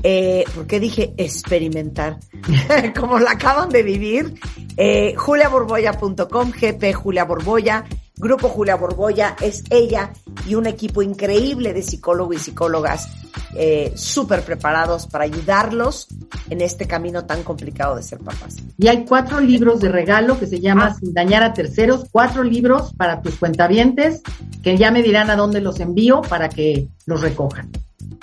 Eh, 0.03 0.43
¿Por 0.53 0.67
qué 0.67 0.79
dije 0.79 1.13
experimentar? 1.17 2.19
como 2.99 3.19
la 3.19 3.31
acaban 3.31 3.69
de 3.69 3.83
vivir. 3.83 4.33
Eh, 4.75 5.15
juliaborboya.com, 5.15 6.51
GP 6.51 6.93
Julia 6.93 7.23
Borboya, 7.23 7.85
Grupo 8.17 8.49
Julia 8.49 8.75
Borboya, 8.75 9.35
es 9.41 9.63
ella 9.69 10.11
y 10.45 10.55
un 10.55 10.67
equipo 10.67 11.01
increíble 11.01 11.73
de 11.73 11.81
psicólogos 11.81 12.35
y 12.35 12.39
psicólogas 12.39 13.09
eh, 13.55 13.93
súper 13.95 14.43
preparados 14.43 15.07
para 15.07 15.25
ayudarlos 15.25 16.07
en 16.49 16.61
este 16.61 16.87
camino 16.87 17.25
tan 17.25 17.43
complicado 17.43 17.95
de 17.95 18.03
ser 18.03 18.19
papás. 18.19 18.57
Y 18.77 18.87
hay 18.87 19.05
cuatro 19.05 19.39
libros 19.39 19.79
de 19.79 19.89
regalo 19.89 20.39
que 20.39 20.47
se 20.47 20.59
llama 20.59 20.87
ah. 20.91 20.95
Sin 20.99 21.13
dañar 21.13 21.43
a 21.43 21.53
terceros, 21.53 22.05
cuatro 22.11 22.43
libros 22.43 22.93
para 22.97 23.21
tus 23.21 23.35
cuentavientes 23.35 24.21
que 24.63 24.77
ya 24.77 24.91
me 24.91 25.03
dirán 25.03 25.29
a 25.29 25.35
dónde 25.35 25.61
los 25.61 25.79
envío 25.79 26.21
para 26.21 26.49
que 26.49 26.87
los 27.05 27.21
recojan. 27.21 27.71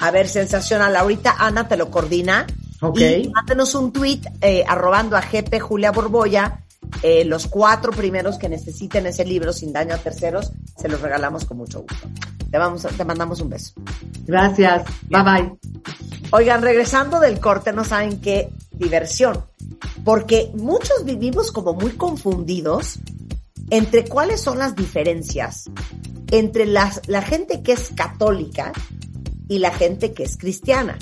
A 0.01 0.11
ver, 0.11 0.29
sensacional. 0.29 0.97
Ahorita 0.97 1.37
Ana 1.39 1.69
te 1.69 1.77
lo 1.77 1.91
coordina. 1.91 2.47
Ok. 2.81 3.01
Y 3.01 3.29
mándenos 3.29 3.75
un 3.75 3.93
tweet 3.93 4.21
eh, 4.41 4.65
arrobando 4.67 5.17
a 5.17 5.21
GP 5.21 5.61
Julia 5.61 5.93
Borboya. 5.93 6.65
Eh, 7.03 7.25
los 7.25 7.47
cuatro 7.47 7.93
primeros 7.93 8.39
que 8.39 8.49
necesiten 8.49 9.07
ese 9.07 9.25
libro 9.25 9.53
sin 9.53 9.73
daño 9.73 9.95
a 9.95 9.99
terceros, 9.99 10.51
se 10.77 10.89
los 10.89 11.01
regalamos 11.01 11.45
con 11.45 11.59
mucho 11.59 11.83
gusto. 11.83 12.09
Te, 12.51 12.59
vamos, 12.59 12.83
te 12.83 13.05
mandamos 13.05 13.41
un 13.41 13.51
beso. 13.51 13.75
Gracias. 14.25 14.85
Bye 15.09 15.23
bye. 15.23 15.53
Oigan, 16.33 16.63
regresando 16.63 17.21
del 17.21 17.39
corte, 17.39 17.73
no 17.73 17.85
saben 17.85 18.21
qué 18.21 18.51
diversión. 18.73 19.45
Porque 20.05 20.51
muchos 20.55 21.05
vivimos 21.05 21.53
como 21.53 21.75
muy 21.75 21.93
confundidos 21.93 22.99
entre 23.69 24.07
cuáles 24.07 24.41
son 24.41 24.59
las 24.59 24.75
diferencias 24.75 25.71
entre 26.31 26.67
las, 26.67 27.03
la 27.09 27.23
gente 27.23 27.63
que 27.63 27.73
es 27.73 27.91
católica 27.95 28.73
y 29.51 29.59
la 29.59 29.73
gente 29.73 30.13
que 30.13 30.23
es 30.23 30.39
cristiana. 30.39 30.97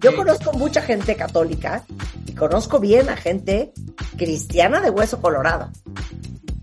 Yo 0.00 0.14
conozco 0.14 0.52
mucha 0.52 0.82
gente 0.82 1.16
católica 1.16 1.82
y 2.26 2.32
conozco 2.32 2.78
bien 2.78 3.08
a 3.08 3.16
gente 3.16 3.72
cristiana 4.18 4.80
de 4.80 4.90
hueso 4.90 5.20
colorado. 5.20 5.70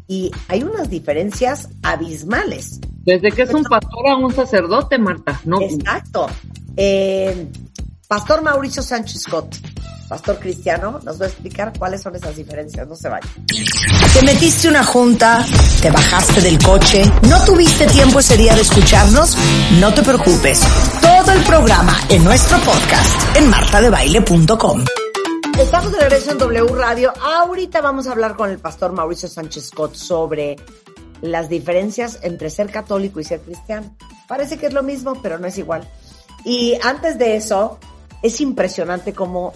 y 0.07 0.31
hay 0.47 0.63
unas 0.63 0.89
diferencias 0.89 1.67
abismales. 1.83 2.79
Desde 3.03 3.29
que 3.31 3.41
es 3.41 3.53
un 3.53 3.63
pastor 3.63 4.07
a 4.07 4.15
un 4.15 4.33
sacerdote, 4.33 4.97
Marta, 4.97 5.41
¿no? 5.43 5.59
Exacto. 5.59 6.27
Eh, 6.77 7.47
pastor 8.07 8.41
Mauricio 8.41 8.81
Sánchez 8.81 9.23
Scott, 9.23 9.57
pastor 10.07 10.39
cristiano, 10.39 10.99
nos 11.03 11.19
va 11.19 11.25
a 11.25 11.27
explicar 11.27 11.73
cuáles 11.77 12.01
son 12.01 12.15
esas 12.15 12.35
diferencias. 12.35 12.87
No 12.87 12.95
se 12.95 13.09
vayan. 13.09 13.29
Te 14.13 14.21
metiste 14.23 14.69
una 14.69 14.83
junta, 14.83 15.45
te 15.81 15.91
bajaste 15.91 16.41
del 16.41 16.57
coche, 16.59 17.03
no 17.29 17.43
tuviste 17.43 17.85
tiempo 17.87 18.19
ese 18.19 18.37
día 18.37 18.55
de 18.55 18.61
escucharnos, 18.61 19.37
no 19.79 19.93
te 19.93 20.01
preocupes. 20.01 20.61
Todo 21.01 21.31
el 21.31 21.43
programa 21.43 21.95
en 22.09 22.23
nuestro 22.23 22.57
podcast 22.59 23.37
en 23.37 23.49
martadebaile.com. 23.49 24.85
Estamos 25.59 25.91
de 25.91 25.99
regreso 25.99 26.31
en 26.31 26.37
W 26.37 26.75
Radio. 26.75 27.13
Ahorita 27.19 27.81
vamos 27.81 28.07
a 28.07 28.11
hablar 28.11 28.35
con 28.35 28.49
el 28.49 28.59
pastor 28.59 28.93
Mauricio 28.93 29.27
Sánchez 29.27 29.65
Scott 29.65 29.95
sobre 29.95 30.55
las 31.21 31.49
diferencias 31.49 32.19
entre 32.21 32.49
ser 32.49 32.69
católico 32.69 33.19
y 33.19 33.23
ser 33.23 33.41
cristiano. 33.41 33.95
Parece 34.27 34.57
que 34.57 34.67
es 34.67 34.73
lo 34.73 34.83
mismo, 34.83 35.19
pero 35.21 35.39
no 35.39 35.47
es 35.47 35.57
igual. 35.57 35.87
Y 36.45 36.77
antes 36.83 37.17
de 37.17 37.35
eso, 37.35 37.79
es 38.21 38.39
impresionante 38.39 39.13
cómo 39.13 39.53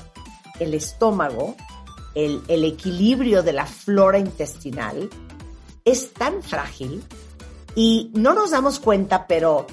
el 0.62 0.74
estómago, 0.76 1.56
el, 2.14 2.42
equilibrio 2.66 3.42
de 3.42 3.54
la 3.54 3.66
flora 3.66 4.20
intestinal, 4.20 5.10
es 5.84 6.14
tan 6.14 6.44
frágil 6.44 7.04
y 7.76 8.12
no 8.14 8.34
nos 8.34 8.52
damos 8.52 8.80
cuenta, 8.80 9.26
pero 9.28 9.66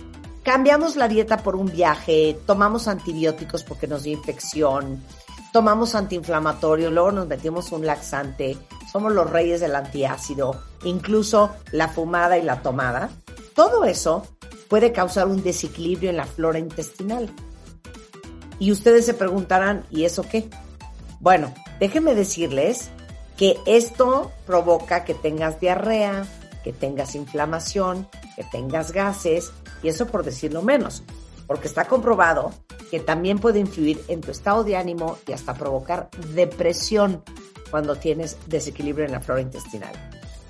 cambiamos 0.42 0.96
la 0.96 1.08
dieta 1.08 1.38
por 1.38 1.56
un 1.56 1.70
viaje, 1.70 2.38
tomamos 2.46 2.88
antibióticos 2.88 3.64
porque 3.64 3.86
nos 3.86 4.04
dio 4.04 4.16
infección, 4.16 5.02
tomamos 5.52 5.94
antiinflamatorio, 5.94 6.90
luego 6.90 7.12
nos 7.12 7.26
metimos 7.26 7.70
un 7.72 7.84
laxante, 7.84 8.56
somos 8.90 9.12
los 9.12 9.28
reyes 9.28 9.60
del 9.60 9.76
antiácido, 9.76 10.62
incluso 10.84 11.50
la 11.72 11.88
fumada 11.88 12.38
y 12.38 12.42
la 12.42 12.62
tomada. 12.62 13.10
Todo 13.54 13.84
eso 13.84 14.26
puede 14.68 14.92
causar 14.92 15.26
un 15.26 15.42
desequilibrio 15.42 16.08
en 16.08 16.16
la 16.16 16.26
flora 16.26 16.58
intestinal. 16.58 17.28
Y 18.58 18.72
ustedes 18.72 19.06
se 19.06 19.14
preguntarán, 19.14 19.84
¿y 19.90 20.04
eso 20.04 20.22
qué? 20.22 20.48
Bueno, 21.20 21.52
déjenme 21.80 22.14
decirles 22.14 22.90
que 23.36 23.58
esto 23.66 24.32
provoca 24.46 25.04
que 25.04 25.14
tengas 25.14 25.60
diarrea, 25.60 26.26
que 26.62 26.72
tengas 26.72 27.14
inflamación, 27.14 28.08
que 28.36 28.44
tengas 28.44 28.92
gases, 28.92 29.52
y 29.82 29.88
eso 29.88 30.06
por 30.06 30.24
decirlo 30.24 30.62
menos, 30.62 31.02
porque 31.46 31.68
está 31.68 31.86
comprobado 31.86 32.52
que 32.90 33.00
también 33.00 33.38
puede 33.38 33.58
influir 33.58 34.02
en 34.08 34.20
tu 34.20 34.30
estado 34.30 34.64
de 34.64 34.76
ánimo 34.76 35.18
y 35.26 35.32
hasta 35.32 35.54
provocar 35.54 36.08
depresión 36.34 37.22
cuando 37.70 37.96
tienes 37.96 38.38
desequilibrio 38.46 39.04
en 39.04 39.12
la 39.12 39.20
flora 39.20 39.40
intestinal. 39.40 39.92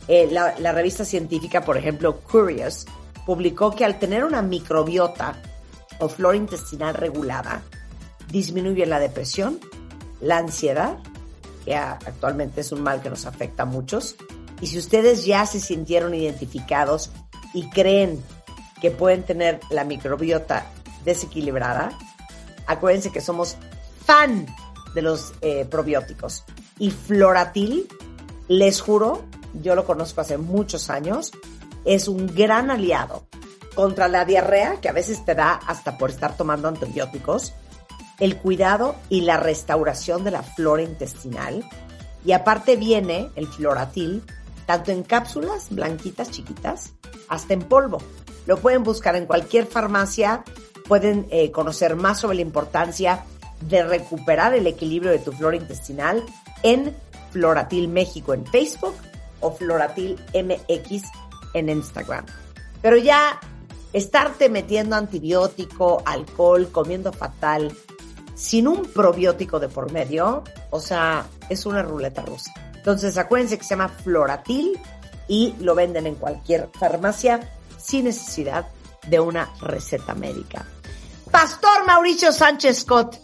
Eh, 0.07 0.29
la, 0.31 0.59
la 0.59 0.73
revista 0.73 1.05
científica, 1.05 1.65
por 1.65 1.77
ejemplo, 1.77 2.21
Curious, 2.21 2.87
publicó 3.27 3.73
que 3.73 3.85
al 3.85 3.99
tener 3.99 4.25
una 4.25 4.41
microbiota 4.41 5.35
o 5.99 6.09
flora 6.09 6.37
intestinal 6.37 6.95
regulada, 6.95 7.63
disminuye 8.31 8.87
la 8.87 9.01
depresión, 9.01 9.59
la 10.21 10.39
ansiedad, 10.39 10.99
que 11.65 11.75
actualmente 11.77 12.61
es 12.61 12.73
un 12.73 12.83
mal 12.83 13.03
que 13.03 13.11
nos 13.11 13.27
afecta 13.27 13.65
a 13.65 13.67
muchos. 13.67 14.17
Y 14.61 14.67
si 14.67 14.79
ustedes 14.79 15.25
ya 15.25 15.47
se 15.47 15.61
sintieron 15.61 16.15
identificados 16.15 17.11
y 17.55 17.69
creen 17.71 18.23
que 18.81 18.91
pueden 18.91 19.23
tener 19.23 19.61
la 19.71 19.85
microbiota 19.85 20.67
desequilibrada, 21.05 21.93
acuérdense 22.67 23.11
que 23.11 23.21
somos 23.21 23.57
fan 24.05 24.47
de 24.95 25.03
los 25.03 25.33
eh, 25.41 25.67
probióticos. 25.71 26.45
Y 26.79 26.91
Floratil, 26.91 27.89
les 28.49 28.81
juro, 28.81 29.25
yo 29.63 29.75
lo 29.75 29.85
conozco 29.85 30.21
hace 30.21 30.39
muchos 30.39 30.91
años, 30.91 31.33
es 31.85 32.09
un 32.09 32.35
gran 32.35 32.71
aliado 32.71 33.27
contra 33.75 34.09
la 34.09 34.25
diarrea, 34.25 34.81
que 34.81 34.89
a 34.89 34.93
veces 34.93 35.25
te 35.25 35.35
da 35.35 35.53
hasta 35.53 35.99
por 35.99 36.11
estar 36.11 36.37
tomando 36.37 36.69
antibióticos, 36.69 37.53
el 38.21 38.37
cuidado 38.37 38.97
y 39.09 39.23
la 39.23 39.37
restauración 39.37 40.25
de 40.25 40.31
la 40.31 40.43
flora 40.43 40.83
intestinal. 40.83 41.65
Y 42.25 42.33
aparte 42.33 42.77
viene 42.77 43.31
el 43.37 43.47
floratil, 43.47 44.23
tanto 44.67 44.91
en 44.91 45.03
cápsulas 45.03 45.69
blanquitas 45.71 46.31
chiquitas, 46.31 46.93
hasta 47.29 47.55
en 47.55 47.63
polvo. 47.63 47.99
Lo 48.47 48.59
pueden 48.59 48.83
buscar 48.83 49.17
en 49.17 49.27
cualquier 49.27 49.67
farmacia, 49.67 50.45
pueden 50.87 51.27
eh, 51.31 51.51
conocer 51.51 51.97
más 51.97 52.21
sobre 52.21 52.37
la 52.37 52.43
importancia 52.43 53.25
de 53.61 53.83
recuperar 53.83 54.55
el 54.55 54.67
equilibrio 54.67 55.11
de 55.11 55.19
tu 55.19 55.33
flora 55.33 55.57
intestinal 55.57 56.25
en 56.63 56.95
Floratil 57.31 57.89
México 57.89 58.35
en 58.35 58.47
Facebook 58.47 58.95
o 59.41 59.53
Floratil 59.53 60.17
MX 60.35 61.03
en 61.55 61.69
Instagram. 61.69 62.25
Pero 62.83 62.97
ya 62.97 63.41
estarte 63.93 64.49
metiendo 64.49 64.97
antibiótico, 64.97 66.03
alcohol, 66.05 66.69
comiendo 66.71 67.13
fatal, 67.13 67.73
sin 68.39 68.69
un 68.69 68.85
probiótico 68.85 69.59
de 69.59 69.69
por 69.69 69.91
medio, 69.91 70.45
o 70.71 70.79
sea, 70.79 71.27
es 71.49 71.67
una 71.67 71.83
ruleta 71.83 72.23
rusa. 72.23 72.53
Entonces 72.77 73.19
acuérdense 73.19 73.59
que 73.59 73.65
se 73.65 73.71
llama 73.71 73.89
Floratil 73.89 74.79
y 75.27 75.55
lo 75.59 75.75
venden 75.75 76.07
en 76.07 76.15
cualquier 76.15 76.71
farmacia 76.79 77.51
sin 77.77 78.05
necesidad 78.05 78.69
de 79.09 79.19
una 79.19 79.53
receta 79.61 80.15
médica. 80.15 80.65
Pastor 81.33 81.85
Mauricio 81.85 82.31
Sánchez 82.31 82.79
Scott, 82.79 83.17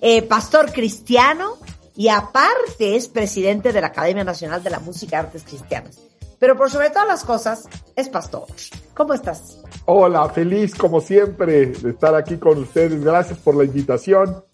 eh, 0.00 0.22
pastor 0.22 0.72
cristiano 0.72 1.58
y 1.94 2.08
aparte 2.08 2.96
es 2.96 3.06
presidente 3.06 3.72
de 3.72 3.80
la 3.80 3.86
Academia 3.86 4.24
Nacional 4.24 4.64
de 4.64 4.70
la 4.70 4.80
Música 4.80 5.16
y 5.16 5.20
Artes 5.20 5.44
Cristianas. 5.44 6.00
Pero 6.40 6.56
por 6.56 6.70
sobre 6.70 6.90
todas 6.90 7.08
las 7.08 7.24
cosas, 7.24 7.68
es 7.94 8.08
pastor. 8.08 8.46
¿Cómo 8.94 9.14
estás? 9.14 9.58
Hola, 9.84 10.28
feliz 10.28 10.74
como 10.74 11.00
siempre 11.00 11.66
de 11.66 11.90
estar 11.90 12.16
aquí 12.16 12.36
con 12.36 12.58
ustedes. 12.58 13.02
Gracias 13.02 13.38
por 13.38 13.54
la 13.54 13.64
invitación. 13.64 14.44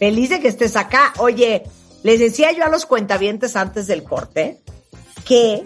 Feliz 0.00 0.30
de 0.30 0.40
que 0.40 0.48
estés 0.48 0.76
acá. 0.76 1.12
Oye, 1.18 1.62
les 2.02 2.18
decía 2.18 2.52
yo 2.52 2.64
a 2.64 2.70
los 2.70 2.86
cuentavientes 2.86 3.54
antes 3.54 3.86
del 3.86 4.02
corte 4.02 4.62
que 5.26 5.62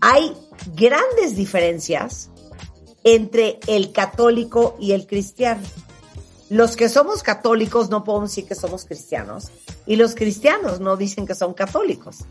hay 0.00 0.32
grandes 0.74 1.36
diferencias 1.36 2.30
entre 3.04 3.60
el 3.66 3.92
católico 3.92 4.74
y 4.80 4.92
el 4.92 5.06
cristiano. 5.06 5.60
Los 6.48 6.76
que 6.76 6.88
somos 6.88 7.22
católicos 7.22 7.90
no 7.90 8.04
podemos 8.04 8.30
decir 8.30 8.46
que 8.46 8.54
somos 8.54 8.86
cristianos 8.86 9.50
y 9.86 9.96
los 9.96 10.14
cristianos 10.14 10.80
no 10.80 10.96
dicen 10.96 11.26
que 11.26 11.34
son 11.34 11.52
católicos. 11.52 12.24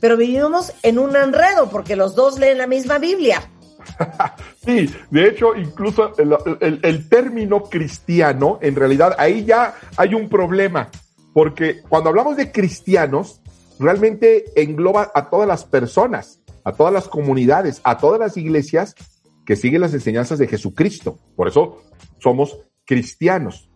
Pero 0.00 0.16
vivimos 0.16 0.72
en 0.82 0.98
un 0.98 1.14
enredo 1.14 1.70
porque 1.70 1.94
los 1.94 2.16
dos 2.16 2.40
leen 2.40 2.58
la 2.58 2.66
misma 2.66 2.98
Biblia. 2.98 3.48
sí, 4.64 4.90
de 5.10 5.28
hecho, 5.28 5.54
incluso 5.56 6.12
el, 6.18 7.08
término 7.08 7.64
cristiano, 7.64 8.58
en 8.60 8.74
realidad, 8.74 9.14
ahí 9.18 9.44
ya 9.44 9.74
hay 9.96 10.14
un 10.14 10.28
problema, 10.28 10.88
porque 11.32 11.82
cuando 11.88 12.10
hablamos 12.10 12.36
de 12.36 12.52
cristianos, 12.52 13.40
realmente 13.78 14.44
engloba 14.60 15.10
a 15.14 15.28
todas 15.30 15.48
las 15.48 15.64
personas, 15.64 16.40
a 16.64 16.72
todas 16.72 16.92
las 16.92 17.08
comunidades, 17.08 17.80
a 17.84 17.98
todas 17.98 18.20
las 18.20 18.36
iglesias 18.36 18.94
que 19.44 19.56
siguen 19.56 19.80
las 19.80 19.94
enseñanzas 19.94 20.38
de 20.38 20.48
Jesucristo. 20.48 21.18
Por 21.36 21.48
eso 21.48 21.82
somos 22.18 22.58
cristianos. 22.84 23.68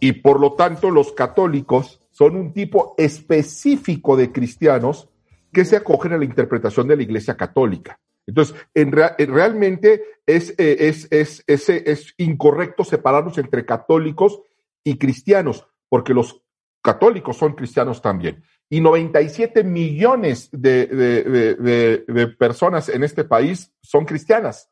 Y 0.00 0.12
por 0.12 0.40
lo 0.40 0.54
tanto, 0.54 0.90
los 0.90 1.12
católicos 1.12 2.00
son 2.10 2.36
un 2.36 2.52
tipo 2.52 2.94
específico 2.98 4.16
de 4.16 4.32
cristianos 4.32 5.08
que 5.52 5.64
se 5.64 5.76
acogen 5.76 6.12
a 6.12 6.18
la 6.18 6.24
interpretación 6.24 6.86
de 6.88 6.96
la 6.96 7.02
Iglesia 7.02 7.36
Católica. 7.36 7.98
Entonces, 8.26 8.56
en 8.74 8.92
realmente 8.92 10.02
es, 10.26 10.50
eh, 10.58 10.88
es, 10.88 11.08
es, 11.10 11.44
es, 11.46 11.68
es 11.68 12.14
incorrecto 12.18 12.84
separarnos 12.84 13.38
entre 13.38 13.64
católicos 13.64 14.42
y 14.82 14.98
cristianos, 14.98 15.66
porque 15.88 16.12
los 16.12 16.42
católicos 16.82 17.36
son 17.36 17.54
cristianos 17.54 18.02
también. 18.02 18.42
Y 18.68 18.80
97 18.80 19.62
millones 19.62 20.48
de, 20.50 20.86
de, 20.86 21.22
de, 21.54 22.04
de, 22.06 22.26
personas 22.28 22.88
en 22.88 23.04
este 23.04 23.22
país 23.22 23.72
son 23.80 24.04
cristianas, 24.04 24.70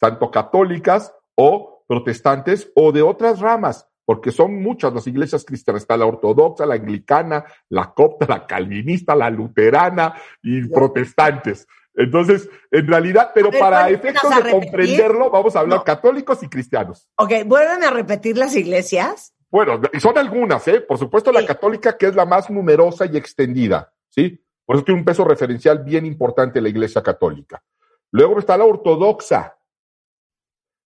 tanto 0.00 0.30
católicas 0.30 1.14
o 1.36 1.84
protestantes 1.86 2.70
o 2.74 2.90
de 2.90 3.02
otras 3.02 3.38
ramas, 3.38 3.88
porque 4.04 4.32
son 4.32 4.60
muchas 4.60 4.92
las 4.92 5.06
iglesias 5.06 5.44
cristianas. 5.44 5.82
Está 5.82 5.96
la 5.96 6.06
ortodoxa, 6.06 6.66
la 6.66 6.74
anglicana, 6.74 7.44
la 7.68 7.92
copta, 7.92 8.26
la 8.28 8.46
calvinista, 8.46 9.14
la 9.14 9.30
luterana 9.30 10.14
y 10.42 10.66
protestantes. 10.68 11.68
Entonces, 11.98 12.48
en 12.70 12.86
realidad, 12.86 13.32
pero 13.34 13.50
para 13.50 13.90
efectos 13.90 14.30
de 14.44 14.52
comprenderlo, 14.52 15.30
vamos 15.30 15.56
a 15.56 15.60
hablar 15.60 15.82
católicos 15.82 16.40
y 16.44 16.48
cristianos. 16.48 17.08
Ok, 17.16 17.32
vuelven 17.44 17.82
a 17.82 17.90
repetir 17.90 18.38
las 18.38 18.54
iglesias. 18.54 19.34
Bueno, 19.50 19.80
son 19.98 20.16
algunas, 20.16 20.68
¿eh? 20.68 20.80
Por 20.80 20.96
supuesto, 20.96 21.32
la 21.32 21.44
católica, 21.44 21.98
que 21.98 22.06
es 22.06 22.14
la 22.14 22.24
más 22.24 22.48
numerosa 22.50 23.04
y 23.06 23.16
extendida, 23.16 23.92
¿sí? 24.10 24.40
Por 24.64 24.76
eso 24.76 24.84
tiene 24.84 25.00
un 25.00 25.04
peso 25.04 25.24
referencial 25.24 25.80
bien 25.80 26.06
importante 26.06 26.60
la 26.60 26.68
iglesia 26.68 27.02
católica. 27.02 27.64
Luego 28.12 28.38
está 28.38 28.56
la 28.56 28.64
ortodoxa, 28.64 29.58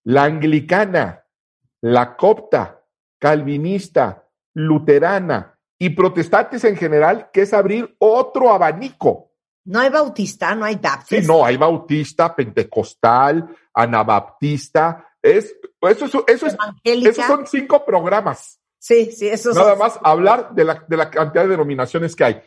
la 0.04 0.24
anglicana, 0.24 1.26
la 1.82 2.16
copta, 2.16 2.86
calvinista, 3.18 4.30
luterana 4.54 5.58
y 5.78 5.90
protestantes 5.90 6.64
en 6.64 6.76
general, 6.76 7.28
que 7.34 7.42
es 7.42 7.52
abrir 7.52 7.94
otro 7.98 8.50
abanico 8.50 9.31
No 9.64 9.78
hay 9.78 9.90
bautista, 9.90 10.54
no 10.54 10.64
hay 10.64 10.76
baptista. 10.76 11.22
Sí, 11.22 11.26
no, 11.26 11.44
hay 11.44 11.56
bautista, 11.56 12.34
pentecostal, 12.34 13.56
anabaptista. 13.72 15.14
Es, 15.20 15.54
eso, 15.82 16.04
eso, 16.06 16.24
eso 16.26 16.46
es, 16.46 16.56
esos 16.84 17.24
son 17.24 17.46
cinco 17.46 17.84
programas. 17.84 18.60
Sí, 18.78 19.12
sí, 19.12 19.28
eso 19.28 19.52
Nada 19.52 19.76
más 19.76 20.00
hablar 20.02 20.52
de 20.54 20.64
la, 20.64 20.84
de 20.88 20.96
la 20.96 21.08
cantidad 21.08 21.44
de 21.44 21.50
denominaciones 21.50 22.16
que 22.16 22.24
hay. 22.24 22.42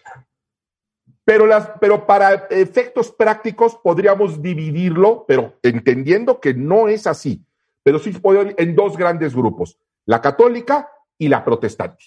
Pero, 1.23 1.47
las, 1.47 1.71
pero 1.79 2.05
para 2.05 2.47
efectos 2.49 3.11
prácticos 3.11 3.75
podríamos 3.81 4.41
dividirlo, 4.41 5.23
pero 5.27 5.57
entendiendo 5.63 6.41
que 6.41 6.53
no 6.53 6.89
es 6.89 7.07
así. 7.07 7.43
Pero 7.83 7.99
sí 7.99 8.13
en 8.57 8.75
dos 8.75 8.97
grandes 8.97 9.33
grupos, 9.33 9.79
la 10.05 10.21
católica 10.21 10.91
y 11.17 11.29
la 11.29 11.45
protestante. 11.45 12.03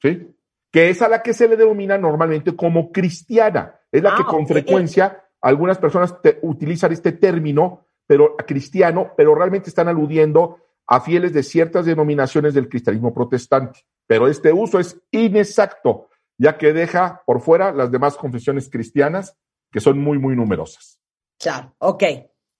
¿Sí? 0.00 0.28
Que 0.70 0.90
es 0.90 1.02
a 1.02 1.08
la 1.08 1.22
que 1.22 1.34
se 1.34 1.48
le 1.48 1.56
denomina 1.56 1.98
normalmente 1.98 2.54
como 2.54 2.92
cristiana. 2.92 3.80
Es 3.90 4.02
la 4.02 4.14
que 4.14 4.22
ah, 4.22 4.30
con 4.30 4.46
frecuencia 4.46 5.24
algunas 5.40 5.78
personas 5.78 6.14
utilizan 6.42 6.92
este 6.92 7.12
término, 7.12 7.86
pero 8.06 8.36
cristiano, 8.46 9.12
pero 9.16 9.34
realmente 9.34 9.70
están 9.70 9.88
aludiendo 9.88 10.58
a 10.86 11.00
fieles 11.00 11.32
de 11.32 11.42
ciertas 11.42 11.86
denominaciones 11.86 12.54
del 12.54 12.68
cristianismo 12.68 13.14
protestante. 13.14 13.86
Pero 14.06 14.26
este 14.26 14.52
uso 14.52 14.80
es 14.80 15.00
inexacto, 15.12 16.08
ya 16.36 16.58
que 16.58 16.72
deja 16.72 17.22
por 17.24 17.40
fuera 17.40 17.72
las 17.72 17.90
demás 17.90 18.16
confesiones 18.16 18.68
cristianas, 18.68 19.36
que 19.70 19.80
son 19.80 19.98
muy, 19.98 20.18
muy 20.18 20.34
numerosas. 20.34 21.00
Claro, 21.38 21.74
ok. 21.78 22.02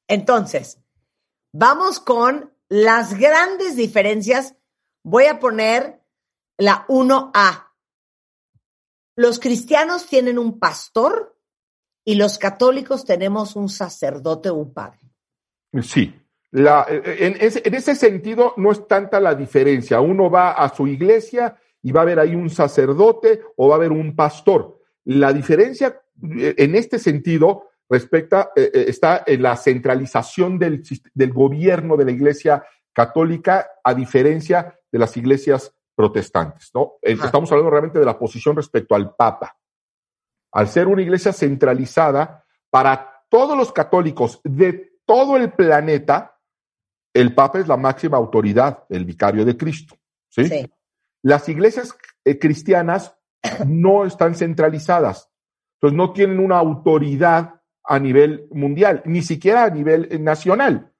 Entonces, 0.06 0.80
vamos 1.52 2.00
con 2.00 2.52
las 2.68 3.18
grandes 3.18 3.76
diferencias. 3.76 4.56
Voy 5.02 5.24
a 5.24 5.40
poner 5.40 6.00
la 6.56 6.86
1A. 6.86 7.69
Los 9.16 9.38
cristianos 9.38 10.06
tienen 10.06 10.38
un 10.38 10.58
pastor 10.58 11.36
y 12.04 12.14
los 12.14 12.38
católicos 12.38 13.04
tenemos 13.04 13.56
un 13.56 13.68
sacerdote 13.68 14.50
o 14.50 14.54
un 14.54 14.72
padre. 14.72 14.98
Sí, 15.82 16.14
eh, 16.52 16.64
eh, 16.88 17.16
en, 17.20 17.36
ese, 17.40 17.62
en, 17.64 17.74
ese, 17.74 17.94
sentido, 17.94 18.54
no 18.56 18.72
es 18.72 18.86
tanta 18.88 19.20
la 19.20 19.34
diferencia. 19.34 20.00
Uno 20.00 20.30
va 20.30 20.52
a 20.52 20.74
su 20.74 20.86
iglesia 20.86 21.56
y 21.82 21.92
va 21.92 22.00
a 22.00 22.02
haber 22.02 22.18
ahí 22.18 22.34
un 22.34 22.50
sacerdote 22.50 23.42
o 23.56 23.68
va 23.68 23.74
a 23.74 23.78
haber 23.78 23.92
un 23.92 24.16
pastor. 24.16 24.80
La 25.04 25.32
diferencia 25.32 26.00
eh, 26.36 26.54
en 26.58 26.74
este 26.74 26.98
sentido 26.98 27.68
respecta, 27.88 28.52
está 28.54 29.24
en 29.26 29.42
la 29.42 29.56
centralización 29.56 30.60
del, 30.60 30.84
del 31.12 31.32
gobierno 31.32 31.96
de 31.96 32.04
la 32.04 32.12
iglesia 32.12 32.64
católica 32.92 33.68
a 33.82 33.94
diferencia 33.94 34.78
de 34.92 34.98
las 35.00 35.16
iglesias 35.16 35.74
protestantes. 36.00 36.70
¿no? 36.74 36.94
Estamos 37.02 37.52
hablando 37.52 37.70
realmente 37.70 37.98
de 37.98 38.06
la 38.06 38.18
posición 38.18 38.56
respecto 38.56 38.94
al 38.94 39.14
Papa. 39.14 39.54
Al 40.52 40.66
ser 40.66 40.88
una 40.88 41.02
iglesia 41.02 41.32
centralizada, 41.32 42.44
para 42.70 43.24
todos 43.28 43.56
los 43.56 43.70
católicos 43.70 44.40
de 44.42 44.94
todo 45.04 45.36
el 45.36 45.52
planeta, 45.52 46.38
el 47.12 47.34
Papa 47.34 47.58
es 47.58 47.68
la 47.68 47.76
máxima 47.76 48.16
autoridad, 48.16 48.84
el 48.88 49.04
vicario 49.04 49.44
de 49.44 49.58
Cristo. 49.58 49.96
¿sí? 50.30 50.48
Las 51.22 51.48
iglesias 51.50 51.94
eh, 52.24 52.38
cristianas 52.38 53.14
no 53.66 54.06
están 54.06 54.34
centralizadas, 54.34 55.30
entonces 55.74 55.96
no 55.98 56.12
tienen 56.14 56.38
una 56.38 56.58
autoridad 56.58 57.60
a 57.84 57.98
nivel 57.98 58.48
mundial, 58.52 59.02
ni 59.04 59.20
siquiera 59.20 59.64
a 59.64 59.70
nivel 59.70 60.08
eh, 60.10 60.18
nacional. 60.18 60.92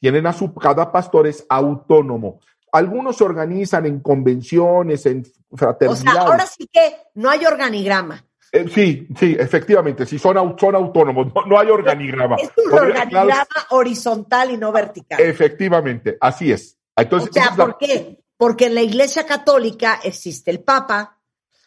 Tienen 0.00 0.26
a 0.26 0.32
su, 0.32 0.54
cada 0.54 0.90
pastor 0.92 1.26
es 1.26 1.44
autónomo. 1.48 2.40
Algunos 2.76 3.16
se 3.16 3.24
organizan 3.24 3.86
en 3.86 4.00
convenciones, 4.00 5.06
en 5.06 5.24
fraternidades. 5.52 6.08
O 6.08 6.12
sea, 6.12 6.22
ahora 6.22 6.46
sí 6.46 6.68
que 6.70 6.96
no 7.14 7.30
hay 7.30 7.44
organigrama. 7.44 8.22
Eh, 8.52 8.66
sí, 8.72 9.08
sí, 9.18 9.36
efectivamente, 9.38 10.06
sí, 10.06 10.18
son, 10.18 10.56
son 10.58 10.74
autónomos, 10.74 11.32
no, 11.46 11.58
hay 11.58 11.68
organigrama. 11.68 12.36
Es 12.36 12.50
un 12.64 12.72
organigrama 12.72 13.46
horizontal 13.70 14.50
y 14.50 14.56
no 14.56 14.72
vertical. 14.72 15.20
Efectivamente, 15.20 16.16
así 16.20 16.52
es. 16.52 16.78
Entonces, 16.94 17.30
o 17.30 17.32
sea, 17.32 17.54
¿por 17.56 17.76
qué? 17.76 18.22
Porque 18.36 18.66
en 18.66 18.74
la 18.74 18.82
Iglesia 18.82 19.26
Católica 19.26 20.00
existe 20.02 20.50
el 20.50 20.60
Papa, 20.60 21.18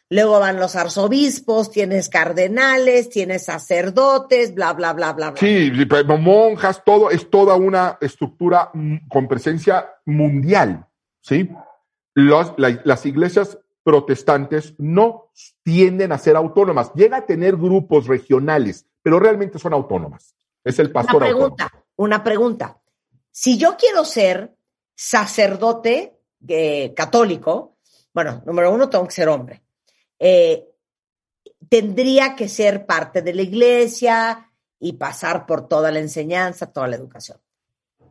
luego 0.10 0.40
van 0.40 0.60
los 0.60 0.76
arzobispos, 0.76 1.72
tienes 1.72 2.10
cardenales, 2.10 3.10
tienes 3.10 3.46
sacerdotes, 3.46 4.54
bla, 4.54 4.74
bla, 4.74 4.94
bla, 4.94 5.14
bla, 5.14 5.32
bla. 5.32 5.40
Sí, 5.40 5.72
monjas, 6.20 6.84
todo, 6.84 7.12
es 7.12 7.30
toda 7.30 7.56
una 7.56 7.98
estructura 8.02 8.72
mm, 8.74 9.08
con 9.10 9.28
presencia 9.28 9.90
mundial, 10.06 10.88
¿sí? 11.30 11.50
las 12.16 13.06
iglesias 13.06 13.58
protestantes 13.84 14.74
no 14.78 15.32
tienden 15.64 16.12
a 16.12 16.18
ser 16.18 16.36
autónomas. 16.36 16.92
Llega 16.96 17.18
a 17.18 17.26
tener 17.26 17.56
grupos 17.56 18.08
regionales, 18.08 18.86
pero 19.02 19.20
realmente 19.20 19.60
son 19.60 19.74
autónomas. 19.74 20.36
Es 20.64 20.80
el 20.80 20.92
pastor. 20.92 21.18
Una 21.18 21.26
pregunta, 21.26 21.72
una 21.96 22.24
pregunta. 22.24 22.82
Si 23.32 23.58
yo 23.58 23.78
quiero 23.78 24.04
ser 24.04 24.54
sacerdote 24.96 26.20
eh, 26.48 26.94
católico, 26.94 27.78
bueno, 28.14 28.42
número 28.46 28.74
uno, 28.74 28.90
tengo 28.90 29.06
que 29.06 29.14
ser 29.14 29.30
hombre. 29.30 29.64
Eh, 30.18 30.68
tendría 31.70 32.36
que 32.36 32.50
ser 32.50 32.86
parte 32.86 33.22
de 33.22 33.34
la 33.34 33.44
iglesia 33.44 34.52
y 34.80 34.94
pasar 34.94 35.46
por 35.46 35.68
toda 35.68 35.92
la 35.92 36.00
enseñanza, 36.00 36.74
toda 36.74 36.88
la 36.88 36.96
educación. 36.98 37.38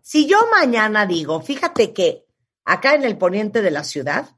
Si 0.01 0.27
yo 0.27 0.39
mañana 0.51 1.05
digo, 1.05 1.43
fíjate 1.43 1.93
que 1.93 2.28
acá 2.69 2.95
en 2.95 3.05
el 3.05 3.17
poniente 3.17 3.63
de 3.63 3.71
la 3.71 3.83
ciudad 3.83 4.29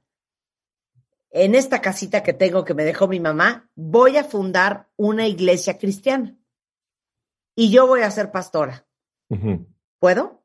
en 1.30 1.54
esta 1.54 1.80
casita 1.80 2.22
que 2.22 2.32
tengo 2.32 2.64
que 2.64 2.74
me 2.74 2.84
dejó 2.84 3.06
mi 3.08 3.20
mamá, 3.20 3.68
voy 3.74 4.16
a 4.16 4.24
fundar 4.24 4.88
una 4.96 5.26
iglesia 5.26 5.78
cristiana. 5.78 6.36
Y 7.54 7.70
yo 7.70 7.86
voy 7.86 8.02
a 8.02 8.10
ser 8.10 8.32
pastora. 8.32 8.86
¿Puedo? 9.98 10.42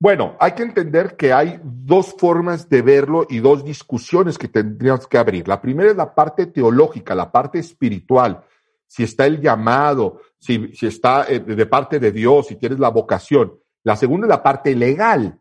Bueno, 0.00 0.36
hay 0.40 0.52
que 0.52 0.62
entender 0.62 1.16
que 1.16 1.32
hay 1.32 1.60
dos 1.62 2.14
formas 2.16 2.68
de 2.68 2.82
verlo 2.82 3.26
y 3.28 3.38
dos 3.38 3.64
discusiones 3.64 4.38
que 4.38 4.48
tendríamos 4.48 5.06
que 5.06 5.18
abrir. 5.18 5.46
La 5.46 5.60
primera 5.60 5.90
es 5.90 5.96
la 5.96 6.14
parte 6.14 6.46
teológica, 6.46 7.14
la 7.14 7.30
parte 7.30 7.58
espiritual. 7.58 8.44
Si 8.86 9.02
está 9.02 9.26
el 9.26 9.40
llamado, 9.40 10.20
si, 10.38 10.72
si 10.74 10.86
está 10.86 11.26
eh, 11.28 11.40
de 11.40 11.66
parte 11.66 11.98
de 11.98 12.12
Dios, 12.12 12.46
si 12.46 12.56
tienes 12.56 12.78
la 12.78 12.88
vocación. 12.88 13.58
La 13.82 13.96
segunda 13.96 14.26
es 14.26 14.30
la 14.30 14.42
parte 14.42 14.74
legal. 14.74 15.38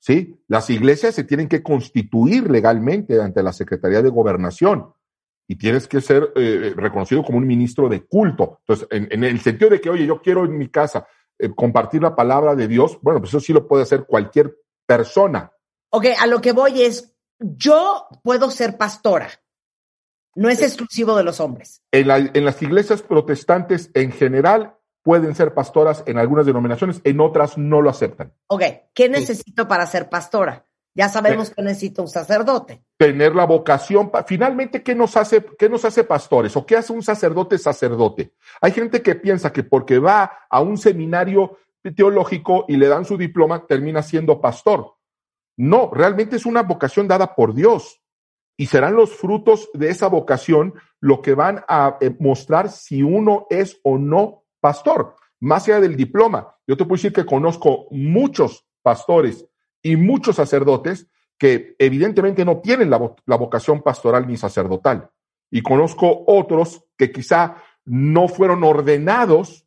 ¿Sí? 0.00 0.42
Las 0.48 0.68
iglesias 0.70 1.14
se 1.14 1.24
tienen 1.24 1.48
que 1.48 1.62
constituir 1.62 2.50
legalmente 2.50 3.20
ante 3.20 3.42
la 3.42 3.52
Secretaría 3.52 4.02
de 4.02 4.08
Gobernación 4.08 4.92
y 5.46 5.56
tienes 5.56 5.86
que 5.86 6.00
ser 6.00 6.32
eh, 6.36 6.72
reconocido 6.76 7.22
como 7.22 7.38
un 7.38 7.46
ministro 7.46 7.88
de 7.88 8.04
culto. 8.06 8.60
Entonces, 8.60 8.88
en, 8.90 9.24
el 9.24 9.40
sentido 9.40 9.70
de 9.70 9.80
que, 9.80 9.90
oye, 9.90 10.06
yo 10.06 10.20
quiero 10.20 10.44
en 10.44 10.56
mi 10.56 10.68
casa 10.68 11.06
eh, 11.38 11.50
compartir 11.54 12.02
la 12.02 12.16
palabra 12.16 12.54
de 12.54 12.66
Dios, 12.66 12.98
bueno, 13.02 13.20
pues 13.20 13.30
eso 13.30 13.40
sí 13.40 13.52
lo 13.52 13.68
puede 13.68 13.82
hacer 13.82 14.04
cualquier 14.06 14.56
persona. 14.86 15.52
Ok, 15.90 16.06
a 16.18 16.26
lo 16.26 16.40
que 16.40 16.52
voy 16.52 16.82
es, 16.82 17.14
yo 17.38 18.06
puedo 18.22 18.50
ser 18.50 18.76
pastora. 18.76 19.28
No 20.36 20.48
es 20.48 20.62
exclusivo 20.62 21.16
de 21.16 21.24
los 21.24 21.40
hombres. 21.40 21.82
En, 21.90 22.08
en 22.10 22.44
las 22.44 22.62
iglesias 22.62 23.02
protestantes 23.02 23.90
en 23.94 24.12
general, 24.12 24.76
pueden 25.02 25.34
ser 25.34 25.54
pastoras 25.54 26.02
en 26.06 26.18
algunas 26.18 26.46
denominaciones, 26.46 27.00
en 27.04 27.20
otras 27.20 27.56
no 27.58 27.80
lo 27.80 27.90
aceptan. 27.90 28.32
Ok, 28.48 28.62
¿qué 28.94 29.08
necesito 29.08 29.66
para 29.66 29.86
ser 29.86 30.08
pastora? 30.08 30.64
Ya 30.94 31.08
sabemos 31.08 31.50
que 31.50 31.62
necesito 31.62 32.02
un 32.02 32.08
sacerdote. 32.08 32.82
Tener 32.96 33.34
la 33.34 33.46
vocación. 33.46 34.10
Finalmente, 34.26 34.82
¿qué 34.82 34.94
nos, 34.94 35.16
hace, 35.16 35.44
¿qué 35.56 35.68
nos 35.68 35.84
hace 35.84 36.02
pastores? 36.02 36.56
¿O 36.56 36.66
qué 36.66 36.76
hace 36.76 36.92
un 36.92 37.02
sacerdote 37.02 37.58
sacerdote? 37.58 38.34
Hay 38.60 38.72
gente 38.72 39.00
que 39.00 39.14
piensa 39.14 39.52
que 39.52 39.62
porque 39.62 40.00
va 40.00 40.32
a 40.50 40.60
un 40.60 40.76
seminario 40.76 41.58
teológico 41.96 42.64
y 42.68 42.76
le 42.76 42.88
dan 42.88 43.04
su 43.04 43.16
diploma, 43.16 43.66
termina 43.66 44.02
siendo 44.02 44.40
pastor. 44.40 44.96
No, 45.56 45.90
realmente 45.92 46.36
es 46.36 46.44
una 46.44 46.62
vocación 46.62 47.06
dada 47.06 47.34
por 47.34 47.54
Dios. 47.54 48.02
Y 48.56 48.66
serán 48.66 48.94
los 48.94 49.14
frutos 49.14 49.70
de 49.72 49.90
esa 49.90 50.08
vocación 50.08 50.74
lo 51.00 51.22
que 51.22 51.34
van 51.34 51.64
a 51.68 51.96
eh, 52.00 52.14
mostrar 52.18 52.68
si 52.68 53.02
uno 53.02 53.46
es 53.48 53.80
o 53.84 53.96
no 53.96 54.39
pastor, 54.60 55.16
más 55.40 55.66
allá 55.66 55.80
del 55.80 55.96
diploma. 55.96 56.56
Yo 56.66 56.76
te 56.76 56.84
puedo 56.84 56.96
decir 56.96 57.12
que 57.12 57.26
conozco 57.26 57.86
muchos 57.90 58.66
pastores 58.82 59.46
y 59.82 59.96
muchos 59.96 60.36
sacerdotes 60.36 61.08
que 61.38 61.74
evidentemente 61.78 62.44
no 62.44 62.58
tienen 62.58 62.90
la, 62.90 62.98
vocación 62.98 63.82
pastoral 63.82 64.26
ni 64.28 64.36
sacerdotal. 64.36 65.10
Y 65.50 65.62
conozco 65.62 66.24
otros 66.26 66.84
que 66.96 67.10
quizá 67.10 67.56
no 67.86 68.28
fueron 68.28 68.62
ordenados 68.62 69.66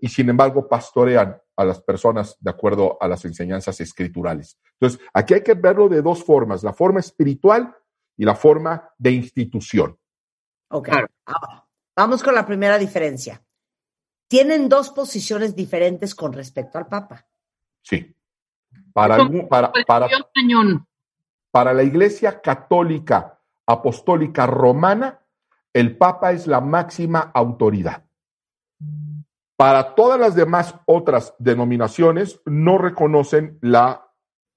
y 0.00 0.08
sin 0.08 0.28
embargo 0.28 0.68
pastorean 0.68 1.40
a 1.56 1.64
las 1.64 1.80
personas 1.80 2.36
de 2.40 2.50
acuerdo 2.50 2.98
a 3.00 3.06
las 3.06 3.24
enseñanzas 3.24 3.80
escriturales. 3.80 4.58
Entonces, 4.72 5.00
aquí 5.14 5.34
hay 5.34 5.42
que 5.42 5.54
verlo 5.54 5.88
de 5.88 6.02
dos 6.02 6.24
formas, 6.24 6.64
la 6.64 6.72
forma 6.72 6.98
espiritual 6.98 7.74
y 8.16 8.24
la 8.24 8.34
forma 8.34 8.90
de 8.98 9.12
institución. 9.12 9.96
Ok, 10.70 10.88
vamos 11.96 12.22
con 12.22 12.34
la 12.34 12.44
primera 12.44 12.76
diferencia 12.76 13.40
tienen 14.28 14.68
dos 14.68 14.90
posiciones 14.90 15.56
diferentes 15.56 16.14
con 16.14 16.32
respecto 16.32 16.78
al 16.78 16.86
Papa. 16.86 17.26
Sí. 17.82 18.14
Para, 18.92 19.18
para, 19.48 19.72
para, 19.86 20.08
para 21.50 21.72
la 21.72 21.82
Iglesia 21.82 22.40
Católica 22.40 23.40
Apostólica 23.66 24.46
Romana, 24.46 25.20
el 25.72 25.96
Papa 25.96 26.32
es 26.32 26.46
la 26.46 26.60
máxima 26.60 27.30
autoridad. 27.34 28.04
Para 29.56 29.94
todas 29.94 30.20
las 30.20 30.34
demás 30.34 30.74
otras 30.86 31.34
denominaciones 31.38 32.40
no 32.44 32.78
reconocen 32.78 33.58
la 33.60 34.08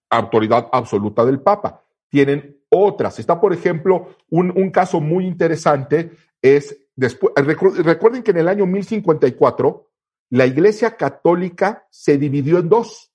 autoridad 0.09 0.69
absoluta 0.71 1.25
del 1.25 1.41
Papa. 1.41 1.83
Tienen 2.09 2.61
otras. 2.69 3.19
Está, 3.19 3.39
por 3.41 3.53
ejemplo, 3.53 4.15
un, 4.29 4.69
caso 4.71 5.01
muy 5.01 5.25
interesante, 5.25 6.11
es 6.41 6.80
después, 6.95 7.33
recuerden 7.35 8.23
que 8.23 8.31
en 8.31 8.37
el 8.37 8.47
año 8.47 8.65
1054 8.65 9.89
la 10.29 10.45
Iglesia 10.45 10.95
Católica 10.95 11.87
se 11.89 12.17
dividió 12.17 12.59
en 12.59 12.69
dos, 12.69 13.11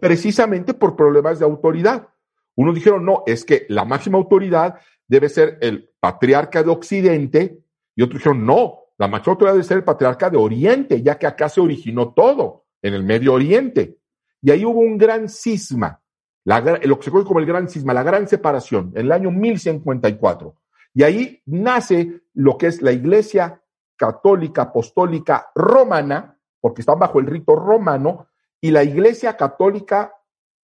precisamente 0.00 0.74
por 0.74 0.96
problemas 0.96 1.38
de 1.38 1.44
autoridad. 1.44 2.08
Unos 2.56 2.74
dijeron, 2.74 3.04
no, 3.04 3.22
es 3.26 3.44
que 3.44 3.66
la 3.68 3.84
máxima 3.84 4.18
autoridad 4.18 4.80
debe 5.06 5.28
ser 5.28 5.58
el 5.60 5.90
patriarca 6.00 6.62
de 6.62 6.70
Occidente, 6.70 7.58
y 7.94 8.02
otros 8.02 8.20
dijeron, 8.20 8.44
no, 8.44 8.80
la 8.98 9.08
máxima 9.08 9.32
autoridad 9.32 9.54
debe 9.54 9.64
ser 9.64 9.76
el 9.78 9.84
patriarca 9.84 10.30
de 10.30 10.38
Oriente, 10.38 11.02
ya 11.02 11.18
que 11.18 11.26
acá 11.26 11.48
se 11.48 11.60
originó 11.60 12.12
todo, 12.12 12.64
en 12.82 12.94
el 12.94 13.04
Medio 13.04 13.34
Oriente. 13.34 13.98
Y 14.42 14.50
ahí 14.50 14.64
hubo 14.64 14.80
un 14.80 14.98
gran 14.98 15.28
cisma 15.28 16.00
lo 16.46 16.98
que 16.98 17.04
se 17.04 17.10
conoce 17.10 17.26
como 17.26 17.40
el 17.40 17.46
gran 17.46 17.68
cisma, 17.68 17.92
la 17.92 18.04
gran 18.04 18.28
separación, 18.28 18.92
en 18.94 19.06
el 19.06 19.12
año 19.12 19.30
1054. 19.30 20.54
Y 20.96 21.02
ahí 21.02 21.42
nace 21.44 22.22
lo 22.32 22.56
que 22.56 22.68
es 22.68 22.80
la 22.80 22.90
Iglesia 22.90 23.62
Católica 23.96 24.62
Apostólica 24.62 25.50
Romana, 25.54 26.40
porque 26.58 26.80
están 26.80 26.98
bajo 26.98 27.20
el 27.20 27.26
rito 27.26 27.54
romano, 27.54 28.28
y 28.62 28.70
la 28.70 28.82
Iglesia 28.82 29.36
Católica 29.36 30.14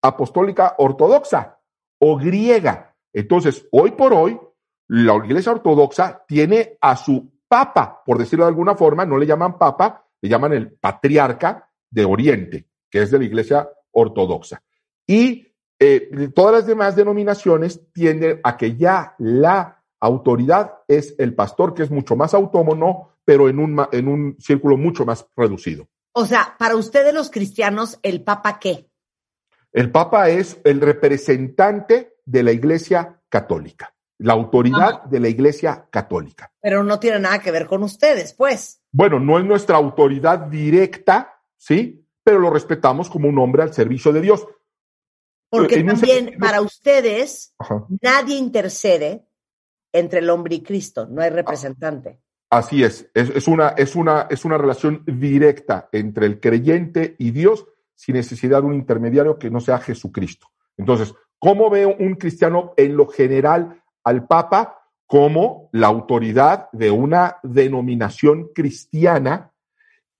Apostólica 0.00 0.76
Ortodoxa 0.78 1.60
o 1.98 2.16
griega. 2.16 2.96
Entonces, 3.12 3.68
hoy 3.72 3.90
por 3.90 4.14
hoy, 4.14 4.40
la 4.88 5.16
Iglesia 5.16 5.52
Ortodoxa 5.52 6.24
tiene 6.26 6.78
a 6.80 6.96
su 6.96 7.30
papa, 7.46 8.02
por 8.02 8.16
decirlo 8.16 8.46
de 8.46 8.52
alguna 8.52 8.74
forma, 8.74 9.04
no 9.04 9.18
le 9.18 9.26
llaman 9.26 9.59
papa, 9.59 10.06
le 10.22 10.30
llaman 10.30 10.54
el 10.54 10.72
patriarca 10.72 11.70
de 11.90 12.06
Oriente, 12.06 12.68
que 12.90 13.02
es 13.02 13.10
de 13.10 13.18
la 13.18 13.24
Iglesia 13.26 13.68
Ortodoxa. 13.90 14.62
Y 15.06 15.46
eh, 15.78 16.30
todas 16.34 16.54
las 16.54 16.66
demás 16.66 16.96
denominaciones 16.96 17.92
tienden 17.92 18.40
a 18.42 18.56
que 18.56 18.78
ya 18.78 19.14
la 19.18 19.81
autoridad 20.02 20.80
es 20.88 21.14
el 21.18 21.34
pastor, 21.34 21.74
que 21.74 21.84
es 21.84 21.90
mucho 21.90 22.16
más 22.16 22.34
autónomo, 22.34 23.12
pero 23.24 23.48
en 23.48 23.60
un, 23.60 23.86
en 23.92 24.08
un 24.08 24.36
círculo 24.38 24.76
mucho 24.76 25.06
más 25.06 25.26
reducido. 25.36 25.88
O 26.12 26.26
sea, 26.26 26.56
para 26.58 26.76
ustedes 26.76 27.14
los 27.14 27.30
cristianos, 27.30 27.98
¿el 28.02 28.22
Papa 28.22 28.58
qué? 28.58 28.90
El 29.72 29.90
Papa 29.90 30.28
es 30.28 30.60
el 30.64 30.80
representante 30.80 32.16
de 32.24 32.42
la 32.42 32.52
Iglesia 32.52 33.20
Católica, 33.28 33.94
la 34.18 34.34
autoridad 34.34 35.04
de 35.04 35.20
la 35.20 35.28
Iglesia 35.28 35.86
Católica. 35.88 36.52
Pero 36.60 36.82
no 36.82 36.98
tiene 36.98 37.20
nada 37.20 37.38
que 37.38 37.52
ver 37.52 37.66
con 37.66 37.82
ustedes, 37.82 38.34
pues. 38.34 38.82
Bueno, 38.90 39.20
no 39.20 39.38
es 39.38 39.44
nuestra 39.44 39.76
autoridad 39.76 40.40
directa, 40.40 41.40
¿sí? 41.56 42.04
Pero 42.24 42.40
lo 42.40 42.50
respetamos 42.50 43.08
como 43.08 43.28
un 43.28 43.38
hombre 43.38 43.62
al 43.62 43.72
servicio 43.72 44.12
de 44.12 44.20
Dios. 44.20 44.46
Porque 45.48 45.84
también 45.84 46.36
para 46.40 46.60
ustedes 46.60 47.54
nadie 48.00 48.36
intercede 48.36 49.26
entre 49.93 50.20
el 50.20 50.31
hombre 50.31 50.56
y 50.56 50.62
Cristo, 50.62 51.06
no 51.06 51.23
hay 51.23 51.31
representante. 51.31 52.20
Así 52.51 52.85
es, 52.85 53.10
es, 53.14 53.48
una, 53.48 53.70
es, 53.70 53.97
una, 53.97 54.27
es 54.28 54.44
una 54.44 54.59
relación 54.59 55.05
directa 55.06 55.89
entre 55.93 56.27
el 56.27 56.39
creyente 56.39 57.16
y 57.19 57.31
Dios 57.31 57.66
sin 57.94 58.16
necesidad 58.16 58.60
de 58.60 58.66
un 58.66 58.74
intermediario 58.74 59.39
que 59.39 59.51
no 59.51 59.60
sea 59.60 59.78
Jesucristo. 59.78 60.48
Entonces, 60.77 61.14
¿cómo 61.39 61.70
ve 61.70 61.86
un 61.86 62.14
cristiano 62.16 62.74
en 62.77 62.97
lo 62.97 63.06
general 63.06 63.82
al 64.05 64.27
Papa? 64.27 64.78
Como 65.06 65.69
la 65.73 65.89
autoridad 65.89 66.69
de 66.73 66.90
una 66.90 67.36
denominación 67.43 68.48
cristiana 68.55 69.52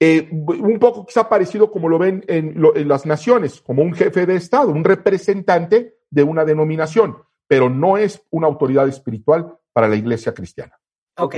eh, 0.05 0.29
un 0.33 0.81
poco 0.81 1.07
quizá 1.07 1.29
parecido 1.29 1.71
como 1.71 1.89
lo 1.89 1.97
ven 1.97 2.25
en, 2.27 2.57
las 2.89 3.07
naciones, 3.07 3.61
como 3.61 3.83
un 3.83 3.95
jefe 3.95 4.27
de 4.27 4.35
Estado, 4.35 4.73
un 4.73 4.83
representante 4.83 5.95
de 6.11 6.23
una 6.25 6.45
denominación, 6.45 7.19
pero 7.47 7.71
no 7.71 7.97
es 7.97 8.21
una 8.31 8.49
autoridad 8.49 8.89
espiritual 8.89 9.57
para 9.73 9.89
la 9.89 9.97
iglesia 9.97 10.35
cristiana. 10.35 10.79
Ok. 11.17 11.37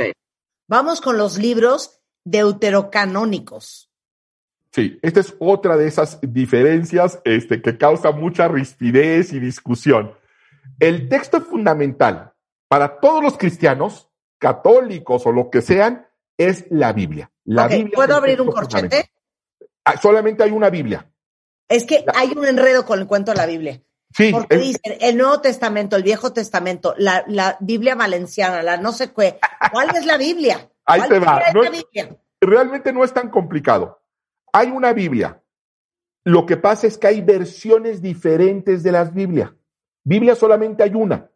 Vamos 0.69 1.01
con 1.01 1.19
los 1.19 1.39
libros 1.39 2.01
deuterocanónicos. 2.25 3.91
Sí, 4.73 4.99
esta 5.03 5.21
es 5.21 5.37
otra 5.39 5.77
de 5.77 5.87
esas 5.87 6.19
diferencias 6.21 7.21
este, 7.25 7.63
que 7.63 7.79
causa 7.79 8.11
mucha 8.11 8.49
rispidez 8.49 9.33
y 9.33 9.39
discusión. 9.39 10.15
El 10.81 11.09
texto 11.09 11.41
fundamental 11.41 12.33
para 12.67 12.99
todos 12.99 13.23
los 13.23 13.39
cristianos, 13.39 14.11
católicos 14.39 15.27
o 15.27 15.33
lo 15.33 15.51
que 15.51 15.63
sean, 15.63 16.09
es 16.37 16.67
la 16.71 16.93
Biblia. 16.93 17.31
¿Puedo 17.95 18.17
abrir 18.17 18.41
un 18.41 18.51
corchete? 18.51 19.11
Ah, 19.85 19.97
solamente 20.01 20.43
hay 20.43 20.51
una 20.51 20.71
Biblia. 20.71 21.09
Es 21.69 21.85
que 21.85 22.05
hay 22.15 22.33
un 22.37 22.45
enredo 22.45 22.85
con 22.85 22.99
el 22.99 23.07
cuento 23.07 23.31
de 23.31 23.37
la 23.37 23.47
Biblia. 23.47 23.81
Sí. 24.15 24.31
Porque 24.31 24.59
dicen 24.59 24.97
el 25.01 25.17
Nuevo 25.17 25.41
Testamento, 25.41 25.97
el 25.97 26.05
Viejo 26.05 26.33
Testamento, 26.33 26.95
la, 26.99 27.57
Biblia 27.61 27.97
valenciana, 27.97 28.63
la 28.63 28.77
no 28.77 28.93
sé 28.93 29.13
qué. 29.13 29.39
¿Cuál 29.73 29.97
es 29.97 30.07
la 30.07 30.17
Biblia? 30.17 30.71
Ahí 30.85 31.03
te 31.09 31.19
va. 31.19 31.43
realmente 32.41 32.93
no 32.93 33.03
es 33.03 33.13
tan 33.13 33.29
complicado. 33.29 34.01
Hay 34.53 34.69
una 34.69 34.93
Biblia. 34.93 35.43
Lo 36.23 36.47
que 36.47 36.57
pasa 36.57 36.87
es 36.87 36.97
que 36.97 37.09
hay 37.09 37.23
versiones 37.23 38.01
diferentes 38.01 38.83
de 38.83 38.93
las 38.93 39.13
Biblias. 39.13 39.51
Biblia 40.05 40.35
solamente 40.35 40.83
hay 40.83 40.95
una, 40.95 41.31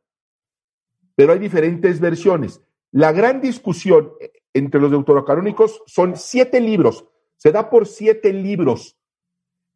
pero 1.16 1.32
hay 1.32 1.38
diferentes 1.38 1.98
versiones. 1.98 2.60
La 2.92 3.12
gran 3.12 3.40
discusión 3.40 4.12
entre 4.54 4.80
los 4.80 4.90
deuterocanónicos 4.90 5.82
son 5.86 6.16
siete 6.16 6.60
libros. 6.60 7.06
Se 7.36 7.50
da 7.50 7.70
por 7.70 7.86
siete 7.86 8.32
libros 8.32 8.97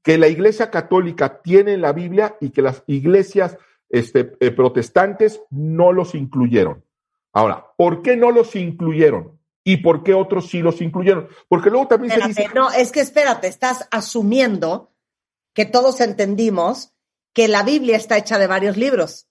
que 0.02 0.18
la 0.18 0.28
Iglesia 0.28 0.70
Católica 0.70 1.40
tiene 1.42 1.74
en 1.74 1.82
la 1.82 1.92
Biblia 1.92 2.36
y 2.40 2.50
que 2.50 2.62
las 2.62 2.82
iglesias 2.86 3.56
este, 3.88 4.32
eh, 4.40 4.50
protestantes 4.50 5.42
no 5.50 5.92
los 5.92 6.14
incluyeron. 6.14 6.84
Ahora, 7.32 7.66
¿por 7.76 8.02
qué 8.02 8.16
no 8.16 8.30
los 8.30 8.56
incluyeron? 8.56 9.38
¿Y 9.64 9.78
por 9.78 10.02
qué 10.02 10.12
otros 10.12 10.48
sí 10.48 10.60
los 10.60 10.80
incluyeron? 10.80 11.28
Porque 11.48 11.70
luego 11.70 11.86
también 11.86 12.12
se 12.20 12.26
dice... 12.26 12.48
No, 12.54 12.70
es 12.72 12.90
que 12.90 13.00
espérate, 13.00 13.46
estás 13.46 13.88
asumiendo 13.90 14.92
que 15.54 15.64
todos 15.66 16.00
entendimos 16.00 16.92
que 17.32 17.48
la 17.48 17.62
Biblia 17.62 17.96
está 17.96 18.18
hecha 18.18 18.38
de 18.38 18.46
varios 18.46 18.76
libros. 18.76 19.28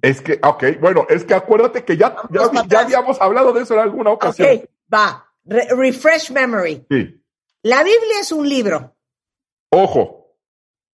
Es 0.00 0.20
que, 0.20 0.38
ok, 0.42 0.64
bueno, 0.80 1.06
es 1.08 1.24
que 1.24 1.34
acuérdate 1.34 1.84
que 1.84 1.96
ya, 1.96 2.16
ya, 2.30 2.80
habíamos 2.80 3.20
hablado 3.20 3.52
de 3.52 3.62
eso 3.62 3.74
en 3.74 3.80
alguna 3.80 4.10
ocasión. 4.10 4.62
Va, 4.92 5.32
refresh 5.44 6.30
memory. 6.30 6.86
Sí. 6.90 7.22
La 7.62 7.82
Biblia 7.82 8.20
es 8.20 8.32
un 8.32 8.48
libro. 8.48 8.96
Ojo, 9.74 10.36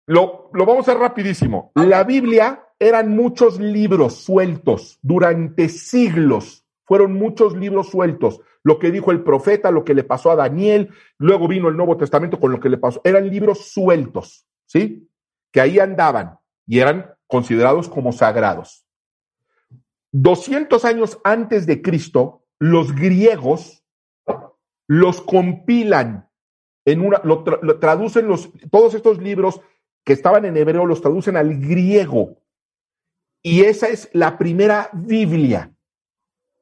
lo, 0.07 0.51
lo 0.53 0.67
vamos 0.67 0.89
a 0.89 0.91
hacer 0.91 1.01
rapidísimo. 1.01 1.71
La 1.77 2.03
Biblia 2.03 2.67
eran 2.81 3.15
muchos 3.15 3.61
libros 3.61 4.17
sueltos 4.17 4.99
durante 5.01 5.69
siglos. 5.69 6.67
Fueron 6.85 7.15
muchos 7.15 7.57
libros 7.57 7.91
sueltos. 7.91 8.41
Lo 8.65 8.81
que 8.81 8.91
dijo 8.91 9.13
el 9.13 9.23
profeta, 9.23 9.71
lo 9.71 9.85
que 9.85 9.95
le 9.95 10.03
pasó 10.03 10.33
a 10.33 10.37
Daniel, 10.37 10.91
luego 11.19 11.47
vino 11.47 11.69
el 11.69 11.77
Nuevo 11.77 11.97
Testamento 11.97 12.41
con 12.41 12.51
lo 12.51 12.59
que 12.59 12.69
le 12.69 12.79
pasó. 12.79 13.01
Eran 13.05 13.29
libros 13.29 13.71
sueltos, 13.71 14.47
¿sí? 14.67 15.09
Que 15.53 15.61
ahí 15.61 15.79
andaban 15.79 16.39
y 16.67 16.81
eran 16.81 17.15
considerados 17.29 17.89
como 17.89 18.13
sagrados. 18.13 18.87
200 20.11 20.85
años 20.85 21.21
antes 21.23 21.67
de 21.67 21.81
Cristo, 21.81 22.45
los 22.59 22.93
griegos 22.95 23.85
los 24.89 25.21
compilan 25.21 26.29
en 26.85 27.01
una, 27.01 27.21
lo, 27.25 27.45
traducen 27.79 28.29
los, 28.29 28.51
todos 28.71 28.95
estos 28.95 29.19
libros 29.23 29.61
que 30.05 30.13
estaban 30.13 30.45
en 30.45 30.57
hebreo, 30.57 30.87
los 30.87 31.01
traducen 31.01 31.37
al 31.37 31.59
griego. 31.59 32.37
Y 33.43 33.63
esa 33.63 33.89
es 33.89 34.09
la 34.13 34.39
primera 34.39 34.91
Biblia, 34.93 35.75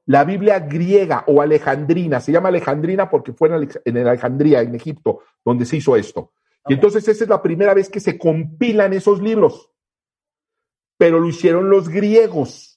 la 0.07 0.24
Biblia 0.24 0.59
griega 0.59 1.24
o 1.27 1.40
alejandrina. 1.40 2.20
Se 2.20 2.32
llama 2.32 2.49
alejandrina 2.49 3.09
porque 3.09 3.32
fue 3.32 3.49
en, 3.85 3.97
Alejandría, 3.97 4.61
en 4.61 4.74
Egipto, 4.74 5.20
donde 5.44 5.65
se 5.65 5.77
hizo 5.77 5.97
esto. 5.97 6.32
Y 6.66 6.74
entonces 6.74 7.07
esa 7.07 7.24
es 7.24 7.31
la 7.31 7.43
primera 7.43 7.74
vez 7.74 7.89
que 7.89 8.01
se 8.01 8.19
compilan 8.19 8.93
esos 8.93 9.20
libros. 9.20 9.70
Pero 10.99 11.20
lo 11.20 11.28
hicieron 11.28 11.70
los 11.70 11.89
griegos. 11.89 12.72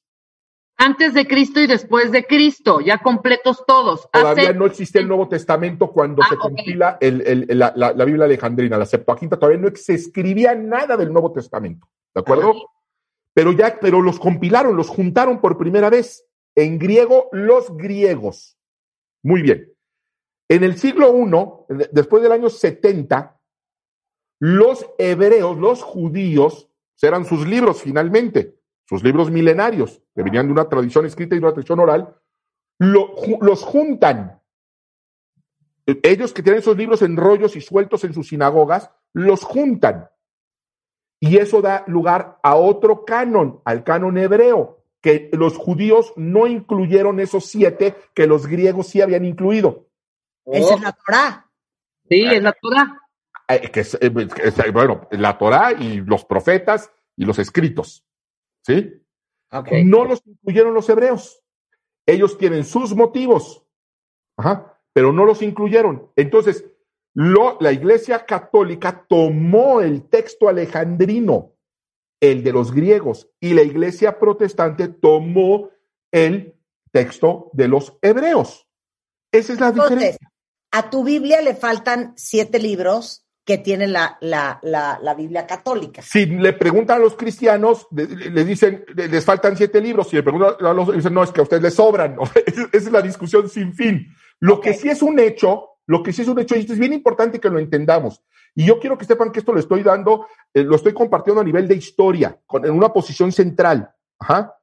Antes 0.77 1.13
de 1.13 1.25
Cristo 1.25 1.61
y 1.61 1.67
después 1.67 2.11
de 2.11 2.25
Cristo, 2.25 2.81
ya 2.81 2.97
completos 2.97 3.63
todos. 3.65 4.09
Todavía 4.11 4.51
no 4.51 4.65
existe 4.65 4.99
el 4.99 5.07
Nuevo 5.07 5.29
Testamento 5.29 5.91
cuando 5.91 6.21
ah, 6.21 6.27
se 6.29 6.35
compila 6.35 6.97
la, 6.99 8.05
Biblia 8.05 8.25
alejandrina, 8.25 8.77
la 8.77 8.85
Septuaginta, 8.85 9.37
todavía 9.37 9.61
no 9.61 9.73
se 9.73 9.93
escribía 9.93 10.53
nada 10.53 10.97
del 10.97 11.13
Nuevo 11.13 11.31
Testamento, 11.31 11.87
¿de 12.13 12.21
acuerdo? 12.21 12.71
Pero 13.33 13.53
ya, 13.53 13.79
pero 13.79 14.01
los 14.01 14.19
compilaron, 14.19 14.75
los 14.75 14.89
juntaron 14.89 15.39
por 15.39 15.57
primera 15.57 15.89
vez 15.89 16.25
en 16.55 16.77
griego 16.77 17.29
los 17.31 17.75
griegos. 17.77 18.57
Muy 19.23 19.41
bien. 19.41 19.71
En 20.49 20.63
el 20.63 20.77
siglo 20.77 21.15
I, 21.17 21.87
después 21.91 22.21
del 22.21 22.33
año 22.33 22.49
70, 22.49 23.39
los 24.39 24.85
hebreos, 24.97 25.57
los 25.57 25.81
judíos, 25.81 26.69
eran 27.01 27.25
sus 27.25 27.47
libros 27.47 27.81
finalmente 27.81 28.54
sus 28.85 29.03
libros 29.03 29.31
milenarios, 29.31 30.01
que 30.13 30.23
venían 30.23 30.47
de 30.47 30.53
una 30.53 30.69
tradición 30.69 31.05
escrita 31.05 31.35
y 31.35 31.39
de 31.39 31.45
una 31.45 31.53
tradición 31.53 31.79
oral, 31.79 32.15
los 32.77 33.63
juntan. 33.63 34.41
Ellos 35.85 36.33
que 36.33 36.43
tienen 36.43 36.59
esos 36.59 36.77
libros 36.77 37.01
en 37.01 37.17
rollos 37.17 37.55
y 37.55 37.61
sueltos 37.61 38.03
en 38.03 38.13
sus 38.13 38.29
sinagogas, 38.29 38.89
los 39.13 39.43
juntan. 39.43 40.09
Y 41.19 41.37
eso 41.37 41.61
da 41.61 41.83
lugar 41.87 42.39
a 42.43 42.55
otro 42.55 43.05
canon, 43.05 43.61
al 43.65 43.83
canon 43.83 44.17
hebreo, 44.17 44.83
que 45.01 45.29
los 45.33 45.57
judíos 45.57 46.13
no 46.15 46.47
incluyeron 46.47 47.19
esos 47.19 47.45
siete 47.45 47.95
que 48.13 48.27
los 48.27 48.47
griegos 48.47 48.87
sí 48.87 49.01
habían 49.01 49.25
incluido. 49.25 49.87
Esa 50.45 50.75
es 50.75 50.81
la 50.81 50.91
Torah. 50.91 51.51
Sí, 52.09 52.23
es 52.25 52.43
la 52.43 52.53
Torah. 52.53 53.01
Eh, 53.47 53.71
que 53.71 53.81
eh, 53.81 54.71
bueno, 54.71 55.07
la 55.11 55.37
Torah 55.37 55.73
y 55.73 56.01
los 56.01 56.25
profetas 56.25 56.91
y 57.15 57.25
los 57.25 57.39
escritos. 57.39 58.04
¿Sí? 58.65 59.01
No 59.83 60.05
los 60.05 60.25
incluyeron 60.25 60.73
los 60.73 60.89
hebreos. 60.89 61.41
Ellos 62.05 62.37
tienen 62.37 62.65
sus 62.65 62.95
motivos, 62.95 63.63
pero 64.93 65.13
no 65.13 65.25
los 65.25 65.41
incluyeron. 65.41 66.11
Entonces, 66.15 66.65
lo, 67.13 67.57
la 67.61 67.71
Iglesia 67.71 68.25
Católica 68.25 69.05
tomó 69.07 69.81
el 69.81 70.09
texto 70.09 70.49
alejandrino, 70.49 71.53
el 72.19 72.43
de 72.43 72.51
los 72.51 72.71
griegos, 72.71 73.29
y 73.39 73.53
la 73.53 73.61
Iglesia 73.61 74.19
Protestante 74.19 74.87
tomó 74.87 75.69
el 76.11 76.55
texto 76.91 77.49
de 77.53 77.67
los 77.67 77.97
hebreos. 78.01 78.67
Esa 79.31 79.53
es 79.53 79.59
la 79.59 79.71
diferencia. 79.71 80.31
A 80.71 80.89
tu 80.89 81.03
Biblia 81.03 81.41
le 81.41 81.55
faltan 81.55 82.13
siete 82.17 82.59
libros 82.59 83.24
que 83.45 83.59
tiene 83.59 83.85
la, 83.87 84.17
la, 84.21 84.59
la, 84.63 85.13
Biblia 85.13 85.45
católica. 85.45 86.01
Si 86.01 86.25
le 86.25 86.53
preguntan 86.53 86.97
a 86.97 87.03
los 87.03 87.15
cristianos, 87.15 87.87
le, 87.91 88.43
dicen, 88.43 88.83
les 88.95 89.23
faltan 89.23 89.55
siete 89.55 89.79
libros, 89.79 90.09
si 90.09 90.15
le 90.15 90.23
preguntan 90.23 90.55
a 90.65 90.73
los, 90.73 90.91
dicen, 90.91 91.13
no, 91.13 91.23
es 91.23 91.29
que 91.29 91.41
a 91.41 91.43
ustedes 91.43 91.61
les 91.61 91.75
sobran. 91.75 92.17
Esa 92.45 92.69
es 92.73 92.91
la 92.91 93.03
discusión 93.03 93.47
sin 93.47 93.73
fin. 93.73 94.07
Lo 94.39 94.59
que 94.59 94.73
sí 94.73 94.89
es 94.89 95.03
un 95.03 95.19
hecho, 95.19 95.77
lo 95.85 96.01
que 96.01 96.11
sí 96.11 96.23
es 96.23 96.27
un 96.27 96.39
hecho, 96.39 96.55
y 96.55 96.61
esto 96.61 96.73
es 96.73 96.79
bien 96.79 96.93
importante 96.93 97.39
que 97.39 97.51
lo 97.51 97.59
entendamos, 97.59 98.23
y 98.55 98.65
yo 98.65 98.79
quiero 98.79 98.97
que 98.97 99.05
sepan 99.05 99.31
que 99.31 99.39
esto 99.39 99.53
lo 99.53 99.59
estoy 99.59 99.83
dando, 99.83 100.25
eh, 100.51 100.63
lo 100.63 100.75
estoy 100.75 100.93
compartiendo 100.93 101.41
a 101.41 101.45
nivel 101.45 101.67
de 101.67 101.75
historia, 101.75 102.39
con, 102.47 102.65
en 102.65 102.71
una 102.71 102.91
posición 102.91 103.31
central. 103.31 103.91
Ajá. 104.17 104.55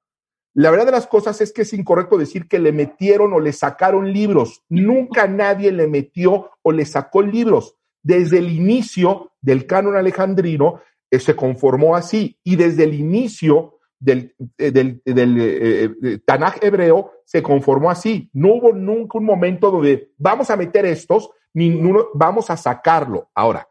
La 0.55 0.71
verdad 0.71 0.87
de 0.87 0.93
las 0.93 1.07
cosas 1.07 1.41
es 1.41 1.53
que 1.53 1.63
es 1.63 1.73
incorrecto 1.73 2.19
decir 2.19 2.49
que 2.49 2.59
le 2.59 2.73
metieron 2.73 3.33
o 3.33 3.39
le 3.39 3.53
sacaron 3.53 4.13
libros. 4.13 4.65
Nunca 4.69 5.27
nadie 5.29 5.71
le 5.71 5.87
metió 5.87 6.51
o 6.63 6.73
le 6.73 6.85
sacó 6.85 7.23
libros 7.23 7.77
desde 8.03 8.39
el 8.39 8.51
inicio 8.51 9.33
del 9.41 9.67
canon 9.67 9.97
alejandrino 9.97 10.81
eh, 11.11 11.19
se 11.19 11.37
conformó 11.37 11.95
así 11.95 12.39
y 12.43 12.57
desde 12.57 12.85
el 12.85 12.95
inicio 12.95 13.79
del, 13.99 14.35
eh, 14.59 14.71
del, 14.71 15.01
eh, 15.05 16.19
Tanaj 16.25 16.57
hebreo 16.63 17.13
se 17.25 17.43
conformó 17.43 17.91
así. 17.91 18.31
No 18.33 18.55
hubo 18.55 18.73
nunca 18.73 19.19
un 19.19 19.25
momento 19.25 19.71
donde 19.71 20.13
vamos 20.17 20.51
a 20.51 20.57
meter 20.57 20.87
estos, 20.87 21.31
ni 21.55 21.81
vamos 22.15 22.51
a 22.51 22.57
sacarlo. 22.57 23.31
Ahora, 23.35 23.69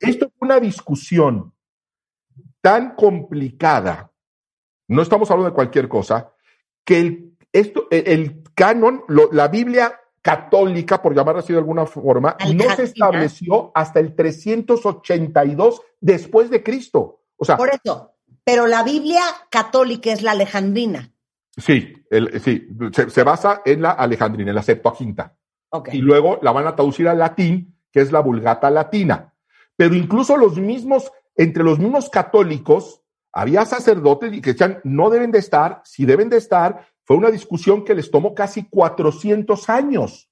esto 0.00 0.26
es 0.26 0.32
una 0.40 0.60
discusión 0.60 1.52
tan 2.60 2.94
complicada, 2.94 4.10
no 4.88 5.02
estamos 5.02 5.30
hablando 5.30 5.50
de 5.50 5.54
cualquier 5.54 5.88
cosa, 5.88 6.32
que 6.84 6.98
el, 6.98 7.36
esto, 7.52 7.88
el, 7.90 8.42
canon, 8.54 9.02
la 9.32 9.48
Biblia 9.48 10.00
católica, 10.24 11.02
por 11.02 11.14
llamarla 11.14 11.40
así 11.40 11.52
de 11.52 11.58
alguna 11.58 11.84
forma, 11.84 12.34
no 12.54 12.74
se 12.74 12.84
estableció 12.84 13.70
hasta 13.74 14.00
el 14.00 14.16
382 14.16 15.82
después 16.00 16.48
de 16.48 16.62
Cristo. 16.62 17.20
O 17.36 17.44
sea, 17.44 17.58
por 17.58 17.68
eso, 17.68 18.14
pero 18.42 18.66
la 18.66 18.82
Biblia 18.82 19.20
católica 19.50 20.10
es 20.10 20.22
la 20.22 20.30
alejandrina. 20.30 21.12
Sí, 21.54 21.92
sí, 22.42 22.68
se, 23.08 23.22
basa 23.22 23.60
en 23.66 23.82
la 23.82 23.90
alejandrina, 23.90 24.50
en 24.50 24.56
la 24.56 24.62
Septuaginta. 24.62 25.36
Y 25.92 25.98
luego 25.98 26.38
la 26.40 26.52
van 26.52 26.68
a 26.68 26.74
traducir 26.74 27.06
al 27.06 27.18
latín, 27.18 27.76
que 27.92 28.00
es 28.00 28.10
la 28.10 28.20
Vulgata 28.20 28.70
latina. 28.70 29.34
Pero 29.76 29.94
incluso 29.94 30.38
los 30.38 30.56
mismos, 30.56 31.12
entre 31.36 31.64
los 31.64 31.78
mismos 31.78 32.08
católicos, 32.08 33.02
había 33.30 33.66
sacerdotes 33.66 34.30
que 34.40 34.52
decían, 34.52 34.80
no 34.84 35.10
deben 35.10 35.32
de 35.32 35.40
estar, 35.40 35.82
si 35.84 36.06
deben 36.06 36.30
de 36.30 36.38
estar, 36.38 36.86
fue 37.04 37.16
una 37.16 37.30
discusión 37.30 37.84
que 37.84 37.94
les 37.94 38.10
tomó 38.10 38.34
casi 38.34 38.68
400 38.68 39.68
años. 39.68 40.28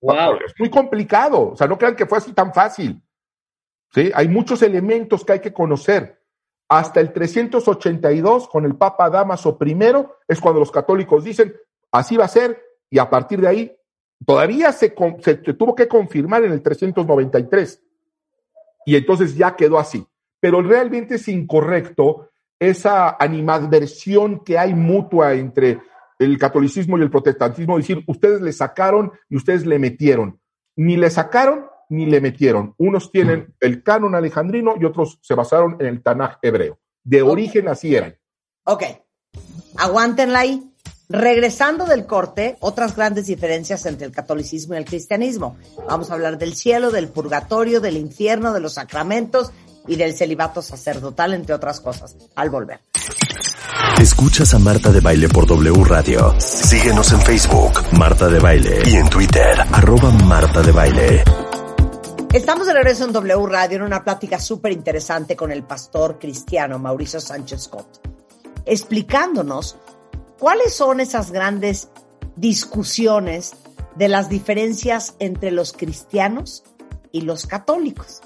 Wow. 0.00 0.36
Es 0.44 0.54
muy 0.58 0.70
complicado. 0.70 1.50
O 1.52 1.56
sea, 1.56 1.66
no 1.66 1.76
crean 1.76 1.96
que 1.96 2.06
fue 2.06 2.18
así 2.18 2.32
tan 2.32 2.52
fácil. 2.52 3.02
¿Sí? 3.92 4.10
Hay 4.14 4.28
muchos 4.28 4.62
elementos 4.62 5.24
que 5.24 5.32
hay 5.34 5.40
que 5.40 5.52
conocer. 5.52 6.22
Hasta 6.68 7.00
el 7.00 7.12
382, 7.12 8.48
con 8.48 8.64
el 8.64 8.76
Papa 8.76 9.08
Damaso 9.08 9.58
I, 9.60 9.76
es 10.26 10.40
cuando 10.40 10.60
los 10.60 10.70
católicos 10.70 11.24
dicen, 11.24 11.54
así 11.90 12.16
va 12.16 12.26
a 12.26 12.28
ser, 12.28 12.62
y 12.90 12.98
a 12.98 13.08
partir 13.08 13.40
de 13.40 13.48
ahí, 13.48 13.76
todavía 14.26 14.72
se, 14.72 14.94
se 15.20 15.34
tuvo 15.36 15.74
que 15.74 15.88
confirmar 15.88 16.44
en 16.44 16.52
el 16.52 16.62
393. 16.62 17.82
Y 18.84 18.96
entonces 18.96 19.34
ya 19.34 19.56
quedó 19.56 19.78
así. 19.78 20.06
Pero 20.40 20.62
realmente 20.62 21.16
es 21.16 21.28
incorrecto 21.28 22.30
esa 22.58 23.16
animadversión 23.18 24.44
que 24.44 24.58
hay 24.58 24.74
mutua 24.74 25.34
entre 25.34 25.80
el 26.18 26.38
catolicismo 26.38 26.98
y 26.98 27.02
el 27.02 27.10
protestantismo, 27.10 27.76
decir, 27.76 28.02
ustedes 28.06 28.40
le 28.40 28.52
sacaron 28.52 29.12
y 29.28 29.36
ustedes 29.36 29.66
le 29.66 29.78
metieron. 29.78 30.40
Ni 30.76 30.96
le 30.96 31.10
sacaron 31.10 31.66
ni 31.88 32.06
le 32.06 32.20
metieron. 32.20 32.74
Unos 32.78 33.10
tienen 33.10 33.54
el 33.60 33.82
canon 33.82 34.14
alejandrino 34.14 34.74
y 34.78 34.84
otros 34.84 35.18
se 35.22 35.34
basaron 35.34 35.76
en 35.80 35.86
el 35.86 36.02
Tanaj 36.02 36.38
hebreo. 36.42 36.78
De 37.02 37.22
origen 37.22 37.68
así 37.68 37.94
eran. 37.94 38.16
Ok, 38.64 38.84
aguántenla 39.76 40.40
ahí. 40.40 40.64
Regresando 41.10 41.86
del 41.86 42.04
corte, 42.04 42.58
otras 42.60 42.94
grandes 42.94 43.26
diferencias 43.26 43.86
entre 43.86 44.06
el 44.06 44.12
catolicismo 44.12 44.74
y 44.74 44.76
el 44.76 44.84
cristianismo. 44.84 45.56
Vamos 45.88 46.10
a 46.10 46.14
hablar 46.14 46.36
del 46.36 46.54
cielo, 46.54 46.90
del 46.90 47.08
purgatorio, 47.08 47.80
del 47.80 47.96
infierno, 47.96 48.52
de 48.52 48.60
los 48.60 48.74
sacramentos 48.74 49.50
y 49.86 49.96
del 49.96 50.12
celibato 50.12 50.60
sacerdotal, 50.60 51.32
entre 51.32 51.54
otras 51.54 51.80
cosas, 51.80 52.14
al 52.34 52.50
volver. 52.50 52.80
Escuchas 53.98 54.54
a 54.54 54.60
Marta 54.60 54.92
de 54.92 55.00
Baile 55.00 55.28
por 55.28 55.44
W 55.44 55.82
Radio. 55.82 56.32
Síguenos 56.38 57.10
en 57.10 57.20
Facebook, 57.20 57.72
Marta 57.98 58.28
de 58.28 58.38
Baile, 58.38 58.82
y 58.86 58.94
en 58.94 59.10
Twitter, 59.10 59.58
arroba 59.72 60.12
Marta 60.12 60.62
de 60.62 60.70
Baile. 60.70 61.24
Estamos 62.32 62.68
de 62.68 62.74
regreso 62.74 63.06
en 63.06 63.12
W 63.12 63.46
Radio 63.46 63.78
en 63.78 63.82
una 63.82 64.04
plática 64.04 64.38
súper 64.38 64.70
interesante 64.70 65.34
con 65.34 65.50
el 65.50 65.64
pastor 65.64 66.16
cristiano 66.20 66.78
Mauricio 66.78 67.20
Sánchez 67.20 67.62
Scott, 67.62 68.00
explicándonos 68.64 69.76
cuáles 70.38 70.76
son 70.76 71.00
esas 71.00 71.32
grandes 71.32 71.88
discusiones 72.36 73.54
de 73.96 74.06
las 74.06 74.28
diferencias 74.28 75.16
entre 75.18 75.50
los 75.50 75.72
cristianos 75.72 76.62
y 77.10 77.22
los 77.22 77.48
católicos. 77.48 78.20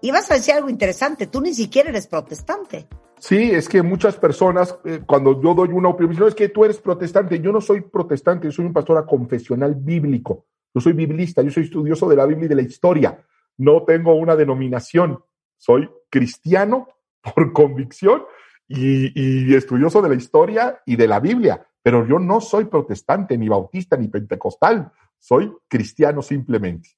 Y 0.00 0.10
vas 0.10 0.30
a 0.30 0.34
decir 0.36 0.54
algo 0.54 0.70
interesante, 0.70 1.26
tú 1.26 1.42
ni 1.42 1.52
siquiera 1.52 1.90
eres 1.90 2.06
protestante. 2.06 2.88
Sí, 3.20 3.50
es 3.50 3.68
que 3.68 3.82
muchas 3.82 4.16
personas, 4.16 4.78
eh, 4.84 5.00
cuando 5.06 5.40
yo 5.42 5.54
doy 5.54 5.70
una 5.70 5.88
opinión, 5.88 6.28
es 6.28 6.34
que 6.34 6.48
tú 6.48 6.64
eres 6.64 6.80
protestante. 6.80 7.40
Yo 7.40 7.52
no 7.52 7.60
soy 7.60 7.80
protestante, 7.80 8.46
yo 8.46 8.52
soy 8.52 8.66
un 8.66 8.72
pastor 8.72 9.04
confesional 9.06 9.74
bíblico. 9.74 10.46
Yo 10.74 10.80
soy 10.80 10.92
biblista, 10.92 11.42
yo 11.42 11.50
soy 11.50 11.64
estudioso 11.64 12.08
de 12.08 12.16
la 12.16 12.26
Biblia 12.26 12.46
y 12.46 12.48
de 12.48 12.54
la 12.54 12.62
historia. 12.62 13.24
No 13.56 13.84
tengo 13.84 14.14
una 14.14 14.36
denominación. 14.36 15.22
Soy 15.56 15.88
cristiano 16.10 16.88
por 17.34 17.52
convicción 17.52 18.22
y, 18.68 19.12
y 19.14 19.54
estudioso 19.54 20.00
de 20.02 20.08
la 20.10 20.14
historia 20.14 20.82
y 20.86 20.96
de 20.96 21.08
la 21.08 21.20
Biblia. 21.20 21.66
Pero 21.82 22.06
yo 22.06 22.18
no 22.18 22.40
soy 22.40 22.66
protestante, 22.66 23.36
ni 23.36 23.48
bautista, 23.48 23.96
ni 23.96 24.08
pentecostal. 24.08 24.92
Soy 25.18 25.52
cristiano 25.66 26.22
simplemente. 26.22 26.90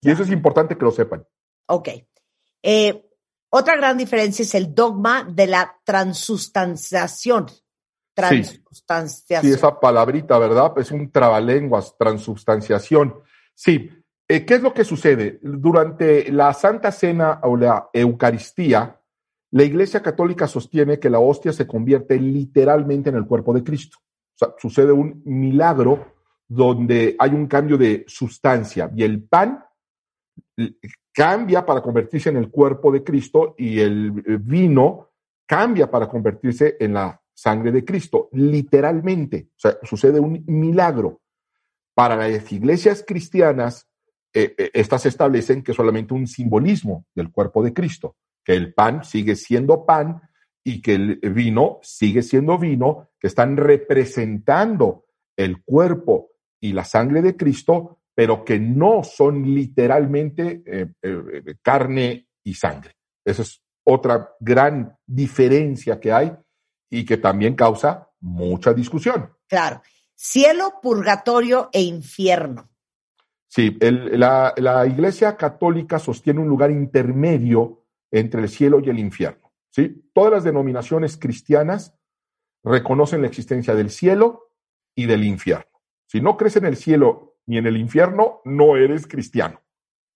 Y 0.00 0.10
eso 0.10 0.22
es 0.22 0.30
importante 0.30 0.76
que 0.76 0.84
lo 0.84 0.90
sepan. 0.90 1.24
Ok. 1.66 1.88
Eh, 2.62 3.08
otra 3.54 3.76
gran 3.76 3.98
diferencia 3.98 4.44
es 4.44 4.54
el 4.54 4.74
dogma 4.74 5.24
de 5.24 5.46
la 5.46 5.78
transustanciación. 5.84 7.46
Transustanciación. 8.14 9.52
Sí, 9.52 9.58
esa 9.58 9.78
palabrita, 9.78 10.38
¿verdad? 10.38 10.72
Es 10.78 10.90
un 10.90 11.10
trabalenguas, 11.10 11.94
transubstanciación. 11.98 13.14
Sí, 13.54 13.90
eh, 14.26 14.46
¿qué 14.46 14.54
es 14.54 14.62
lo 14.62 14.72
que 14.72 14.84
sucede? 14.84 15.38
Durante 15.42 16.32
la 16.32 16.54
Santa 16.54 16.90
Cena 16.92 17.40
o 17.42 17.54
la 17.54 17.90
Eucaristía, 17.92 18.98
la 19.50 19.64
Iglesia 19.64 20.00
Católica 20.00 20.46
sostiene 20.46 20.98
que 20.98 21.10
la 21.10 21.18
hostia 21.18 21.52
se 21.52 21.66
convierte 21.66 22.18
literalmente 22.18 23.10
en 23.10 23.16
el 23.16 23.26
cuerpo 23.26 23.52
de 23.52 23.62
Cristo. 23.62 23.98
O 24.00 24.38
sea, 24.38 24.54
sucede 24.58 24.92
un 24.92 25.20
milagro 25.26 26.14
donde 26.48 27.16
hay 27.18 27.30
un 27.32 27.46
cambio 27.46 27.76
de 27.76 28.06
sustancia 28.08 28.90
y 28.96 29.02
el 29.02 29.22
pan 29.24 29.62
cambia 31.12 31.64
para 31.64 31.82
convertirse 31.82 32.30
en 32.30 32.36
el 32.36 32.50
cuerpo 32.50 32.90
de 32.90 33.04
Cristo 33.04 33.54
y 33.58 33.80
el 33.80 34.10
vino 34.10 35.10
cambia 35.46 35.90
para 35.90 36.08
convertirse 36.08 36.76
en 36.80 36.94
la 36.94 37.20
sangre 37.34 37.72
de 37.72 37.84
Cristo, 37.84 38.28
literalmente. 38.32 39.48
O 39.50 39.60
sea, 39.60 39.78
sucede 39.82 40.20
un 40.20 40.44
milagro. 40.46 41.20
Para 41.94 42.16
las 42.16 42.50
iglesias 42.50 43.04
cristianas, 43.06 43.86
eh, 44.32 44.54
eh, 44.56 44.70
estas 44.72 45.04
establecen 45.04 45.62
que 45.62 45.72
es 45.72 45.76
solamente 45.76 46.14
un 46.14 46.26
simbolismo 46.26 47.04
del 47.14 47.30
cuerpo 47.30 47.62
de 47.62 47.74
Cristo, 47.74 48.16
que 48.42 48.54
el 48.54 48.72
pan 48.72 49.04
sigue 49.04 49.36
siendo 49.36 49.84
pan 49.84 50.22
y 50.64 50.80
que 50.80 50.94
el 50.94 51.16
vino 51.34 51.80
sigue 51.82 52.22
siendo 52.22 52.56
vino, 52.56 53.10
que 53.18 53.26
están 53.26 53.56
representando 53.56 55.04
el 55.36 55.62
cuerpo 55.62 56.30
y 56.60 56.72
la 56.72 56.84
sangre 56.84 57.20
de 57.20 57.36
Cristo, 57.36 57.98
pero 58.14 58.44
que 58.44 58.58
no 58.58 59.02
son 59.04 59.54
literalmente 59.54 60.62
eh, 60.66 60.86
eh, 61.02 61.54
carne 61.62 62.28
y 62.44 62.54
sangre. 62.54 62.92
Esa 63.24 63.42
es 63.42 63.62
otra 63.84 64.30
gran 64.38 64.96
diferencia 65.06 65.98
que 65.98 66.12
hay 66.12 66.32
y 66.90 67.04
que 67.04 67.16
también 67.16 67.54
causa 67.54 68.10
mucha 68.20 68.72
discusión. 68.74 69.30
Claro. 69.48 69.82
Cielo, 70.14 70.74
purgatorio 70.82 71.68
e 71.72 71.82
infierno. 71.82 72.70
Sí, 73.48 73.76
la, 73.80 74.54
la, 74.56 74.86
Iglesia 74.86 75.36
Católica 75.36 75.98
sostiene 75.98 76.40
un 76.40 76.48
lugar 76.48 76.70
intermedio 76.70 77.84
entre 78.10 78.42
el 78.42 78.48
cielo 78.48 78.80
y 78.80 78.88
el 78.88 78.98
infierno. 78.98 79.52
¿sí? 79.70 80.08
Todas 80.14 80.32
las 80.32 80.44
denominaciones 80.44 81.16
cristianas 81.16 81.94
reconocen 82.64 83.22
la 83.22 83.26
existencia 83.26 83.74
del 83.74 83.90
cielo 83.90 84.52
y 84.94 85.06
del 85.06 85.24
infierno. 85.24 85.82
Si 86.06 86.20
no 86.20 86.36
crees 86.36 86.56
en 86.56 86.66
el 86.66 86.76
cielo 86.76 87.31
ni 87.46 87.58
en 87.58 87.66
el 87.66 87.76
infierno, 87.76 88.40
no 88.44 88.76
eres 88.76 89.06
cristiano. 89.06 89.60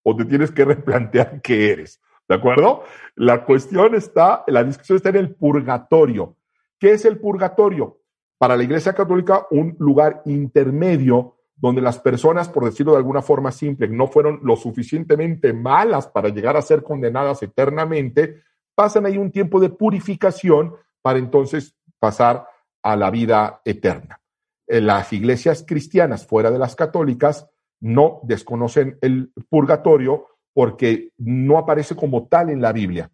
O 0.03 0.15
te 0.15 0.25
tienes 0.25 0.51
que 0.51 0.65
replantear 0.65 1.41
qué 1.43 1.71
eres. 1.73 2.01
¿De 2.29 2.35
acuerdo? 2.35 2.83
La 3.15 3.45
cuestión 3.45 3.95
está, 3.95 4.45
la 4.49 4.65
discusión 4.65 4.97
está 4.97 5.11
en 5.11 5.17
el 5.17 5.35
purgatorio. 5.35 6.37
¿Qué 6.79 6.93
es 6.93 7.05
el 7.05 7.19
purgatorio? 7.19 8.01
Para 8.39 8.57
la 8.57 8.65
Iglesia 8.65 8.93
Católica, 8.93 9.47
un 9.51 9.77
lugar 9.79 10.23
intermedio 10.27 11.37
donde 11.55 11.81
las 11.81 11.99
personas, 11.99 12.49
por 12.49 12.65
decirlo 12.65 12.93
de 12.93 12.99
alguna 12.99 13.23
forma 13.23 13.51
simple, 13.51 13.89
no 13.89 14.09
fueron 14.09 14.41
lo 14.43 14.57
suficientemente 14.57 15.53
malas 15.53 16.07
para 16.07 16.29
llegar 16.29 16.57
a 16.57 16.63
ser 16.63 16.83
condenadas 16.83 17.43
eternamente, 17.43 18.43
pasan 18.75 19.07
ahí 19.07 19.17
un 19.17 19.31
tiempo 19.31 19.59
de 19.59 19.71
purificación 19.71 20.75
para 21.01 21.19
entonces 21.19 21.75
pasar 21.99 22.47
a 22.83 22.95
la 22.95 23.11
vida 23.11 23.63
eterna. 23.65 24.21
Eh, 24.67 24.81
las 24.81 25.13
iglesias 25.13 25.65
cristianas 25.67 26.27
fuera 26.27 26.51
de 26.51 26.59
las 26.59 26.75
católicas 26.75 27.49
no 27.81 28.21
desconocen 28.25 28.99
el 29.01 29.33
purgatorio 29.49 30.27
porque 30.53 31.13
no 31.19 31.59
aparece 31.59 31.95
como 31.95 32.27
tal 32.29 32.51
en 32.51 32.61
la 32.61 32.73
Biblia. 32.73 33.11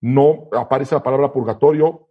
No 0.00 0.48
aparece 0.52 0.94
la 0.94 1.02
palabra 1.02 1.32
purgatorio 1.32 2.08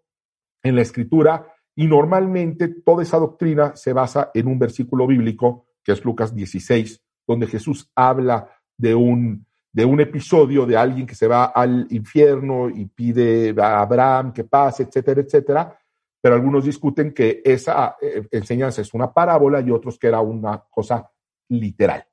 en 0.64 0.76
la 0.76 0.82
escritura 0.82 1.53
y 1.76 1.88
normalmente 1.88 2.68
toda 2.68 3.03
esa 3.03 3.18
doctrina 3.18 3.76
se 3.76 3.94
basa 3.94 4.32
en 4.34 4.48
un 4.48 4.60
versículo 4.60 5.07
bíblico, 5.07 5.68
que 5.84 5.91
es 5.91 6.03
Lucas 6.03 6.36
16, 6.36 7.02
donde 7.28 7.48
Jesús 7.48 7.90
habla 7.95 8.49
de 8.78 8.95
un, 8.95 9.45
de 9.72 9.86
un 9.86 10.02
episodio 10.02 10.66
de 10.66 10.78
alguien 10.78 11.06
que 11.06 11.16
se 11.16 11.28
va 11.28 11.45
al 11.45 11.88
infierno 11.90 12.70
y 12.70 12.86
pide 12.86 13.53
a 13.61 13.82
Abraham 13.82 14.34
que 14.34 14.44
pase, 14.44 14.84
etcétera, 14.84 15.22
etcétera. 15.22 15.78
Pero 16.21 16.35
algunos 16.35 16.65
discuten 16.65 17.13
que 17.13 17.41
esa 17.45 17.95
eh, 18.01 18.27
enseñanza 18.31 18.81
es 18.81 18.93
una 18.93 19.11
parábola 19.13 19.61
y 19.61 19.71
otros 19.71 19.97
que 19.97 20.07
era 20.07 20.19
una 20.19 20.63
cosa 20.69 21.09
literal. 21.49 22.05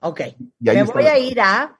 Ok. 0.00 0.20
Me 0.60 0.82
voy 0.84 1.04
a 1.04 1.18
ir 1.18 1.40
a 1.40 1.78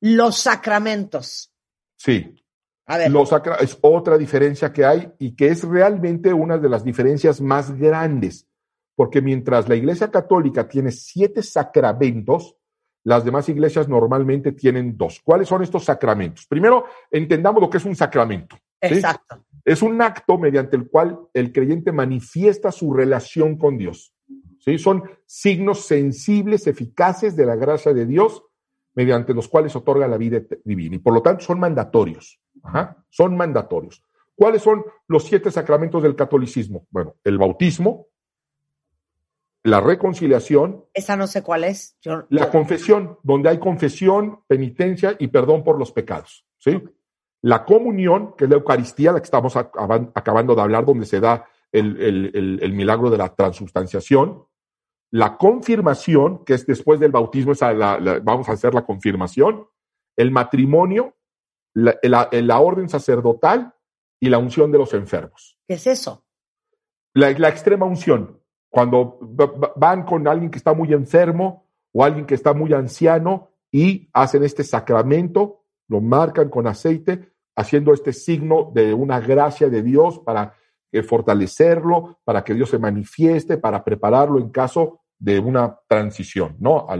los 0.00 0.38
sacramentos. 0.38 1.52
Sí. 1.96 2.42
A 2.86 2.98
ver. 2.98 3.10
Los 3.10 3.30
sacra 3.30 3.56
es 3.56 3.76
otra 3.80 4.16
diferencia 4.16 4.72
que 4.72 4.84
hay 4.84 5.12
y 5.18 5.34
que 5.34 5.48
es 5.48 5.64
realmente 5.64 6.32
una 6.32 6.58
de 6.58 6.68
las 6.68 6.84
diferencias 6.84 7.40
más 7.40 7.76
grandes, 7.76 8.46
porque 8.94 9.20
mientras 9.20 9.68
la 9.68 9.74
Iglesia 9.74 10.10
Católica 10.10 10.68
tiene 10.68 10.92
siete 10.92 11.42
sacramentos, 11.42 12.56
las 13.02 13.24
demás 13.24 13.48
iglesias 13.48 13.88
normalmente 13.88 14.52
tienen 14.52 14.96
dos. 14.96 15.20
¿Cuáles 15.22 15.48
son 15.48 15.62
estos 15.62 15.84
sacramentos? 15.84 16.46
Primero, 16.46 16.86
entendamos 17.10 17.60
lo 17.60 17.70
que 17.70 17.78
es 17.78 17.84
un 17.84 17.94
sacramento. 17.94 18.56
Exacto. 18.80 19.44
Es 19.64 19.82
un 19.82 20.00
acto 20.00 20.38
mediante 20.38 20.76
el 20.76 20.88
cual 20.88 21.18
el 21.34 21.52
creyente 21.52 21.92
manifiesta 21.92 22.70
su 22.70 22.92
relación 22.92 23.58
con 23.58 23.76
Dios. 23.76 24.14
¿sí? 24.58 24.78
Son 24.78 25.02
signos 25.26 25.86
sensibles, 25.86 26.66
eficaces 26.66 27.34
de 27.36 27.46
la 27.46 27.56
gracia 27.56 27.92
de 27.92 28.06
Dios 28.06 28.44
mediante 28.94 29.34
los 29.34 29.48
cuales 29.48 29.76
otorga 29.76 30.08
la 30.08 30.16
vida 30.16 30.40
divina. 30.64 30.96
Y 30.96 30.98
por 30.98 31.12
lo 31.12 31.22
tanto 31.22 31.44
son 31.44 31.60
mandatorios. 31.60 32.40
son 33.10 33.36
mandatorios. 33.36 34.02
¿Cuáles 34.34 34.62
son 34.62 34.84
los 35.08 35.24
siete 35.24 35.50
sacramentos 35.50 36.02
del 36.02 36.14
catolicismo? 36.14 36.86
Bueno, 36.90 37.16
el 37.24 37.38
bautismo, 37.38 38.08
la 39.62 39.80
reconciliación. 39.80 40.84
Esa 40.94 41.16
no 41.16 41.26
sé 41.26 41.42
cuál 41.42 41.64
es. 41.64 41.98
la 42.28 42.50
confesión, 42.50 43.18
donde 43.22 43.48
hay 43.48 43.58
confesión, 43.58 44.40
penitencia 44.46 45.16
y 45.18 45.28
perdón 45.28 45.64
por 45.64 45.78
los 45.78 45.90
pecados. 45.90 46.46
¿sí? 46.58 46.82
La 47.46 47.64
comunión, 47.64 48.34
que 48.36 48.44
es 48.44 48.50
la 48.50 48.56
Eucaristía, 48.56 49.12
la 49.12 49.20
que 49.20 49.24
estamos 49.24 49.56
acabando 49.56 50.54
de 50.54 50.62
hablar, 50.62 50.84
donde 50.84 51.06
se 51.06 51.20
da 51.20 51.46
el 51.72 52.72
milagro 52.72 53.10
de 53.10 53.18
la 53.18 53.34
transubstanciación 53.34 54.46
la 55.10 55.36
confirmación, 55.36 56.44
que 56.44 56.54
es 56.54 56.66
después 56.66 57.00
del 57.00 57.12
bautismo, 57.12 57.52
vamos 58.22 58.48
a 58.48 58.52
hacer 58.52 58.74
la 58.74 58.84
confirmación, 58.84 59.66
el 60.16 60.30
matrimonio, 60.30 61.14
la, 61.74 62.60
orden 62.60 62.88
sacerdotal 62.88 63.74
y 64.20 64.28
la 64.28 64.38
unción 64.38 64.72
de 64.72 64.78
los 64.78 64.94
enfermos. 64.94 65.58
¿Qué 65.66 65.74
es 65.74 65.86
eso? 65.86 66.24
La, 67.14 67.30
extrema 67.30 67.86
unción, 67.86 68.42
cuando 68.68 69.18
van 69.76 70.04
con 70.04 70.26
alguien 70.26 70.50
que 70.50 70.58
está 70.58 70.74
muy 70.74 70.92
enfermo 70.92 71.66
o 71.92 72.04
alguien 72.04 72.26
que 72.26 72.34
está 72.34 72.52
muy 72.52 72.72
anciano 72.72 73.50
y 73.70 74.10
hacen 74.12 74.42
este 74.42 74.64
sacramento, 74.64 75.64
lo 75.88 76.00
marcan 76.00 76.50
con 76.50 76.66
aceite, 76.66 77.32
haciendo 77.56 77.92
este 77.92 78.12
signo 78.12 78.70
de 78.72 78.94
una 78.94 79.18
gracia 79.18 79.68
de 79.68 79.82
Dios 79.82 80.20
para 80.20 80.54
eh, 80.92 81.02
fortalecerlo, 81.02 82.20
para 82.22 82.44
que 82.44 82.54
Dios 82.54 82.70
se 82.70 82.78
manifieste, 82.78 83.58
para 83.58 83.82
prepararlo 83.82 84.38
en 84.38 84.50
caso 84.50 85.00
de 85.18 85.38
una 85.38 85.78
transición, 85.88 86.56
¿no? 86.60 86.86
a, 86.88 86.96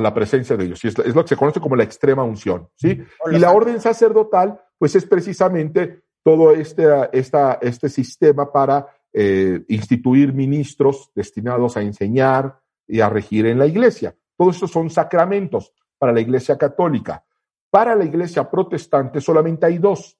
la 0.00 0.12
presencia 0.12 0.56
de 0.56 0.66
Dios. 0.66 0.84
Y 0.84 0.88
es, 0.88 1.14
lo 1.14 1.22
que 1.22 1.28
se 1.28 1.36
conoce 1.36 1.60
como 1.60 1.76
la 1.76 1.84
extrema 1.84 2.22
unción, 2.24 2.68
¿sí? 2.76 3.02
Y 3.32 3.38
la 3.38 3.52
orden 3.52 3.80
sacerdotal, 3.80 4.60
pues 4.76 4.94
es 4.94 5.06
precisamente 5.06 6.02
todo 6.22 6.52
este, 6.52 6.84
esta, 7.12 7.58
este 7.62 7.88
sistema 7.88 8.52
para 8.52 8.86
eh, 9.12 9.64
instituir 9.68 10.34
ministros 10.34 11.10
destinados 11.14 11.76
a 11.76 11.82
enseñar 11.82 12.60
y 12.86 13.00
a 13.00 13.08
regir 13.08 13.46
en 13.46 13.58
la 13.58 13.66
iglesia. 13.66 14.14
Todos 14.36 14.56
estos 14.56 14.72
son 14.72 14.90
sacramentos 14.90 15.72
para 15.98 16.12
la 16.12 16.20
iglesia 16.20 16.58
católica. 16.58 17.24
Para 17.70 17.94
la 17.94 18.04
iglesia 18.04 18.50
protestante 18.50 19.20
solamente 19.20 19.66
hay 19.66 19.78
dos, 19.78 20.18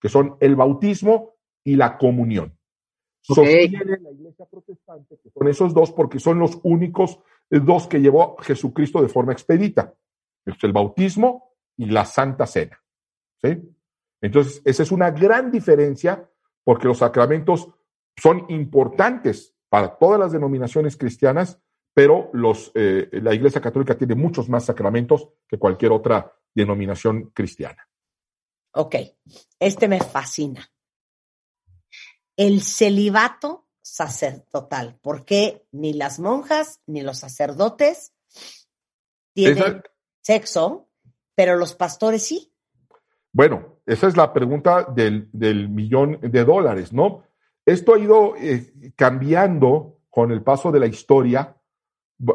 que 0.00 0.08
son 0.08 0.36
el 0.40 0.56
bautismo 0.56 1.36
y 1.64 1.76
la 1.76 1.96
comunión. 1.98 2.56
Sostiene 3.20 3.98
la 4.00 4.10
iglesia 4.10 4.44
protestante 4.44 5.18
que 5.22 5.30
son 5.30 5.48
esos 5.48 5.72
dos 5.72 5.92
porque 5.92 6.18
son 6.18 6.38
los 6.38 6.60
únicos 6.62 7.20
dos 7.48 7.86
que 7.86 8.00
llevó 8.00 8.36
Jesucristo 8.38 9.00
de 9.00 9.08
forma 9.08 9.32
expedita. 9.32 9.94
El 10.44 10.72
bautismo 10.72 11.54
y 11.76 11.86
la 11.86 12.04
Santa 12.04 12.46
Cena. 12.46 12.82
¿sí? 13.42 13.62
Entonces, 14.20 14.60
esa 14.64 14.82
es 14.82 14.92
una 14.92 15.10
gran 15.10 15.50
diferencia 15.50 16.28
porque 16.64 16.86
los 16.86 16.98
sacramentos 16.98 17.68
son 18.16 18.44
importantes 18.48 19.54
para 19.68 19.96
todas 19.96 20.20
las 20.20 20.32
denominaciones 20.32 20.96
cristianas, 20.96 21.60
pero 21.94 22.30
los, 22.32 22.72
eh, 22.74 23.08
la 23.12 23.34
Iglesia 23.34 23.60
Católica 23.60 23.96
tiene 23.96 24.14
muchos 24.14 24.48
más 24.48 24.64
sacramentos 24.64 25.28
que 25.48 25.58
cualquier 25.58 25.92
otra 25.92 26.32
denominación 26.54 27.30
cristiana. 27.34 27.88
Ok, 28.72 28.96
este 29.58 29.88
me 29.88 30.00
fascina. 30.00 30.68
El 32.36 32.62
celibato 32.62 33.68
sacerdotal, 33.82 34.98
porque 35.02 35.66
ni 35.70 35.92
las 35.92 36.18
monjas 36.18 36.80
ni 36.86 37.02
los 37.02 37.18
sacerdotes 37.18 38.12
tienen 39.34 39.82
sexo, 40.22 40.88
pero 41.34 41.56
los 41.56 41.74
pastores 41.74 42.26
sí. 42.26 42.52
Bueno, 43.32 43.80
esa 43.86 44.06
es 44.06 44.16
la 44.16 44.32
pregunta 44.32 44.84
del, 44.84 45.28
millón 45.68 46.18
de 46.22 46.44
dólares, 46.44 46.92
¿no? 46.92 47.24
Esto 47.66 47.94
ha 47.94 47.98
ido 47.98 48.36
eh, 48.36 48.92
cambiando 48.96 50.00
con 50.08 50.30
el 50.30 50.42
paso 50.42 50.70
de 50.70 50.80
la 50.80 50.86
historia. 50.86 51.56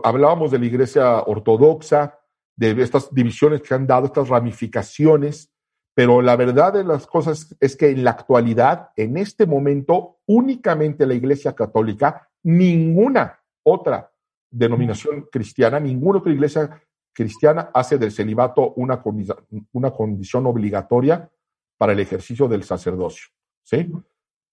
Hablábamos 0.04 0.52
de 0.52 0.60
la 0.60 0.66
iglesia 0.66 1.24
ortodoxa, 1.24 2.19
de 2.60 2.82
estas 2.84 3.14
divisiones 3.14 3.62
que 3.62 3.74
han 3.74 3.88
dado, 3.88 4.08
estas 4.08 4.30
ramificaciones 4.30 5.52
pero 6.00 6.22
la 6.22 6.38
verdad 6.38 6.72
de 6.72 6.86
las 6.86 7.06
cosas 7.06 7.54
es 7.60 7.76
que 7.76 7.90
en 7.90 8.06
la 8.06 8.12
actualidad, 8.12 8.92
en 8.96 9.18
este 9.18 9.46
momento, 9.46 10.20
únicamente 10.28 11.06
la 11.06 11.14
Iglesia 11.14 11.54
Católica, 11.54 12.30
ninguna 12.44 13.38
otra 13.64 14.10
denominación 14.50 15.28
cristiana, 15.30 15.78
ninguna 15.78 16.20
otra 16.20 16.32
iglesia 16.32 16.82
cristiana 17.14 17.70
hace 17.74 17.98
del 17.98 18.14
celibato 18.14 18.74
una, 18.78 19.02
condición 19.92 20.46
obligatoria 20.46 21.30
para 21.78 21.92
el 21.92 22.00
ejercicio 22.00 22.48
del 22.48 22.64
sacerdocio. 22.64 23.28
¿sí? 23.64 23.92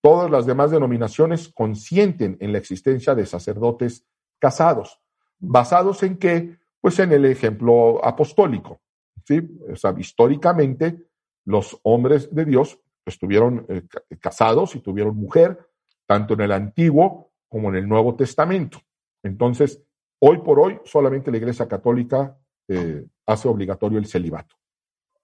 Todas 0.03 0.29
las 0.29 0.47
demás 0.47 0.73
denominaciones 0.73 1.49
consienten 1.55 2.37
en 2.41 2.51
la 2.51 2.59
existencia 2.59 3.15
de 3.15 3.25
sacerdotes 3.25 4.05
casados, 4.41 5.01
basados 5.39 6.03
en 6.03 6.19
qué? 6.19 6.59
Pues 6.87 7.01
en 7.01 7.11
el 7.11 7.25
ejemplo 7.25 8.01
apostólico. 8.05 8.81
¿sí? 9.25 9.41
O 9.73 9.75
sea, 9.75 9.93
históricamente, 9.99 10.97
los 11.45 11.77
hombres 11.83 12.33
de 12.33 12.45
Dios 12.45 12.79
estuvieron 13.05 13.67
eh, 13.69 13.83
casados 14.21 14.77
y 14.77 14.79
tuvieron 14.79 15.17
mujer, 15.17 15.59
tanto 16.07 16.35
en 16.35 16.43
el 16.43 16.53
Antiguo 16.53 17.33
como 17.49 17.71
en 17.71 17.75
el 17.75 17.89
Nuevo 17.89 18.15
Testamento. 18.15 18.81
Entonces, 19.25 19.83
hoy 20.21 20.39
por 20.43 20.61
hoy, 20.61 20.79
solamente 20.85 21.33
la 21.33 21.39
Iglesia 21.39 21.67
Católica 21.67 22.39
eh, 22.69 23.05
hace 23.27 23.49
obligatorio 23.49 23.99
el 23.99 24.07
celibato. 24.07 24.55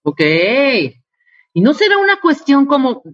Ok. 0.02 0.20
Y 1.52 1.60
no 1.60 1.74
será 1.74 1.96
una 1.98 2.20
cuestión 2.20 2.66
como, 2.66 3.04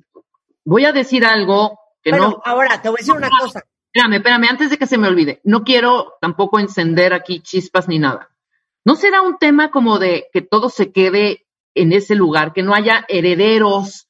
voy 0.64 0.86
a 0.86 0.92
decir 0.92 1.26
algo 1.26 1.78
que 2.02 2.12
no. 2.12 2.40
Ahora, 2.46 2.80
te 2.80 2.88
voy 2.88 2.96
a 2.96 3.02
decir 3.02 3.14
una 3.14 3.28
cosa. 3.28 3.62
Espérame, 3.92 4.14
espérame, 4.14 4.48
antes 4.48 4.70
de 4.70 4.78
que 4.78 4.86
se 4.86 4.96
me 4.96 5.08
olvide. 5.08 5.42
No 5.44 5.64
quiero 5.64 6.14
tampoco 6.18 6.58
encender 6.58 7.12
aquí 7.12 7.40
chispas 7.40 7.88
ni 7.88 7.98
nada. 7.98 8.30
¿No 8.88 8.96
será 8.96 9.20
un 9.20 9.36
tema 9.36 9.70
como 9.70 9.98
de 9.98 10.28
que 10.32 10.40
todo 10.40 10.70
se 10.70 10.92
quede 10.92 11.46
en 11.74 11.92
ese 11.92 12.14
lugar, 12.14 12.54
que 12.54 12.62
no 12.62 12.74
haya 12.74 13.04
herederos, 13.08 14.08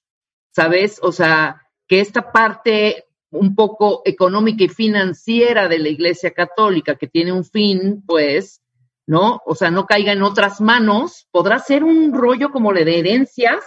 ¿sabes? 0.52 1.00
O 1.02 1.10
sea, 1.10 1.62
que 1.88 1.98
esta 1.98 2.30
parte 2.30 3.06
un 3.30 3.56
poco 3.56 4.02
económica 4.04 4.62
y 4.62 4.68
financiera 4.68 5.66
de 5.66 5.80
la 5.80 5.88
Iglesia 5.88 6.32
Católica, 6.32 6.94
que 6.94 7.08
tiene 7.08 7.32
un 7.32 7.44
fin, 7.44 8.04
pues, 8.06 8.62
¿no? 9.04 9.42
O 9.46 9.56
sea, 9.56 9.72
no 9.72 9.84
caiga 9.84 10.12
en 10.12 10.22
otras 10.22 10.60
manos, 10.60 11.26
podrá 11.32 11.58
ser 11.58 11.82
un 11.82 12.14
rollo 12.14 12.52
como 12.52 12.72
de 12.72 13.00
herencias. 13.00 13.64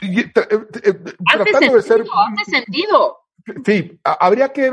Eh, 0.00 0.32
eh, 0.34 0.94
tratando 1.34 1.74
de 1.74 1.82
ser. 1.82 2.02
Hace 2.32 2.50
sentido. 2.50 3.18
Sí, 3.64 4.00
habría 4.02 4.52
que 4.52 4.72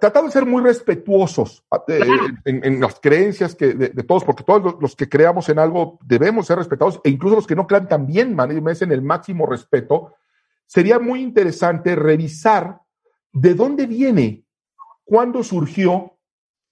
tratar 0.00 0.24
de 0.24 0.30
ser 0.30 0.46
muy 0.46 0.62
respetuosos 0.62 1.64
en, 1.88 2.80
las 2.80 3.00
creencias 3.00 3.56
que, 3.56 3.74
de, 3.74 3.88
todos, 4.04 4.22
porque 4.22 4.44
todos 4.44 4.76
los, 4.80 4.94
que 4.94 5.08
creamos 5.08 5.48
en 5.48 5.58
algo 5.58 5.98
debemos 6.04 6.46
ser 6.46 6.58
respetados, 6.58 7.00
e 7.02 7.10
incluso 7.10 7.36
los 7.36 7.46
que 7.48 7.56
no 7.56 7.66
crean 7.66 7.88
también 7.88 8.36
merecen 8.36 8.92
el 8.92 9.02
máximo 9.02 9.46
respeto. 9.46 10.14
Sería 10.66 11.00
muy 11.00 11.20
interesante 11.20 11.96
revisar 11.96 12.80
de 13.32 13.54
dónde 13.54 13.86
viene, 13.86 14.44
cuándo 15.04 15.42
surgió 15.42 16.16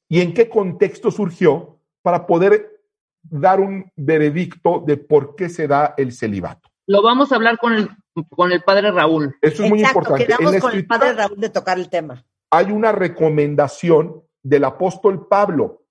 y 0.09 0.21
en 0.21 0.35
qué 0.35 0.49
contexto 0.49 1.11
surgió 1.11 1.81
para 2.03 2.27
poder 2.27 2.81
dar 3.23 3.59
un 3.61 3.91
veredicto 3.97 4.83
de 4.87 4.97
por 4.97 5.35
qué 5.35 5.49
se 5.49 5.67
da 5.67 5.95
el 5.97 6.13
celibato. 6.13 6.60
Lo 6.91 7.03
vamos 7.03 7.31
a 7.31 7.37
hablar 7.37 7.57
con 7.57 7.75
el 7.75 7.89
con 8.31 8.51
el 8.51 8.65
padre 8.65 8.91
Raúl. 8.91 9.37
Eso 9.41 9.63
es 9.63 9.71
muy 9.71 9.81
importante. 9.81 10.27
Quedamos 10.27 10.57
con 10.57 10.73
el 10.73 10.85
padre 10.85 11.13
Raúl 11.13 11.39
de 11.39 11.49
tocar 11.49 11.79
el 11.79 11.89
tema. 11.89 12.27
Hay 12.51 12.73
una 12.73 12.91
recomendación 12.91 14.25
del 14.43 14.65
apóstol 14.65 15.29
Pablo. 15.29 15.85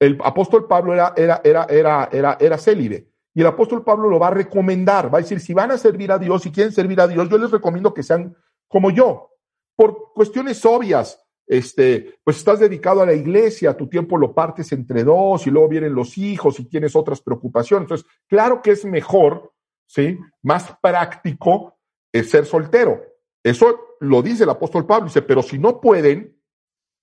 El 0.00 0.18
apóstol 0.24 0.66
Pablo 0.66 0.94
era, 0.94 1.12
era, 1.18 1.42
era, 1.44 1.66
era, 1.68 2.08
era, 2.10 2.38
era 2.40 2.56
célibe. 2.56 3.08
Y 3.34 3.42
el 3.42 3.46
apóstol 3.46 3.84
Pablo 3.84 4.08
lo 4.08 4.18
va 4.18 4.28
a 4.28 4.30
recomendar. 4.30 5.12
Va 5.12 5.18
a 5.18 5.20
decir, 5.20 5.38
si 5.38 5.52
van 5.52 5.70
a 5.70 5.76
servir 5.76 6.10
a 6.10 6.18
Dios, 6.18 6.42
si 6.42 6.50
quieren 6.50 6.72
servir 6.72 6.98
a 7.02 7.06
Dios, 7.06 7.28
yo 7.28 7.36
les 7.36 7.50
recomiendo 7.50 7.92
que 7.92 8.02
sean 8.02 8.34
como 8.68 8.90
yo. 8.90 9.32
Por 9.76 10.14
cuestiones 10.14 10.64
obvias. 10.64 11.18
Este, 11.46 12.14
pues 12.24 12.38
estás 12.38 12.60
dedicado 12.60 13.02
a 13.02 13.06
la 13.06 13.12
iglesia, 13.12 13.76
tu 13.76 13.86
tiempo 13.86 14.16
lo 14.16 14.32
partes 14.32 14.72
entre 14.72 15.04
dos 15.04 15.46
y 15.46 15.50
luego 15.50 15.68
vienen 15.68 15.94
los 15.94 16.16
hijos 16.16 16.58
y 16.58 16.64
tienes 16.64 16.96
otras 16.96 17.20
preocupaciones. 17.20 17.84
Entonces, 17.84 18.06
claro 18.26 18.62
que 18.62 18.70
es 18.70 18.86
mejor 18.86 19.52
¿sí? 19.86 20.18
Más 20.42 20.76
práctico 20.80 21.78
es 22.12 22.30
ser 22.30 22.46
soltero. 22.46 23.02
Eso 23.42 23.96
lo 24.00 24.22
dice 24.22 24.44
el 24.44 24.50
apóstol 24.50 24.86
Pablo. 24.86 25.06
Dice, 25.06 25.22
pero 25.22 25.42
si 25.42 25.58
no 25.58 25.80
pueden, 25.80 26.36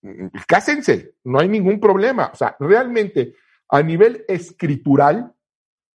mm, 0.01 0.27
cásense, 0.47 1.15
no 1.23 1.39
hay 1.39 1.49
ningún 1.49 1.80
problema. 1.80 2.30
O 2.34 2.35
sea, 2.35 2.56
realmente 2.60 3.35
a 3.69 3.81
nivel 3.81 4.26
escritural 4.27 5.34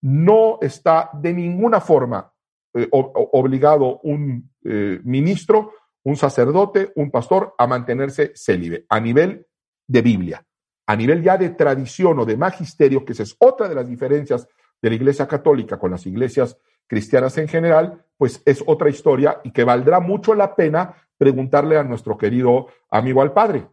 no 0.02 0.58
está 0.60 1.10
de 1.14 1.32
ninguna 1.32 1.80
forma 1.80 2.32
eh, 2.74 2.88
obligado 2.90 4.00
un 4.02 4.50
eh, 4.64 5.00
ministro, 5.04 5.72
un 6.02 6.16
sacerdote, 6.16 6.92
un 6.96 7.10
pastor 7.10 7.54
a 7.56 7.66
mantenerse 7.66 8.32
célibe 8.34 8.84
a 8.88 9.00
nivel 9.00 9.46
de 9.86 10.02
Biblia. 10.02 10.44
A 10.86 10.96
nivel 10.96 11.22
ya 11.22 11.38
de 11.38 11.50
tradición 11.50 12.18
o 12.18 12.26
de 12.26 12.36
magisterio, 12.36 13.04
que 13.04 13.12
esa 13.12 13.22
es 13.22 13.34
otra 13.38 13.68
de 13.68 13.74
las 13.74 13.88
diferencias 13.88 14.46
de 14.82 14.90
la 14.90 14.96
Iglesia 14.96 15.26
Católica 15.26 15.78
con 15.78 15.92
las 15.92 16.04
iglesias 16.04 16.58
cristianas 16.86 17.36
en 17.38 17.48
general, 17.48 18.04
pues 18.16 18.42
es 18.44 18.62
otra 18.66 18.90
historia 18.90 19.40
y 19.44 19.52
que 19.52 19.64
valdrá 19.64 20.00
mucho 20.00 20.34
la 20.34 20.54
pena 20.54 20.94
preguntarle 21.16 21.76
a 21.78 21.84
nuestro 21.84 22.16
querido 22.16 22.68
amigo 22.90 23.22
al 23.22 23.32
Padre. 23.32 23.66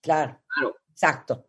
Claro, 0.00 0.40
exacto. 0.90 1.46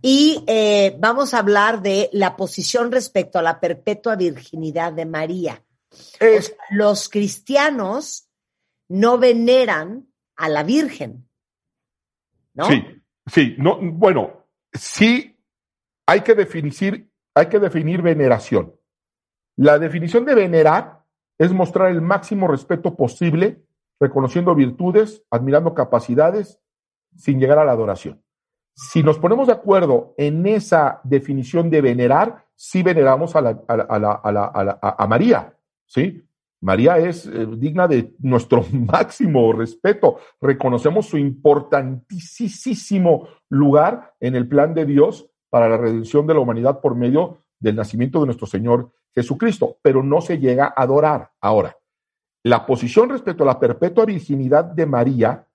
Y 0.00 0.44
eh, 0.46 0.96
vamos 0.98 1.34
a 1.34 1.38
hablar 1.38 1.82
de 1.82 2.08
la 2.12 2.36
posición 2.36 2.92
respecto 2.92 3.38
a 3.38 3.42
la 3.42 3.58
perpetua 3.58 4.16
virginidad 4.16 4.92
de 4.92 5.06
María. 5.06 5.62
los 6.70 7.08
cristianos 7.08 8.28
no 8.88 9.18
veneran 9.18 10.06
a 10.36 10.48
la 10.48 10.62
Virgen, 10.62 11.28
¿no? 12.54 12.66
Sí, 12.66 12.84
sí, 13.26 13.54
no, 13.58 13.78
bueno, 13.80 14.46
sí 14.72 15.36
hay 16.06 16.20
que 16.20 16.34
definir, 16.34 17.10
hay 17.34 17.46
que 17.48 17.58
definir 17.58 18.02
veneración. 18.02 18.77
La 19.58 19.78
definición 19.80 20.24
de 20.24 20.36
venerar 20.36 21.02
es 21.36 21.52
mostrar 21.52 21.90
el 21.90 22.00
máximo 22.00 22.46
respeto 22.46 22.94
posible, 22.94 23.64
reconociendo 23.98 24.54
virtudes, 24.54 25.24
admirando 25.32 25.74
capacidades, 25.74 26.60
sin 27.16 27.40
llegar 27.40 27.58
a 27.58 27.64
la 27.64 27.72
adoración. 27.72 28.22
Si 28.72 29.02
nos 29.02 29.18
ponemos 29.18 29.48
de 29.48 29.54
acuerdo 29.54 30.14
en 30.16 30.46
esa 30.46 31.00
definición 31.02 31.70
de 31.70 31.80
venerar, 31.80 32.46
sí 32.54 32.84
veneramos 32.84 33.34
a, 33.34 33.40
la, 33.40 33.60
a, 33.68 35.06
María, 35.08 35.56
¿sí? 35.86 36.24
María 36.60 36.98
es 36.98 37.26
eh, 37.26 37.48
digna 37.56 37.88
de 37.88 38.14
nuestro 38.20 38.64
máximo 38.72 39.52
respeto. 39.52 40.20
Reconocemos 40.40 41.06
su 41.06 41.18
importantísimo 41.18 43.26
lugar 43.48 44.14
en 44.20 44.36
el 44.36 44.46
plan 44.46 44.72
de 44.72 44.86
Dios 44.86 45.28
para 45.50 45.68
la 45.68 45.78
redención 45.78 46.28
de 46.28 46.34
la 46.34 46.40
humanidad 46.40 46.80
por 46.80 46.94
medio 46.94 47.38
del 47.58 47.74
nacimiento 47.74 48.20
de 48.20 48.26
nuestro 48.26 48.46
Señor 48.46 48.92
Jesucristo, 49.18 49.78
pero 49.82 50.02
no 50.02 50.20
se 50.20 50.38
llega 50.38 50.66
a 50.66 50.82
adorar. 50.82 51.32
Ahora, 51.40 51.76
la 52.44 52.64
posición 52.64 53.10
respecto 53.10 53.42
a 53.42 53.46
la 53.46 53.58
perpetua 53.58 54.04
virginidad 54.04 54.64
de 54.64 54.86
María 54.86 55.46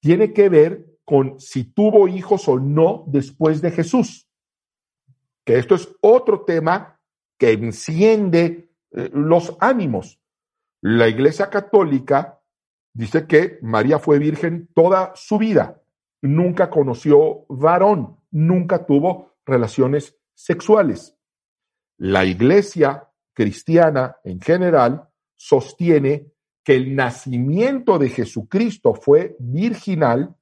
tiene 0.00 0.32
que 0.32 0.48
ver 0.48 0.86
con 1.04 1.40
si 1.40 1.64
tuvo 1.64 2.06
hijos 2.06 2.46
o 2.48 2.60
no 2.60 3.04
después 3.08 3.60
de 3.60 3.72
Jesús. 3.72 4.28
Que 5.44 5.58
esto 5.58 5.74
es 5.74 5.88
otro 6.00 6.44
tema 6.44 7.00
que 7.36 7.50
enciende 7.50 8.70
eh, 8.92 9.10
los 9.12 9.56
ánimos. 9.58 10.20
La 10.80 11.08
Iglesia 11.08 11.50
Católica 11.50 12.40
dice 12.94 13.26
que 13.26 13.58
María 13.62 13.98
fue 13.98 14.20
virgen 14.20 14.68
toda 14.74 15.12
su 15.16 15.38
vida, 15.38 15.82
nunca 16.20 16.70
conoció 16.70 17.46
varón, 17.48 18.16
nunca 18.30 18.86
tuvo 18.86 19.34
relaciones 19.44 20.16
sexuales. 20.34 21.16
La 21.98 22.24
iglesia 22.24 23.08
cristiana 23.32 24.16
en 24.24 24.40
general 24.40 25.08
sostiene 25.36 26.32
que 26.64 26.76
el 26.76 26.94
nacimiento 26.94 27.98
de 27.98 28.08
Jesucristo 28.08 28.94
fue 28.94 29.36
virginal 29.38 30.34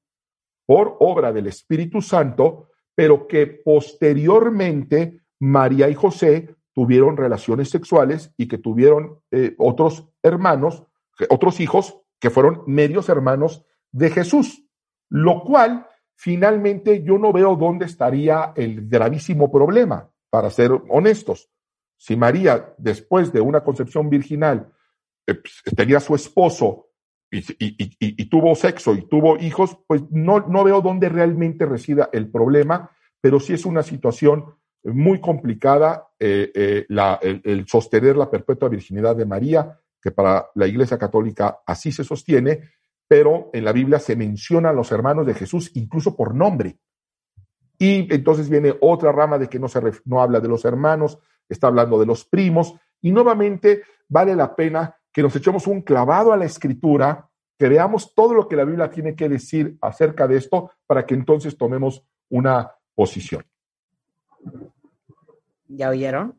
por 0.67 0.97
obra 1.01 1.33
del 1.33 1.47
Espíritu 1.47 2.03
Santo, 2.03 2.69
pero 2.95 3.27
que 3.27 3.47
posteriormente 3.47 5.23
María 5.41 5.89
y 5.89 5.95
José 5.95 6.55
tuvieron 6.75 7.17
relaciones 7.17 7.71
sexuales 7.71 8.33
y 8.37 8.47
que 8.47 8.59
tuvieron 8.59 9.21
eh, 9.31 9.55
otros 9.59 10.09
hermanos, 10.23 10.85
otros 11.31 11.61
hijos 11.61 11.99
que 12.19 12.31
fueron 12.31 12.63
medios 12.67 13.09
hermanos 13.09 13.65
de 13.91 14.11
Jesús, 14.11 14.65
lo 15.09 15.43
cual 15.43 15.87
finalmente 16.15 17.03
yo 17.03 17.19
no 17.19 17.33
veo 17.33 17.57
dónde 17.57 17.87
estaría 17.87 18.53
el 18.55 18.87
gravísimo 18.87 19.51
problema 19.51 20.10
para 20.31 20.51
ser 20.51 20.71
honestos. 20.89 21.51
Si 21.97 22.17
María, 22.17 22.75
después 22.79 23.33
de 23.33 23.41
una 23.41 23.63
concepción 23.63 24.09
virginal, 24.09 24.73
eh, 25.27 25.35
pues, 25.35 25.63
tenía 25.77 26.01
su 26.01 26.15
esposo 26.15 26.87
y, 27.31 28.25
tuvo 28.27 28.55
sexo 28.57 28.95
y 28.95 29.03
tuvo 29.03 29.39
hijos, 29.39 29.77
pues 29.87 30.03
no, 30.11 30.41
no 30.49 30.65
veo 30.65 30.81
dónde 30.81 31.09
realmente 31.09 31.65
resida 31.65 32.11
el 32.13 32.29
problema, 32.29 32.91
pero 33.21 33.39
sí 33.39 33.53
es 33.53 33.65
una 33.65 33.83
situación 33.83 34.47
muy 34.83 35.21
complicada 35.21 36.09
eh, 36.19 36.51
eh, 36.55 36.87
el, 36.89 37.41
el, 37.45 37.69
sostener 37.69 38.17
la 38.17 38.31
perpetua 38.31 38.69
virginidad 38.69 39.15
de 39.15 39.27
María, 39.27 39.79
que 40.03 40.11
para 40.11 40.47
la 40.55 40.67
Iglesia 40.67 40.99
Católica 40.99 41.61
así 41.67 41.93
se 41.93 42.03
sostiene, 42.03 42.71
pero 43.07 43.51
en 43.53 43.65
la 43.65 43.73
Biblia 43.73 43.99
se 43.99 44.17
mencionan 44.17 44.75
los 44.75 44.91
hermanos 44.91 45.27
de 45.27 45.35
Jesús 45.35 45.71
incluso 45.75 46.17
por 46.17 46.35
nombre. 46.35 46.79
Y 47.83 48.13
entonces 48.15 48.51
viene 48.51 48.77
otra 48.83 49.11
rama 49.11 49.39
de 49.39 49.49
que 49.49 49.59
no, 49.59 49.67
se 49.67 49.81
no 50.05 50.21
habla 50.21 50.39
de 50.39 50.49
los 50.49 50.67
hermanos, 50.67 51.19
está 51.49 51.69
hablando 51.69 51.99
de 51.99 52.05
los 52.05 52.27
primos. 52.27 52.75
Y 53.01 53.11
nuevamente 53.11 53.85
vale 54.07 54.37
la 54.37 54.55
pena 54.55 54.95
que 55.11 55.23
nos 55.23 55.35
echemos 55.35 55.67
un 55.67 55.81
clavado 55.81 56.31
a 56.31 56.37
la 56.37 56.45
escritura, 56.45 57.31
que 57.59 57.71
veamos 57.71 58.15
todo 58.15 58.35
lo 58.35 58.47
que 58.47 58.57
la 58.57 58.67
Biblia 58.67 58.91
tiene 58.91 59.17
que 59.17 59.31
decir 59.31 59.79
acerca 59.81 60.29
de 60.29 60.37
esto 60.37 60.73
para 60.87 61.07
que 61.07 61.15
entonces 61.15 61.57
tomemos 61.57 62.05
una 62.29 62.71
posición. 62.95 63.47
¿Ya 65.69 65.89
oyeron? 65.89 66.39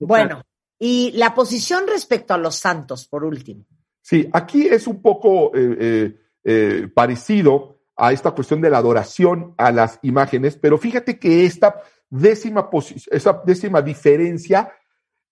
Bueno, 0.00 0.42
y 0.78 1.12
la 1.12 1.34
posición 1.34 1.84
respecto 1.86 2.32
a 2.32 2.38
los 2.38 2.56
santos, 2.56 3.06
por 3.06 3.24
último. 3.24 3.66
Sí, 4.00 4.26
aquí 4.32 4.66
es 4.68 4.86
un 4.86 5.02
poco 5.02 5.54
eh, 5.54 5.76
eh, 5.78 6.20
eh, 6.44 6.88
parecido 6.94 7.81
a 7.96 8.12
esta 8.12 8.30
cuestión 8.32 8.60
de 8.60 8.70
la 8.70 8.78
adoración 8.78 9.54
a 9.58 9.70
las 9.70 9.98
imágenes, 10.02 10.56
pero 10.56 10.78
fíjate 10.78 11.18
que 11.18 11.44
esta 11.44 11.82
décima, 12.08 12.68
esa 13.10 13.42
décima 13.44 13.82
diferencia 13.82 14.72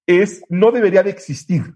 es, 0.07 0.43
no 0.49 0.71
debería 0.71 1.03
de 1.03 1.11
existir. 1.11 1.75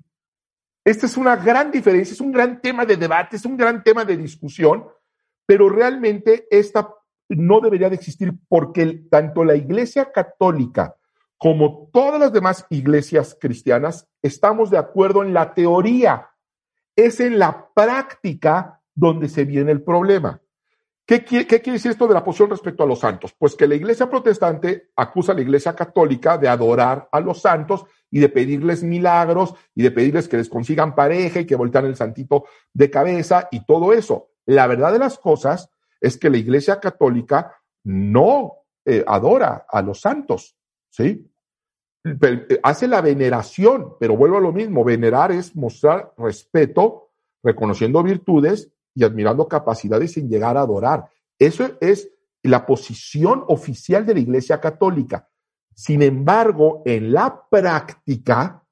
Esta 0.85 1.07
es 1.07 1.17
una 1.17 1.37
gran 1.37 1.71
diferencia, 1.71 2.13
es 2.13 2.21
un 2.21 2.33
gran 2.33 2.61
tema 2.61 2.85
de 2.85 2.97
debate, 2.97 3.37
es 3.37 3.45
un 3.45 3.57
gran 3.57 3.83
tema 3.83 4.05
de 4.05 4.17
discusión, 4.17 4.87
pero 5.47 5.69
realmente 5.69 6.47
esta 6.51 6.95
no 7.29 7.61
debería 7.61 7.89
de 7.89 7.97
existir 7.97 8.35
porque 8.49 9.05
tanto 9.11 9.45
la 9.45 9.57
Iglesia 9.57 10.13
Católica 10.13 10.95
como 11.39 11.91
todas 11.93 12.21
las 12.21 12.33
demás 12.33 12.67
iglesias 12.71 13.37
cristianas 13.41 14.09
estamos 14.23 14.71
de 14.71 14.79
acuerdo 14.79 15.23
en 15.23 15.35
la 15.35 15.53
teoría. 15.55 16.31
Es 16.97 17.21
en 17.21 17.39
la 17.39 17.69
práctica 17.75 18.81
donde 18.95 19.29
se 19.29 19.45
viene 19.45 19.73
el 19.73 19.83
problema. 19.83 20.41
¿Qué 21.07 21.23
quiere, 21.23 21.47
decir 21.47 21.91
esto 21.91 22.07
de 22.07 22.15
la 22.15 22.25
posición 22.25 22.49
respecto 22.49 22.83
a 22.83 22.87
los 22.87 23.01
santos? 23.01 23.35
Pues 23.39 23.55
que 23.55 23.69
la 23.69 23.75
iglesia 23.75 24.09
protestante 24.09 24.91
acusa 24.97 25.33
a 25.33 25.35
la 25.35 25.43
iglesia 25.43 25.75
católica 25.75 26.39
de 26.39 26.49
adorar 26.49 27.09
a 27.13 27.21
los 27.21 27.43
santos 27.43 27.85
y 28.11 28.21
de 28.21 28.31
pedirles 28.31 28.83
milagros 28.83 29.55
y 29.75 29.83
de 29.83 29.91
pedirles 29.91 30.29
que 30.29 30.39
les 30.39 30.49
consigan 30.49 30.95
pareja 30.95 31.41
y 31.41 31.47
que 31.47 31.57
voltean 31.57 31.85
el 31.85 31.97
santito 31.97 32.45
de 32.73 32.91
cabeza 32.91 33.49
y 33.51 33.67
todo 33.67 33.93
eso. 33.93 34.31
La 34.47 34.67
verdad 34.67 34.93
de 34.93 34.99
las 34.99 35.19
cosas 35.19 35.69
es 36.01 36.17
que 36.17 36.31
la 36.31 36.39
iglesia 36.39 36.81
católica 36.81 37.55
no 37.85 38.55
eh, 38.87 39.05
adora 39.07 39.67
a 39.69 39.83
los 39.83 40.01
santos, 40.01 40.57
¿sí? 40.89 41.31
Eh, 42.05 42.61
hace 42.63 42.89
la 42.89 43.03
veneración, 43.03 43.97
pero 44.01 44.17
vuelvo 44.17 44.39
a 44.39 44.43
lo 44.43 44.53
mismo, 44.53 44.85
venerar 44.85 45.33
es 45.33 45.55
mostrar 45.55 46.13
respeto, 46.17 47.11
reconociendo 47.43 48.03
virtudes 48.03 48.71
y 48.95 49.05
admirando 49.05 49.49
capacidades 49.49 50.13
sin 50.13 50.29
llegar 50.29 50.57
a 50.57 50.63
adorar. 50.63 51.07
Eso 51.39 51.71
es 51.81 52.11
la 52.43 52.67
posición 52.67 53.45
oficial 53.49 54.07
de 54.07 54.15
la 54.15 54.21
Iglesia 54.21 54.61
Católica. 54.61 55.29
Sin 55.75 56.03
embargo, 56.03 56.83
en 56.85 57.13
la 57.13 57.47
práctica, 57.51 58.65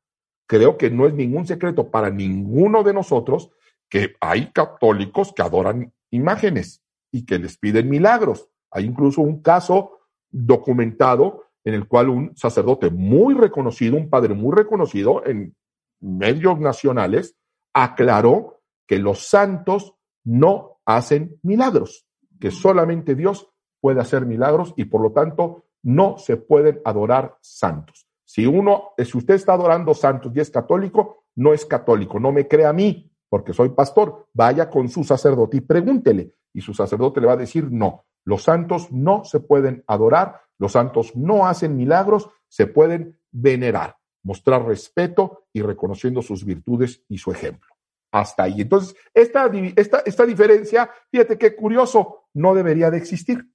creo 0.46 0.76
que 0.76 0.90
no 0.90 1.06
es 1.06 1.14
ningún 1.14 1.46
secreto 1.46 1.90
para 1.90 2.10
ninguno 2.10 2.82
de 2.82 2.94
nosotros 2.94 3.50
que 3.88 4.14
hay 4.20 4.52
católicos 4.52 5.32
que 5.34 5.42
adoran 5.42 5.92
imágenes 6.10 6.82
y 7.10 7.26
que 7.26 7.38
les 7.38 7.58
piden 7.58 7.88
milagros. 7.88 8.48
Hay 8.70 8.84
incluso 8.84 9.20
un 9.20 9.42
caso 9.42 9.98
documentado 10.30 11.44
en 11.64 11.74
el 11.74 11.86
cual 11.86 12.08
un 12.08 12.36
sacerdote 12.36 12.90
muy 12.90 13.34
reconocido, 13.34 13.96
un 13.96 14.10
padre 14.10 14.34
muy 14.34 14.54
reconocido 14.54 15.24
en 15.26 15.54
medios 16.00 16.58
nacionales, 16.58 17.36
aclaró 17.72 18.60
que 18.86 18.98
los 18.98 19.28
santos 19.28 19.94
no 20.24 20.80
hacen 20.84 21.38
milagros, 21.42 22.06
que 22.40 22.50
solamente 22.50 23.14
Dios 23.14 23.48
puede 23.80 24.00
hacer 24.00 24.26
milagros 24.26 24.74
y 24.76 24.84
por 24.84 25.00
lo 25.00 25.12
tanto 25.12 25.64
no 25.82 26.16
se 26.18 26.36
pueden 26.36 26.80
adorar 26.84 27.36
santos. 27.40 28.06
Si 28.24 28.46
uno, 28.46 28.90
si 28.96 29.18
usted 29.18 29.34
está 29.34 29.54
adorando 29.54 29.94
santos 29.94 30.32
y 30.34 30.40
es 30.40 30.50
católico, 30.50 31.24
no 31.36 31.52
es 31.52 31.66
católico, 31.66 32.20
no 32.20 32.32
me 32.32 32.46
crea 32.46 32.70
a 32.70 32.72
mí, 32.72 33.10
porque 33.28 33.52
soy 33.52 33.70
pastor, 33.70 34.28
vaya 34.32 34.70
con 34.70 34.88
su 34.88 35.04
sacerdote 35.04 35.58
y 35.58 35.60
pregúntele, 35.60 36.34
y 36.52 36.60
su 36.60 36.72
sacerdote 36.72 37.20
le 37.20 37.26
va 37.26 37.32
a 37.32 37.38
decir 37.38 37.70
no, 37.70 38.04
los 38.24 38.44
santos 38.44 38.92
no 38.92 39.24
se 39.24 39.40
pueden 39.40 39.82
adorar, 39.86 40.40
los 40.58 40.72
santos 40.72 41.16
no 41.16 41.46
hacen 41.46 41.76
milagros, 41.76 42.30
se 42.48 42.66
pueden 42.66 43.18
venerar, 43.32 43.96
mostrar 44.22 44.64
respeto 44.64 45.46
y 45.52 45.62
reconociendo 45.62 46.22
sus 46.22 46.44
virtudes 46.44 47.04
y 47.08 47.18
su 47.18 47.32
ejemplo 47.32 47.71
hasta 48.12 48.44
ahí. 48.44 48.60
Entonces, 48.60 48.94
esta, 49.12 49.50
esta, 49.74 50.02
esta 50.04 50.26
diferencia, 50.26 50.90
fíjate 51.10 51.38
qué 51.38 51.56
curioso, 51.56 52.26
no 52.34 52.54
debería 52.54 52.90
de 52.90 52.98
existir, 52.98 53.50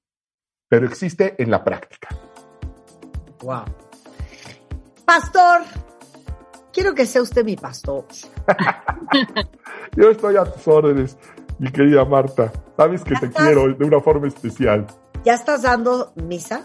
pero 0.67 0.87
existe 0.87 1.35
en 1.41 1.51
la 1.51 1.63
práctica. 1.63 2.09
Wow. 3.41 3.63
Pastor, 5.05 5.61
quiero 6.73 6.93
que 6.93 7.05
sea 7.05 7.21
usted 7.21 7.45
mi 7.45 7.55
pastor. 7.55 8.05
Yo 9.95 10.09
estoy 10.09 10.35
a 10.35 10.43
tus 10.43 10.67
órdenes, 10.67 11.17
mi 11.59 11.71
querida 11.71 12.03
Marta. 12.03 12.51
Sabes 12.75 13.03
que 13.03 13.15
te 13.15 13.29
quiero 13.31 13.73
de 13.73 13.85
una 13.85 14.01
forma 14.01 14.27
especial. 14.27 14.85
¿Ya 15.23 15.35
estás 15.35 15.61
dando 15.61 16.13
misa? 16.15 16.63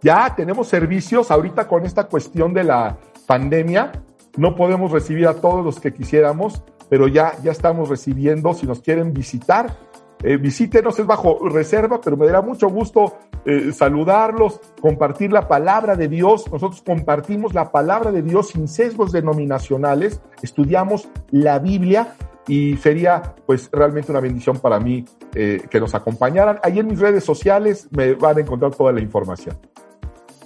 Ya 0.00 0.34
tenemos 0.34 0.68
servicios 0.68 1.30
ahorita 1.30 1.68
con 1.68 1.84
esta 1.84 2.04
cuestión 2.04 2.54
de 2.54 2.64
la 2.64 2.98
pandemia. 3.26 3.92
No 4.36 4.54
podemos 4.54 4.90
recibir 4.92 5.26
a 5.26 5.34
todos 5.34 5.64
los 5.64 5.78
que 5.80 5.92
quisiéramos, 5.92 6.62
pero 6.90 7.08
ya, 7.08 7.34
ya 7.42 7.52
estamos 7.52 7.88
recibiendo, 7.88 8.52
si 8.52 8.66
nos 8.66 8.80
quieren 8.80 9.14
visitar, 9.14 9.74
eh, 10.22 10.36
visítenos, 10.36 10.98
es 10.98 11.06
bajo 11.06 11.48
reserva, 11.48 12.00
pero 12.00 12.16
me 12.16 12.26
dará 12.26 12.42
mucho 12.42 12.68
gusto 12.68 13.16
eh, 13.46 13.72
saludarlos, 13.72 14.60
compartir 14.80 15.32
la 15.32 15.48
palabra 15.48 15.96
de 15.96 16.08
Dios. 16.08 16.50
Nosotros 16.52 16.82
compartimos 16.82 17.54
la 17.54 17.72
palabra 17.72 18.12
de 18.12 18.20
Dios 18.20 18.48
sin 18.48 18.68
sesgos 18.68 19.12
denominacionales, 19.12 20.20
estudiamos 20.42 21.08
la 21.30 21.58
Biblia 21.58 22.16
y 22.46 22.76
sería 22.76 23.34
pues 23.46 23.70
realmente 23.72 24.10
una 24.10 24.20
bendición 24.20 24.58
para 24.58 24.78
mí 24.78 25.06
eh, 25.34 25.62
que 25.70 25.80
nos 25.80 25.94
acompañaran. 25.94 26.58
Ahí 26.62 26.80
en 26.80 26.88
mis 26.88 26.98
redes 26.98 27.24
sociales 27.24 27.88
me 27.90 28.14
van 28.14 28.36
a 28.36 28.40
encontrar 28.40 28.74
toda 28.74 28.92
la 28.92 29.00
información. 29.00 29.56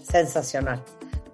Sensacional. 0.03 0.83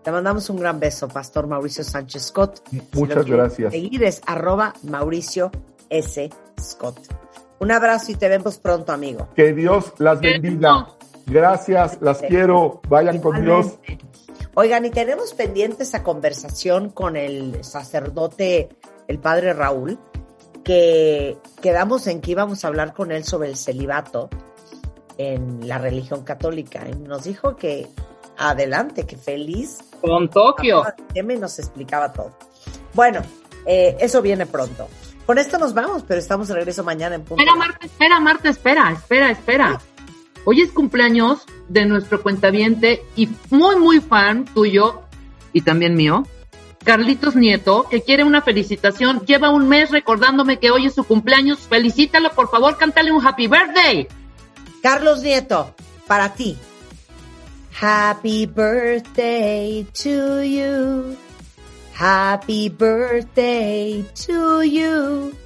Te 0.03 0.11
mandamos 0.11 0.49
un 0.49 0.59
gran 0.59 0.81
beso, 0.81 1.09
Pastor 1.09 1.47
Mauricio 1.47 1.85
Sánchez 1.85 2.23
Scott. 2.29 2.63
Muchas 2.95 3.27
gracias. 3.27 3.73
Seguir 3.73 4.03
es 4.05 4.23
arroba 4.27 4.73
Mauricio 4.83 5.51
S. 5.91 6.31
Scott. 6.59 6.99
Un 7.59 7.71
abrazo 7.71 8.13
y 8.13 8.15
te 8.15 8.29
vemos 8.29 8.57
pronto, 8.57 8.93
amigo. 8.93 9.29
Que 9.35 9.53
Dios 9.53 9.93
las 9.99 10.21
bendiga. 10.21 10.89
Gracias, 11.27 11.99
las 12.01 12.23
quiero. 12.23 12.81
Vayan 12.89 13.21
con 13.21 13.45
Dios. 13.45 13.79
Oigan, 14.55 14.87
y 14.87 14.91
tenemos 14.91 15.35
pendiente 15.35 15.83
esa 15.83 16.03
conversación 16.03 16.89
con 16.89 17.17
el 17.17 17.63
sacerdote, 17.63 18.71
el 19.07 19.19
padre 19.19 19.53
Raúl, 19.53 19.99
que 20.65 21.37
quedamos 21.61 22.07
en 22.07 22.23
que 22.23 22.31
íbamos 22.31 22.65
a 22.65 22.69
hablar 22.69 22.95
con 22.95 23.13
él 23.13 23.25
sobre 23.25 23.49
el 23.49 23.57
celibato 23.57 24.31
en 25.19 25.69
la 25.69 25.77
religión 25.77 26.25
católica. 26.25 26.89
Y 26.89 26.95
nos 26.95 27.25
dijo 27.25 27.57
que 27.57 27.87
adelante, 28.41 29.07
que 29.07 29.17
feliz. 29.17 29.79
Con 30.01 30.29
Tokio. 30.29 30.83
Me 31.23 31.37
nos 31.37 31.59
explicaba 31.59 32.13
todo. 32.13 32.33
Bueno, 32.95 33.21
eh, 33.67 33.97
eso 34.01 34.23
viene 34.23 34.47
pronto. 34.47 34.89
Con 35.27 35.39
esto 35.39 35.59
nos 35.59 35.75
vamos, 35.75 36.03
pero 36.09 36.19
estamos 36.19 36.49
de 36.49 36.55
regreso 36.55 36.83
mañana 36.83 37.15
en 37.15 37.23
punto. 37.23 37.43
Espera, 37.43 37.57
Marta, 37.57 37.87
espera, 37.87 38.21
Marta, 38.21 38.49
espera, 38.49 38.91
espera, 38.91 39.31
espera. 39.31 39.81
Hoy 40.45 40.63
es 40.63 40.73
cumpleaños 40.73 41.45
de 41.69 41.85
nuestro 41.85 42.23
cuentaviente 42.23 43.03
y 43.15 43.29
muy, 43.51 43.77
muy 43.77 44.01
fan 44.01 44.47
tuyo 44.47 45.03
y 45.53 45.61
también 45.61 45.95
mío, 45.95 46.25
Carlitos 46.83 47.37
Nieto, 47.37 47.87
que 47.91 48.03
quiere 48.03 48.25
una 48.25 48.41
felicitación. 48.41 49.21
Lleva 49.27 49.51
un 49.51 49.69
mes 49.69 49.91
recordándome 49.91 50.59
que 50.59 50.71
hoy 50.71 50.87
es 50.87 50.95
su 50.95 51.05
cumpleaños. 51.05 51.59
Felicítalo, 51.61 52.31
por 52.31 52.51
favor, 52.51 52.79
cántale 52.79 53.13
un 53.13 53.25
happy 53.25 53.49
birthday. 53.49 54.09
Carlos 54.83 55.23
Nieto, 55.23 55.75
para 56.07 56.33
ti, 56.33 56.57
Happy 57.71 58.47
birthday 58.47 59.87
to 59.95 60.41
you. 60.41 61.17
Happy 61.93 62.69
birthday 62.69 64.05
to 64.15 64.63
you. 64.63 65.37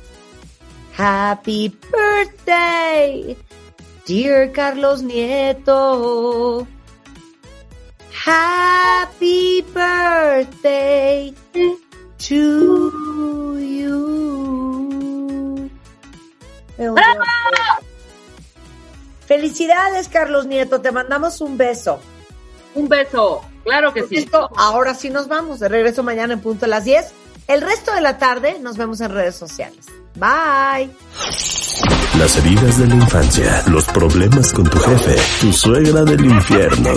Happy 0.93 1.69
birthday, 1.91 3.37
dear 4.07 4.49
Carlos 4.49 5.03
Nieto. 5.03 6.67
Happy 8.13 9.63
birthday 9.63 11.35
to 11.53 13.59
you. 13.59 15.71
Felicidades, 19.27 20.09
Carlos 20.09 20.47
Nieto. 20.47 20.81
Te 20.81 20.93
mandamos 20.93 21.41
un 21.41 21.59
beso. 21.59 21.99
Un 22.75 22.89
beso, 22.89 23.43
claro 23.65 23.93
que 23.93 24.03
sí. 24.05 24.29
ahora 24.57 24.95
sí 24.95 25.11
nos 25.11 25.29
vamos. 25.29 25.61
De 25.61 25.69
regreso 25.69 26.03
mañana 26.03 26.35
en 26.35 26.41
punto 26.41 26.65
a 26.65 26.69
las 26.69 26.85
10. 26.85 27.13
El 27.47 27.61
resto 27.61 27.95
de 27.95 28.01
la 28.01 28.19
tarde 28.19 28.59
nos 28.61 28.77
vemos 28.77 29.01
en 29.01 29.11
redes 29.11 29.37
sociales. 29.37 29.87
Bye. 30.15 30.91
Las 32.19 32.37
heridas 32.37 32.79
de 32.79 32.87
la 32.87 32.95
infancia, 32.95 33.63
los 33.67 33.85
problemas 33.87 34.53
con 34.53 34.65
tu 34.71 34.79
jefe, 34.79 35.17
tu 35.41 35.53
suegra 35.53 36.05
del 36.05 36.25
infierno. 36.25 36.93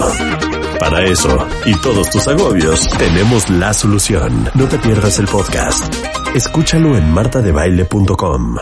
Para 0.80 1.04
eso 1.06 1.36
y 1.66 1.76
todos 1.82 2.10
tus 2.12 2.28
agobios, 2.28 2.88
tenemos 2.98 3.50
la 3.50 3.74
solución. 3.74 4.50
No 4.54 4.68
te 4.68 4.78
pierdas 4.78 5.18
el 5.18 5.26
podcast. 5.28 5.92
Escúchalo 6.36 6.96
en 6.96 7.12
martadebaile.com. 7.12 8.58